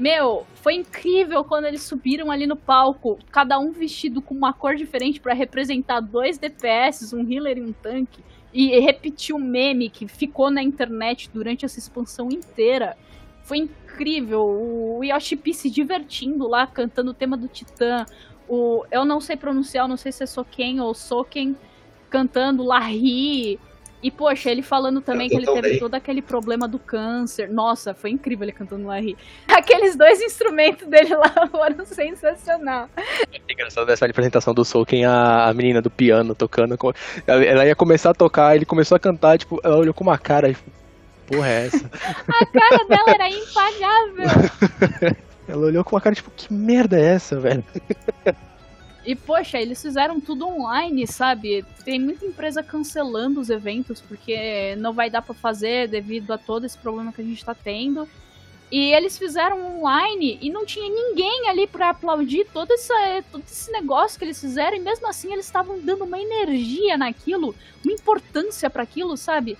Meu, 0.00 0.46
foi 0.54 0.76
incrível 0.76 1.44
quando 1.44 1.66
eles 1.66 1.82
subiram 1.82 2.30
ali 2.30 2.46
no 2.46 2.56
palco, 2.56 3.18
cada 3.30 3.58
um 3.58 3.70
vestido 3.70 4.22
com 4.22 4.34
uma 4.34 4.50
cor 4.50 4.74
diferente 4.74 5.20
para 5.20 5.34
representar 5.34 6.00
dois 6.00 6.38
DPS, 6.38 7.14
um 7.14 7.30
healer 7.30 7.58
e 7.58 7.60
um 7.60 7.70
tanque 7.70 8.24
e 8.50 8.80
repetir 8.80 9.36
o 9.36 9.38
meme 9.38 9.90
que 9.90 10.08
ficou 10.08 10.50
na 10.50 10.62
internet 10.62 11.28
durante 11.30 11.66
essa 11.66 11.78
expansão 11.78 12.30
inteira. 12.30 12.96
Foi 13.42 13.58
incrível. 13.58 14.40
O 14.40 15.04
Yoshi 15.04 15.36
P 15.36 15.52
se 15.52 15.68
divertindo 15.68 16.48
lá, 16.48 16.66
cantando 16.66 17.10
o 17.10 17.14
tema 17.14 17.36
do 17.36 17.46
Titã. 17.46 18.06
O, 18.48 18.86
eu 18.90 19.04
não 19.04 19.20
sei 19.20 19.36
pronunciar, 19.36 19.86
não 19.86 19.98
sei 19.98 20.12
se 20.12 20.22
é 20.22 20.26
Soken 20.26 20.80
ou 20.80 20.94
Soken, 20.94 21.54
cantando 22.08 22.64
Larry. 22.64 23.60
E, 24.02 24.10
poxa, 24.10 24.50
ele 24.50 24.62
falando 24.62 25.00
também 25.00 25.28
que 25.28 25.36
ele 25.36 25.46
teve 25.46 25.60
bem. 25.62 25.78
todo 25.78 25.94
aquele 25.94 26.22
problema 26.22 26.66
do 26.66 26.78
câncer. 26.78 27.50
Nossa, 27.50 27.92
foi 27.92 28.10
incrível 28.10 28.44
ele 28.44 28.52
cantando 28.52 28.86
Larry. 28.86 29.16
Aqueles 29.46 29.94
dois 29.94 30.20
instrumentos 30.22 30.86
dele 30.88 31.14
lá 31.14 31.32
foram 31.52 31.84
sensacional. 31.84 32.88
É 32.96 33.52
engraçado 33.52 33.86
dessa 33.86 34.06
apresentação 34.06 34.54
do 34.54 34.64
Soken, 34.64 35.04
a, 35.04 35.48
a 35.48 35.54
menina 35.54 35.82
do 35.82 35.90
piano 35.90 36.34
tocando. 36.34 36.78
Ela 37.26 37.66
ia 37.66 37.74
começar 37.74 38.10
a 38.10 38.14
tocar, 38.14 38.56
ele 38.56 38.64
começou 38.64 38.96
a 38.96 38.98
cantar, 38.98 39.38
tipo, 39.38 39.60
ela 39.62 39.76
olhou 39.76 39.92
com 39.92 40.04
uma 40.04 40.16
cara, 40.16 40.52
tipo, 40.52 40.70
porra 41.26 41.48
é 41.48 41.66
essa? 41.66 41.90
a 42.28 42.46
cara 42.46 42.84
dela 42.88 43.10
era 43.10 43.28
impagável. 43.28 45.14
ela 45.46 45.66
olhou 45.66 45.84
com 45.84 45.94
uma 45.94 46.00
cara, 46.00 46.14
tipo, 46.14 46.30
que 46.30 46.52
merda 46.52 46.98
é 46.98 47.14
essa, 47.14 47.38
velho? 47.38 47.64
E, 49.04 49.14
poxa, 49.14 49.58
eles 49.58 49.80
fizeram 49.80 50.20
tudo 50.20 50.46
online, 50.46 51.06
sabe? 51.06 51.64
Tem 51.84 51.98
muita 51.98 52.26
empresa 52.26 52.62
cancelando 52.62 53.40
os 53.40 53.48
eventos 53.48 54.00
porque 54.00 54.76
não 54.76 54.92
vai 54.92 55.08
dar 55.08 55.22
para 55.22 55.34
fazer 55.34 55.88
devido 55.88 56.30
a 56.32 56.38
todo 56.38 56.66
esse 56.66 56.76
problema 56.76 57.12
que 57.12 57.22
a 57.22 57.24
gente 57.24 57.44
tá 57.44 57.54
tendo. 57.54 58.06
E 58.70 58.92
eles 58.92 59.18
fizeram 59.18 59.78
online 59.78 60.38
e 60.40 60.48
não 60.50 60.64
tinha 60.64 60.88
ninguém 60.88 61.48
ali 61.48 61.66
para 61.66 61.90
aplaudir 61.90 62.46
todo, 62.52 62.72
essa, 62.72 62.94
todo 63.32 63.42
esse 63.42 63.72
negócio 63.72 64.18
que 64.18 64.24
eles 64.24 64.40
fizeram. 64.40 64.76
E 64.76 64.80
mesmo 64.80 65.08
assim 65.08 65.32
eles 65.32 65.46
estavam 65.46 65.80
dando 65.80 66.04
uma 66.04 66.20
energia 66.20 66.96
naquilo, 66.96 67.54
uma 67.84 67.92
importância 67.92 68.68
para 68.70 68.82
aquilo, 68.82 69.16
sabe? 69.16 69.58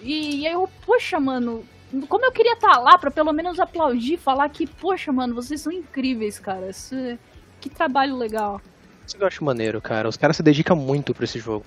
E, 0.00 0.42
e 0.42 0.46
aí 0.46 0.54
eu, 0.54 0.70
poxa, 0.86 1.20
mano, 1.20 1.66
como 2.08 2.24
eu 2.24 2.32
queria 2.32 2.54
estar 2.54 2.72
tá 2.72 2.78
lá 2.78 2.96
para 2.96 3.10
pelo 3.10 3.32
menos 3.32 3.60
aplaudir, 3.60 4.16
falar 4.16 4.48
que, 4.48 4.66
poxa, 4.66 5.12
mano, 5.12 5.34
vocês 5.34 5.60
são 5.60 5.72
incríveis, 5.72 6.38
cara. 6.38 6.70
Esse, 6.70 7.18
que 7.60 7.68
trabalho 7.68 8.16
legal. 8.16 8.60
Isso 9.06 9.16
que 9.16 9.22
eu 9.22 9.26
acho 9.26 9.44
maneiro, 9.44 9.80
cara. 9.80 10.08
Os 10.08 10.16
caras 10.16 10.36
se 10.36 10.42
dedicam 10.42 10.76
muito 10.76 11.14
pra 11.14 11.24
esse 11.24 11.38
jogo. 11.38 11.64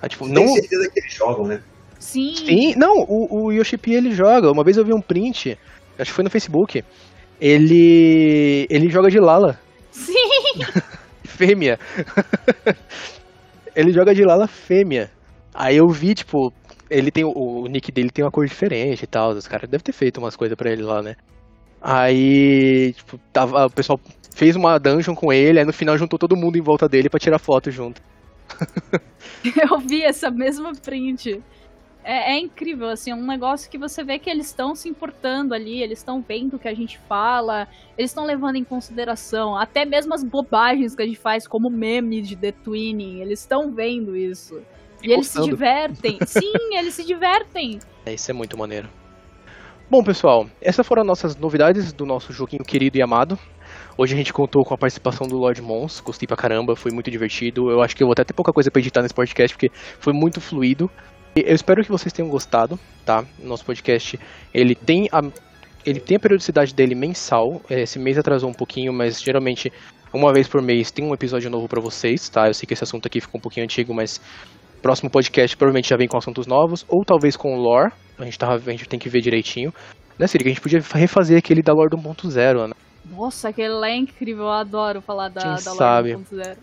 Ah, 0.00 0.08
tipo, 0.08 0.26
não... 0.26 0.44
Tem 0.44 0.54
certeza 0.54 0.90
que 0.90 1.00
eles 1.00 1.12
jogam, 1.12 1.46
né? 1.46 1.62
Sim. 1.98 2.34
Sim, 2.34 2.74
não, 2.76 3.04
o, 3.06 3.44
o 3.44 3.52
Yoshipi 3.52 3.92
ele 3.92 4.12
joga. 4.12 4.50
Uma 4.50 4.64
vez 4.64 4.76
eu 4.76 4.84
vi 4.84 4.94
um 4.94 5.02
print, 5.02 5.58
acho 5.98 6.10
que 6.10 6.14
foi 6.14 6.24
no 6.24 6.30
Facebook. 6.30 6.82
Ele. 7.38 8.66
Ele 8.70 8.88
joga 8.88 9.10
de 9.10 9.20
Lala. 9.20 9.60
Sim! 9.90 10.14
fêmea. 11.24 11.78
ele 13.76 13.92
joga 13.92 14.14
de 14.14 14.24
Lala 14.24 14.46
fêmea. 14.46 15.10
Aí 15.54 15.76
eu 15.76 15.88
vi, 15.88 16.14
tipo, 16.14 16.52
ele 16.88 17.10
tem. 17.10 17.24
O, 17.24 17.32
o 17.32 17.66
nick 17.66 17.92
dele 17.92 18.10
tem 18.10 18.24
uma 18.24 18.30
cor 18.30 18.46
diferente 18.46 19.02
e 19.02 19.06
tal. 19.06 19.30
Os 19.30 19.46
caras 19.46 19.68
devem 19.68 19.84
ter 19.84 19.92
feito 19.92 20.18
umas 20.18 20.36
coisas 20.36 20.56
pra 20.56 20.70
ele 20.70 20.82
lá, 20.82 21.02
né? 21.02 21.16
Aí, 21.82 22.92
tipo, 22.94 23.18
tava, 23.32 23.66
o 23.66 23.70
pessoal 23.70 23.98
fez 24.34 24.56
uma 24.56 24.78
dungeon 24.78 25.14
com 25.14 25.32
ele, 25.32 25.58
aí 25.58 25.64
no 25.64 25.72
final 25.72 25.96
juntou 25.98 26.18
todo 26.18 26.36
mundo 26.36 26.56
em 26.56 26.62
volta 26.62 26.88
dele 26.88 27.08
para 27.08 27.20
tirar 27.20 27.38
foto 27.38 27.70
junto. 27.70 28.00
Eu 29.44 29.78
vi 29.78 30.02
essa 30.02 30.30
mesma 30.30 30.72
print. 30.72 31.42
É, 32.02 32.32
é, 32.32 32.38
incrível, 32.38 32.88
assim, 32.88 33.10
é 33.10 33.14
um 33.14 33.26
negócio 33.26 33.70
que 33.70 33.76
você 33.76 34.02
vê 34.02 34.18
que 34.18 34.30
eles 34.30 34.46
estão 34.46 34.74
se 34.74 34.88
importando 34.88 35.52
ali, 35.54 35.82
eles 35.82 35.98
estão 35.98 36.24
vendo 36.26 36.54
o 36.54 36.58
que 36.58 36.66
a 36.66 36.74
gente 36.74 36.98
fala, 37.06 37.68
eles 37.96 38.10
estão 38.10 38.24
levando 38.24 38.56
em 38.56 38.64
consideração 38.64 39.54
até 39.54 39.84
mesmo 39.84 40.14
as 40.14 40.24
bobagens 40.24 40.94
que 40.94 41.02
a 41.02 41.06
gente 41.06 41.18
faz, 41.18 41.46
como 41.46 41.68
meme 41.68 42.22
de 42.22 42.36
The 42.36 42.52
Twinning, 42.52 43.20
eles 43.20 43.40
estão 43.40 43.70
vendo 43.70 44.16
isso. 44.16 44.62
E, 45.02 45.08
e 45.08 45.12
eles 45.12 45.26
se 45.26 45.42
divertem. 45.42 46.18
Sim, 46.26 46.76
eles 46.78 46.94
se 46.94 47.04
divertem. 47.04 47.78
É, 48.06 48.14
isso 48.14 48.30
é 48.30 48.34
muito 48.34 48.56
maneiro. 48.56 48.88
Bom, 49.90 50.02
pessoal, 50.02 50.48
essas 50.60 50.86
foram 50.86 51.02
as 51.02 51.08
nossas 51.08 51.36
novidades 51.36 51.92
do 51.92 52.06
nosso 52.06 52.32
joguinho 52.32 52.64
querido 52.64 52.96
e 52.96 53.02
amado. 53.02 53.38
Hoje 53.96 54.14
a 54.14 54.16
gente 54.16 54.32
contou 54.32 54.64
com 54.64 54.72
a 54.72 54.78
participação 54.78 55.26
do 55.26 55.36
Lord 55.36 55.60
Mons, 55.60 56.00
gostei 56.00 56.26
pra 56.26 56.36
caramba, 56.36 56.76
foi 56.76 56.92
muito 56.92 57.10
divertido. 57.10 57.70
Eu 57.70 57.82
acho 57.82 57.96
que 57.96 58.02
eu 58.02 58.06
vou 58.06 58.12
até 58.12 58.24
ter 58.24 58.32
pouca 58.32 58.52
coisa 58.52 58.70
pra 58.70 58.80
editar 58.80 59.02
nesse 59.02 59.14
podcast, 59.14 59.56
porque 59.56 59.70
foi 59.98 60.12
muito 60.12 60.40
fluido. 60.40 60.90
Eu 61.34 61.54
espero 61.54 61.82
que 61.82 61.90
vocês 61.90 62.12
tenham 62.12 62.28
gostado, 62.28 62.78
tá? 63.04 63.24
Nosso 63.38 63.64
podcast, 63.64 64.18
ele 64.52 64.74
tem 64.74 65.08
a, 65.12 65.20
ele 65.84 66.00
tem 66.00 66.16
a 66.16 66.20
periodicidade 66.20 66.74
dele 66.74 66.94
mensal. 66.94 67.60
Esse 67.68 67.98
mês 67.98 68.18
atrasou 68.18 68.50
um 68.50 68.54
pouquinho, 68.54 68.92
mas 68.92 69.20
geralmente 69.20 69.72
uma 70.12 70.32
vez 70.32 70.48
por 70.48 70.60
mês 70.60 70.90
tem 70.90 71.04
um 71.04 71.14
episódio 71.14 71.50
novo 71.50 71.68
para 71.68 71.80
vocês, 71.80 72.28
tá? 72.28 72.48
Eu 72.48 72.54
sei 72.54 72.66
que 72.66 72.74
esse 72.74 72.82
assunto 72.82 73.06
aqui 73.06 73.20
ficou 73.20 73.38
um 73.38 73.42
pouquinho 73.42 73.64
antigo, 73.64 73.94
mas 73.94 74.20
próximo 74.82 75.10
podcast 75.10 75.56
provavelmente 75.56 75.88
já 75.88 75.96
vem 75.96 76.08
com 76.08 76.16
assuntos 76.16 76.46
novos, 76.46 76.84
ou 76.88 77.04
talvez 77.04 77.36
com 77.36 77.54
lore. 77.56 77.92
A 78.18 78.24
gente, 78.24 78.38
tá, 78.38 78.52
a 78.52 78.58
gente 78.58 78.88
tem 78.88 78.98
que 78.98 79.08
ver 79.08 79.20
direitinho. 79.20 79.72
Né, 80.18 80.26
Siri? 80.26 80.44
A 80.46 80.48
gente 80.48 80.60
podia 80.60 80.82
refazer 80.94 81.38
aquele 81.38 81.62
da 81.62 81.72
lore 81.72 81.96
1.0, 81.96 82.68
né? 82.68 82.74
Nossa, 83.04 83.48
aquele 83.48 83.74
lá 83.74 83.88
é 83.88 83.96
incrível, 83.96 84.44
eu 84.44 84.50
adoro 84.50 85.00
falar 85.00 85.28
da, 85.28 85.40
Quem 85.40 85.50
da 85.50 85.58
sabe. 85.58 86.14
1.0. 86.14 86.56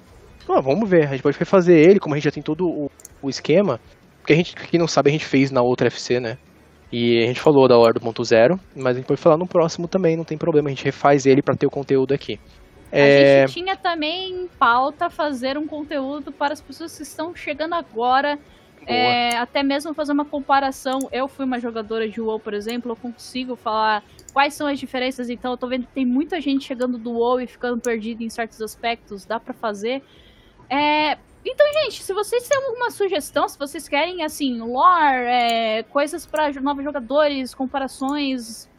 Ah, 0.49 0.61
vamos 0.61 0.89
ver, 0.89 1.07
a 1.07 1.11
gente 1.11 1.22
pode 1.22 1.38
refazer 1.38 1.77
ele, 1.77 1.99
como 1.99 2.15
a 2.15 2.18
gente 2.18 2.26
já 2.26 2.31
tem 2.31 2.43
todo 2.43 2.65
o, 2.65 2.89
o 3.22 3.30
esquema. 3.30 3.80
Porque 4.19 4.34
a 4.34 4.35
gente, 4.35 4.55
quem 4.55 4.80
não 4.80 4.88
sabe, 4.88 5.09
a 5.09 5.11
gente 5.11 5.26
fez 5.26 5.51
na 5.51 5.61
outra 5.61 5.88
FC, 5.88 6.19
né? 6.19 6.38
E 6.91 7.23
a 7.23 7.27
gente 7.27 7.41
falou 7.41 7.68
da 7.68 7.76
Lore 7.76 7.99
1.0, 7.99 8.57
mas 8.76 8.95
a 8.95 8.99
gente 8.99 9.07
pode 9.07 9.19
falar 9.19 9.38
no 9.38 9.47
próximo 9.47 9.88
também, 9.88 10.15
não 10.15 10.23
tem 10.23 10.38
problema, 10.38 10.69
a 10.69 10.72
gente 10.72 10.85
refaz 10.85 11.26
ele 11.26 11.41
para 11.41 11.55
ter 11.55 11.68
o 11.68 11.69
conteúdo 11.69 12.14
aqui. 12.14 12.39
É... 12.91 13.43
A 13.43 13.47
gente 13.47 13.61
tinha 13.61 13.76
também 13.76 14.31
em 14.31 14.47
pauta 14.47 15.09
fazer 15.09 15.57
um 15.57 15.68
conteúdo 15.68 16.31
para 16.31 16.53
as 16.53 16.61
pessoas 16.61 16.95
que 16.95 17.03
estão 17.03 17.35
chegando 17.35 17.76
agora. 17.76 18.39
É, 18.89 19.35
até 19.35 19.61
mesmo 19.64 19.93
fazer 19.93 20.14
uma 20.14 20.23
comparação. 20.23 20.99
Eu 21.11 21.27
fui 21.27 21.43
uma 21.43 21.59
jogadora 21.59 22.07
de 22.07 22.22
WoW, 22.22 22.39
por 22.39 22.53
exemplo, 22.53 22.93
eu 22.93 22.95
consigo 22.95 23.57
falar 23.57 24.01
quais 24.38 24.53
são 24.53 24.68
as 24.68 24.77
diferenças. 24.77 25.31
Então, 25.31 25.49
eu 25.49 25.57
tô 25.57 25.68
vendo 25.68 25.88
que 25.88 25.93
tem 25.93 26.05
muita 26.05 26.39
gente 26.39 26.64
chegando 26.64 26.95
do 26.95 27.11
WoW 27.11 27.41
e 27.41 27.47
ficando 27.47 27.81
perdido 27.81 28.22
em 28.22 28.30
certos 28.30 28.61
aspectos. 28.61 29.26
Dá 29.26 29.39
para 29.39 29.51
fazer. 29.51 30.03
É, 30.69 31.18
então, 31.43 31.65
gente, 31.73 32.03
se 32.03 32.14
vocês 32.14 32.47
têm 32.47 32.55
alguma 32.55 32.91
sugestão, 32.91 33.49
se 33.49 33.57
vocês 33.57 33.89
querem, 33.89 34.23
assim, 34.23 34.61
lore, 34.61 35.26
é, 35.26 35.81
coisas 35.89 36.23
para 36.27 36.51
novos 36.61 36.84
jogadores, 36.84 37.55
comparações, 37.55 38.69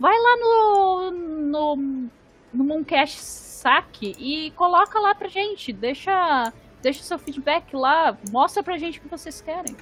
vai 0.00 0.16
lá 0.18 0.36
no, 0.38 1.10
no 1.10 2.08
no 2.50 2.64
Mooncast 2.64 3.18
Saque 3.20 4.16
e 4.18 4.52
coloca 4.52 4.98
lá 4.98 5.14
pra 5.14 5.28
gente. 5.28 5.70
Deixa, 5.70 6.50
deixa 6.80 7.02
seu 7.02 7.18
feedback 7.18 7.76
lá, 7.76 8.16
mostra 8.30 8.62
pra 8.62 8.78
gente 8.78 8.98
o 8.98 9.02
que 9.02 9.08
vocês 9.08 9.42
querem. 9.42 9.76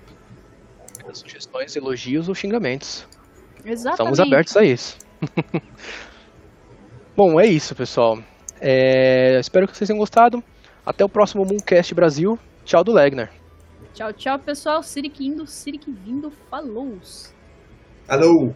Sugestões, 1.13 1.77
elogios 1.77 2.29
ou 2.29 2.35
xingamentos. 2.35 3.07
Exatamente. 3.67 4.13
Estamos 4.13 4.21
abertos 4.21 4.57
a 4.57 4.63
isso. 4.65 4.97
Bom, 7.17 7.41
é 7.41 7.47
isso, 7.47 7.75
pessoal. 7.75 8.19
É... 8.61 9.41
Espero 9.41 9.67
que 9.67 9.77
vocês 9.77 9.89
tenham 9.89 9.99
gostado. 9.99 10.43
Até 10.85 11.05
o 11.05 11.09
próximo 11.09 11.45
Mooncast 11.45 11.93
Brasil. 11.95 12.39
Tchau 12.65 12.85
do 12.85 12.93
Legner. 12.93 13.31
Tchau, 13.93 14.13
tchau, 14.13 14.39
pessoal. 14.39 14.83
Sirik 14.83 15.27
indo, 15.27 15.47
Sirik 15.47 15.91
vindo. 15.91 16.31
Falou. 16.49 16.99
Alô. 18.07 18.55